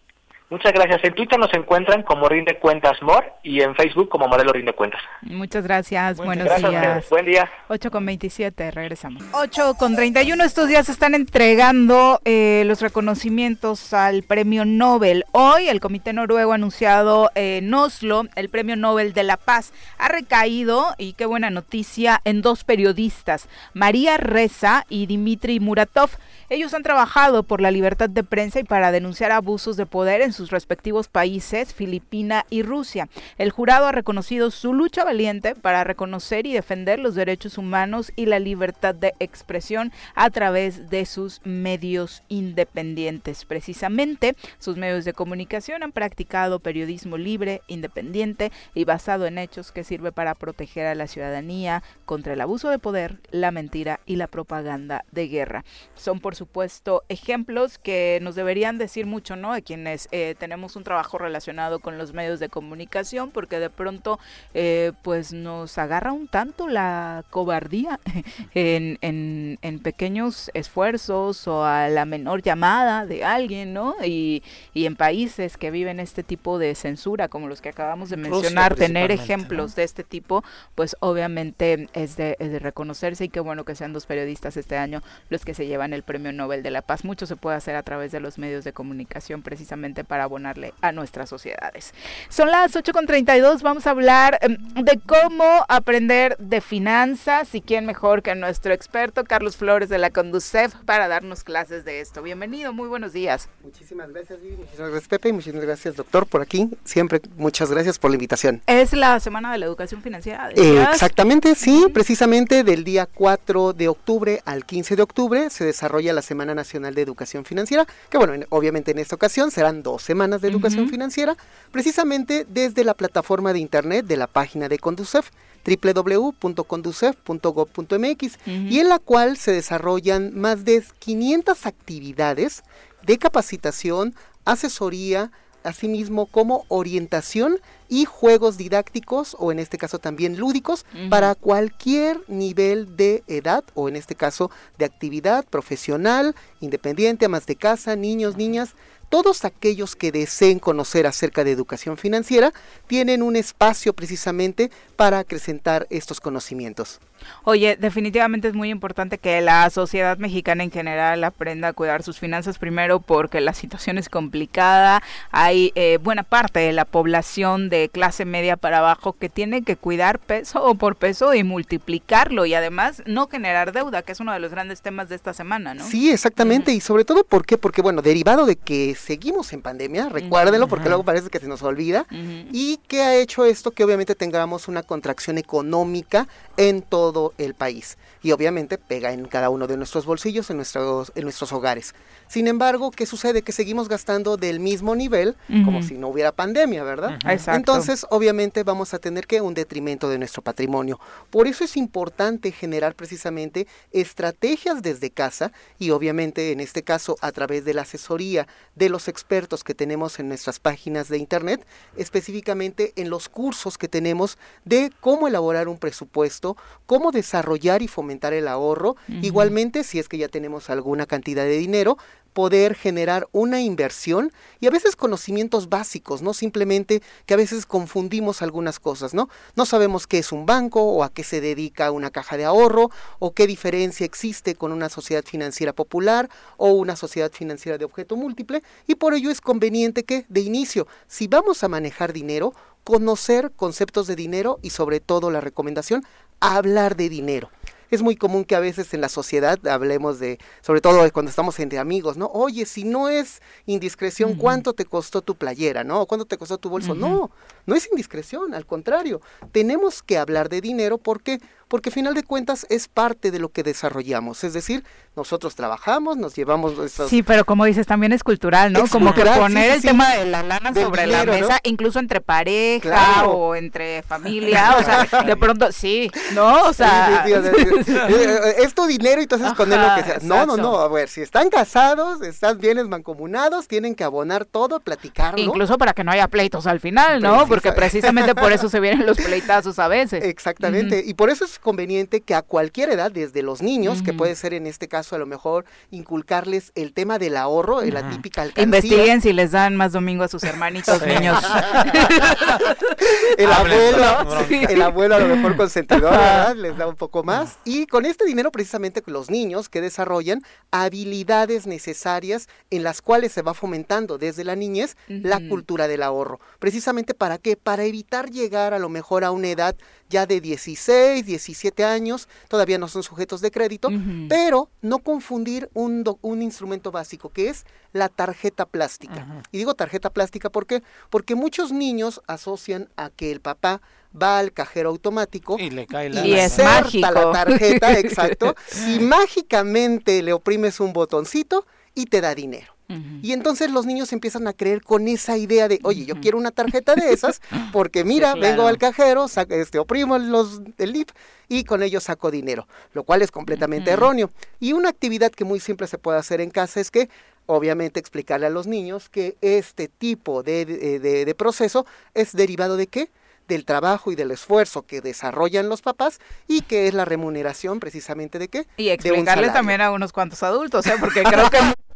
Muchas 0.53 0.71
gracias. 0.71 1.03
En 1.03 1.15
Twitter 1.15 1.39
nos 1.39 1.51
encuentran 1.55 2.03
como 2.03 2.29
Rinde 2.29 2.59
Cuentas 2.59 3.01
Mor 3.01 3.25
y 3.41 3.61
en 3.61 3.73
Facebook 3.73 4.07
como 4.07 4.27
Modelo 4.27 4.51
Rinde 4.53 4.73
Cuentas. 4.73 5.01
Muchas 5.21 5.63
gracias. 5.63 6.17
Buenos 6.17 6.45
días. 6.55 7.09
Buen 7.09 7.25
día. 7.25 7.49
8 7.69 7.89
con 7.89 8.05
27, 8.05 8.69
regresamos. 8.69 9.23
8 9.31 9.73
con 9.79 9.95
31, 9.95 10.43
estos 10.43 10.67
días 10.67 10.85
se 10.85 10.91
están 10.91 11.15
entregando 11.15 12.21
eh, 12.23 12.61
los 12.67 12.81
reconocimientos 12.81 13.95
al 13.95 14.21
Premio 14.21 14.63
Nobel. 14.63 15.25
Hoy 15.31 15.69
el 15.69 15.79
Comité 15.79 16.13
Noruego 16.13 16.51
ha 16.51 16.55
anunciado 16.55 17.31
en 17.33 17.73
Oslo 17.73 18.25
el 18.35 18.49
Premio 18.49 18.75
Nobel 18.75 19.13
de 19.13 19.23
la 19.23 19.37
Paz. 19.37 19.73
Ha 19.97 20.09
recaído, 20.09 20.93
y 20.99 21.13
qué 21.13 21.25
buena 21.25 21.49
noticia, 21.49 22.21
en 22.25 22.43
dos 22.43 22.63
periodistas, 22.63 23.49
María 23.73 24.17
Reza 24.17 24.85
y 24.87 25.07
Dimitri 25.07 25.59
Muratov. 25.59 26.11
Ellos 26.49 26.73
han 26.73 26.83
trabajado 26.83 27.43
por 27.43 27.61
la 27.61 27.71
libertad 27.71 28.09
de 28.09 28.23
prensa 28.23 28.59
y 28.59 28.63
para 28.63 28.91
denunciar 28.91 29.31
abusos 29.31 29.77
de 29.77 29.85
poder 29.85 30.21
en 30.21 30.33
sus 30.33 30.51
respectivos 30.51 31.07
países, 31.07 31.73
Filipina 31.73 32.45
y 32.49 32.63
Rusia. 32.63 33.07
El 33.37 33.51
jurado 33.51 33.87
ha 33.87 33.91
reconocido 33.91 34.51
su 34.51 34.73
lucha 34.73 35.03
valiente 35.05 35.55
para 35.55 35.83
reconocer 35.83 36.45
y 36.45 36.53
defender 36.53 36.99
los 36.99 37.15
derechos 37.15 37.57
humanos 37.57 38.11
y 38.15 38.25
la 38.25 38.39
libertad 38.39 38.93
de 38.93 39.13
expresión 39.19 39.91
a 40.15 40.29
través 40.29 40.89
de 40.89 41.05
sus 41.05 41.39
medios 41.45 42.23
independientes. 42.27 43.45
Precisamente, 43.45 44.35
sus 44.59 44.77
medios 44.77 45.05
de 45.05 45.13
comunicación 45.13 45.83
han 45.83 45.91
practicado 45.91 46.59
periodismo 46.59 47.17
libre, 47.17 47.61
independiente 47.67 48.51
y 48.73 48.83
basado 48.83 49.25
en 49.25 49.37
hechos 49.37 49.71
que 49.71 49.83
sirve 49.83 50.11
para 50.11 50.35
proteger 50.35 50.87
a 50.87 50.95
la 50.95 51.07
ciudadanía 51.07 51.83
contra 52.05 52.33
el 52.33 52.41
abuso 52.41 52.69
de 52.69 52.79
poder, 52.79 53.19
la 53.31 53.51
mentira 53.51 54.01
y 54.05 54.17
la 54.17 54.27
propaganda 54.27 55.05
de 55.11 55.27
guerra. 55.27 55.63
Son 55.95 56.19
por 56.19 56.35
supuesto, 56.43 57.05
ejemplos 57.07 57.77
que 57.77 58.19
nos 58.21 58.35
deberían 58.35 58.77
decir 58.77 59.05
mucho, 59.05 59.37
¿no? 59.37 59.53
De 59.53 59.61
quienes 59.61 60.09
eh, 60.11 60.35
tenemos 60.37 60.75
un 60.75 60.83
trabajo 60.83 61.17
relacionado 61.17 61.79
con 61.79 61.97
los 61.97 62.11
medios 62.11 62.41
de 62.41 62.49
comunicación, 62.49 63.31
porque 63.31 63.59
de 63.59 63.69
pronto, 63.69 64.19
eh, 64.53 64.91
pues 65.03 65.31
nos 65.31 65.77
agarra 65.77 66.11
un 66.11 66.27
tanto 66.27 66.67
la 66.67 67.23
cobardía 67.29 67.97
en, 68.53 68.97
en, 69.01 69.79
pequeños 69.79 70.51
esfuerzos 70.53 71.47
o 71.47 71.63
a 71.63 71.87
la 71.87 72.05
menor 72.05 72.41
llamada 72.41 73.05
de 73.05 73.23
alguien, 73.23 73.73
¿no? 73.73 73.95
Y, 74.03 74.43
y 74.73 74.85
en 74.85 74.97
países 74.97 75.55
que 75.55 75.71
viven 75.71 76.01
este 76.01 76.23
tipo 76.23 76.59
de 76.59 76.75
censura, 76.75 77.29
como 77.29 77.47
los 77.47 77.61
que 77.61 77.69
acabamos 77.69 78.09
de 78.09 78.17
mencionar, 78.17 78.75
tener 78.75 79.11
ejemplos 79.11 79.75
de 79.75 79.83
este 79.83 80.03
tipo, 80.03 80.43
pues 80.75 80.97
obviamente 80.99 81.87
es 81.93 82.17
de, 82.17 82.35
es 82.39 82.51
de 82.51 82.59
reconocerse 82.59 83.23
y 83.25 83.29
qué 83.29 83.39
bueno 83.39 83.63
que 83.63 83.75
sean 83.75 83.93
dos 83.93 84.05
periodistas 84.05 84.57
este 84.57 84.77
año 84.77 85.01
los 85.29 85.45
que 85.45 85.53
se 85.53 85.67
llevan 85.67 85.93
el 85.93 86.03
premio 86.03 86.22
Nobel 86.31 86.63
de 86.63 86.71
la 86.71 86.81
Paz. 86.81 87.03
Mucho 87.03 87.25
se 87.25 87.35
puede 87.35 87.57
hacer 87.57 87.75
a 87.75 87.83
través 87.83 88.11
de 88.11 88.19
los 88.19 88.37
medios 88.37 88.63
de 88.63 88.73
comunicación 88.73 89.41
precisamente 89.41 90.03
para 90.03 90.23
abonarle 90.23 90.73
a 90.81 90.91
nuestras 90.91 91.29
sociedades. 91.29 91.93
Son 92.29 92.49
las 92.49 92.75
8.32, 92.75 93.61
vamos 93.61 93.87
a 93.87 93.91
hablar 93.91 94.39
em, 94.41 94.57
de 94.75 94.99
cómo 95.05 95.65
aprender 95.67 96.37
de 96.37 96.61
finanzas 96.61 97.53
y 97.55 97.61
quién 97.61 97.85
mejor 97.85 98.21
que 98.21 98.35
nuestro 98.35 98.73
experto 98.73 99.23
Carlos 99.23 99.57
Flores 99.57 99.89
de 99.89 99.97
la 99.97 100.09
Conducef 100.09 100.75
para 100.85 101.07
darnos 101.07 101.43
clases 101.43 101.85
de 101.85 101.99
esto. 101.99 102.21
Bienvenido, 102.21 102.73
muy 102.73 102.87
buenos 102.87 103.13
días. 103.13 103.49
Muchísimas 103.63 104.09
gracias, 104.11 104.41
Vivi, 104.41 104.57
muchísimas 104.57 104.89
gracias, 104.91 105.09
Pepe, 105.09 105.29
y 105.29 105.33
muchísimas 105.33 105.65
gracias, 105.65 105.95
doctor, 105.95 106.27
por 106.27 106.41
aquí. 106.41 106.69
Siempre 106.83 107.21
muchas 107.35 107.71
gracias 107.71 107.99
por 107.99 108.11
la 108.11 108.15
invitación. 108.15 108.61
Es 108.67 108.93
la 108.93 109.19
Semana 109.19 109.51
de 109.51 109.57
la 109.57 109.65
Educación 109.65 110.01
Financiera. 110.01 110.49
exactamente, 110.51 111.55
sí, 111.55 111.87
precisamente 111.93 112.63
del 112.63 112.83
día 112.83 113.07
4 113.07 113.73
de 113.73 113.87
octubre 113.87 114.41
al 114.45 114.65
15 114.65 114.95
de 114.95 115.01
octubre 115.01 115.49
se 115.49 115.65
desarrolla 115.65 116.12
la 116.13 116.21
Semana 116.21 116.55
Nacional 116.55 116.95
de 116.95 117.01
Educación 117.01 117.43
Financiera, 117.45 117.85
que 118.09 118.17
bueno, 118.17 118.33
obviamente 118.49 118.91
en 118.91 118.99
esta 118.99 119.15
ocasión 119.15 119.51
serán 119.51 119.83
dos 119.83 120.01
semanas 120.01 120.41
de 120.41 120.49
educación 120.49 120.89
financiera, 120.89 121.37
precisamente 121.71 122.45
desde 122.49 122.83
la 122.83 122.93
plataforma 122.93 123.53
de 123.53 123.59
internet 123.59 124.05
de 124.05 124.17
la 124.17 124.27
página 124.27 124.67
de 124.69 124.79
Conducef 124.79 125.29
www.conducef.gov.mx 125.65 128.37
y 128.45 128.79
en 128.79 128.89
la 128.89 128.99
cual 128.99 129.37
se 129.37 129.53
desarrollan 129.53 130.37
más 130.37 130.65
de 130.65 130.83
500 130.99 131.65
actividades 131.65 132.63
de 133.05 133.17
capacitación, 133.17 134.13
asesoría, 134.45 135.31
asimismo 135.63 136.25
como 136.25 136.65
orientación 136.67 137.59
y 137.89 138.05
juegos 138.05 138.57
didácticos 138.57 139.35
o 139.39 139.51
en 139.51 139.59
este 139.59 139.77
caso 139.77 139.99
también 139.99 140.37
lúdicos 140.37 140.85
para 141.09 141.35
cualquier 141.35 142.21
nivel 142.27 142.95
de 142.97 143.23
edad 143.27 143.63
o 143.75 143.87
en 143.89 143.95
este 143.95 144.15
caso 144.15 144.49
de 144.77 144.85
actividad 144.85 145.45
profesional, 145.45 146.35
independiente, 146.59 147.25
amas 147.25 147.45
de 147.45 147.55
casa, 147.55 147.95
niños, 147.95 148.37
niñas, 148.37 148.75
todos 149.13 149.45
aquellos 149.45 149.95
que 149.95 150.11
deseen 150.11 150.57
conocer 150.57 151.05
acerca 151.05 151.43
de 151.43 151.51
educación 151.51 151.97
financiera 151.97 152.51
tienen 152.87 153.21
un 153.21 153.35
espacio 153.35 153.93
precisamente 153.93 154.71
para 154.95 155.19
acrecentar 155.19 155.85
estos 155.91 156.19
conocimientos. 156.19 156.99
Oye, 157.43 157.77
definitivamente 157.79 158.47
es 158.47 158.53
muy 158.53 158.69
importante 158.69 159.17
que 159.17 159.41
la 159.41 159.69
sociedad 159.69 160.17
mexicana 160.17 160.63
en 160.63 160.71
general 160.71 161.23
aprenda 161.23 161.69
a 161.69 161.73
cuidar 161.73 162.03
sus 162.03 162.19
finanzas 162.19 162.57
primero 162.57 162.99
porque 162.99 163.41
la 163.41 163.53
situación 163.53 163.97
es 163.97 164.09
complicada. 164.09 165.03
Hay 165.31 165.71
eh, 165.75 165.99
buena 166.01 166.23
parte 166.23 166.59
de 166.59 166.73
la 166.73 166.85
población 166.85 167.69
de 167.69 167.89
clase 167.89 168.25
media 168.25 168.57
para 168.57 168.79
abajo 168.79 169.13
que 169.13 169.29
tiene 169.29 169.63
que 169.63 169.75
cuidar 169.75 170.19
peso 170.19 170.75
por 170.75 170.95
peso 170.95 171.33
y 171.33 171.43
multiplicarlo 171.43 172.45
y 172.45 172.53
además 172.53 173.03
no 173.05 173.27
generar 173.27 173.71
deuda, 173.71 174.01
que 174.01 174.11
es 174.11 174.19
uno 174.19 174.33
de 174.33 174.39
los 174.39 174.51
grandes 174.51 174.81
temas 174.81 175.09
de 175.09 175.15
esta 175.15 175.33
semana, 175.33 175.73
¿no? 175.73 175.85
Sí, 175.85 176.11
exactamente. 176.11 176.71
Y 176.73 176.81
sobre 176.81 177.05
todo, 177.05 177.23
¿por 177.23 177.45
qué? 177.45 177.57
Porque, 177.57 177.81
bueno, 177.81 178.01
derivado 178.01 178.45
de 178.45 178.55
que 178.55 178.95
seguimos 179.03 179.53
en 179.53 179.61
pandemia, 179.61 180.09
recuérdenlo 180.09 180.67
porque 180.67 180.87
luego 180.87 181.03
parece 181.03 181.29
que 181.29 181.39
se 181.39 181.47
nos 181.47 181.61
olvida. 181.61 182.05
¿Y 182.51 182.77
qué 182.87 183.01
ha 183.01 183.15
hecho 183.15 183.45
esto? 183.45 183.71
Que 183.71 183.83
obviamente 183.83 184.15
tengamos 184.15 184.67
una 184.67 184.83
contracción 184.83 185.37
económica 185.37 186.27
en 186.57 186.81
todo 186.81 187.33
el 187.37 187.53
país 187.53 187.97
y 188.21 188.31
obviamente 188.31 188.77
pega 188.77 189.11
en 189.11 189.25
cada 189.25 189.49
uno 189.49 189.67
de 189.67 189.75
nuestros 189.77 190.05
bolsillos, 190.05 190.49
en 190.49 190.57
nuestros, 190.57 191.11
en 191.15 191.23
nuestros 191.23 191.51
hogares. 191.51 191.93
Sin 192.27 192.47
embargo, 192.47 192.91
¿qué 192.91 193.05
sucede? 193.05 193.41
Que 193.41 193.51
seguimos 193.51 193.89
gastando 193.89 194.37
del 194.37 194.59
mismo 194.59 194.95
nivel 194.95 195.35
como 195.65 195.83
si 195.83 195.95
no 195.95 196.07
hubiera 196.07 196.31
pandemia, 196.31 196.83
¿verdad? 196.83 197.19
Entonces, 197.47 198.05
obviamente 198.09 198.63
vamos 198.63 198.93
a 198.93 198.99
tener 198.99 199.27
que 199.27 199.41
un 199.41 199.53
detrimento 199.53 200.09
de 200.09 200.17
nuestro 200.17 200.41
patrimonio. 200.41 200.99
Por 201.29 201.47
eso 201.47 201.63
es 201.63 201.75
importante 201.75 202.51
generar 202.51 202.95
precisamente 202.95 203.67
estrategias 203.91 204.81
desde 204.81 205.11
casa 205.11 205.51
y 205.77 205.89
obviamente 205.89 206.51
en 206.51 206.59
este 206.59 206.83
caso 206.83 207.17
a 207.21 207.31
través 207.31 207.65
de 207.65 207.73
la 207.73 207.81
asesoría 207.81 208.47
de 208.75 208.89
los 208.89 208.92
expertos 209.07 209.63
que 209.63 209.73
tenemos 209.73 210.19
en 210.19 210.27
nuestras 210.27 210.59
páginas 210.59 211.09
de 211.09 211.17
internet, 211.17 211.65
específicamente 211.97 212.93
en 212.95 213.09
los 213.09 213.29
cursos 213.29 213.77
que 213.77 213.87
tenemos 213.87 214.37
de 214.65 214.91
cómo 214.99 215.27
elaborar 215.27 215.67
un 215.67 215.77
presupuesto, 215.77 216.57
cómo 216.85 217.11
desarrollar 217.11 217.81
y 217.81 217.87
fomentar 217.87 218.33
el 218.33 218.47
ahorro. 218.47 218.95
Igualmente, 219.21 219.83
si 219.83 219.99
es 219.99 220.07
que 220.07 220.17
ya 220.17 220.27
tenemos 220.27 220.69
alguna 220.69 221.05
cantidad 221.05 221.43
de 221.43 221.57
dinero, 221.57 221.97
poder 222.33 222.75
generar 222.75 223.27
una 223.31 223.61
inversión 223.61 224.31
y 224.59 224.67
a 224.67 224.71
veces 224.71 224.95
conocimientos 224.95 225.69
básicos, 225.69 226.21
no 226.21 226.33
simplemente 226.33 227.01
que 227.25 227.33
a 227.33 227.37
veces 227.37 227.65
confundimos 227.65 228.41
algunas 228.41 228.79
cosas, 228.79 229.13
¿no? 229.13 229.29
No 229.55 229.65
sabemos 229.65 230.07
qué 230.07 230.17
es 230.17 230.31
un 230.31 230.45
banco 230.45 230.83
o 230.83 231.03
a 231.03 231.13
qué 231.13 231.23
se 231.23 231.41
dedica 231.41 231.91
una 231.91 232.11
caja 232.11 232.37
de 232.37 232.45
ahorro 232.45 232.89
o 233.19 233.33
qué 233.33 233.47
diferencia 233.47 234.05
existe 234.05 234.55
con 234.55 234.71
una 234.71 234.89
sociedad 234.89 235.23
financiera 235.23 235.73
popular 235.73 236.29
o 236.57 236.71
una 236.71 236.95
sociedad 236.95 237.31
financiera 237.31 237.77
de 237.77 237.85
objeto 237.85 238.15
múltiple 238.15 238.63
y 238.87 238.95
por 238.95 239.13
ello 239.13 239.29
es 239.29 239.41
conveniente 239.41 240.03
que 240.03 240.25
de 240.29 240.41
inicio, 240.41 240.87
si 241.07 241.27
vamos 241.27 241.63
a 241.63 241.67
manejar 241.67 242.13
dinero, 242.13 242.53
conocer 242.83 243.51
conceptos 243.55 244.07
de 244.07 244.15
dinero 244.15 244.59
y 244.61 244.71
sobre 244.71 244.99
todo 244.99 245.31
la 245.31 245.41
recomendación, 245.41 246.03
hablar 246.39 246.95
de 246.95 247.09
dinero 247.09 247.49
es 247.95 248.01
muy 248.01 248.15
común 248.15 248.43
que 248.45 248.55
a 248.55 248.59
veces 248.59 248.93
en 248.93 249.01
la 249.01 249.09
sociedad 249.09 249.59
hablemos 249.67 250.19
de, 250.19 250.39
sobre 250.61 250.81
todo 250.81 251.11
cuando 251.11 251.29
estamos 251.29 251.59
entre 251.59 251.79
amigos, 251.79 252.17
¿no? 252.17 252.27
Oye, 252.33 252.65
si 252.65 252.83
no 252.83 253.09
es 253.09 253.41
indiscreción, 253.65 254.35
¿cuánto 254.35 254.73
te 254.73 254.85
costó 254.85 255.21
tu 255.21 255.35
playera, 255.35 255.83
¿no? 255.83 256.05
¿Cuánto 256.05 256.25
te 256.25 256.37
costó 256.37 256.57
tu 256.57 256.69
bolso? 256.69 256.95
No, 256.95 257.31
no 257.65 257.75
es 257.75 257.87
indiscreción, 257.89 258.53
al 258.53 258.65
contrario, 258.65 259.21
tenemos 259.51 260.03
que 260.03 260.17
hablar 260.17 260.49
de 260.49 260.61
dinero 260.61 260.97
porque 260.97 261.39
porque 261.73 261.89
al 261.89 261.93
final 261.93 262.13
de 262.13 262.21
cuentas 262.21 262.67
es 262.69 262.87
parte 262.87 263.31
de 263.31 263.39
lo 263.39 263.49
que 263.49 263.63
desarrollamos, 263.63 264.43
es 264.43 264.53
decir, 264.53 264.83
nosotros 265.15 265.55
trabajamos, 265.55 266.17
nos 266.17 266.35
llevamos. 266.35 266.73
Sí, 267.07 267.23
pero 267.23 267.45
como 267.45 267.65
dices, 267.65 267.87
también 267.87 268.11
es 268.11 268.23
cultural, 268.23 268.71
¿no? 268.71 268.87
como 268.87 269.11
que 269.15 269.23
poner 269.23 269.71
el 269.71 269.81
tema 269.81 270.13
de 270.13 270.25
la 270.25 270.43
lana 270.43 270.71
sobre 270.71 271.07
la 271.07 271.25
mesa, 271.25 271.59
incluso 271.63 271.97
entre 271.97 272.21
pareja 272.21 273.25
o 273.25 273.55
entre 273.55 274.03
familia, 274.03 274.75
o 274.77 274.83
sea, 274.83 275.23
de 275.25 275.35
pronto, 275.35 275.71
sí, 275.71 276.11
¿no? 276.35 276.63
O 276.65 276.73
sea... 276.73 277.25
es 278.57 278.75
tu 278.75 278.85
dinero 278.85 279.21
y 279.21 279.23
entonces 279.23 279.53
con 279.53 279.73
él 279.73 279.81
lo 279.81 279.95
que 279.95 280.03
sea. 280.03 280.19
No, 280.21 280.45
no, 280.45 280.57
no, 280.57 280.77
a 280.77 280.87
ver, 280.89 281.09
si 281.09 281.21
están 281.21 281.49
casados, 281.49 282.21
están 282.21 282.59
bienes 282.59 282.87
mancomunados, 282.87 283.67
tienen 283.67 283.95
que 283.95 284.03
abonar 284.03 284.45
todo, 284.45 284.79
platicarlo. 284.79 285.41
Incluso 285.41 285.79
para 285.79 285.93
que 285.93 286.03
no 286.03 286.11
haya 286.11 286.27
pleitos 286.27 286.67
al 286.67 286.79
final, 286.79 287.19
¿no? 287.19 287.47
Porque 287.53 287.71
precisamente 287.71 288.35
por 288.35 288.51
eso 288.51 288.69
se 288.69 288.79
vienen 288.79 289.05
los 289.05 289.17
pleitazos 289.23 289.79
a 289.79 289.87
veces. 289.87 290.23
Exactamente, 290.23 291.03
y 291.05 291.13
por 291.13 291.29
eso 291.29 291.45
es 291.45 291.59
conveniente 291.59 292.21
que 292.21 292.35
a 292.35 292.41
cualquier 292.41 292.89
edad, 292.89 293.11
desde 293.11 293.43
los 293.43 293.61
niños, 293.61 294.01
que 294.01 294.13
puede 294.13 294.35
ser 294.35 294.53
en 294.53 294.67
este 294.67 294.87
caso 294.87 295.15
a 295.15 295.19
lo 295.19 295.25
mejor 295.25 295.65
inculcarles 295.91 296.71
el 296.75 296.93
tema 296.93 297.19
del 297.19 297.37
ahorro, 297.37 297.81
en 297.81 297.93
la 297.93 298.09
típica 298.09 298.41
alcancía. 298.41 298.63
Investiguen 298.63 299.21
si 299.21 299.33
les 299.33 299.51
dan 299.51 299.75
más 299.75 299.91
domingo 299.91 300.23
a 300.23 300.27
sus 300.27 300.43
hermanitos 300.43 301.05
niños. 301.05 301.41
el 303.37 303.51
abuelo, 303.51 304.27
el 304.49 304.81
abuelo 304.81 305.15
a 305.15 305.19
lo 305.19 305.35
mejor 305.35 305.55
consentidor, 305.55 306.55
Les 306.57 306.77
da 306.77 306.87
un 306.87 306.95
poco 306.95 307.23
más. 307.23 307.57
Y 307.65 307.85
con 307.87 308.05
este 308.05 308.25
dinero 308.25 308.51
precisamente 308.51 309.03
los 309.05 309.29
niños 309.29 309.69
que 309.69 309.81
desarrollan 309.81 310.41
habilidades 310.71 311.67
necesarias 311.67 312.47
en 312.69 312.83
las 312.83 313.01
cuales 313.01 313.31
se 313.31 313.41
va 313.41 313.53
fomentando 313.53 314.17
desde 314.17 314.43
la 314.43 314.55
niñez 314.55 314.97
la 315.07 315.39
cultura 315.47 315.87
del 315.87 316.03
ahorro. 316.03 316.39
Precisamente 316.59 317.13
para 317.13 317.37
qué? 317.43 317.55
Para 317.55 317.83
evitar 317.83 318.31
llegar 318.31 318.73
a 318.73 318.79
lo 318.79 318.89
mejor 318.89 319.23
a 319.23 319.29
una 319.29 319.49
edad 319.49 319.75
ya 320.09 320.25
de 320.25 320.41
16, 320.41 321.25
17 321.25 321.83
años, 321.83 322.27
todavía 322.47 322.79
no 322.79 322.87
son 322.87 323.03
sujetos 323.03 323.41
de 323.41 323.51
crédito, 323.51 323.89
pero 324.29 324.69
no 324.81 324.99
confundir 324.99 325.69
un, 325.73 326.03
un 326.21 326.41
instrumento 326.41 326.91
básico 326.91 327.29
que 327.29 327.49
es 327.49 327.65
la 327.91 328.09
tarjeta 328.09 328.65
plástica. 328.65 329.43
Y 329.51 329.59
digo 329.59 329.75
tarjeta 329.75 330.09
plástica 330.09 330.49
¿por 330.49 330.65
qué? 330.65 330.81
Porque 331.09 331.35
muchos 331.35 331.71
niños 331.71 332.21
asocian 332.27 332.89
a 332.95 333.09
que 333.09 333.31
el 333.31 333.41
papá 333.41 333.81
va 334.19 334.39
al 334.39 334.53
cajero 334.53 334.89
automático 334.89 335.57
y 335.59 335.69
le 335.69 335.87
cae 335.87 336.09
la, 336.09 336.25
y 336.25 336.33
es 336.33 336.59
mágico. 336.59 337.11
la 337.11 337.31
tarjeta, 337.31 337.97
exacto, 337.99 338.55
y 338.87 338.99
mágicamente 338.99 340.21
le 340.21 340.33
oprimes 340.33 340.79
un 340.79 340.93
botoncito 340.93 341.65
y 341.95 342.05
te 342.05 342.21
da 342.21 342.35
dinero. 342.35 342.72
Y 343.21 343.31
entonces 343.31 343.71
los 343.71 343.85
niños 343.85 344.13
empiezan 344.13 344.47
a 344.47 344.53
creer 344.53 344.81
con 344.81 345.07
esa 345.07 345.37
idea 345.37 345.67
de, 345.67 345.79
oye, 345.83 346.05
yo 346.05 346.19
quiero 346.19 346.37
una 346.37 346.51
tarjeta 346.51 346.95
de 346.95 347.11
esas, 347.11 347.41
porque 347.73 348.03
mira, 348.03 348.35
vengo 348.35 348.67
al 348.67 348.77
cajero, 348.77 349.27
saco, 349.27 349.53
este, 349.53 349.79
oprimo 349.79 350.17
los, 350.19 350.61
el 350.77 350.93
NIP 350.93 351.09
y 351.49 351.63
con 351.63 351.81
ello 351.81 351.99
saco 351.99 352.29
dinero, 352.29 352.67
lo 352.93 353.03
cual 353.03 353.21
es 353.21 353.31
completamente 353.31 353.91
erróneo. 353.91 354.29
Y 354.59 354.73
una 354.73 354.89
actividad 354.89 355.31
que 355.31 355.43
muy 355.43 355.59
simple 355.59 355.87
se 355.87 355.97
puede 355.97 356.19
hacer 356.19 356.41
en 356.41 356.51
casa 356.51 356.79
es 356.79 356.91
que 356.91 357.09
obviamente 357.45 357.99
explicarle 357.99 358.47
a 358.47 358.49
los 358.49 358.67
niños 358.67 359.09
que 359.09 359.37
este 359.41 359.87
tipo 359.87 360.43
de, 360.43 360.65
de, 360.65 361.35
proceso 361.35 361.85
es 362.13 362.33
derivado 362.33 362.77
de 362.77 362.87
qué? 362.87 363.09
del 363.47 363.65
trabajo 363.65 364.09
y 364.09 364.15
del 364.15 364.31
esfuerzo 364.31 364.83
que 364.83 365.01
desarrollan 365.01 365.67
los 365.67 365.81
papás 365.81 366.19
y 366.47 366.61
que 366.61 366.87
es 366.87 366.93
la 366.93 367.03
remuneración 367.03 367.81
precisamente 367.81 368.39
de 368.39 368.47
qué? 368.47 368.67
Y 368.77 368.87
explicarle 368.87 369.49
también 369.49 369.81
a 369.81 369.91
unos 369.91 370.13
cuantos 370.13 370.43
adultos, 370.43 370.85
¿eh? 370.87 370.93
porque 370.97 371.23
creo 371.23 371.49
que 371.49 371.59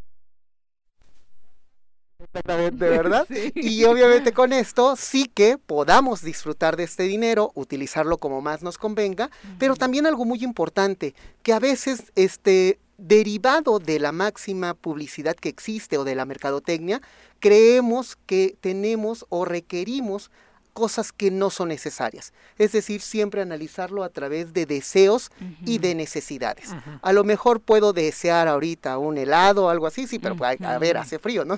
Exactamente, 2.37 2.89
¿verdad? 2.89 3.27
Y 3.55 3.83
obviamente 3.85 4.31
con 4.31 4.53
esto 4.53 4.95
sí 4.95 5.29
que 5.33 5.57
podamos 5.57 6.21
disfrutar 6.21 6.77
de 6.77 6.83
este 6.83 7.03
dinero, 7.03 7.51
utilizarlo 7.55 8.17
como 8.17 8.41
más 8.41 8.63
nos 8.63 8.77
convenga, 8.77 9.29
pero 9.57 9.75
también 9.75 10.05
algo 10.05 10.25
muy 10.25 10.43
importante, 10.43 11.15
que 11.43 11.53
a 11.53 11.59
veces 11.59 12.11
este 12.15 12.79
derivado 12.97 13.79
de 13.79 13.99
la 13.99 14.11
máxima 14.11 14.73
publicidad 14.73 15.35
que 15.35 15.49
existe 15.49 15.97
o 15.97 16.03
de 16.03 16.15
la 16.15 16.25
mercadotecnia, 16.25 17.01
creemos 17.39 18.17
que 18.25 18.55
tenemos 18.59 19.25
o 19.29 19.45
requerimos 19.45 20.31
cosas 20.77 21.11
que 21.11 21.31
no 21.31 21.49
son 21.49 21.69
necesarias. 21.69 22.33
Es 22.59 22.71
decir, 22.71 23.01
siempre 23.01 23.41
analizarlo 23.41 24.03
a 24.03 24.09
través 24.09 24.53
de 24.53 24.67
deseos 24.67 25.31
y 25.65 25.79
de 25.79 25.95
necesidades. 25.95 26.69
A 27.01 27.13
lo 27.13 27.23
mejor 27.23 27.61
puedo 27.61 27.93
desear 27.93 28.47
ahorita 28.47 28.99
un 28.99 29.17
helado 29.17 29.65
o 29.65 29.69
algo 29.69 29.87
así, 29.87 30.05
sí, 30.05 30.19
pero 30.19 30.35
pues, 30.35 30.61
a 30.61 30.77
ver, 30.77 30.97
hace 30.97 31.17
frío, 31.17 31.45
¿no? 31.45 31.55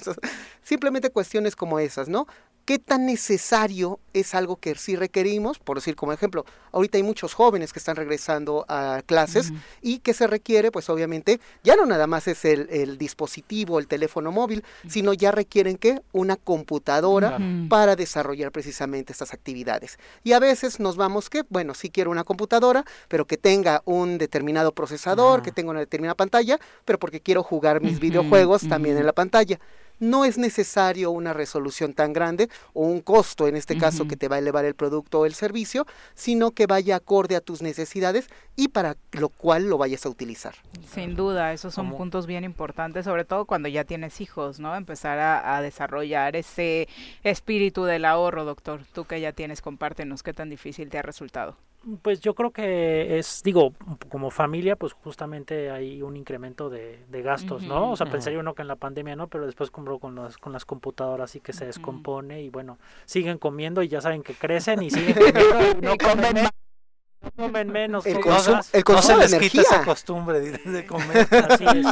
Simplemente 0.63 1.09
cuestiones 1.09 1.57
como 1.57 1.79
esas, 1.79 2.07
¿no? 2.07 2.27
¿Qué 2.69 2.77
tan 2.77 3.07
necesario 3.07 3.99
es 4.13 4.35
algo 4.35 4.57
que 4.57 4.75
sí 4.75 4.95
requerimos? 4.95 5.57
Por 5.57 5.77
decir 5.77 5.95
como 5.95 6.13
ejemplo, 6.13 6.45
ahorita 6.71 6.99
hay 6.99 7.03
muchos 7.03 7.33
jóvenes 7.33 7.73
que 7.73 7.79
están 7.79 7.95
regresando 7.95 8.63
a 8.67 9.01
clases 9.07 9.51
y 9.81 9.97
que 9.97 10.13
se 10.13 10.27
requiere, 10.27 10.71
pues 10.71 10.87
obviamente, 10.91 11.39
ya 11.63 11.75
no 11.75 11.87
nada 11.87 12.05
más 12.05 12.27
es 12.27 12.45
el, 12.45 12.99
dispositivo, 12.99 13.79
el 13.79 13.87
teléfono 13.87 14.31
móvil, 14.31 14.63
sino 14.87 15.13
ya 15.13 15.31
requieren 15.31 15.77
que 15.77 16.03
una 16.11 16.35
computadora 16.35 17.39
para 17.69 17.95
desarrollar 17.95 18.51
precisamente 18.51 19.13
estas 19.13 19.33
actividades. 19.33 19.97
Y 20.23 20.33
a 20.33 20.39
veces 20.39 20.79
nos 20.79 20.95
vamos 20.95 21.31
que, 21.31 21.41
bueno, 21.49 21.73
sí 21.73 21.89
quiero 21.89 22.11
una 22.11 22.23
computadora, 22.23 22.85
pero 23.07 23.25
que 23.25 23.37
tenga 23.37 23.81
un 23.85 24.19
determinado 24.19 24.73
procesador, 24.73 25.41
que 25.41 25.51
tenga 25.51 25.71
una 25.71 25.79
determinada 25.79 26.13
pantalla, 26.13 26.59
pero 26.85 26.99
porque 26.99 27.19
quiero 27.19 27.41
jugar 27.41 27.81
mis 27.81 27.99
videojuegos 27.99 28.69
también 28.69 28.95
en 28.95 29.07
la 29.07 29.13
pantalla 29.13 29.59
no 29.99 30.25
es 30.25 30.37
necesario 30.37 31.11
una 31.11 31.33
resolución 31.33 31.93
tan 31.93 32.13
grande 32.13 32.49
o 32.73 32.81
un 32.85 33.01
costo, 33.01 33.47
en 33.47 33.55
este 33.55 33.77
caso, 33.77 34.07
que 34.07 34.15
te 34.15 34.27
va 34.27 34.37
a 34.37 34.39
elevar 34.39 34.65
el 34.65 34.75
producto 34.75 35.19
o 35.19 35.25
el 35.25 35.33
servicio, 35.33 35.85
sino 36.15 36.51
que 36.51 36.65
vaya 36.65 36.95
acorde 36.95 37.35
a 37.35 37.41
tus 37.41 37.61
necesidades 37.61 38.27
y 38.55 38.69
para 38.69 38.97
lo 39.11 39.29
cual 39.29 39.69
lo 39.69 39.77
vayas 39.77 40.05
a 40.05 40.09
utilizar. 40.09 40.55
Sin 40.91 41.15
duda, 41.15 41.53
esos 41.53 41.73
son 41.73 41.95
puntos 41.95 42.27
bien 42.27 42.43
importantes, 42.43 43.05
sobre 43.05 43.25
todo 43.25 43.45
cuando 43.45 43.69
ya 43.69 43.83
tienes 43.83 44.21
hijos, 44.21 44.59
¿no? 44.59 44.75
Empezar 44.75 45.19
a, 45.19 45.55
a, 45.55 45.61
desarrollar 45.61 46.35
ese 46.35 46.87
espíritu 47.23 47.85
del 47.85 48.05
ahorro, 48.05 48.45
doctor. 48.45 48.81
Tú 48.93 49.05
que 49.05 49.21
ya 49.21 49.31
tienes, 49.31 49.61
compártenos 49.61 50.23
qué 50.23 50.33
tan 50.33 50.49
difícil 50.49 50.89
te 50.89 50.97
ha 50.97 51.01
resultado. 51.01 51.57
Pues 52.01 52.19
yo 52.19 52.35
creo 52.35 52.51
que 52.51 53.17
es, 53.19 53.41
digo, 53.43 53.73
como 54.09 54.31
familia, 54.31 54.75
pues 54.75 54.93
justamente 54.93 55.71
hay 55.71 56.01
un 56.01 56.17
incremento 56.17 56.69
de, 56.69 56.99
gastos, 57.09 57.63
¿no? 57.63 57.91
O 57.91 57.95
sea, 57.95 58.07
pensaría 58.07 58.39
uno 58.39 58.53
que 58.53 58.61
en 58.61 58.67
la 58.67 58.75
pandemia 58.75 59.15
no, 59.15 59.27
pero 59.27 59.45
después 59.45 59.71
compró 59.71 59.97
con 59.97 60.15
las, 60.15 60.37
con 60.37 60.51
las 60.51 60.65
computadoras 60.65 61.35
y 61.35 61.39
que 61.39 61.53
se 61.53 61.65
descompone 61.65 62.41
y 62.41 62.49
bueno, 62.49 62.77
siguen 63.05 63.37
comiendo 63.37 63.81
y 63.81 63.87
ya 63.87 64.01
saben 64.01 64.23
que 64.23 64.33
crecen 64.33 64.83
y 64.83 64.89
siguen 64.89 65.15
comiendo 65.15 65.77
y 65.77 65.81
no 65.81 65.95
comen 65.97 66.43
más 66.43 66.51
comen 67.35 67.71
menos 67.71 68.05
el, 68.05 68.19
consumo, 68.19 68.59
el 68.71 68.83
consumo 68.83 69.17
no 69.17 69.27
se 69.27 69.39
les 69.39 69.51
quita 69.51 69.61
esa 69.61 69.83
costumbre 69.83 70.39
de 70.39 70.85
comer. 70.85 71.27
Así 71.49 71.65
es. 71.65 71.85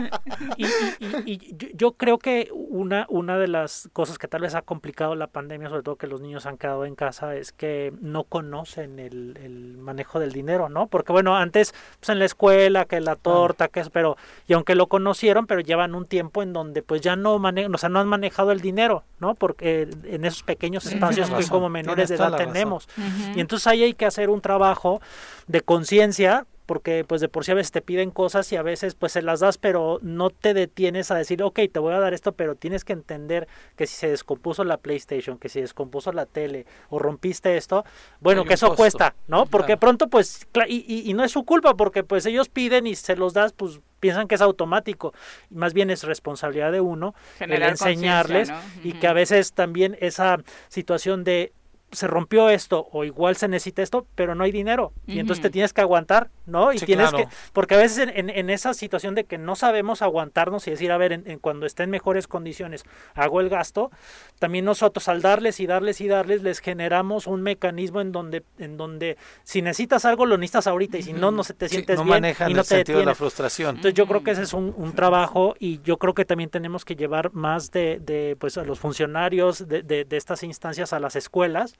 Y, 0.58 1.32
y, 1.32 1.58
yo 1.74 1.94
creo 1.94 2.18
que 2.18 2.49
una, 2.54 3.06
una 3.10 3.38
de 3.38 3.48
las 3.48 3.90
cosas 3.94 4.18
que 4.18 4.28
tal 4.28 4.41
vez 4.41 4.56
ha 4.56 4.62
complicado 4.62 5.16
la 5.16 5.28
pandemia, 5.28 5.70
sobre 5.70 5.84
todo 5.84 5.95
que 5.95 6.08
los 6.08 6.22
niños 6.22 6.45
han 6.45 6.58
quedado 6.58 6.86
en 6.86 6.95
casa, 6.95 7.36
es 7.36 7.52
que 7.52 7.94
no 7.99 8.24
conocen 8.24 8.99
el, 8.99 9.38
el 9.44 9.78
manejo 9.78 10.20
del 10.20 10.32
dinero, 10.32 10.70
¿no? 10.70 10.88
Porque 10.88 11.12
bueno, 11.12 11.36
antes 11.36 11.74
pues 11.99 12.10
en 12.10 12.20
la 12.20 12.26
escuela, 12.26 12.86
que 12.86 12.99
la 13.02 13.16
torta, 13.16 13.68
que 13.68 13.82
es, 13.82 13.90
pero, 13.90 14.18
y 14.48 14.54
aunque 14.54 14.76
lo 14.76 14.88
conocieron, 14.88 15.45
pero 15.45 15.62
llevan 15.62 15.95
un 15.95 16.06
tiempo 16.06 16.41
en 16.41 16.54
donde 16.54 16.82
pues 16.82 17.02
ya 17.02 17.16
no 17.16 17.38
manejan, 17.40 17.74
o 17.74 17.78
sea, 17.78 17.90
no 17.90 17.99
han 17.99 18.08
manejado 18.08 18.52
el 18.52 18.62
dinero, 18.62 19.04
¿no? 19.20 19.36
Porque 19.36 19.90
en 20.04 20.26
esos 20.26 20.44
pequeños 20.44 20.86
espacios 20.86 21.30
que 21.30 21.48
como 21.48 21.70
menores 21.70 22.10
de 22.10 22.16
edad 22.16 22.36
tenemos. 22.36 22.88
Y 23.36 23.40
entonces 23.40 23.68
ahí 23.68 23.84
hay 23.84 23.94
que 23.94 24.06
hacer 24.06 24.30
un 24.30 24.41
trabajo 24.41 25.02
de 25.48 25.61
conciencia 25.61 26.45
porque 26.68 27.06
pues 27.07 27.22
de 27.22 27.30
por 27.30 27.45
sí 27.45 27.52
a 27.52 27.56
veces 27.56 27.72
te 27.72 27.81
piden 27.81 28.11
cosas 28.11 28.52
y 28.52 28.57
a 28.57 28.61
veces 28.61 28.94
pues 28.94 29.14
se 29.14 29.22
las 29.22 29.39
das 29.39 29.57
pero 29.57 29.99
no 30.02 30.30
te 30.30 30.53
detienes 30.53 31.10
a 31.10 31.15
decir 31.15 31.41
ok 31.41 31.60
te 31.72 31.80
voy 31.80 31.94
a 31.94 31.99
dar 31.99 32.14
esto 32.14 32.34
pero 32.34 32.56
tienes 32.56 32.84
que 32.84 32.94
entender 32.94 33.48
que 33.76 33.88
si 33.88 33.95
se 33.95 34.10
descompuso 34.10 34.64
la 34.65 34.77
PlayStation 34.77 35.38
que 35.38 35.49
si 35.49 35.61
descompuso 35.61 36.11
la 36.11 36.26
tele 36.26 36.65
o 36.89 36.99
rompiste 36.99 37.56
esto 37.57 37.85
bueno 38.19 38.44
que 38.44 38.56
eso 38.56 38.76
cuesta 38.76 39.15
no 39.27 39.45
porque 39.45 39.77
pronto 39.77 40.10
pues 40.10 40.45
y, 40.68 41.10
y, 41.10 41.14
no 41.14 41.23
es 41.23 41.31
su 41.31 41.45
culpa 41.45 41.76
porque 41.76 42.03
pues 42.03 42.26
ellos 42.26 42.49
piden 42.49 42.85
y 42.85 42.95
se 42.95 43.15
los 43.15 43.34
das 43.34 43.53
pues 43.53 43.80
piensan 43.99 44.27
que 44.27 44.35
es 44.35 44.41
automático. 44.41 45.14
Más 45.49 45.73
bien 45.73 45.89
es 45.89 46.03
responsabilidad 46.03 46.72
de 46.72 46.81
uno 46.81 47.15
el 47.39 47.64
enseñarles 47.64 48.52
y 48.84 48.94
que 48.94 49.07
a 49.07 49.14
veces 49.14 49.53
también 49.53 49.98
esa 49.99 50.38
situación 50.69 51.23
de 51.23 51.52
se 51.92 52.08
rompió 52.08 52.50
esto 52.50 52.88
o 52.92 53.06
igual 53.06 53.38
se 53.38 53.48
necesita 53.48 53.82
esto, 53.82 54.06
pero 54.16 54.36
no 54.36 54.44
hay 54.44 54.52
dinero. 54.52 54.92
Y 55.06 55.20
entonces 55.20 55.42
te 55.42 55.50
tienes 55.50 55.72
que 55.72 55.82
aguantar, 55.82 56.30
¿no? 56.46 56.74
Y 56.74 56.80
tienes 56.80 57.12
que, 57.14 57.28
porque 57.54 57.76
a 57.76 57.78
veces 57.78 58.10
en, 58.14 58.30
en, 58.30 58.50
esa 58.50 58.74
situación 58.74 59.16
de 59.16 59.24
que 59.24 59.38
no 59.38 59.56
sabemos 59.56 60.02
aguantarnos 60.02 60.68
y 60.68 60.72
decir, 60.72 60.92
a 60.92 60.98
ver, 60.98 61.14
en, 61.14 61.40
cuando 61.40 61.66
esté 61.66 61.84
en 61.84 61.90
mejores 61.90 62.28
condiciones 62.28 62.84
hago 63.16 63.40
el 63.40 63.48
gasto, 63.48 63.90
también 64.38 64.66
nosotros 64.66 65.08
al 65.08 65.22
darles 65.22 65.62
y 65.62 65.68
darles 65.68 66.02
y 66.02 66.08
darles 66.08 66.44
les 66.44 66.60
generamos 66.60 67.26
un 67.26 67.42
mecanismo 67.42 68.02
en 68.02 68.12
donde, 68.12 68.44
en 68.60 68.76
donde 68.76 69.18
si 69.44 69.62
necesitas 69.62 70.04
algo 70.04 70.26
lo 70.26 70.38
necesitas 70.38 70.68
ahorita 70.68 70.98
y 70.98 71.04
si 71.04 71.14
no, 71.14 71.32
no 71.32 71.44
se 71.44 71.54
te 71.54 71.70
sientes 71.70 72.04
bien 72.04 72.26
y 72.48 72.54
no 72.54 72.64
te 72.64 72.84
de 72.84 73.06
la 73.06 73.16
frustración. 73.16 73.78
Entonces 73.78 73.94
yo 73.94 74.08
creo 74.08 74.24
que 74.24 74.32
ese 74.32 74.44
es 74.44 74.54
un, 74.54 74.74
un, 74.76 74.94
trabajo 74.94 75.56
y 75.60 75.80
yo 75.84 75.98
creo 75.98 76.14
que 76.14 76.26
también 76.26 76.50
tenemos 76.50 76.84
que 76.84 76.96
llevar 76.96 77.32
más 77.34 77.72
de, 77.72 78.00
de 78.00 78.36
pues 78.40 78.58
a 78.58 78.64
los 78.64 78.80
funcionarios 78.80 79.68
de, 79.68 79.84
de, 79.84 80.06
de 80.06 80.18
estas 80.18 80.44
instancias 80.44 80.92
a 80.92 81.00
las 81.00 81.16
escuelas 81.16 81.77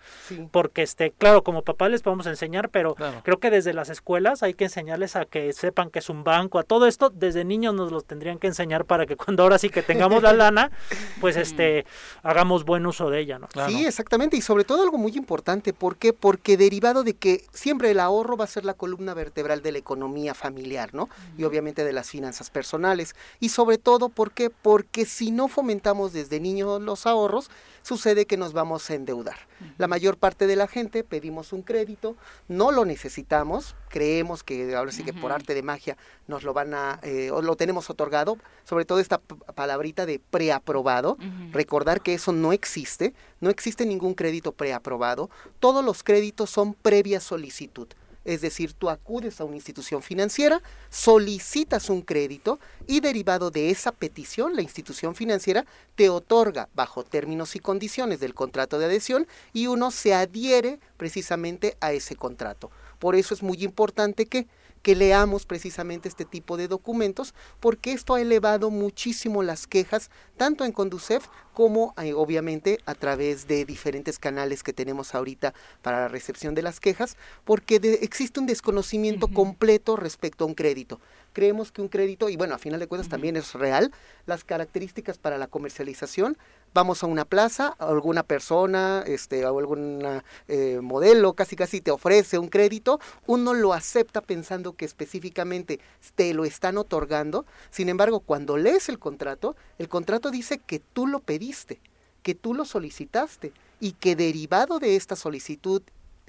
Porque, 0.52 0.84
este, 0.84 1.11
claro, 1.11 1.44
como 1.44 1.64
papá 1.64 1.90
les 1.90 2.02
podemos 2.02 2.28
enseñar, 2.28 2.69
pero 2.69 2.95
creo 3.24 3.40
que 3.40 3.49
desde 3.49 3.74
las 3.74 3.90
escuelas 3.90 4.44
hay 4.44 4.53
que 4.53 4.65
enseñarles 4.65 5.15
a 5.15 5.26
que 5.26 5.53
sepan 5.53 5.90
que 5.90 5.99
es 5.99 6.10
un 6.10 6.24
banco, 6.24 6.60
a 6.60 6.64
todo 6.64 6.88
esto, 6.88 7.10
desde 7.10 7.45
niños 7.45 7.74
nos 7.74 7.91
los 7.91 8.06
tendrían 8.06 8.40
que 8.40 8.48
enseñar 8.48 8.86
para 8.86 9.06
que 9.06 9.15
cuando 9.15 9.44
ahora 9.44 9.57
sí 9.57 9.69
que 9.69 9.84
tengamos 9.84 10.24
la 10.24 10.34
lana, 10.34 10.72
pues 11.19 11.38
este, 11.38 11.86
hagamos 12.24 12.65
buen 12.65 12.86
uso 12.86 13.10
de 13.10 13.19
ella, 13.19 13.40
¿no? 13.40 13.48
Sí, 13.68 13.86
exactamente, 13.86 14.38
y 14.38 14.41
sobre 14.41 14.64
todo 14.64 14.84
algo 14.84 14.98
muy 14.98 15.15
importante, 15.15 15.74
¿por 15.74 15.98
qué? 15.98 16.14
Porque 16.14 16.57
derivado 16.57 17.03
de 17.03 17.14
que 17.14 17.45
siempre 17.53 17.91
el 17.91 17.99
ahorro 17.99 18.38
va 18.38 18.45
a 18.45 18.48
ser 18.48 18.65
la 18.65 18.74
columna 18.74 19.14
vertebral 19.14 19.61
de 19.61 19.72
la 19.72 19.78
economía 19.78 20.34
familiar, 20.34 20.94
¿no? 20.94 21.10
Y 21.38 21.44
obviamente 21.44 21.84
de 21.84 21.94
las 21.94 22.10
finanzas 22.10 22.49
personales. 22.49 23.15
Y 23.40 23.49
sobre 23.49 23.78
todo, 23.78 24.10
¿por 24.10 24.32
qué? 24.32 24.49
Porque 24.49 25.06
si 25.06 25.32
no 25.32 25.48
fomentamos 25.48 26.14
desde 26.14 26.40
niños 26.40 26.82
los 26.82 27.06
ahorros, 27.06 27.49
sucede 27.88 28.26
que 28.26 28.35
nos 28.35 28.51
vamos 28.51 28.89
a 28.89 28.95
endeudar. 28.95 29.38
La 29.77 29.88
mayor 29.88 30.18
parte 30.18 30.45
de 30.45 30.57
la 30.57 30.68
gente 30.68 31.05
pedimos 31.05 31.53
un 31.53 31.61
crédito, 31.61 32.18
no 32.49 32.72
lo 32.72 32.84
necesitamos, 32.84 33.76
creemos 33.88 34.43
que 34.43 34.76
ahora 34.76 34.91
sí 34.91 35.03
que 35.03 35.14
por 35.14 35.31
arte 35.31 35.55
de 35.55 35.64
magia 35.64 35.97
nos 36.27 36.43
lo 36.43 36.53
van 36.53 36.73
a, 36.73 36.99
eh, 37.03 37.31
o 37.31 37.41
lo 37.41 37.55
tenemos 37.55 37.89
otorgado, 37.89 38.38
sobre 38.65 38.84
todo 38.84 38.99
esta 38.99 39.19
palabrita 39.19 40.05
de 40.05 40.19
preaprobado, 40.19 41.18
recordar 41.53 42.01
que 42.01 42.14
eso 42.14 42.34
no 42.34 42.51
existe, 42.51 43.14
no 43.39 43.49
existe 43.49 43.85
ningún 43.85 44.15
crédito 44.15 44.51
preaprobado, 44.51 45.30
todos 45.61 45.84
los 45.84 46.03
créditos 46.03 46.49
son 46.49 46.73
previa 46.73 47.22
solicitud. 47.22 47.88
Es 48.28 48.41
decir, 48.41 48.74
tú 48.74 48.90
acudes 48.90 49.40
a 49.40 49.45
una 49.45 49.56
institución 49.56 50.04
financiera, 50.04 50.62
solicitas 50.90 51.90
un 51.90 52.02
crédito 52.02 52.60
y 52.86 52.99
derivado 52.99 53.52
de 53.52 53.70
esa 53.70 53.94
petición, 53.94 54.54
la 54.54 54.62
institución 54.62 55.16
financiera 55.16 55.66
te 55.95 56.10
otorga 56.10 56.68
bajo 56.76 57.06
términos 57.06 57.56
y 57.56 57.60
condiciones 57.60 58.20
del 58.20 58.34
contrato 58.34 58.80
de 58.80 58.86
adhesión 58.86 59.28
y 59.54 59.68
uno 59.68 59.91
se 59.91 60.14
adhiere 60.14 60.78
precisamente 60.98 61.78
a 61.80 61.94
ese 61.94 62.18
contrato. 62.18 62.70
Por 62.99 63.16
eso 63.16 63.34
es 63.34 63.41
muy 63.41 63.64
importante 63.64 64.26
que 64.26 64.48
que 64.88 64.95
leamos 64.95 65.45
precisamente 65.45 66.07
este 66.07 66.23
tipo 66.23 66.55
de 66.55 66.69
documentos, 66.69 67.34
porque 67.59 67.91
esto 67.91 68.15
ha 68.15 68.22
elevado 68.22 68.69
muchísimo 68.69 69.43
las 69.43 69.68
quejas, 69.68 70.09
tanto 70.38 70.64
en 70.64 70.72
Conducef 70.72 71.27
como 71.53 71.93
eh, 72.01 72.14
obviamente 72.14 72.80
a 72.85 72.95
través 72.95 73.49
de 73.49 73.65
diferentes 73.65 74.18
canales 74.18 74.64
que 74.64 74.72
tenemos 74.72 75.14
ahorita 75.14 75.53
para 75.81 75.99
la 75.99 76.07
recepción 76.07 76.55
de 76.55 76.61
las 76.61 76.80
quejas, 76.80 77.18
porque 77.43 77.81
existe 78.01 78.39
un 78.39 78.45
desconocimiento 78.45 79.27
completo 79.27 79.97
respecto 79.97 80.45
a 80.45 80.47
un 80.47 80.53
crédito. 80.53 81.01
Creemos 81.34 81.73
que 81.73 81.81
un 81.81 81.89
crédito, 81.89 82.30
y 82.30 82.38
bueno, 82.38 82.55
a 82.55 82.57
final 82.57 82.80
de 82.80 82.88
cuentas 82.88 83.09
también 83.09 83.35
es 83.35 83.55
real, 83.55 83.91
las 84.26 84.45
características 84.45 85.18
para 85.18 85.38
la 85.38 85.47
comercialización, 85.47 86.38
vamos 86.78 87.02
a 87.02 87.08
una 87.08 87.26
plaza, 87.26 87.74
alguna 87.80 88.22
persona 88.22 89.04
este, 89.08 89.44
o 89.48 89.58
algún 89.58 90.22
eh, 90.48 90.80
modelo 90.80 91.34
casi 91.34 91.56
casi 91.56 91.82
te 91.82 91.90
ofrece 91.90 92.38
un 92.38 92.49
crédito, 92.49 92.99
uno 93.26 93.56
lo 93.56 93.74
acepta 93.74 94.22
pensando 94.22 94.74
que 94.74 94.86
específicamente 94.86 95.80
te 96.14 96.36
lo 96.36 96.45
están 96.45 96.78
otorgando, 96.78 97.48
sin 97.72 97.90
embargo, 97.90 98.20
cuando 98.20 98.58
lees 98.58 98.90
el 98.90 98.99
contrato, 98.99 99.56
el 99.80 99.90
contrato 99.90 100.30
dice 100.30 100.60
que 100.60 100.78
tú 100.78 101.08
lo 101.08 101.20
pediste, 101.20 101.80
que 102.22 102.36
tú 102.36 102.54
lo 102.54 102.64
solicitaste 102.64 103.54
y 103.80 103.94
que 103.94 104.16
derivado 104.16 104.78
de 104.78 104.98
esta 104.98 105.16
solicitud 105.16 105.82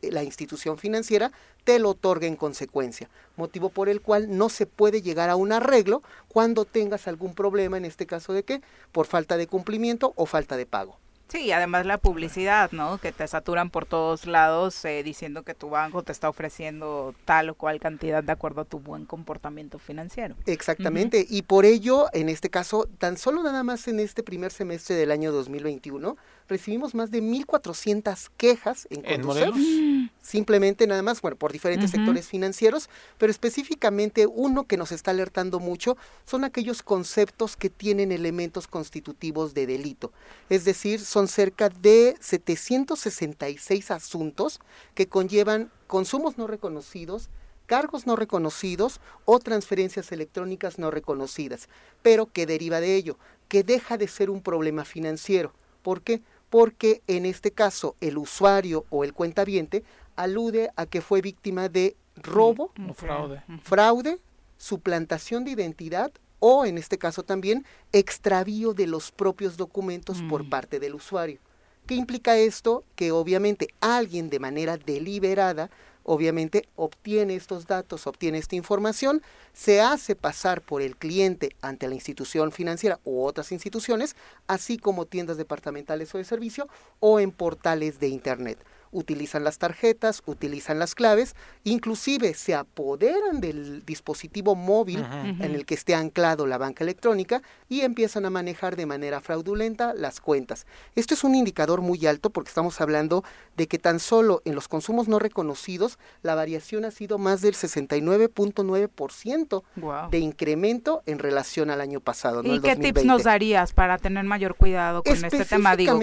la 0.03 0.23
institución 0.23 0.79
financiera 0.79 1.33
te 1.65 1.79
lo 1.79 1.91
otorga 1.91 2.27
en 2.27 2.37
consecuencia, 2.37 3.09
motivo 3.37 3.69
por 3.69 3.89
el 3.89 4.01
cual 4.01 4.37
no 4.37 4.49
se 4.49 4.67
puede 4.67 5.03
llegar 5.03 5.31
a 5.31 5.37
un 5.37 5.53
arreglo 5.53 6.03
cuando 6.29 6.65
tengas 6.65 7.09
algún 7.09 7.35
problema, 7.35 7.77
en 7.77 7.85
este 7.85 8.07
caso 8.07 8.33
de 8.33 8.45
qué, 8.45 8.63
por 8.93 9.07
falta 9.07 9.37
de 9.37 9.47
cumplimiento 9.47 10.13
o 10.17 10.27
falta 10.27 10.57
de 10.57 10.67
pago. 10.67 10.99
Sí, 11.29 11.53
además 11.53 11.85
la 11.85 11.99
publicidad, 11.99 12.73
¿no? 12.73 12.97
Que 12.97 13.13
te 13.13 13.29
saturan 13.29 13.69
por 13.69 13.85
todos 13.85 14.27
lados 14.27 14.83
eh, 14.87 15.03
diciendo 15.03 15.43
que 15.43 15.53
tu 15.53 15.69
banco 15.69 16.03
te 16.03 16.11
está 16.11 16.29
ofreciendo 16.29 17.15
tal 17.27 17.51
o 17.51 17.55
cual 17.55 17.81
cantidad 17.81 18.25
de 18.25 18.33
acuerdo 18.33 18.63
a 18.63 18.65
tu 18.65 18.79
buen 18.79 19.05
comportamiento 19.05 19.79
financiero. 19.79 20.37
Exactamente, 20.47 21.27
y 21.29 21.43
por 21.43 21.67
ello, 21.67 22.07
en 22.15 22.31
este 22.31 22.49
caso, 22.49 22.89
tan 22.99 23.19
solo 23.19 23.43
nada 23.43 23.63
más 23.63 23.89
en 23.89 24.01
este 24.01 24.23
primer 24.23 24.53
semestre 24.53 24.97
del 24.97 25.11
año 25.11 25.31
2021, 25.31 26.17
recibimos 26.49 26.95
más 26.95 27.11
de 27.11 27.23
1.400 27.23 28.31
quejas 28.37 28.89
en, 28.91 29.05
¿En 29.05 30.11
Simplemente 30.23 30.87
nada 30.87 31.03
más, 31.03 31.21
bueno, 31.21 31.37
por 31.37 31.53
diferentes 31.53 31.91
sectores 31.91 32.27
financieros, 32.27 32.89
pero 33.19 33.31
específicamente 33.31 34.27
uno 34.27 34.65
que 34.65 34.77
nos 34.77 34.93
está 34.93 35.11
alertando 35.11 35.59
mucho 35.59 35.97
son 36.27 36.45
aquellos 36.45 36.83
conceptos 36.83 37.57
que 37.57 37.71
tienen 37.71 38.13
elementos 38.13 38.67
constitutivos 38.67 39.55
de 39.55 39.67
delito. 39.67 40.13
Es 40.51 40.65
decir, 40.65 41.01
son 41.01 41.18
cerca 41.27 41.69
de 41.69 42.17
766 42.21 43.91
asuntos 43.91 44.61
que 44.95 45.09
conllevan 45.09 45.73
consumos 45.89 46.39
no 46.39 46.47
reconocidos, 46.47 47.31
cargos 47.67 48.07
no 48.07 48.15
reconocidos 48.15 49.01
o 49.25 49.41
transferencias 49.41 50.13
electrónicas 50.13 50.79
no 50.79 50.91
reconocidas, 50.91 51.69
pero 52.03 52.27
que 52.27 52.47
deriva 52.47 52.79
de 52.79 52.95
ello, 52.95 53.19
que 53.49 53.65
deja 53.65 53.97
de 53.97 54.07
ser 54.07 54.31
un 54.31 54.43
problema 54.43 54.85
financiero. 54.85 55.53
¿Por 55.83 56.03
qué? 56.03 56.23
porque 56.51 57.03
en 57.07 57.27
este 57.27 57.51
caso 57.51 57.97
el 58.01 58.19
usuario 58.19 58.87
o 58.91 59.05
el 59.05 59.13
cuentaviente 59.13 59.85
alude 60.17 60.71
a 60.77 60.87
que 60.87 61.01
fue 61.01 61.21
víctima 61.21 61.69
de 61.69 61.97
robo, 62.17 62.73
fraude. 62.95 63.43
fraude, 63.63 64.19
suplantación 64.57 65.45
de 65.45 65.53
identidad 65.53 66.11
o 66.41 66.65
en 66.65 66.79
este 66.79 66.99
caso 66.99 67.23
también 67.23 67.65
extravío 67.93 68.75
de 68.75 68.87
los 68.87 69.11
propios 69.11 69.57
documentos 69.57 70.23
por 70.29 70.45
mm. 70.45 70.51
parte 70.51 70.81
del 70.81 70.95
usuario. 70.95 71.41
¿Qué 71.87 71.95
implica 71.95 72.37
esto? 72.37 72.85
Que 72.97 73.13
obviamente 73.13 73.69
alguien 73.81 74.29
de 74.29 74.39
manera 74.39 74.77
deliberada 74.77 75.71
obviamente 76.09 76.67
obtiene 76.75 77.35
estos 77.35 77.67
datos, 77.67 78.07
obtiene 78.07 78.39
esta 78.39 78.57
información, 78.57 79.21
se 79.53 79.83
hace 79.83 80.17
pasar 80.17 80.63
por 80.63 80.81
el 80.81 80.97
cliente 80.97 81.55
ante 81.61 81.87
la 81.87 81.95
institución 81.95 82.51
financiera 82.51 82.99
u 83.05 83.25
otras 83.25 83.53
instituciones, 83.53 84.17
así 84.47 84.79
como 84.79 85.05
tiendas 85.05 85.37
departamentales 85.37 86.15
o 86.15 86.19
de 86.19 86.25
servicio 86.25 86.67
o 86.99 87.21
en 87.21 87.31
portales 87.31 88.01
de 88.01 88.09
Internet 88.09 88.59
utilizan 88.91 89.45
las 89.45 89.59
tarjetas, 89.59 90.23
utilizan 90.27 90.79
las 90.79 90.95
claves, 90.95 91.35
inclusive 91.65 92.35
se 92.35 92.55
apoderan 92.55 93.41
del 93.41 93.85
dispositivo 93.85 94.55
móvil 94.55 95.05
en 95.25 95.55
el 95.55 95.67
que 95.67 95.75
esté 95.75 95.95
anclado 95.95 96.47
la 96.47 96.59
banca 96.59 96.85
electrónica 96.85 97.43
y 97.69 97.83
empiezan 97.83 98.27
a 98.27 98.31
manejar 98.31 98.77
de 98.77 98.87
manera 98.87 99.21
fraudulenta 99.21 99.95
las 99.95 100.21
cuentas. 100.21 100.67
Esto 100.95 101.15
es 101.15 101.25
un 101.25 101.35
indicador 101.35 101.81
muy 101.81 102.07
alto 102.07 102.31
porque 102.31 102.49
estamos 102.49 102.81
hablando 102.81 103.25
de 103.57 103.67
que 103.69 103.79
tan 103.79 104.01
solo 104.01 104.43
en 104.45 104.55
los 104.55 104.69
consumos 104.69 105.09
no 105.09 105.19
reconocidos 105.19 105.99
la 106.23 106.35
variación 106.35 106.85
ha 106.85 106.91
sido 106.91 107.19
más 107.19 107.41
del 107.41 107.55
69.9% 107.55 110.11
de 110.11 110.19
incremento 110.19 111.03
en 111.07 111.19
relación 111.19 111.71
al 111.71 111.81
año 111.81 112.01
pasado. 112.01 112.43
¿Y 112.45 112.61
qué 112.61 112.77
tips 112.77 113.05
nos 113.05 113.25
darías 113.25 113.73
para 113.73 113.99
tener 113.99 114.25
mayor 114.25 114.55
cuidado 114.55 115.03
con 115.03 115.13
este 115.13 115.45
tema? 115.45 115.77
Digo, 115.77 115.99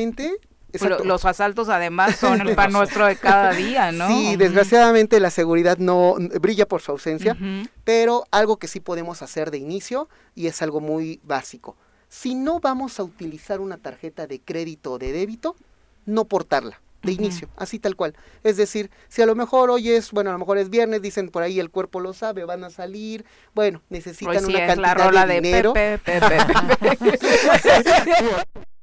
los 1.04 1.26
asaltos 1.26 1.70
además 1.70 2.16
son 2.16 2.42
el 2.42 2.52
pan 2.56 2.72
nuestro 2.72 3.06
de 3.06 3.16
cada 3.16 3.52
día, 3.52 3.92
¿no? 3.92 4.08
Sí, 4.08 4.36
desgraciadamente 4.36 5.20
la 5.20 5.30
seguridad 5.30 5.78
no 5.78 6.16
brilla 6.42 6.68
por 6.68 6.82
su 6.82 6.92
ausencia, 6.92 7.38
pero 7.84 8.26
algo 8.32 8.58
que 8.58 8.68
sí 8.68 8.80
podemos 8.80 9.22
hacer 9.22 9.52
de 9.52 9.58
inicio 9.58 10.10
y 10.34 10.48
es 10.48 10.62
algo 10.62 10.82
muy 10.82 11.20
básico. 11.24 11.76
Si 12.08 12.36
no 12.36 12.60
vamos 12.60 13.00
a 13.00 13.04
utilizar 13.04 13.60
una 13.60 13.78
tarjeta 13.78 14.28
de 14.28 14.40
crédito 14.40 14.94
o 14.94 15.00
de 15.00 15.12
débito, 15.12 15.56
no 16.06 16.26
portarla 16.26 16.80
de 17.06 17.12
inicio, 17.12 17.48
así 17.56 17.80
tal 17.80 17.96
cual. 17.96 18.16
Es 18.44 18.58
decir, 18.58 18.90
si 19.08 19.22
a 19.22 19.26
lo 19.26 19.36
mejor 19.36 19.70
hoy 19.70 19.92
es, 19.92 20.12
bueno, 20.12 20.32
a 20.32 20.34
lo 20.34 20.40
mejor 20.40 20.58
es 20.58 20.70
viernes, 20.70 21.02
dicen 21.02 21.30
por 21.30 21.44
ahí 21.44 21.60
el 21.60 21.70
cuerpo 21.70 22.00
lo 22.00 22.14
sabe, 22.14 22.46
van 22.46 22.64
a 22.64 22.70
salir, 22.70 23.26
bueno, 23.54 23.82
necesitan 23.90 24.46
una 24.46 24.68
cantidad 24.68 25.28
de 25.28 25.34
dinero. 25.36 25.74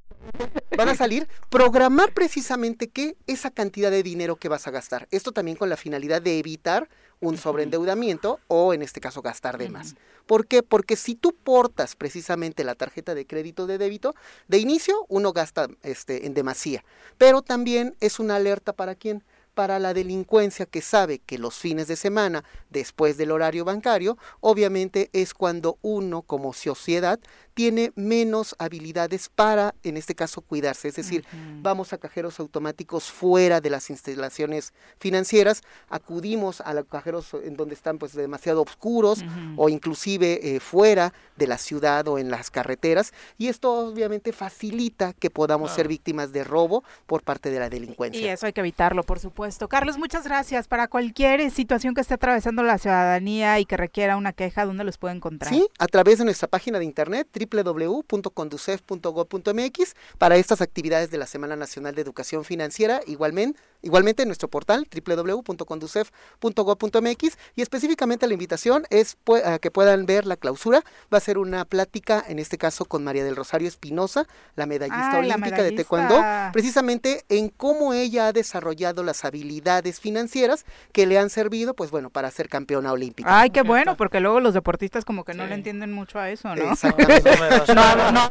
van 0.77 0.89
a 0.89 0.95
salir, 0.95 1.29
programar 1.51 2.13
precisamente 2.13 2.89
qué 2.89 3.17
esa 3.27 3.51
cantidad 3.51 3.91
de 3.91 4.03
dinero 4.03 4.37
que 4.37 4.49
vas 4.49 4.67
a 4.67 4.71
gastar. 4.71 5.09
Esto 5.11 5.33
también 5.33 5.57
con 5.57 5.69
la 5.69 5.77
finalidad 5.77 6.23
de 6.23 6.39
evitar 6.39 6.89
un 7.21 7.39
sobreendeudamiento 7.39 8.41
o 8.49 8.75
en 8.75 8.83
este 8.83 9.01
caso 9.01 9.23
gastar 9.23 9.57
de 9.57 9.69
más. 9.69 9.95
¿Por 10.27 10.47
qué? 10.47 10.63
Porque 10.63 10.97
si 10.97 11.15
tú 11.15 11.35
portas 11.35 11.95
precisamente 11.95 12.65
la 12.65 12.75
tarjeta 12.75 13.15
de 13.15 13.27
crédito 13.27 13.67
de 13.67 13.79
débito, 13.79 14.15
de 14.49 14.59
inicio 14.59 15.07
uno 15.09 15.33
gasta 15.33 15.69
este, 15.83 16.27
en 16.27 16.35
demasía, 16.35 16.85
pero 17.19 17.43
también 17.43 17.95
es 18.01 18.19
una 18.19 18.37
alerta 18.37 18.73
para 18.73 18.95
quién? 18.95 19.23
para 19.55 19.79
la 19.79 19.95
delincuencia 19.95 20.67
que 20.67 20.81
sabe 20.81 21.19
que 21.19 21.39
los 21.39 21.57
fines 21.57 21.87
de 21.87 21.97
semana, 21.97 22.45
después 22.71 23.17
del 23.17 23.31
horario 23.31 23.65
bancario, 23.65 24.17
obviamente 24.41 25.11
es 25.13 25.35
cuando 25.35 25.79
uno 25.83 26.23
como 26.23 26.53
sociedad 26.53 27.21
tiene 27.55 27.93
menos 27.95 28.55
habilidades 28.59 29.29
para, 29.29 29.75
en 29.83 29.97
este 29.97 30.15
caso, 30.15 30.41
cuidarse. 30.41 30.89
Es 30.89 30.97
decir, 30.97 31.25
vamos 31.61 31.93
a 31.93 31.99
cajeros 31.99 32.41
automáticos 32.41 33.11
fuera 33.11 33.61
de 33.61 33.71
las 33.71 33.91
instalaciones 33.91 34.73
financieras, 34.99 35.63
acudimos 35.89 36.61
a 36.61 36.75
los 36.75 36.87
cajeros 36.87 37.35
en 37.45 37.57
donde 37.57 37.75
están 37.75 37.99
pues 37.99 38.15
demasiado 38.15 38.63
oscuros 38.63 39.25
o 39.57 39.69
inclusive 39.69 40.57
eh, 40.57 40.61
fuera 40.61 41.13
de 41.37 41.47
la 41.47 41.59
ciudad 41.59 42.07
o 42.09 42.19
en 42.19 42.31
las 42.31 42.51
carreteras 42.51 43.13
y 43.39 43.49
esto 43.49 43.73
obviamente 43.73 44.33
facilita 44.33 45.13
que 45.13 45.31
podamos 45.31 45.73
ser 45.73 45.89
víctimas 45.89 46.33
de 46.33 46.45
robo 46.45 46.85
por 47.07 47.23
parte 47.23 47.51
de 47.51 47.59
la 47.59 47.69
delincuencia. 47.69 48.21
Y 48.21 48.29
eso 48.29 48.47
hay 48.47 48.53
que 48.53 48.61
evitarlo, 48.61 49.03
por 49.03 49.19
supuesto. 49.19 49.69
Carlos, 49.69 49.99
muchas 49.99 50.25
gracias. 50.25 50.69
Para 50.69 50.89
cualquier 50.89 51.51
situación 51.51 51.95
que 51.95 52.01
esté 52.01 52.15
atravesando 52.15 52.63
la 52.63 52.79
ciudadanía 52.79 53.59
y 53.59 53.65
que 53.65 53.77
requiera 53.77 54.17
una 54.17 54.33
queja, 54.33 54.65
¿dónde 54.65 54.85
los 54.85 54.99
puede 54.99 55.15
encontrar? 55.15 55.53
Sí, 55.53 55.67
a 55.79 55.87
través 55.87 56.19
de 56.19 56.25
nuestra 56.25 56.49
página 56.49 56.79
de 56.79 56.85
internet 56.85 57.29
www.conducef.gov.mx 57.51 59.95
para 60.19 60.37
estas 60.37 60.61
actividades 60.61 61.11
de 61.11 61.17
la 61.19 61.27
Semana 61.27 61.57
Nacional 61.57 61.95
de 61.95 62.03
Educación 62.03 62.45
Financiera, 62.45 63.01
igualmente, 63.07 63.59
igualmente 63.83 64.23
en 64.23 64.29
nuestro 64.29 64.49
portal 64.49 64.87
www.conducef.gov.mx 64.93 67.39
y 67.57 67.63
específicamente 67.63 68.27
la 68.27 68.35
invitación 68.35 68.85
es 68.91 69.17
a 69.45 69.59
que 69.59 69.71
puedan 69.71 70.05
ver 70.07 70.27
la 70.27 70.37
clausura. 70.37 70.83
Va 71.13 71.19
a 71.19 71.21
ser 71.21 71.39
una 71.39 71.65
plática, 71.65 72.25
en 72.29 72.39
este 72.39 72.59
caso 72.59 72.85
con 72.85 73.03
María 73.05 73.25
del 73.25 73.37
Rosario 73.37 73.69
Espinosa, 73.69 74.27
la 74.57 74.67
medallista 74.67 75.19
olímpica 75.19 75.63
de 75.63 75.73
Taekwondo, 75.73 76.21
precisamente 76.53 77.25
en 77.29 77.49
cómo 77.49 77.95
ella 77.95 78.29
ha 78.29 78.33
desarrollado 78.33 79.03
las 79.03 79.25
habilidades 79.25 80.01
financieras 80.01 80.65
que 80.93 81.07
le 81.07 81.19
han 81.19 81.31
servido, 81.31 81.75
pues 81.75 81.91
bueno, 81.91 82.11
para 82.11 82.31
ser 82.31 82.49
campeona 82.49 82.93
olímpica. 82.93 83.41
Ay, 83.41 83.51
qué 83.51 83.63
bueno, 83.63 83.97
porque 83.97 84.21
luego 84.21 84.41
los 84.41 84.55
deportistas 84.55 85.05
como 85.05 85.25
que 85.25 85.35
no 85.35 85.47
le 85.47 85.55
entienden 85.55 85.93
mucho 85.93 86.19
a 86.19 86.31
eso, 86.31 86.55
¿no? 86.55 86.73
Exactamente. 86.73 87.32
No, 87.75 88.13
no. 88.13 88.31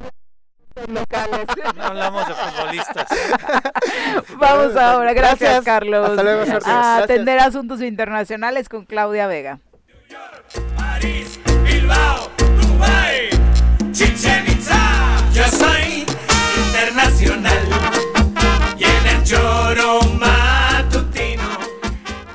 Locales. 0.88 1.48
No 1.76 1.84
hablamos 1.84 2.28
de 2.28 2.34
futbolistas. 2.34 3.08
Vamos 4.38 4.76
ahora, 4.76 5.14
gracias, 5.14 5.64
Carlos. 5.64 6.10
Hasta 6.10 6.24
luego, 6.24 6.44
A 6.66 6.98
atender 6.98 7.40
asuntos 7.40 7.82
internacionales 7.82 8.70
con 8.70 8.86
Claudia 8.86 9.28
Vega. 9.28 9.60
París, 10.78 11.40
Bilbao, 11.64 12.30
Dubai, 12.38 13.30
Chichen 13.92 14.46
Itza. 14.48 14.78
Yo 15.34 15.44
soy 15.46 16.06
internacional 16.66 17.60
y 18.78 18.84
en 18.84 19.08
el 19.08 19.24
choro 19.24 20.00
matutino. 20.20 21.44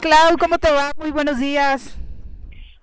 Clau, 0.00 0.36
¿cómo 0.38 0.58
te 0.58 0.70
va? 0.70 0.92
Muy 0.96 1.10
buenos 1.10 1.38
días. 1.38 1.96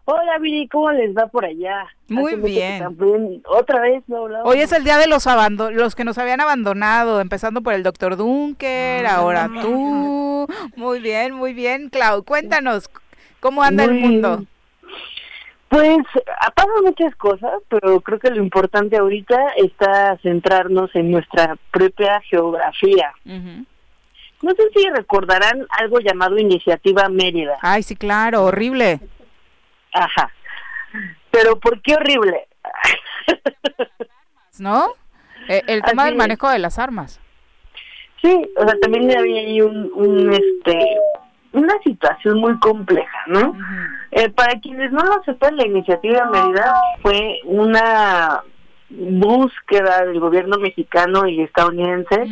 Hola, 0.05 0.37
Viri, 0.39 0.67
¿cómo 0.67 0.91
les 0.91 1.15
va 1.15 1.27
por 1.27 1.45
allá? 1.45 1.85
Muy 2.09 2.35
bien. 2.35 2.83
Otra 3.47 3.79
vez 3.81 4.03
no 4.07 4.23
hablaba. 4.23 4.43
Hoy 4.43 4.59
es 4.59 4.73
el 4.73 4.83
día 4.83 4.97
de 4.97 5.07
los 5.07 5.25
los 5.71 5.95
que 5.95 6.03
nos 6.03 6.17
habían 6.17 6.41
abandonado, 6.41 7.21
empezando 7.21 7.61
por 7.61 7.73
el 7.73 7.83
doctor 7.83 8.17
Dunker, 8.17 9.05
Ah. 9.05 9.15
ahora 9.15 9.49
tú. 9.61 10.47
Muy 10.75 10.99
bien, 10.99 11.33
muy 11.33 11.53
bien. 11.53 11.87
Clau, 11.89 12.23
cuéntanos, 12.23 12.89
¿cómo 13.39 13.63
anda 13.63 13.85
el 13.85 13.93
mundo? 13.93 14.43
Pues 15.69 15.97
pasan 16.53 16.83
muchas 16.83 17.15
cosas, 17.15 17.53
pero 17.69 18.01
creo 18.01 18.19
que 18.19 18.29
lo 18.29 18.43
importante 18.43 18.97
ahorita 18.97 19.53
está 19.55 20.17
centrarnos 20.21 20.93
en 20.95 21.11
nuestra 21.11 21.55
propia 21.71 22.19
geografía. 22.29 23.11
No 23.25 24.51
sé 24.51 24.63
si 24.75 24.87
recordarán 24.89 25.65
algo 25.79 25.99
llamado 26.01 26.37
Iniciativa 26.37 27.07
Mérida. 27.07 27.57
Ay, 27.61 27.81
sí, 27.83 27.95
claro, 27.95 28.43
horrible. 28.43 28.99
Ajá. 29.93 30.31
Pero 31.31 31.59
¿por 31.59 31.81
qué 31.81 31.95
horrible? 31.95 32.47
¿No? 34.59 34.93
Eh, 35.47 35.61
el 35.67 35.81
tema 35.81 36.03
Así 36.03 36.11
del 36.11 36.13
es. 36.13 36.17
manejo 36.17 36.49
de 36.49 36.59
las 36.59 36.79
armas. 36.79 37.19
Sí, 38.21 38.49
o 38.55 38.63
sea, 38.65 38.79
también 38.79 39.15
había 39.17 39.41
ahí 39.41 39.61
un, 39.61 39.91
un, 39.95 40.31
este, 40.31 40.79
una 41.51 41.73
situación 41.83 42.39
muy 42.39 42.57
compleja, 42.59 43.17
¿no? 43.27 43.53
Eh, 44.11 44.29
para 44.29 44.59
quienes 44.61 44.91
no 44.91 45.03
lo 45.03 45.21
sepan, 45.25 45.57
la 45.57 45.65
iniciativa 45.65 46.25
Mérida 46.25 46.73
fue 47.01 47.39
una 47.43 48.41
búsqueda 48.89 50.05
del 50.05 50.19
gobierno 50.19 50.57
mexicano 50.57 51.27
y 51.27 51.41
estadounidense 51.41 52.27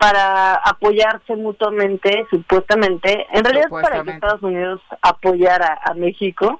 para 0.00 0.54
apoyarse 0.54 1.36
mutuamente, 1.36 2.26
supuestamente, 2.30 3.26
en 3.34 3.44
realidad 3.44 3.68
para 3.68 4.02
que. 4.02 4.12
Estados 4.12 4.42
Unidos 4.42 4.80
apoyara 5.02 5.78
a 5.84 5.92
México 5.92 6.58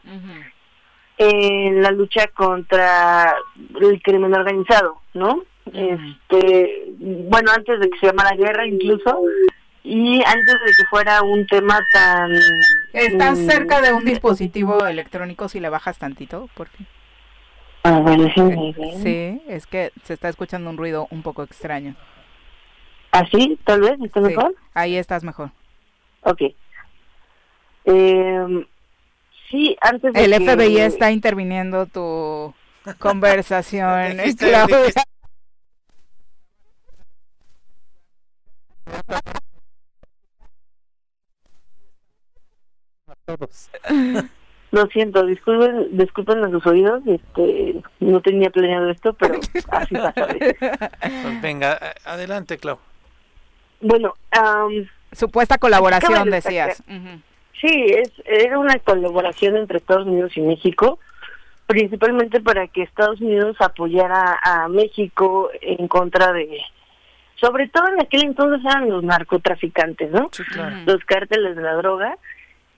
en 1.16 1.80
la 1.80 1.90
lucha 1.90 2.26
contra 2.34 3.34
el 3.80 4.02
crimen 4.02 4.34
organizado, 4.34 5.00
¿no? 5.14 5.42
Este, 5.72 6.92
bueno, 6.98 7.50
antes 7.56 7.80
de 7.80 7.88
que 7.88 7.98
se 8.00 8.08
llamara 8.08 8.36
guerra 8.36 8.66
incluso, 8.66 9.22
y 9.84 10.16
antes 10.22 10.54
de 10.66 10.72
que 10.76 10.84
fuera 10.90 11.22
un 11.22 11.46
tema 11.46 11.80
tan... 11.94 12.30
Estás 12.92 13.38
mm, 13.38 13.46
cerca 13.46 13.80
de 13.80 13.94
un 13.94 14.04
dispositivo 14.04 14.84
electrónico 14.84 15.48
si 15.48 15.60
le 15.60 15.70
bajas 15.70 15.96
tantito, 15.96 16.50
porque 16.54 16.84
A 17.84 18.00
ver, 18.00 18.18
déjenme 18.18 18.74
ver. 18.76 18.94
sí, 19.02 19.40
es 19.48 19.66
que 19.66 19.92
se 20.02 20.12
está 20.12 20.28
escuchando 20.28 20.68
un 20.68 20.76
ruido 20.76 21.08
un 21.10 21.22
poco 21.22 21.42
extraño. 21.42 21.96
¿Así? 23.12 23.58
Tal 23.64 23.80
vez, 23.80 23.98
¿está 24.02 24.20
Sí, 24.20 24.26
mejor? 24.26 24.54
ahí 24.74 24.96
estás 24.96 25.24
mejor. 25.24 25.50
Ok. 26.22 26.42
Eh, 27.86 28.66
sí, 29.50 29.76
antes 29.80 30.12
de 30.12 30.24
El 30.24 30.30
que- 30.38 30.44
FBI 30.44 30.78
está 30.80 31.10
interviniendo 31.10 31.86
tu 31.86 32.54
conversación, 32.98 34.16
Dijiste- 34.18 34.48
Claudia. 34.48 34.92
Lo 44.72 44.86
siento, 44.86 45.26
disculpen, 45.26 45.96
disculpen 45.96 46.44
a 46.44 46.50
sus 46.50 46.64
oídos, 46.64 47.02
este, 47.06 47.82
no 47.98 48.20
tenía 48.20 48.50
planeado 48.50 48.88
esto, 48.90 49.12
pero 49.14 49.34
así 49.72 49.94
pasa. 49.96 50.14
Pues 50.14 51.42
venga, 51.42 51.72
a- 52.04 52.12
adelante, 52.12 52.56
Clau. 52.58 52.78
Bueno, 53.80 54.14
am, 54.30 54.86
Supuesta 55.12 55.58
colaboración, 55.58 56.30
decías. 56.30 56.82
sí, 57.60 57.86
es 57.88 58.12
era 58.24 58.58
una 58.58 58.78
colaboración 58.78 59.56
entre 59.56 59.78
Estados 59.78 60.06
Unidos 60.06 60.36
y 60.36 60.40
México, 60.40 60.98
principalmente 61.66 62.40
para 62.40 62.68
que 62.68 62.82
Estados 62.82 63.20
Unidos 63.20 63.56
apoyara 63.60 64.38
a 64.42 64.68
México 64.68 65.50
en 65.60 65.88
contra 65.88 66.32
de, 66.32 66.60
sobre 67.36 67.68
todo 67.68 67.88
en 67.88 68.00
aquel 68.00 68.22
entonces 68.24 68.64
eran 68.64 68.88
los 68.88 69.02
narcotraficantes, 69.02 70.10
¿no? 70.10 70.30
Los 70.86 71.04
cárteles 71.04 71.56
de 71.56 71.62
la 71.62 71.74
droga. 71.74 72.16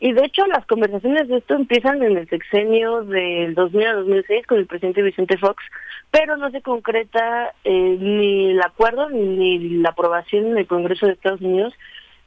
Y 0.04 0.12
de 0.14 0.24
hecho 0.24 0.44
las 0.48 0.66
conversaciones 0.66 1.28
de 1.28 1.36
esto 1.36 1.54
empiezan 1.54 2.02
en 2.02 2.18
el 2.18 2.28
sexenio 2.28 3.04
del 3.04 3.54
2000 3.54 3.86
a 3.86 3.92
2006 3.92 4.46
con 4.48 4.58
el 4.58 4.66
presidente 4.66 5.00
Vicente 5.00 5.38
Fox, 5.38 5.62
pero 6.10 6.36
no 6.36 6.50
se 6.50 6.60
concreta 6.60 7.54
eh, 7.62 7.96
ni 8.00 8.50
el 8.50 8.60
acuerdo 8.62 9.10
ni 9.10 9.60
la 9.78 9.90
aprobación 9.90 10.46
en 10.46 10.58
el 10.58 10.66
Congreso 10.66 11.06
de 11.06 11.12
Estados 11.12 11.40
Unidos, 11.40 11.72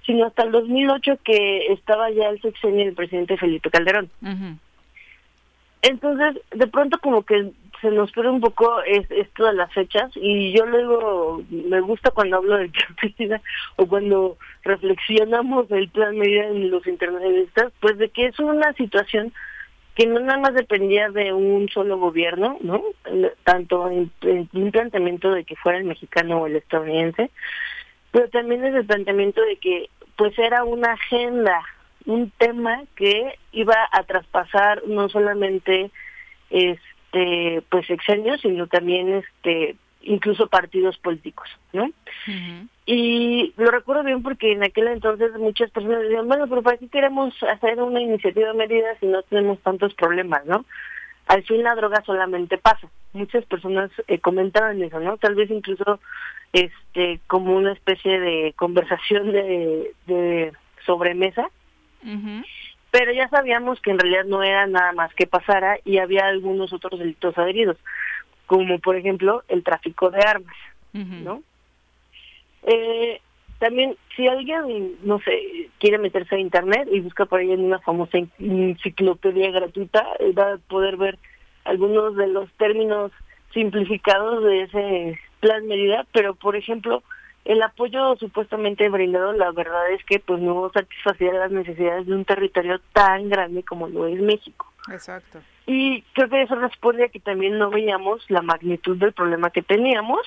sino 0.06 0.26
hasta 0.26 0.43
el 0.43 0.53
2008 0.53 1.19
que 1.22 1.73
estaba 1.73 2.10
ya 2.11 2.30
el 2.30 2.41
sexenio 2.41 2.85
del 2.85 2.95
presidente 2.95 3.35
Felipe 3.35 3.69
Calderón. 3.69 4.10
Entonces, 5.81 6.41
de 6.52 6.68
pronto 6.68 6.97
como 6.99 7.23
que 7.23 7.52
se 7.81 7.91
nos 7.91 8.11
pierde 8.11 8.30
un 8.30 8.41
poco 8.41 8.81
es, 8.84 9.10
esto 9.11 9.45
de 9.45 9.53
las 9.53 9.72
fechas 9.73 10.11
y 10.15 10.52
yo 10.52 10.65
luego 10.65 11.43
me 11.49 11.81
gusta 11.81 12.11
cuando 12.11 12.38
hablo 12.38 12.57
de 12.57 12.72
Cristina 12.97 13.41
o 13.76 13.85
cuando 13.88 14.38
reflexionamos 14.64 15.68
del 15.69 15.89
plan 15.89 16.18
medida 16.18 16.47
en 16.47 16.69
los 16.72 16.85
internacionalistas, 16.88 17.72
pues 17.80 17.97
de 17.97 18.10
que 18.10 18.27
es 18.27 18.39
una 18.39 18.73
situación 18.73 19.34
que 19.95 20.06
no 20.06 20.19
nada 20.19 20.39
más 20.39 20.53
dependía 20.53 21.10
de 21.10 21.31
un 21.31 21.69
solo 21.69 21.97
gobierno, 21.97 22.57
¿no? 22.60 22.84
Tanto 23.45 23.89
en, 23.89 24.11
un 24.53 24.72
planteamiento 24.72 25.31
de 25.31 25.45
que 25.45 25.56
fuera 25.56 25.77
el 25.77 25.85
mexicano 25.85 26.41
o 26.41 26.47
el 26.47 26.57
estadounidense, 26.57 27.31
pero 28.11 28.30
también 28.30 28.65
es 28.65 28.76
el 28.76 28.85
planteamiento 28.85 29.41
de 29.41 29.56
que 29.56 29.89
pues 30.18 30.38
era 30.38 30.65
una 30.65 30.93
agenda, 30.93 31.61
un 32.06 32.30
tema 32.38 32.84
que 32.95 33.38
iba 33.53 33.76
a 33.91 34.03
traspasar 34.03 34.84
no 34.85 35.07
solamente 35.07 35.91
este 37.16 37.62
pues 37.70 37.88
sexenios, 37.88 38.42
sino 38.42 38.68
también 38.68 39.24
este 39.24 39.76
incluso 40.02 40.48
partidos 40.48 40.98
políticos, 41.00 41.50
¿no? 41.74 41.90
Y 42.86 43.54
lo 43.58 43.72
recuerdo 43.72 44.04
bien 44.04 44.22
porque 44.22 44.52
en 44.52 44.64
aquel 44.64 44.88
entonces 44.90 45.32
muchas 45.40 45.72
personas 45.72 46.02
decían, 46.02 46.28
bueno, 46.28 46.48
pero 46.48 46.62
¿para 46.62 46.78
qué 46.78 46.88
queremos 46.90 47.34
hacer 47.42 47.82
una 47.82 48.00
iniciativa 48.02 48.54
medida 48.54 48.88
si 49.00 49.08
no 49.08 49.24
tenemos 49.24 49.60
tantos 49.62 49.96
problemas, 49.96 50.46
no? 50.46 50.66
Al 51.26 51.44
fin 51.44 51.64
la 51.64 51.74
droga 51.74 52.04
solamente 52.06 52.60
pasa. 52.60 52.88
Muchas 53.14 53.44
personas 53.46 53.90
eh, 54.08 54.20
comentaban 54.20 54.84
eso, 54.84 55.00
¿no? 55.00 55.18
Tal 55.18 55.34
vez 55.34 55.50
incluso 55.50 56.00
este 56.54 57.20
como 57.26 57.56
una 57.56 57.72
especie 57.72 58.20
de 58.20 58.54
conversación 58.56 59.32
de, 59.32 59.92
de 60.06 60.54
sobremesa, 60.86 61.50
pero 62.97 63.11
ya 63.11 63.27
sabíamos 63.27 63.81
que 63.81 63.91
en 63.91 63.99
realidad 63.99 64.23
no 64.23 64.41
era 64.41 64.67
nada 64.67 64.93
más 64.93 65.13
que 65.15 65.27
pasara 65.27 65.80
y 65.84 65.97
había 65.97 66.27
algunos 66.27 66.72
otros 66.72 66.97
delitos 66.97 67.38
adheridos. 67.38 67.76
como 68.45 68.80
por 68.80 68.95
ejemplo 68.95 69.43
el 69.49 69.63
tráfico 69.63 70.11
de 70.11 70.22
armas, 70.22 70.55
¿no? 70.93 71.43
Eh, 72.63 73.19
también, 73.59 73.97
si 74.15 74.30
alguien, 74.30 74.93
no 75.03 75.19
sé, 75.19 75.69
quiere 75.77 75.97
meterse 75.97 76.35
a 76.35 76.39
internet 76.39 76.88
y 76.89 77.01
busca 77.01 77.26
por 77.26 77.41
ahí 77.41 77.51
en 77.51 77.65
una 77.65 77.80
famosa 77.80 78.17
enciclopedia 78.39 79.51
gratuita, 79.51 80.05
eh, 80.19 80.31
va 80.31 80.53
a 80.53 80.57
poder 80.57 80.95
ver 80.95 81.19
algunos 81.65 82.15
de 82.15 82.27
los 82.27 82.49
términos 82.53 83.11
simplificados 83.53 84.41
de 84.45 84.61
ese 84.61 85.19
plan 85.41 85.67
medida, 85.67 86.05
pero 86.13 86.34
por 86.34 86.55
ejemplo, 86.55 87.03
el 87.45 87.61
apoyo 87.61 88.15
supuestamente 88.17 88.89
brindado, 88.89 89.31
la 89.34 89.51
verdad 89.51 89.91
es 89.91 90.03
que 90.05 90.19
pues 90.19 90.41
no 90.41 90.72
satisfacía 90.73 91.31
las 91.34 91.51
necesidades 91.51 92.07
de 92.07 92.13
un 92.13 92.26
territorio 92.26 92.81
tan 92.91 93.30
grande 93.30 93.63
como 93.63 93.88
lo 93.88 94.07
es 94.07 94.19
México. 94.19 94.72
Exacto. 94.91 95.39
Y 95.67 96.01
creo 96.13 96.30
que 96.30 96.41
eso 96.41 96.55
responde 96.55 97.05
a 97.05 97.09
que 97.09 97.19
también 97.19 97.57
no 97.57 97.69
veíamos 97.69 98.23
la 98.30 98.41
magnitud 98.41 98.97
del 98.97 99.13
problema 99.13 99.51
que 99.51 99.61
teníamos 99.61 100.22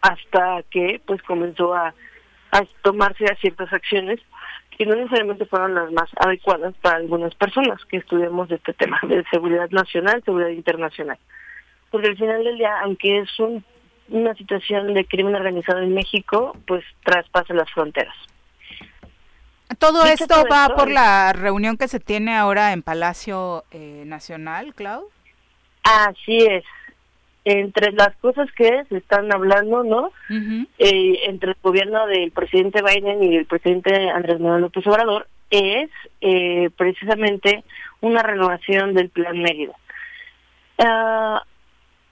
hasta 0.00 0.62
que 0.70 1.00
pues 1.06 1.22
comenzó 1.22 1.72
a, 1.72 1.94
a 2.50 2.64
tomarse 2.82 3.24
a 3.26 3.36
ciertas 3.36 3.72
acciones 3.72 4.20
que 4.76 4.86
no 4.86 4.96
necesariamente 4.96 5.46
fueron 5.46 5.74
las 5.74 5.92
más 5.92 6.08
adecuadas 6.16 6.74
para 6.80 6.96
algunas 6.96 7.34
personas 7.34 7.84
que 7.84 7.98
estudiamos 7.98 8.50
este 8.50 8.72
tema 8.72 8.98
de 9.06 9.24
seguridad 9.30 9.70
nacional, 9.70 10.22
seguridad 10.24 10.48
internacional. 10.48 11.18
Porque 11.90 12.08
al 12.08 12.16
final 12.16 12.42
del 12.42 12.56
día, 12.56 12.80
aunque 12.80 13.18
es 13.18 13.38
un 13.38 13.64
una 14.10 14.34
situación 14.34 14.94
de 14.94 15.04
crimen 15.04 15.34
organizado 15.34 15.80
en 15.80 15.94
México, 15.94 16.56
pues 16.66 16.84
traspasa 17.04 17.54
las 17.54 17.70
fronteras. 17.70 18.14
Todo 19.78 20.04
esto 20.04 20.44
va 20.50 20.68
por 20.74 20.90
la 20.90 21.32
reunión 21.32 21.76
que 21.76 21.88
se 21.88 22.00
tiene 22.00 22.36
ahora 22.36 22.72
en 22.72 22.82
Palacio 22.82 23.64
eh, 23.70 24.02
Nacional, 24.04 24.74
Clau. 24.74 25.08
Así 25.84 26.38
es. 26.38 26.64
Entre 27.44 27.92
las 27.92 28.14
cosas 28.16 28.50
que 28.52 28.84
se 28.88 28.98
están 28.98 29.32
hablando, 29.32 29.82
¿no? 29.82 30.12
Eh, 30.78 31.20
entre 31.24 31.52
el 31.52 31.56
gobierno 31.62 32.06
del 32.06 32.32
presidente 32.32 32.82
Biden 32.82 33.22
y 33.22 33.36
el 33.36 33.46
presidente 33.46 34.10
Andrés 34.10 34.40
Manuel 34.40 34.62
López 34.62 34.86
Obrador 34.86 35.26
es 35.50 35.88
eh, 36.20 36.70
precisamente 36.76 37.64
una 38.00 38.22
renovación 38.22 38.92
del 38.92 39.08
Plan 39.08 39.40
Mérida. 39.40 39.74
Ah, 40.78 41.42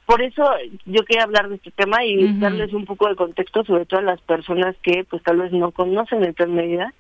por 0.09 0.23
eso 0.23 0.43
yo 0.87 1.05
quería 1.05 1.25
hablar 1.25 1.51
de 1.51 1.57
este 1.57 1.71
tema 1.71 2.03
y 2.03 2.41
darles 2.41 2.73
un 2.73 2.87
poco 2.87 3.11
de 3.11 3.15
contexto, 3.15 3.63
sobre 3.65 3.85
todo 3.85 4.01
a 4.01 4.05
las 4.05 4.21
personas 4.23 4.75
que 4.83 5.05
pues 5.05 5.23
tal 5.23 5.37
vez 5.37 5.53
no 5.53 5.71
conocen 5.71 6.25
el 6.25 6.33
plan 6.33 6.55
medida. 6.55 6.95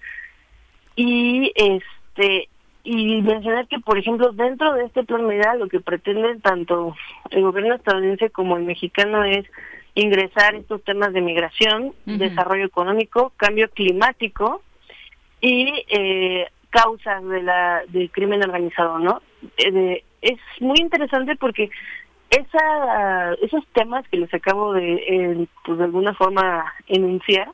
Y 0.94 1.50
este 1.54 2.50
y 2.84 3.22
mencionar 3.22 3.66
que 3.66 3.78
por 3.78 3.96
ejemplo 3.96 4.32
dentro 4.32 4.74
de 4.74 4.84
este 4.84 5.04
plan 5.04 5.26
medida 5.26 5.54
lo 5.54 5.68
que 5.68 5.80
pretenden 5.80 6.42
tanto 6.42 6.94
el 7.30 7.40
gobierno 7.44 7.76
estadounidense 7.76 8.28
como 8.28 8.58
el 8.58 8.64
mexicano 8.64 9.24
es 9.24 9.46
ingresar 9.94 10.54
estos 10.54 10.84
temas 10.84 11.14
de 11.14 11.22
migración, 11.22 11.94
desarrollo 12.04 12.66
económico, 12.66 13.32
cambio 13.38 13.70
climático 13.70 14.60
y 15.40 15.82
eh, 15.88 16.46
causas 16.68 17.24
de 17.24 17.42
la 17.42 17.84
del 17.88 18.10
crimen 18.10 18.42
organizado, 18.42 18.98
¿no? 18.98 19.22
Eh, 19.56 20.04
es 20.20 20.38
muy 20.60 20.76
interesante 20.78 21.36
porque 21.36 21.70
esa, 22.30 23.34
esos 23.42 23.66
temas 23.72 24.06
que 24.08 24.18
les 24.18 24.32
acabo 24.34 24.72
de, 24.72 25.48
pues 25.64 25.78
de 25.78 25.84
alguna 25.84 26.14
forma 26.14 26.72
enunciar, 26.86 27.50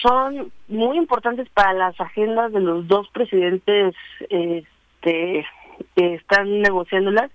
son 0.00 0.52
muy 0.68 0.96
importantes 0.96 1.48
para 1.50 1.72
las 1.72 2.00
agendas 2.00 2.52
de 2.52 2.60
los 2.60 2.88
dos 2.88 3.08
presidentes 3.10 3.94
este, 4.30 5.46
que 5.94 6.14
están 6.14 6.60
negociándolas. 6.60 7.30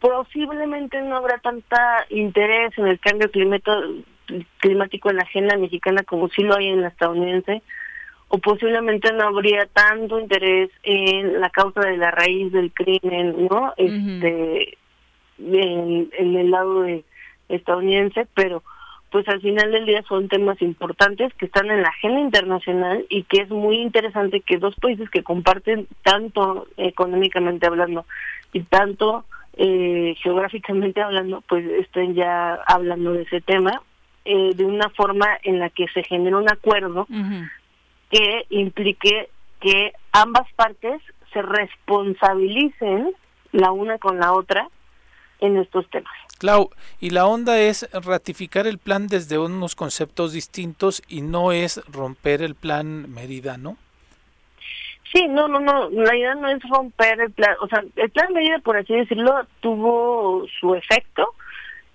Posiblemente 0.00 1.02
no 1.02 1.16
habrá 1.16 1.38
tanta 1.38 2.06
interés 2.08 2.76
en 2.78 2.86
el 2.86 2.98
cambio 2.98 3.30
climático 3.30 5.10
en 5.10 5.16
la 5.16 5.22
agenda 5.22 5.56
mexicana 5.56 6.02
como 6.04 6.28
sí 6.28 6.42
lo 6.42 6.56
hay 6.56 6.68
en 6.68 6.80
la 6.80 6.88
estadounidense, 6.88 7.62
o 8.28 8.38
posiblemente 8.38 9.12
no 9.12 9.24
habría 9.24 9.66
tanto 9.66 10.18
interés 10.18 10.70
en 10.84 11.40
la 11.40 11.50
causa 11.50 11.80
de 11.82 11.98
la 11.98 12.10
raíz 12.10 12.50
del 12.50 12.72
crimen, 12.72 13.46
¿no? 13.50 13.74
Este 13.76 14.78
en, 15.44 16.36
el 16.36 16.50
lado 16.50 16.82
de 16.82 17.04
estadounidense, 17.48 18.26
pero 18.34 18.62
pues 19.10 19.28
al 19.28 19.42
final 19.42 19.70
del 19.72 19.84
día 19.84 20.02
son 20.08 20.28
temas 20.28 20.60
importantes 20.62 21.34
que 21.34 21.44
están 21.44 21.70
en 21.70 21.82
la 21.82 21.88
agenda 21.88 22.20
internacional 22.20 23.04
y 23.10 23.24
que 23.24 23.42
es 23.42 23.50
muy 23.50 23.76
interesante 23.76 24.40
que 24.40 24.56
dos 24.56 24.74
países 24.76 25.10
que 25.10 25.22
comparten 25.22 25.86
tanto 26.02 26.66
económicamente 26.78 27.66
hablando 27.66 28.06
y 28.54 28.60
tanto 28.62 29.26
eh, 29.54 30.14
geográficamente 30.22 31.02
hablando, 31.02 31.42
pues 31.46 31.66
estén 31.66 32.14
ya 32.14 32.54
hablando 32.66 33.12
de 33.12 33.22
ese 33.22 33.42
tema 33.42 33.82
eh, 34.24 34.54
de 34.54 34.64
una 34.64 34.88
forma 34.90 35.26
en 35.42 35.58
la 35.58 35.68
que 35.68 35.88
se 35.88 36.04
genere 36.04 36.36
un 36.36 36.50
acuerdo 36.50 37.06
que 38.10 38.46
implique 38.48 39.28
que 39.60 39.92
ambas 40.12 40.50
partes 40.54 41.02
se 41.32 41.42
responsabilicen 41.42 43.12
la 43.52 43.72
una 43.72 43.98
con 43.98 44.18
la 44.18 44.32
otra 44.32 44.68
en 45.42 45.58
estos 45.58 45.88
temas. 45.90 46.12
Clau, 46.38 46.70
y 47.00 47.10
la 47.10 47.26
onda 47.26 47.60
es 47.60 47.88
ratificar 47.92 48.66
el 48.66 48.78
plan 48.78 49.06
desde 49.06 49.38
unos 49.38 49.74
conceptos 49.74 50.32
distintos 50.32 51.02
y 51.08 51.22
no 51.22 51.52
es 51.52 51.80
romper 51.90 52.42
el 52.42 52.54
plan 52.54 53.12
Mérida, 53.12 53.58
¿no? 53.58 53.76
Sí, 55.12 55.28
no, 55.28 55.46
no, 55.46 55.60
no, 55.60 55.90
la 55.90 56.16
idea 56.16 56.34
no 56.34 56.48
es 56.48 56.62
romper 56.70 57.20
el 57.20 57.30
plan, 57.30 57.54
o 57.60 57.68
sea, 57.68 57.84
el 57.96 58.10
plan 58.10 58.32
Mérida, 58.32 58.58
por 58.60 58.76
así 58.78 58.94
decirlo, 58.94 59.46
tuvo 59.60 60.46
su 60.58 60.74
efecto 60.74 61.34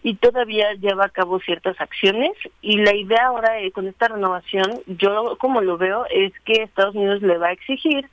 y 0.04 0.16
todavía 0.16 0.74
lleva 0.74 1.06
a 1.06 1.10
cabo 1.10 1.40
ciertas 1.40 1.80
acciones 1.82 2.32
y 2.62 2.78
la 2.78 2.96
idea 2.96 3.26
ahora 3.26 3.60
eh, 3.60 3.72
con 3.72 3.88
esta 3.88 4.08
renovación, 4.08 4.82
yo 4.86 5.36
como 5.40 5.62
lo 5.62 5.78
veo, 5.78 6.06
es 6.12 6.32
que 6.46 6.64
Estados 6.64 6.96
Unidos 6.96 7.22
le 7.24 7.38
va 7.38 7.48
a 7.48 7.54
exigir 7.54 8.08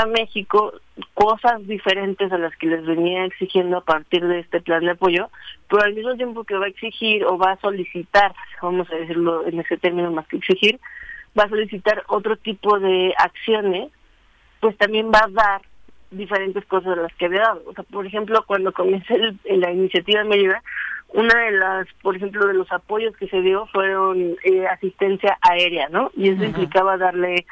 a 0.00 0.06
México 0.06 0.72
cosas 1.14 1.66
diferentes 1.66 2.32
a 2.32 2.38
las 2.38 2.56
que 2.56 2.66
les 2.66 2.84
venía 2.84 3.24
exigiendo 3.24 3.78
a 3.78 3.84
partir 3.84 4.26
de 4.26 4.40
este 4.40 4.60
plan 4.60 4.84
de 4.84 4.92
apoyo, 4.92 5.30
pero 5.68 5.82
al 5.82 5.94
mismo 5.94 6.14
tiempo 6.16 6.44
que 6.44 6.56
va 6.56 6.66
a 6.66 6.70
exigir 6.70 7.24
o 7.24 7.38
va 7.38 7.52
a 7.52 7.60
solicitar, 7.60 8.34
vamos 8.62 8.90
a 8.90 8.96
decirlo 8.96 9.46
en 9.46 9.60
ese 9.60 9.76
término 9.76 10.10
más 10.10 10.26
que 10.28 10.38
exigir, 10.38 10.80
va 11.38 11.44
a 11.44 11.48
solicitar 11.48 12.04
otro 12.08 12.36
tipo 12.36 12.78
de 12.78 13.14
acciones, 13.18 13.90
pues 14.60 14.76
también 14.76 15.10
va 15.10 15.24
a 15.24 15.30
dar 15.30 15.62
diferentes 16.10 16.64
cosas 16.66 16.96
de 16.96 17.02
las 17.02 17.14
que 17.14 17.26
había 17.26 17.42
dado. 17.42 17.62
O 17.66 17.72
sea, 17.72 17.84
por 17.84 18.06
ejemplo, 18.06 18.44
cuando 18.46 18.72
comencé 18.72 19.16
la 19.44 19.70
iniciativa 19.70 20.24
Mérida, 20.24 20.62
una 21.12 21.34
de 21.44 21.52
las, 21.52 21.86
por 22.02 22.16
ejemplo, 22.16 22.46
de 22.46 22.54
los 22.54 22.70
apoyos 22.72 23.16
que 23.16 23.28
se 23.28 23.40
dio 23.42 23.66
fueron 23.66 24.36
eh, 24.44 24.66
asistencia 24.66 25.38
aérea, 25.40 25.88
¿no? 25.88 26.10
Y 26.16 26.30
eso 26.30 26.44
implicaba 26.44 26.96
darle 26.96 27.46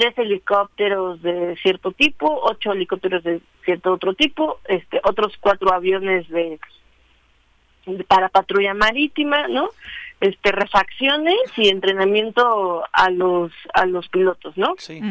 tres 0.00 0.16
helicópteros 0.16 1.20
de 1.20 1.56
cierto 1.62 1.92
tipo, 1.92 2.40
ocho 2.44 2.72
helicópteros 2.72 3.22
de 3.22 3.42
cierto 3.66 3.92
otro 3.92 4.14
tipo, 4.14 4.58
este, 4.66 4.98
otros 5.04 5.36
cuatro 5.38 5.74
aviones 5.74 6.26
de, 6.30 6.58
para 8.08 8.30
patrulla 8.30 8.72
marítima, 8.72 9.46
¿no? 9.48 9.68
Este, 10.20 10.52
refacciones 10.52 11.36
y 11.58 11.68
entrenamiento 11.68 12.82
a 12.90 13.10
los 13.10 13.52
a 13.74 13.84
los 13.84 14.08
pilotos, 14.08 14.56
¿no? 14.56 14.74
Sí. 14.78 15.02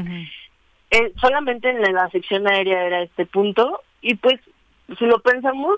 Eh, 0.89 1.13
solamente 1.21 1.69
en 1.69 1.81
la 1.93 2.09
sección 2.09 2.47
aérea 2.47 2.83
era 2.83 3.03
este 3.03 3.27
punto 3.27 3.83
y 4.01 4.15
pues 4.15 4.39
si 4.97 5.05
lo 5.05 5.19
pensamos, 5.19 5.77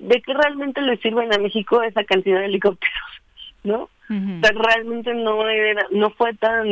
¿de 0.00 0.20
qué 0.20 0.34
realmente 0.34 0.80
le 0.80 0.96
sirven 0.96 1.32
a 1.32 1.38
México 1.38 1.80
esa 1.82 2.02
cantidad 2.02 2.40
de 2.40 2.46
helicópteros? 2.46 3.08
¿No? 3.62 3.88
Realmente 4.08 5.14
no 5.14 5.48
era, 5.48 5.86
no 5.90 6.10
fue 6.10 6.34
tan 6.34 6.66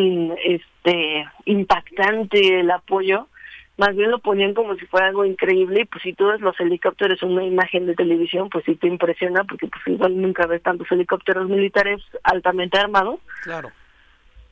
este 0.45 1.27
impactante 1.45 2.61
el 2.61 2.71
apoyo, 2.71 3.29
más 3.77 3.95
bien 3.95 4.11
lo 4.11 4.19
ponían 4.21 4.55
como 4.55 4.75
si 4.77 4.87
fuera 4.87 5.09
algo 5.09 5.25
increíble 5.25 5.83
y 5.83 5.85
pues 5.85 6.03
si 6.03 6.15
tú 6.15 6.29
ves 6.29 6.41
los 6.41 6.59
helicópteros 6.59 7.23
en 7.23 7.33
una 7.33 7.45
imagen 7.45 7.87
de 7.87 7.95
televisión, 7.95 8.49
pues 8.49 8.65
sí 8.65 8.75
te 8.75 8.87
impresiona 8.89 9.45
porque 9.45 9.67
pues 9.67 9.87
igual 9.87 10.21
nunca 10.21 10.47
ves 10.47 10.63
tantos 10.63 10.91
helicópteros 10.91 11.49
militares 11.49 12.01
altamente 12.23 12.79
armados. 12.79 13.21
Claro. 13.43 13.71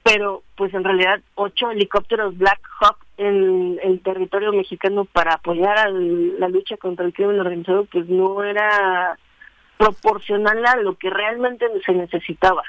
Pero 0.03 0.43
pues 0.57 0.75
en 0.75 0.85
realidad 0.85 1.21
ocho 1.35 1.71
helicópteros 1.71 2.37
Black 2.37 2.61
Hawk 2.81 2.99
en 3.17 3.79
el 3.83 4.01
territorio 4.01 4.53
mexicano 4.53 5.07
para 5.07 5.35
apoyar 5.35 5.79
a 5.79 5.89
la 5.89 6.49
lucha 6.49 6.77
contra 6.77 7.07
el 7.07 7.15
crimen 7.15 7.41
organizado 7.41 7.87
pues 7.87 8.07
no 8.09 8.45
era 8.45 9.19
proporcional 9.77 10.65
a 10.67 10.77
lo 10.77 10.97
que 10.97 11.11
realmente 11.11 11.67
se 11.85 11.93
necesitaba. 11.93 12.63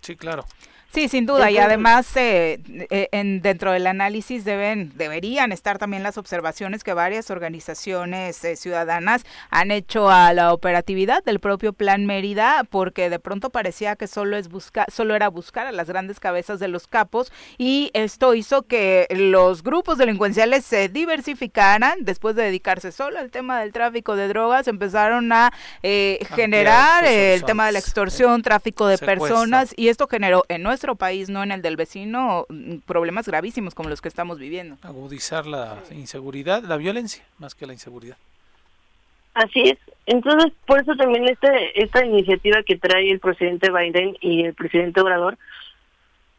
Sí, 0.00 0.16
claro. 0.16 0.44
Sí, 0.92 1.08
sin 1.08 1.26
duda, 1.26 1.50
y 1.50 1.58
además 1.58 2.16
eh, 2.16 2.58
eh, 2.90 3.08
en, 3.12 3.42
dentro 3.42 3.72
del 3.72 3.86
análisis 3.86 4.44
deben 4.44 4.92
deberían 4.96 5.52
estar 5.52 5.76
también 5.78 6.02
las 6.02 6.16
observaciones 6.16 6.84
que 6.84 6.94
varias 6.94 7.30
organizaciones 7.30 8.42
eh, 8.44 8.56
ciudadanas 8.56 9.24
han 9.50 9.72
hecho 9.72 10.08
a 10.10 10.32
la 10.32 10.54
operatividad 10.54 11.22
del 11.22 11.38
propio 11.38 11.74
Plan 11.74 12.06
Mérida, 12.06 12.64
porque 12.70 13.10
de 13.10 13.18
pronto 13.18 13.50
parecía 13.50 13.96
que 13.96 14.06
solo 14.06 14.38
es 14.38 14.48
buscar, 14.48 14.90
solo 14.90 15.14
era 15.14 15.28
buscar 15.28 15.66
a 15.66 15.72
las 15.72 15.88
grandes 15.88 16.18
cabezas 16.18 16.60
de 16.60 16.68
los 16.68 16.86
capos 16.86 17.30
y 17.58 17.90
esto 17.92 18.32
hizo 18.32 18.62
que 18.62 19.06
los 19.10 19.62
grupos 19.62 19.98
delincuenciales 19.98 20.64
se 20.64 20.88
diversificaran. 20.88 22.04
Después 22.04 22.36
de 22.36 22.44
dedicarse 22.44 22.90
solo 22.90 23.18
al 23.18 23.30
tema 23.30 23.60
del 23.60 23.72
tráfico 23.72 24.16
de 24.16 24.28
drogas, 24.28 24.66
empezaron 24.66 25.30
a 25.32 25.52
generar 25.82 27.04
el 27.04 27.44
tema 27.44 27.66
de 27.66 27.72
la 27.72 27.80
extorsión, 27.80 28.40
tráfico 28.40 28.86
de 28.86 28.96
personas 28.96 29.74
y 29.76 29.88
esto 29.88 30.06
generó 30.08 30.44
en 30.48 30.62
nuestro 30.62 30.75
país, 30.96 31.28
no 31.28 31.42
en 31.42 31.52
el 31.52 31.62
del 31.62 31.76
vecino, 31.76 32.46
mm, 32.48 32.78
problemas 32.86 33.26
gravísimos 33.26 33.74
como 33.74 33.88
los 33.88 34.00
que 34.00 34.08
estamos 34.08 34.38
viviendo. 34.38 34.76
Agudizar 34.82 35.46
la 35.46 35.82
inseguridad, 35.90 36.62
la 36.62 36.76
violencia, 36.76 37.24
más 37.38 37.54
que 37.54 37.66
la 37.66 37.72
inseguridad. 37.72 38.16
Así 39.34 39.60
es. 39.62 39.78
Entonces, 40.06 40.52
por 40.66 40.80
eso 40.80 40.94
también 40.96 41.28
este, 41.28 41.82
esta 41.82 42.04
iniciativa 42.04 42.62
que 42.62 42.78
trae 42.78 43.10
el 43.10 43.20
presidente 43.20 43.70
Biden 43.70 44.16
y 44.20 44.44
el 44.44 44.54
presidente 44.54 45.00
Obrador, 45.00 45.36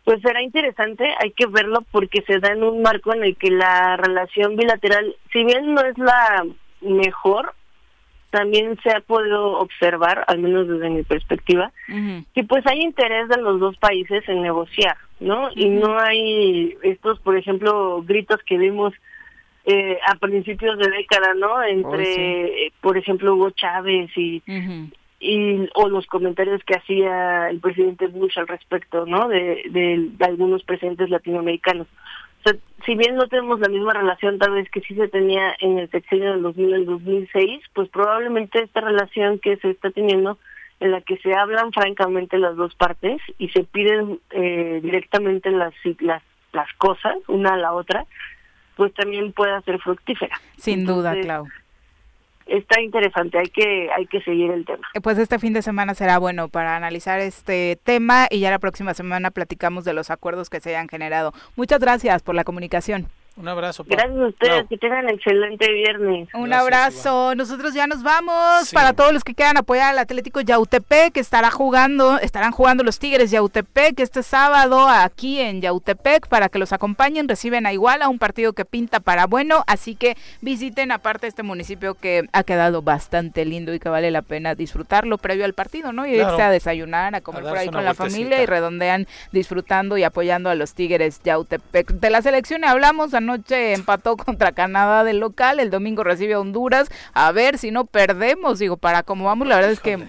pues 0.03 0.21
será 0.21 0.41
interesante, 0.41 1.13
hay 1.19 1.31
que 1.31 1.47
verlo 1.47 1.81
porque 1.91 2.21
se 2.21 2.39
da 2.39 2.53
en 2.53 2.63
un 2.63 2.81
marco 2.81 3.13
en 3.13 3.23
el 3.23 3.35
que 3.35 3.51
la 3.51 3.97
relación 3.97 4.55
bilateral, 4.55 5.15
si 5.33 5.43
bien 5.43 5.73
no 5.73 5.81
es 5.81 5.97
la 5.97 6.45
mejor, 6.81 7.53
también 8.29 8.77
se 8.83 8.91
ha 8.91 8.99
podido 8.99 9.59
observar, 9.59 10.23
al 10.27 10.39
menos 10.39 10.67
desde 10.67 10.89
mi 10.89 11.03
perspectiva, 11.03 11.71
que 12.33 12.43
pues 12.43 12.65
hay 12.67 12.81
interés 12.81 13.29
de 13.29 13.37
los 13.37 13.59
dos 13.59 13.77
países 13.77 14.27
en 14.27 14.41
negociar, 14.41 14.97
¿no? 15.19 15.49
Y 15.55 15.69
no 15.69 15.97
hay 15.97 16.75
estos, 16.83 17.19
por 17.19 17.37
ejemplo, 17.37 18.03
gritos 18.03 18.41
que 18.43 18.57
vimos 18.57 18.93
eh, 19.65 19.97
a 20.07 20.15
principios 20.15 20.77
de 20.77 20.89
década, 20.89 21.33
¿no? 21.35 21.63
Entre, 21.63 22.65
eh, 22.65 22.71
por 22.81 22.97
ejemplo, 22.97 23.35
Hugo 23.35 23.51
Chávez 23.51 24.09
y, 24.17 24.41
y 25.19 25.69
o 25.73 25.87
los 25.87 26.05
comentarios 26.07 26.61
que 26.63 26.75
hacía 26.75 27.49
el 27.49 27.59
presidente 27.59 28.07
Bush 28.07 28.37
al 28.37 28.47
respecto, 28.47 29.05
¿no? 29.05 29.29
De, 29.29 29.63
de, 29.69 30.09
de 30.11 30.25
algunos 30.25 30.63
presidentes 30.63 31.09
latinoamericanos 31.09 31.87
si 32.85 32.95
bien 32.95 33.15
no 33.15 33.27
tenemos 33.27 33.59
la 33.59 33.69
misma 33.69 33.93
relación 33.93 34.39
tal 34.39 34.51
vez 34.51 34.69
que 34.69 34.81
sí 34.81 34.95
se 34.95 35.07
tenía 35.07 35.55
en 35.59 35.79
el 35.79 35.89
sexenio 35.89 36.31
del 36.31 36.41
2000 36.43 36.73
al 36.73 36.85
2006, 36.85 37.61
pues 37.73 37.89
probablemente 37.89 38.63
esta 38.63 38.81
relación 38.81 39.39
que 39.39 39.57
se 39.57 39.71
está 39.71 39.91
teniendo 39.91 40.37
en 40.79 40.91
la 40.91 41.01
que 41.01 41.17
se 41.17 41.33
hablan 41.33 41.71
francamente 41.71 42.37
las 42.37 42.55
dos 42.55 42.75
partes 42.75 43.19
y 43.39 43.49
se 43.49 43.63
piden 43.63 44.19
eh, 44.31 44.79
directamente 44.83 45.49
las, 45.49 45.73
las 45.99 46.21
las 46.53 46.73
cosas 46.77 47.15
una 47.27 47.53
a 47.53 47.57
la 47.57 47.73
otra, 47.73 48.05
pues 48.75 48.93
también 48.93 49.31
pueda 49.31 49.61
ser 49.61 49.79
fructífera. 49.79 50.39
Sin 50.57 50.85
duda, 50.85 51.13
Clau 51.21 51.47
está 52.47 52.81
interesante, 52.81 53.37
hay 53.37 53.47
que, 53.47 53.89
hay 53.95 54.05
que 54.07 54.21
seguir 54.21 54.51
el 54.51 54.65
tema. 54.65 54.87
Eh, 54.93 55.01
pues 55.01 55.17
este 55.17 55.39
fin 55.39 55.53
de 55.53 55.61
semana 55.61 55.93
será 55.93 56.17
bueno 56.17 56.49
para 56.49 56.75
analizar 56.75 57.19
este 57.19 57.77
tema 57.83 58.27
y 58.29 58.39
ya 58.39 58.51
la 58.51 58.59
próxima 58.59 58.93
semana 58.93 59.31
platicamos 59.31 59.83
de 59.83 59.93
los 59.93 60.11
acuerdos 60.11 60.49
que 60.49 60.59
se 60.59 60.69
hayan 60.69 60.87
generado. 60.87 61.33
Muchas 61.55 61.79
gracias 61.79 62.23
por 62.23 62.35
la 62.35 62.43
comunicación. 62.43 63.07
Un 63.37 63.47
abrazo. 63.47 63.85
Gracias 63.87 64.17
a 64.17 64.27
ustedes, 64.27 64.65
que 64.67 64.77
tengan 64.77 65.07
excelente 65.09 65.71
viernes. 65.71 66.27
Un 66.33 66.51
abrazo. 66.53 67.35
Nosotros 67.35 67.73
ya 67.73 67.85
nos 67.85 68.01
vamos. 68.01 68.71
Para 68.73 68.93
todos 68.93 69.13
los 69.13 69.23
que 69.23 69.35
quieran 69.35 69.57
apoyar 69.57 69.91
al 69.91 69.99
Atlético 69.99 70.41
Yautepec, 70.41 71.13
que 71.13 71.19
estará 71.19 71.51
jugando, 71.51 72.17
estarán 72.17 72.51
jugando 72.51 72.83
los 72.83 72.97
Tigres 72.97 73.29
Yautepec 73.29 73.99
este 73.99 74.23
sábado 74.23 74.89
aquí 74.89 75.39
en 75.39 75.61
Yautepec 75.61 76.27
para 76.27 76.49
que 76.49 76.57
los 76.57 76.73
acompañen. 76.73 77.27
Reciben 77.27 77.67
a 77.67 77.73
Iguala, 77.73 78.09
un 78.09 78.17
partido 78.17 78.53
que 78.53 78.65
pinta 78.65 78.99
para 78.99 79.27
bueno. 79.27 79.63
Así 79.67 79.95
que 79.95 80.17
visiten 80.41 80.91
aparte 80.91 81.27
este 81.27 81.43
municipio 81.43 81.93
que 81.93 82.27
ha 82.33 82.43
quedado 82.43 82.81
bastante 82.81 83.45
lindo 83.45 83.71
y 83.71 83.79
que 83.79 83.89
vale 83.89 84.09
la 84.09 84.23
pena 84.23 84.55
disfrutarlo 84.55 85.19
previo 85.19 85.45
al 85.45 85.53
partido, 85.53 85.93
¿no? 85.93 86.07
Y 86.07 86.15
irse 86.15 86.41
a 86.41 86.49
desayunar, 86.49 87.13
a 87.13 87.21
comer 87.21 87.43
por 87.43 87.57
ahí 87.57 87.69
con 87.69 87.85
la 87.85 87.93
familia 87.93 88.41
y 88.41 88.47
redondean 88.47 89.05
disfrutando 89.31 89.95
y 89.97 90.03
apoyando 90.03 90.49
a 90.49 90.55
los 90.55 90.73
Tigres 90.73 91.21
Yautepec. 91.23 91.91
De 91.91 92.09
la 92.09 92.23
selección 92.23 92.63
hablamos, 92.65 93.13
noche 93.27 93.73
empató 93.73 94.17
contra 94.17 94.53
Canadá 94.53 95.03
del 95.03 95.19
local, 95.19 95.59
el 95.59 95.69
domingo 95.69 96.03
recibe 96.03 96.33
a 96.33 96.39
Honduras, 96.39 96.89
a 97.13 97.31
ver 97.31 97.59
si 97.59 97.69
no 97.69 97.85
perdemos, 97.85 98.57
digo, 98.57 98.77
para 98.77 99.03
cómo 99.03 99.25
vamos, 99.25 99.47
la 99.47 99.57
verdad 99.57 99.71
es 99.71 99.79
que 99.79 99.99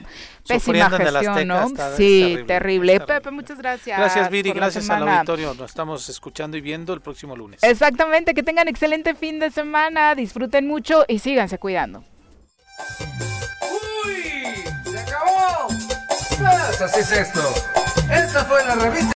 pésima 0.47 0.89
gestión, 0.89 1.47
¿no? 1.47 1.69
Sí, 1.97 2.39
terrible. 2.47 3.01
Pepe, 3.01 3.31
muchas 3.31 3.59
gracias. 3.59 3.99
Gracias, 3.99 4.31
Viri, 4.31 4.53
gracias 4.53 4.89
al 4.89 5.07
auditorio. 5.07 5.55
Nos 5.55 5.71
estamos 5.71 6.09
escuchando 6.09 6.57
y 6.57 6.63
viendo 6.63 6.95
el 6.95 7.03
próximo 7.03 7.37
lunes. 7.37 7.63
Exactamente, 7.63 8.33
que 8.33 8.43
tengan 8.43 8.69
excelente 8.69 9.15
fin 9.15 9.39
de 9.39 9.51
semana, 9.51 10.15
disfruten 10.15 10.67
mucho 10.67 11.05
y 11.07 11.19
síganse 11.19 11.59
cuidando. 11.59 12.03
¡Uy! 14.07 14.65
¡Se 14.91 14.99
acabó! 14.99 15.69
Pues 16.39 16.81
así 16.81 17.01
es 17.01 17.13
esto. 17.13 17.43
Esta 18.11 18.45
fue 18.45 18.65
la 18.65 18.75
revista. 18.77 19.07